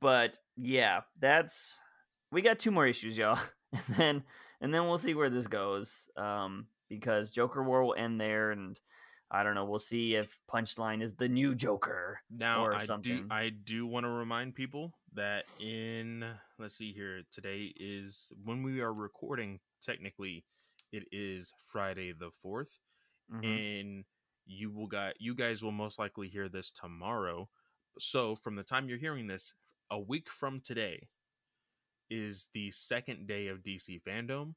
but 0.00 0.38
yeah, 0.56 1.00
that's 1.18 1.78
we 2.30 2.42
got 2.42 2.58
two 2.58 2.70
more 2.70 2.86
issues, 2.86 3.18
y'all, 3.18 3.38
and 3.72 3.96
then 3.96 4.22
and 4.60 4.72
then 4.72 4.86
we'll 4.86 4.98
see 4.98 5.14
where 5.14 5.30
this 5.30 5.48
goes. 5.48 6.08
Um, 6.16 6.66
because 6.88 7.30
Joker 7.30 7.62
War 7.62 7.84
will 7.84 7.94
end 7.96 8.20
there, 8.20 8.50
and 8.50 8.78
I 9.30 9.42
don't 9.42 9.54
know. 9.54 9.64
We'll 9.64 9.78
see 9.78 10.14
if 10.14 10.38
Punchline 10.52 11.02
is 11.02 11.14
the 11.14 11.28
new 11.28 11.54
Joker. 11.54 12.20
Now 12.30 12.64
or 12.64 12.74
I 12.74 12.80
do 12.80 12.86
something. 12.86 13.26
I 13.30 13.50
do 13.50 13.86
want 13.86 14.04
to 14.04 14.10
remind 14.10 14.54
people 14.54 14.92
that 15.14 15.44
in 15.58 16.24
let's 16.58 16.76
see 16.76 16.92
here 16.92 17.22
today 17.32 17.72
is 17.76 18.32
when 18.44 18.62
we 18.62 18.80
are 18.80 18.92
recording 18.92 19.58
technically 19.82 20.44
it 20.92 21.04
is 21.12 21.52
Friday 21.72 22.12
the 22.12 22.30
4th 22.44 22.78
Mhm. 23.32 23.44
and 23.44 24.04
you 24.46 24.70
will 24.70 24.86
got 24.86 25.20
you 25.20 25.34
guys 25.34 25.62
will 25.62 25.72
most 25.72 25.98
likely 25.98 26.28
hear 26.28 26.48
this 26.48 26.72
tomorrow. 26.72 27.48
So 27.98 28.34
from 28.36 28.56
the 28.56 28.64
time 28.64 28.88
you're 28.88 28.98
hearing 28.98 29.26
this 29.28 29.52
a 29.90 29.98
week 30.00 30.28
from 30.30 30.60
today 30.60 31.08
is 32.08 32.48
the 32.54 32.70
second 32.72 33.26
day 33.28 33.48
of 33.48 33.62
DC 33.62 34.00
fandom. 34.00 34.54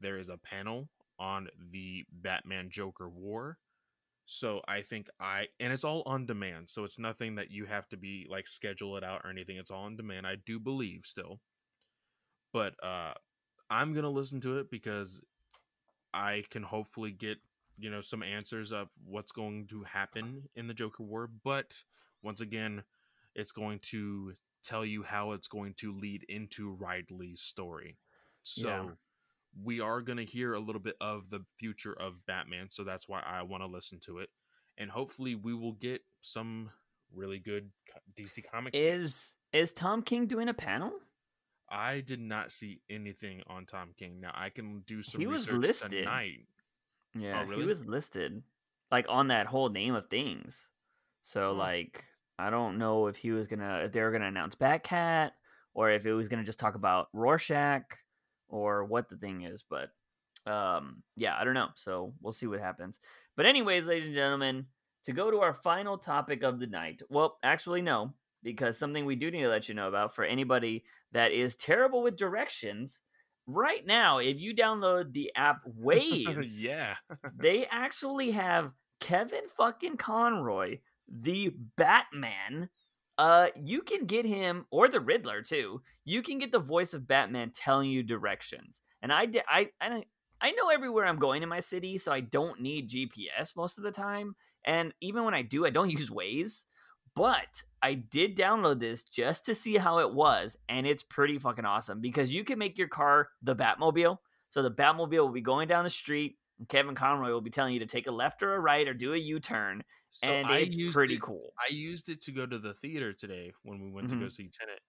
there 0.00 0.18
is 0.18 0.28
a 0.28 0.36
panel 0.38 0.90
on 1.18 1.48
the 1.70 2.04
Batman 2.10 2.68
Joker 2.68 3.08
War. 3.08 3.58
So 4.26 4.62
I 4.66 4.82
think 4.82 5.08
I 5.20 5.48
and 5.60 5.72
it's 5.72 5.84
all 5.84 6.02
on 6.06 6.26
demand. 6.26 6.70
So 6.70 6.84
it's 6.84 6.98
nothing 6.98 7.34
that 7.36 7.50
you 7.50 7.66
have 7.66 7.88
to 7.90 7.96
be 7.96 8.26
like 8.30 8.46
schedule 8.46 8.96
it 8.96 9.04
out 9.04 9.22
or 9.24 9.30
anything. 9.30 9.56
It's 9.56 9.70
all 9.70 9.84
on 9.84 9.96
demand. 9.96 10.26
I 10.26 10.36
do 10.46 10.58
believe 10.58 11.02
still. 11.04 11.40
But 12.52 12.74
uh 12.82 13.14
I'm 13.70 13.92
going 13.92 14.04
to 14.04 14.10
listen 14.10 14.40
to 14.42 14.58
it 14.58 14.70
because 14.70 15.22
I 16.12 16.44
can 16.50 16.62
hopefully 16.62 17.10
get, 17.10 17.38
you 17.78 17.90
know, 17.90 18.00
some 18.02 18.22
answers 18.22 18.72
of 18.72 18.88
what's 19.04 19.32
going 19.32 19.66
to 19.68 19.82
happen 19.84 20.48
in 20.54 20.66
the 20.68 20.74
Joker 20.74 21.02
War, 21.02 21.30
but 21.42 21.72
once 22.22 22.40
again, 22.40 22.84
it's 23.34 23.52
going 23.52 23.78
to 23.80 24.34
tell 24.62 24.84
you 24.84 25.02
how 25.02 25.32
it's 25.32 25.48
going 25.48 25.74
to 25.74 25.92
lead 25.92 26.24
into 26.28 26.76
Ridley's 26.78 27.40
story. 27.40 27.98
So 28.42 28.68
Yeah. 28.68 28.90
We 29.62 29.80
are 29.80 30.00
going 30.00 30.18
to 30.18 30.24
hear 30.24 30.54
a 30.54 30.60
little 30.60 30.80
bit 30.80 30.96
of 31.00 31.30
the 31.30 31.40
future 31.58 31.92
of 32.00 32.14
Batman, 32.26 32.68
so 32.70 32.84
that's 32.84 33.08
why 33.08 33.22
I 33.24 33.42
want 33.42 33.62
to 33.62 33.66
listen 33.68 34.00
to 34.06 34.18
it. 34.18 34.28
And 34.78 34.90
hopefully 34.90 35.34
we 35.36 35.54
will 35.54 35.74
get 35.74 36.00
some 36.22 36.70
really 37.14 37.38
good 37.38 37.70
DC 38.18 38.42
Comics. 38.50 38.78
Is 38.78 39.36
is 39.52 39.72
Tom 39.72 40.02
King 40.02 40.26
doing 40.26 40.48
a 40.48 40.54
panel? 40.54 40.92
I 41.70 42.00
did 42.00 42.20
not 42.20 42.52
see 42.52 42.80
anything 42.90 43.42
on 43.46 43.66
Tom 43.66 43.90
King. 43.96 44.20
Now 44.20 44.32
I 44.34 44.50
can 44.50 44.82
do 44.86 45.02
some 45.02 45.20
He 45.20 45.26
was 45.26 45.50
listed. 45.50 45.90
tonight. 45.90 46.46
Yeah, 47.14 47.42
Oh, 47.42 47.46
really? 47.48 47.62
he 47.62 47.68
was 47.68 47.86
listed 47.86 48.42
like 48.90 49.06
on 49.08 49.28
that 49.28 49.46
whole 49.46 49.68
name 49.68 49.94
of 49.94 50.08
things. 50.10 50.68
So 51.22 51.52
Hmm. 51.52 51.58
like 51.58 52.04
I 52.38 52.50
don't 52.50 52.78
know 52.78 53.06
if 53.06 53.16
he 53.16 53.30
was 53.30 53.46
gonna 53.46 53.82
if 53.84 53.92
they 53.92 54.02
were 54.02 54.10
gonna 54.10 54.26
announce 54.26 54.56
Batcat 54.56 55.30
or 55.72 55.90
if 55.90 56.04
it 56.04 56.12
was 56.12 56.26
gonna 56.28 56.42
just 56.44 56.58
talk 56.58 56.74
about 56.74 57.08
Rorschach 57.12 57.84
or 58.48 58.84
what 58.84 59.08
the 59.08 59.16
thing 59.16 59.42
is, 59.42 59.64
but 59.68 59.90
um 60.50 61.02
yeah, 61.16 61.36
I 61.38 61.44
don't 61.44 61.54
know. 61.54 61.70
So 61.74 62.14
we'll 62.20 62.32
see 62.32 62.46
what 62.46 62.60
happens. 62.60 62.98
But 63.36 63.46
anyways, 63.46 63.86
ladies 63.86 64.06
and 64.06 64.14
gentlemen, 64.14 64.66
to 65.04 65.12
go 65.12 65.30
to 65.30 65.40
our 65.40 65.54
final 65.54 65.98
topic 65.98 66.42
of 66.42 66.58
the 66.58 66.66
night. 66.66 67.02
Well, 67.08 67.38
actually 67.42 67.82
no, 67.82 68.14
because 68.42 68.78
something 68.78 69.04
we 69.04 69.16
do 69.16 69.30
need 69.30 69.42
to 69.42 69.48
let 69.48 69.68
you 69.68 69.74
know 69.74 69.88
about 69.88 70.14
for 70.14 70.24
anybody 70.24 70.84
that 71.12 71.32
is 71.32 71.54
terrible 71.54 72.02
with 72.02 72.16
directions. 72.16 73.00
Right 73.46 73.84
now, 73.84 74.18
if 74.18 74.40
you 74.40 74.54
download 74.54 75.12
the 75.12 75.30
app 75.36 75.62
Waze, 75.82 76.62
yeah. 76.62 76.94
they 77.36 77.66
actually 77.66 78.30
have 78.32 78.72
Kevin 79.00 79.48
fucking 79.56 79.98
Conroy, 79.98 80.78
the 81.08 81.54
Batman. 81.76 82.70
Uh, 83.16 83.48
you 83.54 83.82
can 83.82 84.06
get 84.06 84.24
him 84.24 84.66
or 84.70 84.88
the 84.88 85.00
Riddler 85.00 85.42
too. 85.42 85.82
You 86.04 86.22
can 86.22 86.38
get 86.38 86.50
the 86.52 86.58
voice 86.58 86.94
of 86.94 87.06
Batman 87.06 87.52
telling 87.54 87.90
you 87.90 88.02
directions. 88.02 88.80
And 89.02 89.12
I 89.12 89.26
did. 89.26 89.42
I 89.48 89.70
I 89.80 90.04
I 90.40 90.52
know 90.52 90.68
everywhere 90.68 91.06
I'm 91.06 91.18
going 91.18 91.42
in 91.42 91.48
my 91.48 91.60
city, 91.60 91.96
so 91.96 92.12
I 92.12 92.20
don't 92.20 92.60
need 92.60 92.90
GPS 92.90 93.56
most 93.56 93.78
of 93.78 93.84
the 93.84 93.90
time. 93.90 94.34
And 94.66 94.92
even 95.00 95.24
when 95.24 95.34
I 95.34 95.42
do, 95.42 95.64
I 95.64 95.70
don't 95.70 95.90
use 95.98 96.10
Waze. 96.10 96.64
But 97.14 97.62
I 97.80 97.94
did 97.94 98.36
download 98.36 98.80
this 98.80 99.04
just 99.04 99.46
to 99.46 99.54
see 99.54 99.76
how 99.76 100.00
it 100.00 100.12
was, 100.12 100.56
and 100.68 100.84
it's 100.84 101.04
pretty 101.04 101.38
fucking 101.38 101.64
awesome 101.64 102.00
because 102.00 102.34
you 102.34 102.42
can 102.42 102.58
make 102.58 102.76
your 102.76 102.88
car 102.88 103.28
the 103.40 103.54
Batmobile. 103.54 104.18
So 104.50 104.62
the 104.62 104.70
Batmobile 104.70 105.18
will 105.18 105.28
be 105.28 105.40
going 105.40 105.68
down 105.68 105.84
the 105.84 105.90
street, 105.90 106.38
and 106.58 106.68
Kevin 106.68 106.96
Conroy 106.96 107.30
will 107.30 107.40
be 107.40 107.50
telling 107.50 107.72
you 107.72 107.80
to 107.80 107.86
take 107.86 108.08
a 108.08 108.12
left 108.12 108.42
or 108.42 108.54
a 108.54 108.60
right 108.60 108.88
or 108.88 108.94
do 108.94 109.14
a 109.14 109.18
U 109.18 109.38
turn, 109.38 109.84
So 110.14 110.28
and 110.28 110.46
I 110.46 110.58
it's 110.60 110.76
used 110.76 110.94
pretty 110.94 111.14
it- 111.14 111.22
cool. 111.22 111.52
I 111.58 111.72
used 111.72 112.08
it 112.08 112.20
to 112.22 112.32
go 112.32 112.46
to 112.46 112.58
the 112.58 112.72
theater 112.74 113.12
today 113.12 113.52
when 113.62 113.80
we 113.82 113.90
went 113.90 114.08
to 114.10 114.16
go 114.16 114.26
Mhm. 114.26 114.32
see 114.32 114.48
Tenet. 114.48 114.80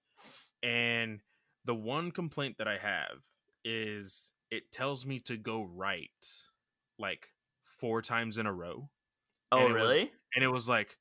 And 0.64 1.22
the 1.66 1.76
one 1.76 2.12
complaint 2.12 2.58
that 2.60 2.68
I 2.68 2.78
have 2.78 3.24
is 3.64 4.32
it 4.52 4.72
tells 4.72 5.06
me 5.06 5.20
to 5.22 5.38
go 5.38 5.64
right 5.64 6.12
like 7.00 7.34
four 7.64 8.02
times 8.02 8.38
in 8.38 8.46
a 8.46 8.54
row. 8.54 8.90
Oh, 9.52 9.66
and 9.66 9.76
it 9.76 9.80
was- 9.80 9.92
really? 9.96 10.14
And 10.36 10.44
it 10.44 10.48
was 10.50 10.70
like 10.70 10.98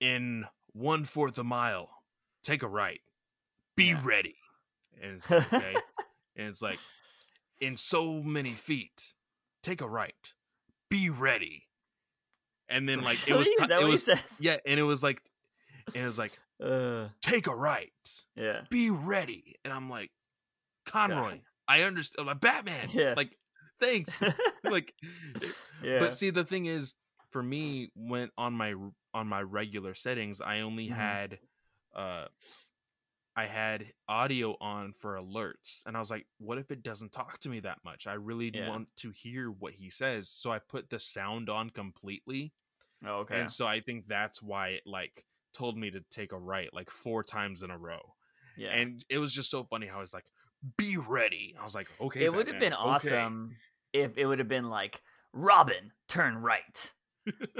in 0.00 0.46
one 0.72 1.04
fourth 1.04 1.38
a 1.38 1.44
mile, 1.44 2.04
take 2.42 2.62
a 2.62 2.68
right. 2.68 3.00
Be 3.76 3.86
Yeah. 3.88 4.02
ready. 4.04 4.36
And 5.00 5.16
it's 5.16 5.30
like, 5.30 5.52
okay. 5.52 5.74
and 6.36 6.48
it's 6.48 6.62
like 6.62 6.78
in 7.60 7.76
so 7.76 8.22
many 8.22 8.52
feet, 8.52 9.14
take 9.62 9.80
a 9.80 9.88
right. 9.88 10.34
Be 10.90 11.08
ready. 11.10 11.69
And 12.70 12.88
then 12.88 13.02
like 13.02 13.26
it 13.28 13.34
was 13.34 13.46
Really? 13.48 13.56
ti- 13.56 13.62
Is 13.64 13.68
that 13.68 13.82
it 13.82 13.84
was 13.86 14.04
says? 14.04 14.36
yeah, 14.40 14.56
and 14.64 14.78
it 14.80 14.84
was 14.84 15.02
like, 15.02 15.20
and 15.94 16.02
it 16.02 16.06
was 16.06 16.18
like, 16.18 16.38
Uh, 16.62 17.08
take 17.22 17.46
a 17.46 17.54
right, 17.54 17.90
yeah. 18.36 18.60
be 18.70 18.90
ready, 18.90 19.56
and 19.64 19.72
I'm 19.72 19.88
like, 19.88 20.10
Conroy, 20.84 21.40
I 21.66 21.82
understand, 21.84 22.26
like 22.26 22.38
Batman, 22.40 22.90
Yeah. 22.92 23.14
like, 23.16 23.34
thanks, 23.80 24.20
like, 24.64 24.92
yeah. 25.82 26.00
but 26.00 26.12
see, 26.12 26.28
the 26.28 26.44
thing 26.44 26.66
is, 26.66 26.94
for 27.30 27.42
me, 27.42 27.90
when 27.94 28.28
on 28.36 28.52
my 28.52 28.74
on 29.14 29.26
my 29.26 29.40
regular 29.40 29.94
settings, 29.94 30.42
I 30.42 30.60
only 30.60 30.88
Mhm. 30.88 30.94
had, 30.96 31.38
uh, 31.96 32.26
I 33.36 33.46
had 33.46 33.86
audio 34.06 34.56
on 34.60 34.92
for 34.92 35.14
alerts, 35.16 35.80
and 35.86 35.96
I 35.96 36.00
was 36.00 36.10
like, 36.10 36.26
what 36.38 36.58
if 36.58 36.70
it 36.70 36.82
doesn't 36.82 37.12
talk 37.12 37.38
to 37.40 37.48
me 37.48 37.60
that 37.60 37.78
much? 37.84 38.06
I 38.06 38.14
really 38.14 38.50
Yeah. 38.54 38.68
want 38.68 38.88
to 38.98 39.10
hear 39.12 39.50
what 39.50 39.72
he 39.72 39.88
says, 39.88 40.28
so 40.28 40.52
I 40.52 40.58
put 40.58 40.90
the 40.90 40.98
sound 40.98 41.48
on 41.48 41.70
completely. 41.70 42.52
Oh, 43.06 43.20
okay. 43.20 43.40
And 43.40 43.50
so 43.50 43.66
I 43.66 43.80
think 43.80 44.06
that's 44.06 44.42
why 44.42 44.68
it 44.70 44.82
like 44.86 45.24
told 45.54 45.76
me 45.76 45.90
to 45.90 46.00
take 46.10 46.32
a 46.32 46.38
right 46.38 46.68
like 46.72 46.90
four 46.90 47.22
times 47.22 47.62
in 47.62 47.70
a 47.70 47.78
row. 47.78 48.00
yeah. 48.56 48.70
And 48.70 49.04
it 49.08 49.18
was 49.18 49.32
just 49.32 49.50
so 49.50 49.64
funny 49.64 49.86
how 49.86 50.00
it's 50.00 50.14
like, 50.14 50.24
be 50.76 50.96
ready. 50.96 51.54
I 51.60 51.64
was 51.64 51.74
like, 51.74 51.88
okay. 52.00 52.24
it 52.24 52.32
would 52.32 52.46
have 52.46 52.58
been 52.60 52.70
Batman, 52.72 52.96
okay." 52.96 53.16
awesome 53.16 53.56
if 53.92 54.16
it 54.18 54.26
would 54.26 54.38
have 54.38 54.48
been 54.48 54.68
like 54.68 55.00
Robin, 55.32 55.92
turn 56.08 56.36
right. 56.36 56.92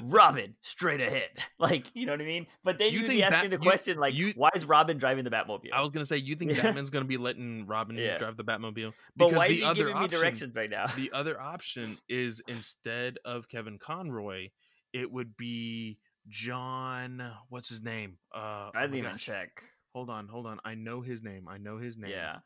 Robin, 0.02 0.54
straight 0.62 1.00
ahead. 1.00 1.28
Like, 1.58 1.84
you 1.94 2.06
know 2.06 2.12
what 2.12 2.22
I 2.22 2.24
mean? 2.24 2.46
But 2.64 2.78
then 2.78 2.90
You 2.90 3.00
you'd 3.00 3.08
be 3.08 3.22
asking 3.22 3.50
Bat- 3.50 3.60
the 3.60 3.64
you- 3.64 3.70
question, 3.70 3.98
like, 3.98 4.14
you- 4.14 4.32
why 4.34 4.48
is 4.54 4.64
Robin 4.64 4.96
driving 4.96 5.24
the 5.24 5.30
Batmobile? 5.30 5.72
I 5.74 5.82
was 5.82 5.90
gonna 5.90 6.06
say, 6.06 6.16
you 6.16 6.34
think 6.34 6.52
Yeah. 6.52 6.62
Batman's 6.62 6.88
gonna 6.88 7.04
be 7.04 7.18
letting 7.18 7.66
Robin 7.66 7.96
Yeah. 7.96 8.16
drive 8.16 8.36
the 8.38 8.44
Batmobile? 8.44 8.92
but 9.16 9.32
why 9.32 9.48
the 9.48 9.54
is 9.54 9.58
he 9.60 9.64
other 9.64 9.74
giving 9.74 10.00
me 10.00 10.08
directions 10.08 10.54
right 10.54 10.70
now? 10.70 10.86
The 10.86 11.10
other 11.14 11.38
option 11.40 11.98
is 12.08 12.40
instead 12.48 13.18
of 13.26 13.48
Kevin 13.48 13.78
Conroy, 13.78 14.48
it 14.92 15.10
would 15.10 15.36
be 15.36 15.98
John. 16.28 17.22
What's 17.48 17.68
his 17.68 17.82
name? 17.82 18.18
Uh, 18.34 18.38
oh 18.38 18.70
I 18.74 18.78
my 18.78 18.80
didn't 18.82 18.96
even 18.98 19.10
gosh. 19.12 19.24
check. 19.24 19.62
Hold 19.94 20.10
on, 20.10 20.28
hold 20.28 20.46
on. 20.46 20.60
I 20.64 20.74
know 20.74 21.00
his 21.00 21.22
name. 21.22 21.46
I 21.48 21.58
know 21.58 21.78
his 21.78 21.96
name. 21.96 22.10
Yeah. 22.10 22.38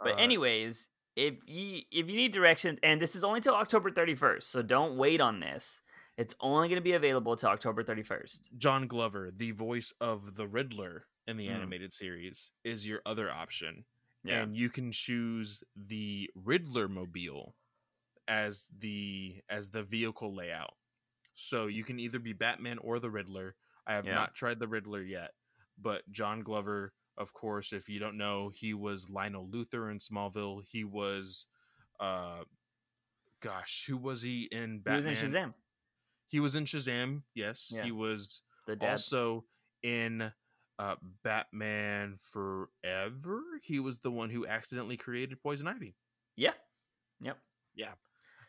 But 0.00 0.14
Uh, 0.14 0.16
anyways, 0.16 0.88
if 1.16 1.34
you 1.46 1.82
if 1.90 2.08
you 2.08 2.16
need 2.16 2.32
directions, 2.32 2.78
and 2.82 3.00
this 3.00 3.14
is 3.16 3.24
only 3.24 3.40
till 3.40 3.54
October 3.54 3.90
31st, 3.90 4.44
so 4.44 4.62
don't 4.62 4.96
wait 4.96 5.20
on 5.20 5.40
this. 5.40 5.80
It's 6.18 6.34
only 6.40 6.68
going 6.68 6.76
to 6.76 6.82
be 6.82 6.92
available 6.92 7.36
till 7.36 7.48
October 7.48 7.82
31st. 7.82 8.40
John 8.58 8.86
Glover, 8.86 9.30
the 9.34 9.52
voice 9.52 9.94
of 10.00 10.34
the 10.36 10.46
Riddler 10.46 11.06
in 11.26 11.36
the 11.38 11.46
Mm. 11.48 11.54
animated 11.54 11.92
series, 11.92 12.52
is 12.64 12.86
your 12.86 13.00
other 13.06 13.30
option. 13.30 13.84
Yeah. 14.24 14.42
And 14.42 14.56
you 14.56 14.68
can 14.70 14.92
choose 14.92 15.64
the 15.74 16.30
Riddler 16.34 16.86
mobile 16.88 17.54
as 18.28 18.68
the 18.78 19.42
as 19.48 19.70
the 19.70 19.82
vehicle 19.82 20.34
layout. 20.34 20.74
So 21.34 21.66
you 21.66 21.84
can 21.84 21.98
either 21.98 22.18
be 22.18 22.32
Batman 22.32 22.78
or 22.78 22.98
the 22.98 23.10
Riddler. 23.10 23.54
I 23.86 23.94
have 23.94 24.06
Yeah. 24.06 24.14
not 24.14 24.34
tried 24.34 24.58
the 24.58 24.68
Riddler 24.68 25.02
yet, 25.02 25.32
but 25.78 26.02
John 26.10 26.42
Glover, 26.42 26.92
of 27.16 27.32
course, 27.32 27.72
if 27.72 27.88
you 27.88 27.98
don't 27.98 28.16
know, 28.18 28.50
he 28.54 28.74
was 28.74 29.10
Lionel 29.10 29.48
Luthor 29.48 29.90
in 29.90 29.98
Smallville. 29.98 30.62
He 30.70 30.84
was 30.84 31.46
uh 32.00 32.44
gosh, 33.40 33.84
who 33.88 33.96
was 33.96 34.22
he 34.22 34.48
in 34.52 34.80
Batman? 34.80 35.02
He 35.02 35.08
was 35.10 35.22
in 35.24 35.30
Shazam, 35.30 35.54
He 36.28 36.40
was 36.40 36.54
in 36.54 36.64
Shazam, 36.64 37.22
yes. 37.34 37.70
Yeah. 37.74 37.82
He 37.84 37.90
was 37.92 38.42
the 38.66 38.76
dad. 38.76 38.90
also 38.90 39.44
in 39.82 40.32
uh, 40.78 40.94
Batman 41.24 42.18
Forever. 42.22 43.42
He 43.62 43.78
was 43.80 43.98
the 43.98 44.10
one 44.10 44.30
who 44.30 44.46
accidentally 44.46 44.96
created 44.96 45.40
Poison 45.42 45.66
Ivy. 45.66 45.94
yeah. 46.36 46.54
Yep. 47.20 47.38
Yeah. 47.74 47.92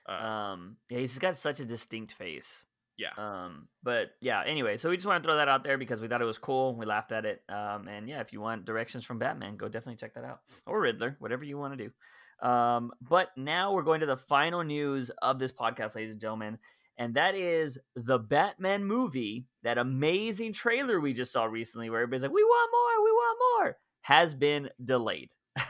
Uh, 0.08 0.12
Um, 0.12 0.78
yeah, 0.90 1.00
he's 1.00 1.20
got 1.20 1.38
such 1.38 1.60
a 1.60 1.66
distinct 1.66 2.14
face. 2.14 2.66
Yeah. 2.98 3.10
Um, 3.18 3.68
but 3.82 4.12
yeah, 4.22 4.44
anyway, 4.46 4.78
so 4.78 4.90
we 4.90 4.98
just 4.98 5.08
want 5.08 5.24
to 5.24 5.28
throw 5.28 5.38
that 5.38 5.48
out 5.48 5.64
there 5.64 5.78
because 5.78 6.02
we 6.02 6.08
thought 6.08 6.22
it 6.22 6.26
was 6.26 6.38
cool. 6.38 6.76
We 6.76 6.86
laughed 6.86 7.12
at 7.12 7.26
it. 7.26 7.42
Um, 7.50 7.88
and 7.88 8.08
yeah, 8.08 8.22
if 8.22 8.32
you 8.32 8.40
want 8.40 8.66
directions 8.66 9.04
from 9.04 9.20
Batman, 9.20 9.58
go 9.58 9.68
definitely 9.68 9.96
check 9.96 10.14
that 10.16 10.24
out. 10.24 10.42
Or 10.68 10.80
Riddler, 10.80 11.16
whatever 11.20 11.44
you 11.44 11.58
want 11.58 11.78
to 11.78 11.86
do. 11.86 12.48
Um, 12.48 12.92
but 13.02 13.30
now 13.38 13.74
we're 13.74 13.84
going 13.84 14.02
to 14.02 14.06
the 14.06 14.18
final 14.18 14.64
news 14.64 15.10
of 15.22 15.40
this 15.40 15.52
podcast, 15.52 15.96
ladies 15.96 16.12
and 16.12 16.22
gentlemen. 16.22 16.60
And 16.98 17.16
that 17.16 17.34
is 17.34 17.80
the 17.96 18.20
Batman 18.20 18.86
movie, 18.86 19.48
that 19.64 19.80
amazing 19.80 20.54
trailer 20.54 21.00
we 21.00 21.14
just 21.14 21.32
saw 21.32 21.46
recently 21.46 21.90
where 21.90 22.02
everybody's 22.02 22.22
like, 22.22 22.32
we 22.32 22.44
want 22.44 22.72
more, 22.72 23.04
we 23.04 23.12
want 23.12 23.40
more, 23.58 23.78
has 24.02 24.36
been 24.36 24.70
delayed. 24.84 25.32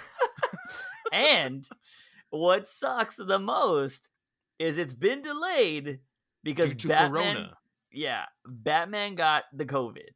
and 1.14 1.68
what 2.30 2.68
sucks 2.68 3.16
the 3.16 3.40
most 3.40 4.10
is 4.60 4.78
it's 4.78 4.94
been 4.94 5.22
delayed 5.22 6.00
because 6.44 6.74
Batman, 6.74 7.12
Corona. 7.12 7.58
yeah, 7.92 8.26
Batman 8.46 9.16
got 9.16 9.44
the 9.54 9.66
COVID. 9.66 10.12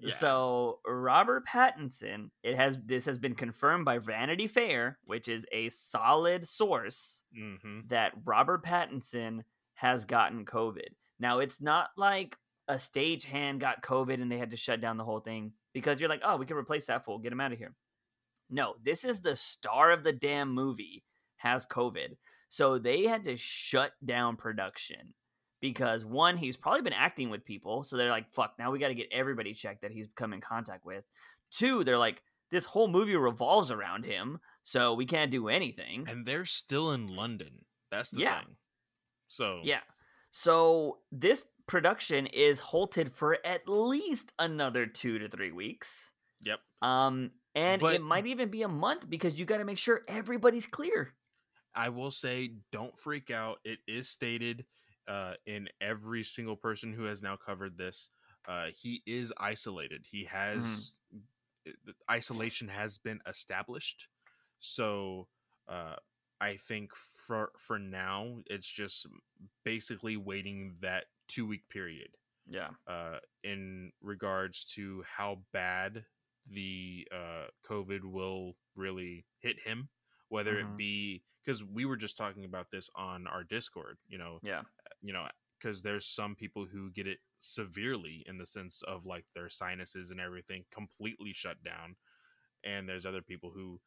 Yeah. 0.00 0.14
So 0.14 0.80
Robert 0.86 1.44
Pattinson, 1.46 2.30
it 2.42 2.56
has 2.56 2.76
this 2.84 3.04
has 3.04 3.18
been 3.18 3.34
confirmed 3.34 3.84
by 3.84 3.98
Vanity 3.98 4.48
Fair, 4.48 4.98
which 5.06 5.28
is 5.28 5.46
a 5.52 5.68
solid 5.68 6.46
source 6.46 7.22
hmm 7.34 7.80
that 7.88 8.12
Robert 8.24 8.64
Pattinson 8.64 9.42
has 9.74 10.04
gotten 10.04 10.44
COVID. 10.44 10.88
Now 11.20 11.38
it's 11.38 11.60
not 11.60 11.90
like 11.96 12.36
a 12.68 12.74
stagehand 12.74 13.60
got 13.60 13.82
COVID 13.82 14.20
and 14.20 14.30
they 14.30 14.38
had 14.38 14.50
to 14.50 14.56
shut 14.56 14.80
down 14.80 14.96
the 14.96 15.04
whole 15.04 15.20
thing 15.20 15.52
because 15.72 16.00
you're 16.00 16.08
like, 16.08 16.22
oh, 16.24 16.36
we 16.36 16.46
can 16.46 16.56
replace 16.56 16.86
that 16.86 17.04
fool, 17.04 17.18
get 17.18 17.32
him 17.32 17.40
out 17.40 17.52
of 17.52 17.58
here. 17.58 17.74
No, 18.50 18.74
this 18.84 19.04
is 19.04 19.20
the 19.20 19.36
star 19.36 19.92
of 19.92 20.04
the 20.04 20.12
damn 20.12 20.52
movie 20.52 21.04
has 21.36 21.66
COVID. 21.66 22.16
So 22.48 22.78
they 22.78 23.04
had 23.04 23.24
to 23.24 23.36
shut 23.36 23.92
down 24.04 24.36
production 24.36 25.14
because 25.62 26.04
one, 26.04 26.36
he's 26.36 26.56
probably 26.58 26.82
been 26.82 26.92
acting 26.92 27.30
with 27.30 27.44
people. 27.46 27.84
So 27.84 27.96
they're 27.96 28.10
like, 28.10 28.30
fuck, 28.34 28.54
now 28.58 28.70
we 28.70 28.78
got 28.78 28.88
to 28.88 28.94
get 28.94 29.08
everybody 29.12 29.54
checked 29.54 29.80
that 29.82 29.92
he's 29.92 30.08
come 30.16 30.34
in 30.34 30.42
contact 30.42 30.84
with. 30.84 31.04
Two, 31.50 31.84
they're 31.84 31.96
like, 31.96 32.20
this 32.50 32.66
whole 32.66 32.88
movie 32.88 33.16
revolves 33.16 33.70
around 33.70 34.04
him. 34.04 34.40
So 34.64 34.92
we 34.92 35.06
can't 35.06 35.30
do 35.30 35.48
anything. 35.48 36.04
And 36.08 36.26
they're 36.26 36.44
still 36.44 36.92
in 36.92 37.06
London. 37.06 37.64
That's 37.90 38.10
the 38.10 38.20
Yeah. 38.22 38.40
thing. 38.40 38.56
So 39.28 39.60
Yeah. 39.62 39.80
So 40.32 40.98
this 41.12 41.46
production 41.66 42.26
is 42.26 42.58
halted 42.58 43.14
for 43.14 43.38
at 43.46 43.68
least 43.68 44.34
another 44.38 44.84
two 44.86 45.18
to 45.20 45.28
three 45.28 45.52
weeks. 45.52 46.10
Yep. 46.40 46.60
Um, 46.82 47.30
and 47.54 47.80
But- 47.80 47.94
it 47.94 48.02
might 48.02 48.26
even 48.26 48.50
be 48.50 48.62
a 48.62 48.68
month 48.68 49.08
because 49.08 49.38
you 49.38 49.44
got 49.44 49.58
to 49.58 49.64
make 49.64 49.78
sure 49.78 50.02
everybody's 50.08 50.66
clear. 50.66 51.14
I 51.74 51.88
will 51.90 52.10
say, 52.10 52.56
don't 52.72 52.98
freak 52.98 53.30
out. 53.30 53.60
It 53.64 53.78
is 53.86 54.08
stated 54.08 54.66
uh, 55.08 55.34
in 55.46 55.68
every 55.80 56.22
single 56.24 56.56
person 56.56 56.92
who 56.92 57.04
has 57.04 57.22
now 57.22 57.36
covered 57.36 57.76
this. 57.76 58.10
Uh, 58.46 58.66
he 58.74 59.02
is 59.06 59.32
isolated. 59.38 60.04
He 60.10 60.24
has 60.24 60.94
it- 61.64 61.76
the 61.84 61.94
isolation 62.10 62.68
has 62.68 62.98
been 62.98 63.20
established. 63.26 64.08
So 64.58 65.28
uh, 65.68 65.96
I 66.40 66.56
think 66.56 66.90
for 67.26 67.52
for 67.58 67.78
now, 67.78 68.42
it's 68.46 68.66
just 68.68 69.06
basically 69.64 70.16
waiting 70.16 70.76
that 70.80 71.04
two 71.28 71.46
week 71.46 71.68
period 71.68 72.08
Yeah. 72.48 72.70
uh, 72.86 73.18
in 73.44 73.92
regards 74.00 74.64
to 74.74 75.02
how 75.06 75.38
bad 75.52 76.04
the 76.50 77.06
uh, 77.14 77.46
COVID 77.64 78.04
will 78.04 78.56
really 78.74 79.24
hit 79.38 79.60
him, 79.60 79.88
whether 80.28 80.58
it 80.58 80.76
be 80.76 81.22
because 81.44 81.62
we 81.64 81.84
were 81.84 81.96
just 81.96 82.16
talking 82.16 82.44
about 82.44 82.70
this 82.70 82.90
on 82.96 83.26
our 83.28 83.44
Discord, 83.44 83.98
you 84.08 84.18
know, 84.18 84.40
Yeah. 84.42 84.62
You 85.02 85.12
know, 85.12 85.26
because 85.60 85.82
there's 85.82 86.06
some 86.06 86.34
people 86.34 86.66
who 86.66 86.90
get 86.92 87.06
it 87.06 87.18
severely 87.40 88.24
in 88.26 88.38
the 88.38 88.46
sense 88.46 88.82
of 88.86 89.06
like 89.06 89.24
their 89.34 89.48
sinuses 89.50 90.10
and 90.10 90.20
everything 90.20 90.64
completely 90.72 91.32
shut 91.32 91.62
down, 91.64 91.96
and 92.64 92.88
there's 92.88 93.06
other 93.06 93.22
people 93.22 93.50
who, 93.54 93.80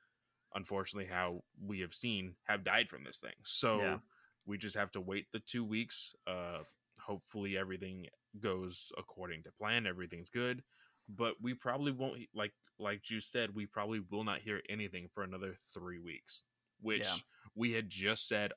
unfortunately, 0.54 1.10
how 1.12 1.42
we 1.62 1.80
have 1.80 1.94
seen, 1.94 2.36
have 2.46 2.64
died 2.64 2.90
from 2.90 3.04
this 3.04 3.20
thing. 3.20 3.34
So 3.44 3.80
Yeah. 3.80 3.98
we 4.46 4.58
just 4.58 4.76
have 4.76 4.92
to 4.92 5.02
wait 5.02 5.28
the 5.32 5.40
two 5.40 5.64
weeks. 5.64 6.16
Uh, 6.28 6.64
hopefully, 7.00 7.58
everything 7.58 8.08
goes 8.40 8.92
according 8.98 9.44
to 9.44 9.52
plan. 9.52 9.88
Everything's 9.88 10.30
good, 10.30 10.64
but 11.10 11.36
we 11.42 11.54
probably 11.54 11.92
won't 11.92 12.22
like 12.34 12.54
like 12.80 13.10
you 13.10 13.22
said. 13.22 13.56
We 13.56 13.66
probably 13.66 14.02
will 14.12 14.24
not 14.24 14.42
hear 14.42 14.62
anything 14.70 15.08
for 15.14 15.24
another 15.24 15.58
three 15.74 16.00
weeks, 16.00 16.44
which 16.82 17.02
Yeah. 17.02 17.18
we 17.56 17.72
had 17.72 17.90
just 17.90 18.28
said 18.28 18.52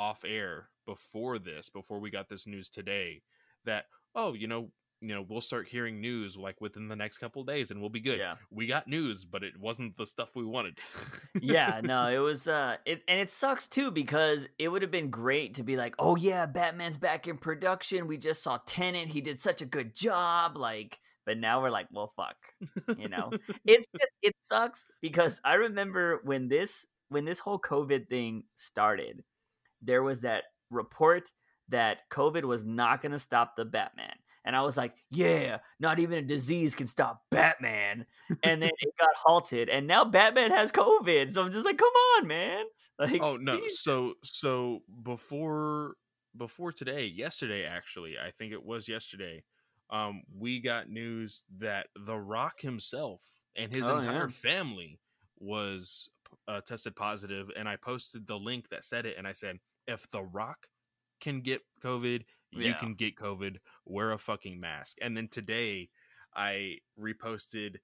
off 0.00 0.24
air 0.24 0.70
before 0.86 1.38
this, 1.38 1.68
before 1.68 2.00
we 2.00 2.10
got 2.10 2.28
this 2.28 2.46
news 2.46 2.70
today, 2.70 3.20
that 3.66 3.84
oh, 4.14 4.32
you 4.32 4.48
know, 4.48 4.70
you 5.02 5.14
know, 5.14 5.24
we'll 5.28 5.42
start 5.42 5.68
hearing 5.68 6.00
news 6.00 6.36
like 6.36 6.60
within 6.60 6.88
the 6.88 6.96
next 6.96 7.18
couple 7.18 7.44
days, 7.44 7.70
and 7.70 7.80
we'll 7.80 7.90
be 7.90 8.00
good. 8.00 8.18
Yeah. 8.18 8.36
We 8.50 8.66
got 8.66 8.88
news, 8.88 9.26
but 9.26 9.42
it 9.42 9.52
wasn't 9.60 9.96
the 9.98 10.06
stuff 10.06 10.30
we 10.34 10.44
wanted. 10.44 10.78
yeah, 11.40 11.80
no, 11.84 12.08
it 12.08 12.18
was 12.18 12.48
uh 12.48 12.76
it 12.86 13.02
and 13.08 13.20
it 13.20 13.30
sucks 13.30 13.68
too 13.68 13.90
because 13.90 14.48
it 14.58 14.68
would 14.68 14.82
have 14.82 14.90
been 14.90 15.10
great 15.10 15.54
to 15.54 15.62
be 15.62 15.76
like, 15.76 15.94
"Oh 15.98 16.16
yeah, 16.16 16.46
Batman's 16.46 16.98
back 16.98 17.28
in 17.28 17.36
production. 17.36 18.06
We 18.06 18.16
just 18.16 18.42
saw 18.42 18.58
Tenet. 18.66 19.08
He 19.08 19.20
did 19.20 19.40
such 19.40 19.60
a 19.60 19.66
good 19.66 19.94
job." 19.94 20.56
Like, 20.56 20.98
but 21.26 21.36
now 21.36 21.60
we're 21.60 21.70
like, 21.70 21.88
"Well, 21.92 22.12
fuck." 22.16 22.36
You 22.98 23.10
know. 23.10 23.30
it's 23.66 23.86
just, 23.92 24.12
it 24.22 24.34
sucks 24.40 24.90
because 25.02 25.40
I 25.44 25.54
remember 25.54 26.20
when 26.24 26.48
this 26.48 26.86
when 27.10 27.26
this 27.26 27.38
whole 27.38 27.58
COVID 27.58 28.08
thing 28.08 28.44
started, 28.54 29.22
there 29.82 30.02
was 30.02 30.20
that 30.20 30.44
report 30.70 31.30
that 31.68 32.02
COVID 32.10 32.44
was 32.44 32.64
not 32.64 33.00
going 33.02 33.12
to 33.12 33.18
stop 33.18 33.56
the 33.56 33.64
Batman. 33.64 34.14
And 34.44 34.56
I 34.56 34.62
was 34.62 34.76
like, 34.76 34.94
yeah, 35.10 35.58
not 35.78 35.98
even 36.00 36.18
a 36.18 36.22
disease 36.22 36.74
can 36.74 36.86
stop 36.86 37.22
Batman. 37.30 38.06
And 38.42 38.62
then 38.62 38.70
it 38.80 38.94
got 38.98 39.10
halted, 39.16 39.68
and 39.68 39.86
now 39.86 40.04
Batman 40.04 40.50
has 40.50 40.72
COVID. 40.72 41.32
So 41.32 41.42
I'm 41.42 41.52
just 41.52 41.64
like, 41.66 41.76
come 41.78 41.92
on, 42.16 42.26
man. 42.26 42.64
Like, 42.98 43.22
oh 43.22 43.36
no 43.36 43.56
geez. 43.60 43.80
so 43.80 44.14
so 44.22 44.80
before 45.02 45.94
before 46.36 46.70
today 46.70 47.06
yesterday 47.06 47.64
actually 47.64 48.14
i 48.22 48.30
think 48.30 48.52
it 48.52 48.62
was 48.62 48.88
yesterday 48.88 49.42
um 49.88 50.22
we 50.38 50.60
got 50.60 50.88
news 50.90 51.44
that 51.58 51.86
the 51.96 52.16
rock 52.16 52.60
himself 52.60 53.20
and 53.56 53.74
his 53.74 53.88
Oh, 53.88 53.96
entire 53.96 54.28
yeah. 54.28 54.28
family 54.28 55.00
was 55.38 56.10
uh, 56.46 56.60
tested 56.60 56.94
positive 56.94 57.50
and 57.56 57.66
i 57.68 57.74
posted 57.76 58.26
the 58.26 58.36
link 58.38 58.68
that 58.68 58.84
said 58.84 59.06
it 59.06 59.16
and 59.18 59.26
i 59.26 59.32
said 59.32 59.58
if 59.90 60.10
the 60.10 60.22
rock 60.22 60.66
can 61.20 61.40
get 61.40 61.60
covid 61.82 62.22
you 62.52 62.74
can 62.74 62.94
get 62.94 63.16
covid 63.16 63.56
wear 63.84 64.12
a 64.12 64.18
fucking 64.18 64.58
mask 64.58 64.96
and 65.00 65.16
then 65.16 65.28
today 65.28 65.88
i 66.34 66.74
reposted 66.98 67.76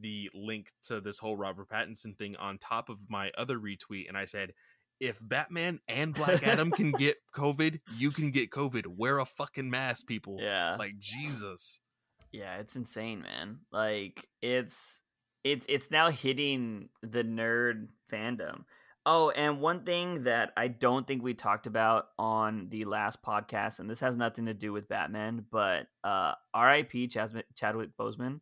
the 0.00 0.30
link 0.34 0.72
to 0.86 1.00
this 1.00 1.18
whole 1.18 1.36
robert 1.36 1.68
pattinson 1.68 2.16
thing 2.16 2.36
on 2.36 2.58
top 2.58 2.88
of 2.88 2.98
my 3.08 3.30
other 3.36 3.58
retweet 3.58 4.08
and 4.08 4.16
i 4.16 4.24
said 4.24 4.52
if 5.00 5.16
Batman 5.22 5.78
and 5.86 6.12
Black 6.12 6.44
Adam 6.44 6.70
can 6.70 6.90
get 6.92 7.16
COVID, 7.34 7.80
you 7.96 8.10
can 8.10 8.30
get 8.30 8.50
COVID. 8.50 8.84
Wear 8.86 9.20
a 9.20 9.24
fucking 9.24 9.70
mask, 9.70 10.06
people. 10.06 10.38
yeah, 10.40 10.76
Like 10.76 10.98
Jesus. 10.98 11.78
yeah, 12.32 12.56
it's 12.56 12.74
insane, 12.76 13.22
man. 13.22 13.60
Like, 13.70 14.26
it's 14.42 15.00
it's 15.44 15.66
it's 15.68 15.90
now 15.90 16.10
hitting 16.10 16.88
the 17.02 17.22
nerd 17.22 17.88
fandom. 18.12 18.64
Oh, 19.06 19.30
and 19.30 19.60
one 19.60 19.84
thing 19.84 20.24
that 20.24 20.52
I 20.56 20.68
don't 20.68 21.06
think 21.06 21.22
we 21.22 21.32
talked 21.32 21.66
about 21.66 22.08
on 22.18 22.68
the 22.68 22.84
last 22.84 23.22
podcast, 23.22 23.78
and 23.78 23.88
this 23.88 24.00
has 24.00 24.16
nothing 24.16 24.46
to 24.46 24.54
do 24.54 24.72
with 24.72 24.88
Batman, 24.88 25.46
but 25.50 25.86
uh, 26.04 26.32
R.I.P. 26.52 27.08
Chadwick, 27.08 27.46
Chadwick 27.54 27.90
Boseman. 27.98 28.40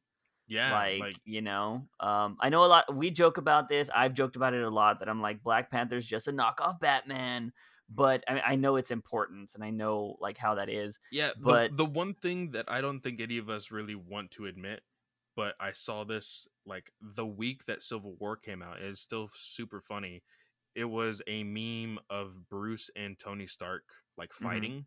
Yeah. 0.48 0.72
like, 0.72 1.00
Like, 1.00 1.16
you 1.24 1.42
know 1.42 1.88
um 1.98 2.36
i 2.40 2.48
know 2.50 2.64
a 2.64 2.66
lot 2.66 2.94
we 2.94 3.10
joke 3.10 3.36
about 3.36 3.68
this 3.68 3.90
i've 3.92 4.14
joked 4.14 4.36
about 4.36 4.54
it 4.54 4.62
a 4.62 4.70
lot 4.70 5.00
that 5.00 5.08
i'm 5.08 5.20
like 5.20 5.42
black 5.42 5.72
panther's 5.72 6.06
just 6.06 6.28
a 6.28 6.32
knockoff 6.32 6.78
batman 6.78 7.52
but 7.90 8.22
i, 8.28 8.34
mean, 8.34 8.42
I 8.46 8.54
know 8.54 8.76
its 8.76 8.92
importance 8.92 9.56
and 9.56 9.64
i 9.64 9.70
know 9.70 10.16
like 10.20 10.38
how 10.38 10.54
that 10.54 10.68
is 10.68 11.00
yeah, 11.10 11.30
but- 11.40 11.70
the, 11.72 11.78
the 11.78 11.84
one 11.84 12.14
thing 12.14 12.52
that 12.52 12.66
I 12.68 12.80
don't 12.80 13.00
think 13.00 13.20
any 13.20 13.38
of 13.38 13.48
us 13.50 13.70
really 13.70 13.94
want 13.94 14.30
to 14.32 14.46
admit, 14.46 14.82
but 15.34 15.54
I 15.60 15.72
saw 15.72 16.04
this 16.04 16.46
like 16.64 16.92
the 17.00 17.26
week 17.26 17.64
that 17.66 17.82
Civil 17.82 18.16
War 18.18 18.36
came 18.36 18.62
out 18.62 18.80
is 18.80 19.00
still 19.00 19.30
super 19.34 19.80
funny. 19.80 20.22
It 20.76 20.84
was 20.84 21.22
a 21.26 21.42
meme 21.42 21.98
of 22.10 22.48
Bruce 22.48 22.90
and 22.94 23.18
Tony 23.18 23.46
Stark 23.48 23.84
like 24.16 24.30
Mhm. 24.30 24.42
fighting 24.44 24.86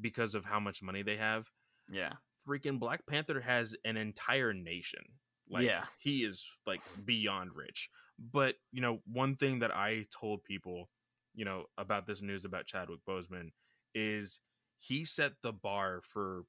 because 0.00 0.34
of 0.34 0.44
how 0.46 0.60
much 0.60 0.82
money 0.82 1.02
they 1.02 1.16
have. 1.18 1.50
yeah 1.92 2.14
freaking 2.46 2.78
Black 2.78 3.04
Panther 3.06 3.40
has 3.40 3.74
an 3.84 3.96
entire 3.98 4.54
nation. 4.54 5.04
Like 5.48 5.64
Yeah. 5.66 5.86
he 5.98 6.24
is 6.24 6.48
like 6.66 6.80
beyond 7.04 7.54
rich. 7.54 7.90
But, 8.18 8.56
you 8.72 8.80
know, 8.80 9.02
one 9.04 9.36
thing 9.36 9.58
that 9.58 9.76
I 9.76 10.06
told 10.10 10.42
people, 10.44 10.90
you 11.34 11.44
know, 11.44 11.66
about 11.76 12.06
this 12.06 12.22
news 12.22 12.44
about 12.46 12.66
Chadwick 12.66 13.04
Boseman 13.04 13.52
is 13.94 14.40
he 14.78 15.04
set 15.04 15.32
the 15.42 15.52
bar 15.52 16.00
for 16.02 16.44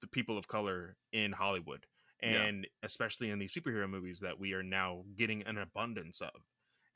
the 0.00 0.08
people 0.08 0.36
of 0.38 0.48
color 0.48 0.96
in 1.12 1.30
Hollywood 1.32 1.86
Yeah. 2.22 2.46
and 2.46 2.66
especially 2.82 3.30
in 3.30 3.38
these 3.38 3.54
superhero 3.54 3.88
movies 3.88 4.18
that 4.20 4.38
we 4.38 4.52
are 4.54 4.62
now 4.64 5.04
getting 5.14 5.42
an 5.44 5.58
abundance 5.58 6.20
of. 6.20 6.44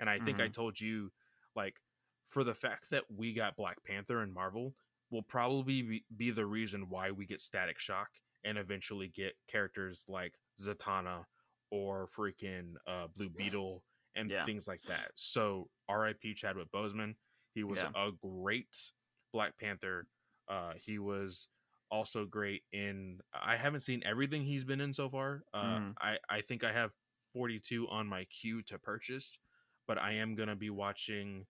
And 0.05 0.11
I 0.11 0.19
think 0.19 0.39
I 0.39 0.49
Mhm. 0.49 0.53
told 0.53 0.79
you 0.79 1.11
like 1.57 1.81
for 2.27 2.45
the 2.45 2.53
fact 2.55 2.91
that 2.91 3.05
we 3.11 3.33
got 3.33 3.57
Black 3.57 3.83
Panther 3.85 4.21
and 4.21 4.31
Marvel 4.35 4.75
will 5.11 5.23
probably 5.23 5.81
be, 5.81 6.05
be 6.15 6.31
the 6.31 6.45
reason 6.45 6.91
why 6.91 7.11
we 7.11 7.25
get 7.25 7.41
Static 7.41 7.79
Shock 7.79 8.11
and 8.45 8.59
eventually 8.59 9.09
get 9.09 9.33
characters 9.49 10.05
like 10.09 10.35
Zatanna 10.61 11.25
or 11.71 12.07
freaking 12.15 12.75
uh, 12.87 13.07
Blue 13.17 13.31
Beetle 13.31 13.83
and 14.15 14.31
Yeah. 14.31 14.45
things 14.45 14.69
like 14.69 14.83
that. 14.89 15.13
So 15.17 15.71
R.I.P. 15.89 16.35
Chadwick 16.35 16.71
Boseman. 16.71 17.15
He 17.55 17.65
was 17.65 17.83
Yeah. 17.83 17.93
a 17.95 18.11
great 18.13 18.93
Black 19.33 19.57
Panther. 19.59 20.07
Uh, 20.49 20.75
he 20.77 20.99
was 20.99 21.49
also 21.91 22.27
great 22.27 22.65
in. 22.73 23.21
I 23.33 23.57
haven't 23.57 23.81
seen 23.81 24.03
everything 24.05 24.45
he's 24.45 24.65
been 24.65 24.83
in 24.83 24.93
so 24.93 25.09
far. 25.09 25.45
Uh, 25.55 25.81
Mhm. 25.81 25.95
I 25.99 26.19
I 26.29 26.43
think 26.43 26.63
I 26.63 26.73
have 26.73 26.93
42 27.33 27.89
on 27.89 28.07
my 28.07 28.25
queue 28.27 28.63
to 28.65 28.79
purchase, 28.79 29.39
but 29.87 29.99
I 29.99 30.13
am 30.15 30.35
gonna 30.35 30.57
be 30.57 30.71
watching. 30.71 31.47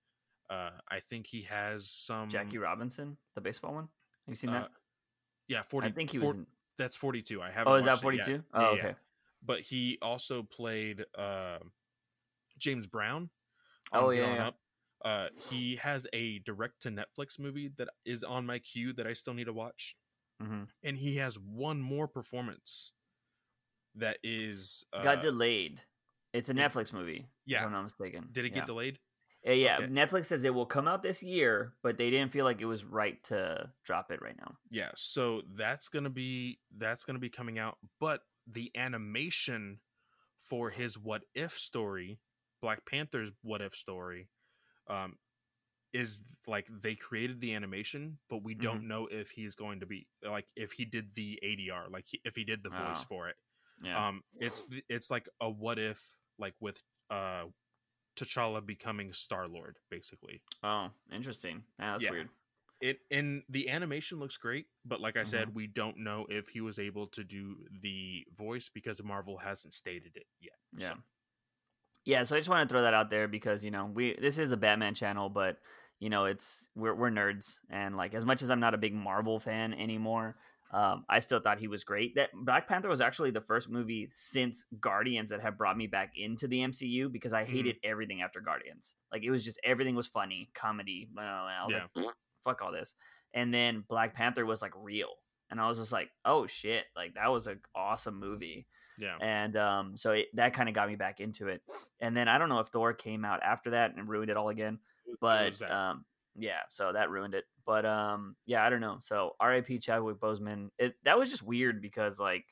Uh, 0.51 0.71
I 0.91 1.01
think 1.01 1.27
he 1.27 1.43
has 1.43 1.89
some 1.91 2.29
jackie 2.29 2.59
robinson 2.59 3.17
the 3.35 3.41
baseball 3.41 3.73
one 3.75 3.85
have 4.27 4.29
you 4.29 4.35
seen 4.35 4.51
uh, 4.51 4.61
that 4.61 4.71
yeah, 5.49 5.63
40. 5.63 5.89
i 5.89 5.91
think 5.91 6.11
he 6.11 6.19
four- 6.19 6.29
was 6.29 6.37
in, 6.37 6.47
That's 6.79 6.97
42. 6.97 7.41
I 7.41 7.51
haven't. 7.51 7.73
Oh, 7.73 7.77
is 7.77 7.85
that 7.85 8.03
watched 8.03 8.05
it 8.05 8.17
yet. 8.17 8.25
42? 8.27 8.45
Oh, 8.55 8.61
Yeah, 8.61 8.69
okay. 8.69 8.89
yeah. 8.89 8.95
But 9.45 9.61
he 9.61 9.99
also 10.03 10.43
played 10.43 11.05
uh, 11.17 11.59
James 12.59 12.87
Brown. 12.87 13.31
Oh, 13.93 14.11
yeah. 14.11 14.51
Uh, 15.05 15.29
he 15.51 15.77
has 15.77 16.07
a 16.15 16.39
direct 16.41 16.81
to 16.83 16.91
Netflix 16.91 17.39
movie 17.39 17.71
that 17.77 17.89
is 18.07 18.25
on 18.25 18.45
my 18.47 18.59
queue 18.59 18.93
that 18.95 19.07
I 19.07 19.13
still 19.13 19.35
need 19.35 19.45
to 19.45 19.53
watch, 19.53 19.95
hmm 20.41 20.65
and 20.83 20.97
he 20.97 21.17
has 21.17 21.39
one 21.39 21.81
more 21.81 22.09
performance 22.09 22.93
that 23.97 24.17
is 24.23 24.85
uh, 24.93 25.03
Got 25.03 25.21
delayed. 25.21 25.81
It's 26.33 26.49
a 26.51 26.55
Netflix 26.55 26.93
movie. 26.93 27.27
If 27.47 27.53
Yeah. 27.53 27.65
I'm 27.65 27.73
not 27.73 27.83
mistaken. 27.83 28.29
Did 28.33 28.45
it 28.45 28.53
yeah. 28.53 28.57
get 28.57 28.67
delayed? 28.67 28.99
Uh, 29.47 29.53
yeah, 29.53 29.77
Okay. 29.77 29.87
Netflix 29.89 30.27
says 30.27 30.43
it 30.45 30.55
will 30.55 30.65
come 30.65 30.89
out 30.89 31.03
this 31.03 31.23
year, 31.23 31.75
but 31.83 31.99
they 31.99 32.09
didn't 32.11 32.33
feel 32.33 32.45
like 32.47 32.63
it 32.63 32.65
was 32.67 32.83
right 32.83 33.23
to 33.25 33.71
drop 33.85 34.11
it 34.11 34.23
right 34.23 34.37
now. 34.39 34.55
Yeah, 34.71 34.91
so 34.97 35.43
that's 35.55 35.89
gonna 35.89 36.09
be 36.11 36.61
that's 36.79 37.05
gonna 37.05 37.19
be 37.19 37.29
coming 37.29 37.59
out, 37.59 37.77
but 38.01 38.23
the 38.47 38.71
animation 38.75 39.81
for 40.41 40.71
his 40.71 40.97
what 40.99 41.23
if 41.35 41.53
story, 41.59 42.19
Black 42.63 42.87
Panther's 42.87 43.31
what 43.43 43.61
if 43.61 43.75
story, 43.75 44.29
um, 44.89 45.17
is 45.93 46.23
like 46.47 46.67
they 46.83 46.95
created 46.95 47.41
the 47.41 47.55
animation, 47.55 48.19
but 48.31 48.43
we 48.43 48.55
don't 48.55 48.89
know 48.89 49.07
if 49.11 49.29
he's 49.31 49.55
going 49.55 49.81
to 49.81 49.87
be 49.87 50.07
like 50.27 50.47
if 50.57 50.73
he 50.73 50.85
did 50.87 51.15
the 51.15 51.39
ADR, 51.45 51.91
like 51.91 52.05
he, 52.09 52.19
if 52.25 52.35
he 52.35 52.45
did 52.45 52.63
the 52.63 52.71
voice 52.71 53.01
Oh. 53.03 53.07
for 53.09 53.29
it. 53.29 53.37
Yeah. 53.83 54.09
Um, 54.09 54.23
it's 54.39 54.67
it's 54.89 55.11
like 55.11 55.29
a 55.41 55.51
what 55.51 55.79
if, 55.79 56.03
like 56.39 56.55
with 56.61 56.81
uh, 57.11 57.45
T'Challa 58.17 58.65
becoming 58.65 59.13
Star 59.13 59.49
Lord, 59.49 59.77
basically. 59.91 60.41
oh, 60.63 60.89
interesting. 61.13 61.63
Yeah, 61.79 61.93
that's 61.93 62.05
yeah. 62.05 62.11
weird. 62.11 62.29
it 62.81 62.99
and 63.11 63.43
the 63.49 63.69
animation 63.71 64.19
looks 64.19 64.37
great 64.37 64.67
but 64.85 65.01
like 65.01 65.17
i 65.17 65.21
Mm-hmm. 65.21 65.29
said 65.31 65.55
we 65.55 65.67
don't 65.69 65.97
know 65.99 66.27
if 66.29 66.49
he 66.49 66.61
was 66.61 66.79
able 66.79 67.07
to 67.07 67.23
do 67.25 67.57
the 67.83 68.25
voice 68.37 68.69
because 68.69 69.01
marvel 69.03 69.39
hasn't 69.39 69.73
stated 69.73 70.13
it 70.17 70.27
yet 70.41 70.59
Yeah. 70.77 70.89
So, 70.91 70.95
Yeah, 72.05 72.25
so 72.25 72.37
I 72.37 72.41
just 72.41 72.51
want 72.51 72.69
to 72.69 72.73
throw 72.73 72.83
that 72.83 72.93
out 72.93 73.11
there 73.11 73.29
because, 73.29 73.63
you 73.65 73.71
know, 73.71 73.87
we 73.95 74.17
this 74.21 74.39
is 74.39 74.51
a 74.53 74.57
Batman 74.57 74.95
channel, 74.95 75.29
but 75.31 75.59
you 76.01 76.11
know, 76.11 76.25
it's 76.27 76.69
we're 76.75 76.95
we're 76.95 77.11
nerds 77.11 77.59
and 77.71 77.97
like 77.97 78.13
as 78.13 78.25
much 78.25 78.43
as 78.43 78.51
I'm 78.51 78.61
not 78.61 78.75
a 78.75 78.79
big 78.79 78.93
Marvel 78.95 79.39
fan 79.41 79.73
anymore, 79.73 80.37
um, 80.73 81.05
I 81.09 81.21
still 81.21 81.41
thought 81.41 81.59
he 81.59 81.69
was 81.69 81.85
great. 81.85 82.15
That 82.17 82.31
Black 82.35 82.67
Panther 82.69 82.89
was 82.89 83.01
actually 83.01 83.31
the 83.31 83.41
first 83.41 83.69
movie 83.69 84.09
since 84.13 84.65
Guardians 84.81 85.31
that 85.31 85.41
have 85.41 85.57
brought 85.59 85.77
me 85.77 85.87
back 85.87 86.13
into 86.17 86.49
the 86.49 86.59
MCU 86.61 87.11
because 87.13 87.33
I 87.33 87.45
hated 87.45 87.77
everything 87.85 88.23
after 88.23 88.41
Guardians. 88.41 88.97
Like 89.13 89.23
it 89.23 89.31
was 89.31 89.45
just 89.45 89.61
everything 89.65 89.95
was 89.95 90.07
funny, 90.09 90.51
comedy. 90.55 91.09
blah, 91.13 91.23
blah, 91.23 91.41
blah. 91.43 91.49
I 91.49 91.65
was 91.65 91.75
Yeah. 91.97 92.03
like, 92.03 92.15
fuck 92.45 92.63
all 92.63 92.73
this. 92.73 92.95
And 93.35 93.53
then 93.55 93.85
Black 93.89 94.15
Panther 94.15 94.45
was 94.47 94.63
like 94.63 94.73
real. 94.77 95.11
And 95.51 95.61
I 95.61 95.69
was 95.69 95.79
just 95.79 95.93
like, 95.93 96.11
oh 96.25 96.47
shit, 96.47 96.85
like 96.97 97.15
that 97.15 97.31
was 97.31 97.47
an 97.47 97.61
awesome 97.75 98.19
movie 98.19 98.67
yeah 98.97 99.17
and 99.21 99.57
um, 99.57 99.97
so 99.97 100.13
it, 100.13 100.27
that 100.35 100.55
kind 100.55 100.69
of 100.69 100.75
got 100.77 100.89
me 100.89 100.95
back 100.95 101.19
into 101.19 101.49
it. 101.49 101.61
And 101.99 102.17
then 102.17 102.29
I 102.29 102.39
don't 102.39 102.49
know 102.49 102.61
if 102.61 102.69
Thor 102.69 102.93
came 102.93 103.25
out 103.25 103.43
after 103.43 103.71
that 103.71 103.97
and 103.97 104.09
ruined 104.09 104.31
it 104.31 104.37
all 104.37 104.51
again, 104.51 104.79
but 105.21 105.61
um, 105.69 106.05
yeah, 106.37 106.61
so 106.69 106.93
that 106.93 107.11
ruined 107.11 107.35
it. 107.35 107.45
But 107.67 107.87
um, 107.87 108.37
yeah, 108.47 108.65
I 108.65 108.71
don't 108.71 108.81
know. 108.81 108.99
So 109.01 109.37
R.I.P. 109.41 109.79
Chadwick 109.79 110.17
Boseman. 110.19 110.69
It 110.79 110.95
that 111.05 111.19
was 111.19 111.31
just 111.31 111.43
weird 111.43 111.81
because 111.81 112.19
like 112.19 112.45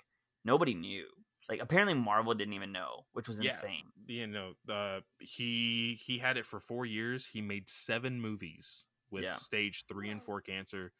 nobody 0.45 0.75
knew. 0.75 1.07
Like 1.49 1.61
apparently 1.61 1.95
Marvel 1.95 2.35
didn't 2.35 2.55
even 2.55 2.73
know, 2.73 3.05
which 3.13 3.29
was 3.29 3.39
Yeah. 3.39 3.51
insane. 3.51 3.85
you 4.07 4.27
know 4.27 4.53
uh 4.69 5.01
he 5.21 5.99
he 6.05 6.19
had 6.19 6.37
it 6.37 6.47
for 6.47 6.61
four 6.61 6.87
years 6.87 7.27
he 7.27 7.41
made 7.41 7.69
seven 7.69 8.21
movies 8.21 8.85
with 9.11 9.25
Yeah. 9.25 9.37
stage 9.37 9.85
three 9.87 10.09
and 10.11 10.23
four 10.23 10.41
cancer 10.41 10.93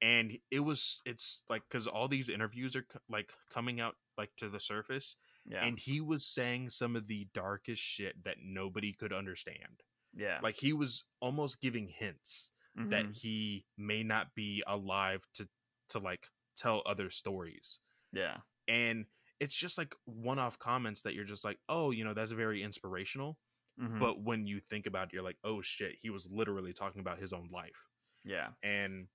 and 0.00 0.38
it 0.50 0.60
was 0.60 1.02
it's 1.04 1.42
like 1.50 1.62
because 1.68 1.86
all 1.86 2.06
these 2.08 2.28
interviews 2.28 2.76
are 2.76 2.82
co- 2.82 2.98
like 3.08 3.32
coming 3.50 3.80
out 3.80 3.94
like 4.16 4.30
to 4.36 4.48
the 4.48 4.60
surface 4.60 5.16
Yeah, 5.44 5.64
and 5.64 5.78
he 5.78 6.00
was 6.00 6.24
saying 6.24 6.70
some 6.70 6.94
of 6.96 7.06
the 7.08 7.26
darkest 7.34 7.82
shit 7.82 8.22
that 8.24 8.36
nobody 8.42 8.92
could 8.92 9.12
understand 9.12 9.82
yeah, 10.14 10.38
like 10.42 10.56
he 10.56 10.72
was 10.72 11.04
almost 11.20 11.60
giving 11.60 11.88
hints 11.88 12.50
that 12.76 13.06
Mhm. 13.06 13.16
he 13.16 13.64
may 13.76 14.02
not 14.02 14.34
be 14.34 14.62
alive 14.66 15.26
to 15.34 15.48
to 15.88 15.98
like 15.98 16.28
tell 16.56 16.82
other 16.86 17.10
stories 17.10 17.80
yeah, 18.12 18.38
and 18.68 19.06
it's 19.40 19.54
just 19.54 19.76
like 19.78 19.94
one-off 20.04 20.58
comments 20.58 21.02
that 21.02 21.14
you're 21.14 21.24
just 21.24 21.44
like 21.44 21.58
oh 21.68 21.90
you 21.90 22.04
know 22.04 22.14
that's 22.14 22.32
very 22.32 22.62
inspirational 22.62 23.38
Mhm. 23.80 23.98
but 23.98 24.20
when 24.22 24.46
you 24.46 24.60
think 24.60 24.86
about 24.86 25.08
it 25.08 25.12
you're 25.14 25.22
like 25.22 25.38
oh 25.44 25.60
shit 25.62 25.96
he 26.00 26.10
was 26.10 26.28
literally 26.30 26.72
talking 26.72 27.00
about 27.00 27.18
his 27.18 27.32
own 27.32 27.48
life 27.50 27.88
yeah, 28.24 28.48
and 28.62 29.08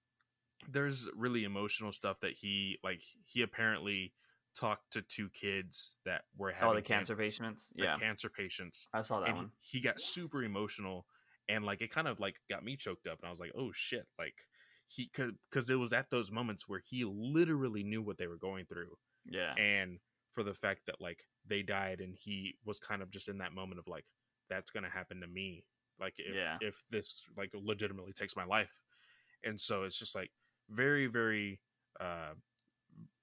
there's 0.69 1.09
really 1.15 1.43
emotional 1.43 1.91
stuff 1.91 2.19
that 2.21 2.33
he 2.33 2.77
like 2.83 3.01
he 3.25 3.41
apparently 3.41 4.13
talked 4.53 4.91
to 4.93 5.01
two 5.01 5.29
kids 5.29 5.95
that 6.05 6.25
were 6.37 6.51
having 6.51 6.67
all 6.67 6.75
the 6.75 6.81
can- 6.81 6.97
cancer 6.99 7.15
patients. 7.15 7.71
Yeah, 7.75 7.95
cancer 7.97 8.29
patients 8.29 8.87
I 8.93 9.01
saw 9.01 9.19
that 9.21 9.29
and 9.29 9.37
one. 9.37 9.51
he 9.59 9.79
got 9.81 9.99
super 9.99 10.43
emotional 10.43 11.07
and 11.49 11.65
like 11.65 11.81
it 11.81 11.91
kind 11.91 12.07
of 12.07 12.19
like 12.19 12.35
got 12.49 12.63
me 12.63 12.75
choked 12.75 13.07
up 13.07 13.19
and 13.19 13.27
i 13.27 13.31
was 13.31 13.39
like 13.39 13.51
oh 13.57 13.71
shit 13.73 14.05
like 14.19 14.35
he 14.87 15.09
because 15.15 15.69
it 15.69 15.75
was 15.75 15.93
at 15.93 16.09
those 16.09 16.31
moments 16.31 16.67
where 16.67 16.81
he 16.89 17.05
literally 17.05 17.83
knew 17.83 18.01
what 18.01 18.17
they 18.17 18.27
were 18.27 18.37
going 18.37 18.65
through 18.65 18.91
Yeah, 19.25 19.53
and 19.55 19.99
for 20.31 20.43
the 20.43 20.53
fact 20.53 20.81
that 20.87 20.99
like 20.99 21.25
they 21.47 21.61
died 21.61 21.99
and 22.01 22.15
he 22.15 22.55
was 22.65 22.79
kind 22.79 23.01
of 23.01 23.09
just 23.09 23.27
in 23.29 23.37
that 23.39 23.53
moment 23.53 23.79
of 23.79 23.87
like 23.87 24.05
that's 24.49 24.71
gonna 24.71 24.89
happen 24.89 25.21
to 25.21 25.27
me 25.27 25.63
like 25.99 26.15
if 26.17 26.35
Yeah. 26.35 26.57
if 26.61 26.83
this 26.89 27.23
like 27.37 27.51
legitimately 27.53 28.13
takes 28.13 28.35
my 28.35 28.45
life. 28.45 28.71
And 29.43 29.59
so 29.59 29.83
it's 29.83 29.97
just 29.97 30.15
like 30.15 30.31
very 30.69 31.07
very 31.07 31.59
uh 31.99 32.33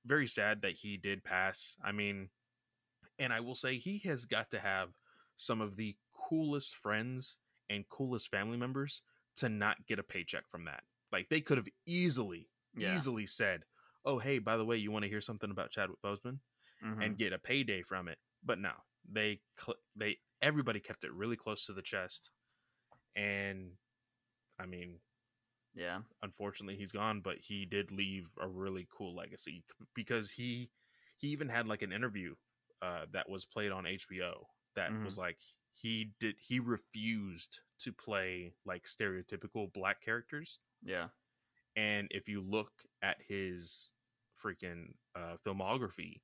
very 0.06 0.26
sad 0.26 0.62
that 0.62 0.72
he 0.72 0.96
did 0.96 1.24
pass. 1.24 1.76
I 1.84 1.92
mean 1.92 2.30
and 3.18 3.32
i 3.32 3.40
will 3.40 3.54
say 3.54 3.76
he 3.76 3.98
has 3.98 4.24
got 4.24 4.50
to 4.50 4.58
have 4.58 4.90
some 5.36 5.60
of 5.60 5.76
the 5.76 5.96
coolest 6.12 6.76
friends 6.76 7.38
and 7.70 7.88
coolest 7.88 8.28
family 8.30 8.56
members 8.56 9.02
to 9.36 9.48
not 9.48 9.86
get 9.86 9.98
a 9.98 10.02
paycheck 10.02 10.48
from 10.48 10.64
that 10.64 10.84
like 11.12 11.28
they 11.28 11.40
could 11.40 11.58
have 11.58 11.68
easily 11.86 12.50
Yeah. 12.74 13.04
easily 13.04 13.26
said 13.26 13.64
oh 14.04 14.18
hey 14.18 14.38
by 14.38 14.56
the 14.56 14.64
way 14.64 14.76
you 14.76 14.90
want 14.90 15.02
to 15.04 15.08
hear 15.08 15.20
something 15.20 15.50
about 15.50 15.70
chadwick 15.70 15.98
boseman 16.04 16.40
Mhm. 16.80 16.98
and 17.00 17.18
get 17.18 17.32
a 17.32 17.38
payday 17.38 17.82
from 17.82 18.08
it. 18.08 18.18
But 18.42 18.58
no, 18.58 18.72
they 19.08 19.42
they 19.96 20.18
everybody 20.42 20.80
kept 20.80 21.04
it 21.04 21.12
really 21.12 21.36
close 21.36 21.66
to 21.66 21.72
the 21.72 21.82
chest, 21.82 22.30
and 23.16 23.72
I 24.58 24.66
mean, 24.66 25.00
yeah, 25.74 26.02
unfortunately, 26.22 26.76
he's 26.76 26.92
gone. 26.92 27.20
But 27.22 27.38
he 27.38 27.66
did 27.66 27.92
leave 27.92 28.30
a 28.40 28.48
really 28.48 28.88
cool 28.90 29.14
legacy 29.16 29.64
because 29.94 30.30
he 30.32 30.72
he 31.18 31.28
even 31.28 31.48
had 31.48 31.68
like 31.68 31.82
an 31.82 31.92
interview 31.92 32.34
uh, 32.82 33.06
that 33.12 33.28
was 33.28 33.46
played 33.46 33.72
on 33.72 33.86
HBO 33.86 34.46
that 34.76 34.92
Mhm. 34.92 34.98
was 35.02 35.18
like 35.18 35.38
he 35.80 36.10
did 36.20 36.34
he 36.38 36.58
refused 36.60 37.60
to 37.78 37.92
play 37.92 38.52
like 38.66 38.84
stereotypical 38.84 39.72
black 39.72 40.02
characters 40.02 40.58
yeah, 40.84 41.08
and 41.76 42.08
if 42.10 42.28
you 42.28 42.40
look 42.40 42.72
at 43.02 43.16
his 43.26 43.92
freaking 44.44 44.94
uh, 45.16 45.36
filmography, 45.46 46.20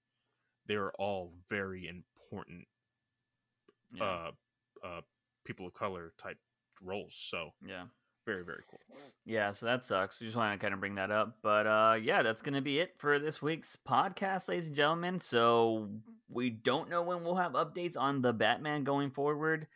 they're 0.67 0.93
all 0.93 1.33
very 1.49 1.89
important 1.89 2.67
yeah, 3.93 4.05
uh, 4.05 4.31
uh, 4.85 5.01
people 5.45 5.67
of 5.67 5.75
color 5.75 6.13
type 6.21 6.39
roles. 6.83 7.15
So 7.17 7.51
yeah. 7.67 7.85
Very 8.25 8.45
very 8.45 8.63
cool. 8.71 8.81
Yeah, 9.25 9.51
so 9.53 9.67
that 9.67 9.85
sucks. 9.85 10.21
We 10.21 10.27
just 10.27 10.37
want 10.37 10.59
to 10.59 10.63
kind 10.65 10.75
of 10.75 10.81
bring 10.81 10.95
that 10.97 11.11
up. 11.11 11.39
But 11.43 11.67
uh 11.67 11.99
yeah, 12.03 12.23
that's 12.23 12.43
going 12.43 12.55
to 12.55 12.61
be 12.61 12.79
it 12.79 12.95
for 12.99 13.19
this 13.19 13.41
week's 13.43 13.77
podcast, 13.89 14.49
ladies 14.49 14.67
and 14.67 14.77
gentlemen. 14.77 15.21
So 15.21 15.89
we 16.29 16.51
don't 16.51 16.89
know 16.91 17.03
when 17.03 17.23
we'll 17.25 17.35
have 17.37 17.53
updates 17.53 17.97
on 17.97 18.23
the 18.23 18.33
Batman 18.33 18.85
going 18.85 19.11
forward. 19.11 19.67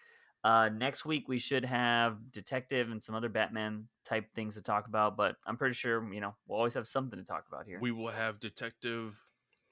Uh 0.45 0.69
next 0.69 1.05
week 1.05 1.29
we 1.29 1.39
should 1.39 1.65
have 1.65 2.31
detective 2.33 2.91
and 2.91 3.03
some 3.03 3.15
other 3.15 3.29
Batman 3.29 3.89
type 4.05 4.33
things 4.35 4.55
to 4.55 4.63
talk 4.63 4.87
about, 4.87 5.17
but 5.17 5.37
I'm 5.47 5.57
pretty 5.57 5.75
sure, 5.75 6.13
you 6.13 6.21
know, 6.21 6.35
we'll 6.47 6.59
always 6.59 6.75
have 6.75 6.87
something 6.87 7.19
to 7.19 7.25
talk 7.25 7.45
about 7.49 7.67
here. 7.67 7.79
We 7.81 7.93
will 7.93 8.09
have 8.09 8.41
Detective 8.41 9.19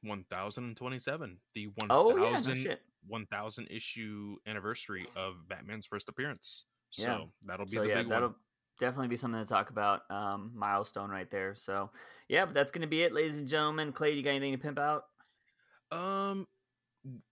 1027, 0.03 1.39
the 1.55 1.67
1000 1.69 1.91
oh 1.91 2.17
yeah, 2.17 2.41
no 2.41 2.55
shit. 2.55 2.81
1000 3.09 3.69
issue 3.71 4.37
anniversary 4.47 5.07
of 5.17 5.35
Batman's 5.49 5.87
first 5.87 6.09
appearance. 6.09 6.65
So 6.91 7.03
Yeah. 7.03 7.19
that'll 7.47 7.67
be 7.67 7.73
So 7.73 7.83
the 7.83 7.89
yeah, 7.89 7.95
big 8.03 8.09
that'll 8.09 8.29
one. 8.31 8.37
Definitely 8.79 9.09
be 9.09 9.17
something 9.17 9.41
to 9.41 9.47
talk 9.49 9.71
about. 9.71 10.03
Um 10.11 10.53
milestone 10.55 11.11
right 11.11 11.31
there. 11.31 11.55
So 11.55 11.91
yeah, 12.29 12.45
but 12.45 12.55
that's 12.55 12.73
going 12.73 12.83
to 12.83 12.89
be 12.89 13.03
it, 13.03 13.13
ladies 13.13 13.37
and 13.37 13.49
gentlemen. 13.49 13.93
Clay, 13.93 14.13
you 14.13 14.23
got 14.23 14.31
anything 14.31 14.53
to 14.53 14.59
pimp 14.59 14.79
out? 14.79 15.05
Um, 15.93 16.47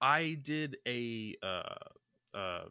I 0.01 0.39
did 0.41 0.77
a 0.87 1.35
uh, 1.43 2.37
uh, 2.37 2.65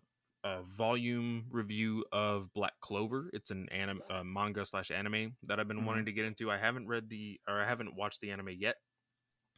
a 0.46 0.62
volume 0.64 1.46
review 1.52 2.06
of 2.12 2.54
Black 2.54 2.74
Clover. 2.82 3.30
It's 3.34 3.52
an 3.52 3.68
anime 3.70 4.02
uh, 4.10 4.24
manga 4.24 4.66
slash 4.66 4.92
anime 4.92 5.36
that 5.44 5.60
I've 5.60 5.68
been 5.68 5.82
Mhm. 5.82 5.86
wanting 5.86 6.06
to 6.06 6.12
get 6.14 6.26
into. 6.26 6.50
I 6.52 6.58
haven't 6.58 6.88
read 6.88 7.10
the 7.10 7.40
or 7.48 7.62
I 7.62 7.68
haven't 7.68 7.96
watched 7.96 8.22
the 8.22 8.32
anime 8.32 8.50
yet, 8.52 8.78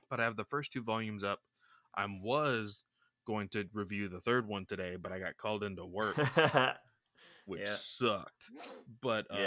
but 0.10 0.20
I 0.20 0.24
have 0.24 0.36
the 0.36 0.46
first 0.46 0.72
two 0.72 0.84
volumes 0.84 1.24
up. 1.24 1.40
I 1.96 2.06
was 2.08 2.84
going 3.26 3.50
to 3.50 3.66
review 3.74 4.08
the 4.10 4.20
third 4.22 4.48
one 4.48 4.66
today, 4.66 4.96
but 4.96 5.12
I 5.12 5.20
got 5.20 5.38
called 5.38 5.64
into 5.64 5.86
work, 5.86 6.18
which 7.46 7.62
Yeah. 7.62 7.74
sucked. 7.76 8.50
But 9.02 9.30
uh, 9.32 9.38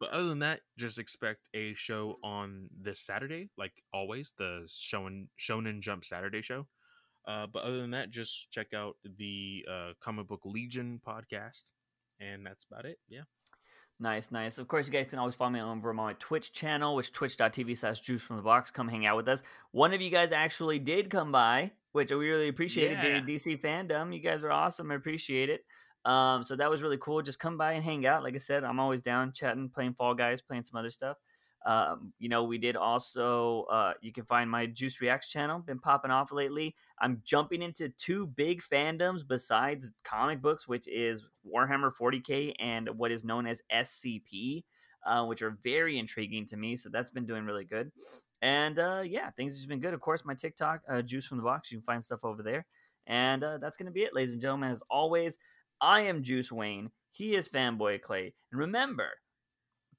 But 0.00 0.10
other 0.10 0.28
than 0.28 0.38
that, 0.40 0.60
just 0.76 0.98
expect 0.98 1.48
a 1.54 1.74
show 1.74 2.18
on 2.22 2.68
this 2.80 3.00
Saturday, 3.00 3.50
like 3.58 3.72
always, 3.92 4.32
the 4.38 4.68
Shonen 4.68 5.26
Shonen 5.38 5.80
Jump 5.80 6.04
Saturday 6.04 6.40
show. 6.42 6.66
Uh, 7.26 7.46
but 7.46 7.62
other 7.64 7.78
than 7.80 7.90
that, 7.90 8.10
just 8.10 8.50
check 8.50 8.72
out 8.72 8.96
the 9.18 9.64
uh, 9.70 9.92
Comic 10.00 10.28
Book 10.28 10.42
Legion 10.44 11.00
podcast, 11.06 11.72
and 12.20 12.46
that's 12.46 12.64
about 12.70 12.84
it. 12.86 12.98
Yeah. 13.08 13.22
Nice, 14.00 14.30
nice. 14.30 14.58
Of 14.58 14.68
course, 14.68 14.86
you 14.86 14.92
guys 14.92 15.08
can 15.10 15.18
always 15.18 15.34
follow 15.34 15.50
me 15.50 15.60
over 15.60 15.90
on 15.90 15.96
my 15.96 16.12
Twitch 16.20 16.52
channel, 16.52 16.94
which 16.94 17.06
is 17.08 17.12
twitch.tv 17.12 17.76
slash 17.76 17.98
juice 17.98 18.22
from 18.22 18.36
the 18.36 18.42
box. 18.42 18.70
Come 18.70 18.86
hang 18.88 19.04
out 19.06 19.16
with 19.16 19.28
us. 19.28 19.42
One 19.72 19.92
of 19.92 20.00
you 20.00 20.08
guys 20.10 20.30
actually 20.30 20.78
did 20.78 21.10
come 21.10 21.32
by, 21.32 21.72
which 21.92 22.10
we 22.12 22.28
really 22.30 22.48
appreciated 22.48 22.98
yeah. 23.02 23.20
DC 23.20 23.60
fandom. 23.60 24.14
You 24.14 24.20
guys 24.20 24.44
are 24.44 24.52
awesome. 24.52 24.92
I 24.92 24.94
appreciate 24.94 25.50
it. 25.50 25.64
Um, 26.04 26.44
so 26.44 26.56
that 26.56 26.70
was 26.70 26.82
really 26.82 26.98
cool. 26.98 27.22
Just 27.22 27.38
come 27.38 27.58
by 27.58 27.72
and 27.72 27.84
hang 27.84 28.06
out. 28.06 28.22
Like 28.22 28.34
I 28.34 28.38
said, 28.38 28.64
I'm 28.64 28.80
always 28.80 29.02
down 29.02 29.32
chatting, 29.32 29.68
playing 29.68 29.94
Fall 29.94 30.14
Guys, 30.14 30.40
playing 30.40 30.64
some 30.64 30.78
other 30.78 30.90
stuff. 30.90 31.18
Um, 31.66 32.12
you 32.18 32.28
know, 32.28 32.44
we 32.44 32.56
did 32.56 32.76
also, 32.76 33.64
uh, 33.64 33.92
you 34.00 34.12
can 34.12 34.24
find 34.24 34.48
my 34.50 34.66
Juice 34.66 35.00
Reacts 35.00 35.28
channel, 35.28 35.58
been 35.58 35.80
popping 35.80 36.10
off 36.10 36.30
lately. 36.32 36.74
I'm 37.00 37.20
jumping 37.24 37.62
into 37.62 37.88
two 37.90 38.28
big 38.28 38.62
fandoms 38.62 39.26
besides 39.26 39.92
comic 40.04 40.40
books, 40.40 40.68
which 40.68 40.86
is 40.88 41.24
Warhammer 41.46 41.92
40k 41.92 42.54
and 42.60 42.88
what 42.96 43.10
is 43.10 43.24
known 43.24 43.46
as 43.46 43.60
SCP, 43.72 44.64
uh, 45.04 45.24
which 45.26 45.42
are 45.42 45.58
very 45.62 45.98
intriguing 45.98 46.46
to 46.46 46.56
me. 46.56 46.76
So 46.76 46.88
that's 46.90 47.10
been 47.10 47.26
doing 47.26 47.44
really 47.44 47.64
good. 47.64 47.90
And 48.40 48.78
uh, 48.78 49.02
yeah, 49.04 49.30
things 49.30 49.52
have 49.52 49.58
just 49.58 49.68
been 49.68 49.80
good. 49.80 49.94
Of 49.94 50.00
course, 50.00 50.24
my 50.24 50.34
TikTok, 50.34 50.82
uh, 50.88 51.02
Juice 51.02 51.26
from 51.26 51.38
the 51.38 51.44
Box, 51.44 51.72
you 51.72 51.78
can 51.78 51.84
find 51.84 52.02
stuff 52.02 52.24
over 52.24 52.42
there. 52.42 52.66
And 53.08 53.42
uh, 53.42 53.58
that's 53.58 53.76
going 53.76 53.86
to 53.86 53.92
be 53.92 54.02
it, 54.02 54.14
ladies 54.14 54.32
and 54.32 54.40
gentlemen. 54.40 54.70
As 54.70 54.82
always, 54.90 55.38
I 55.80 56.00
am 56.02 56.24
Juice 56.24 56.50
Wayne. 56.50 56.90
He 57.12 57.36
is 57.36 57.48
Fanboy 57.48 58.02
Clay. 58.02 58.34
And 58.50 58.60
remember, 58.60 59.08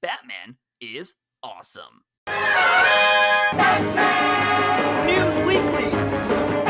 Batman 0.02 0.58
is 0.80 1.14
awesome. 1.42 2.04
Batman! 2.26 3.86
News 5.06 5.46
Weekly! 5.46 6.69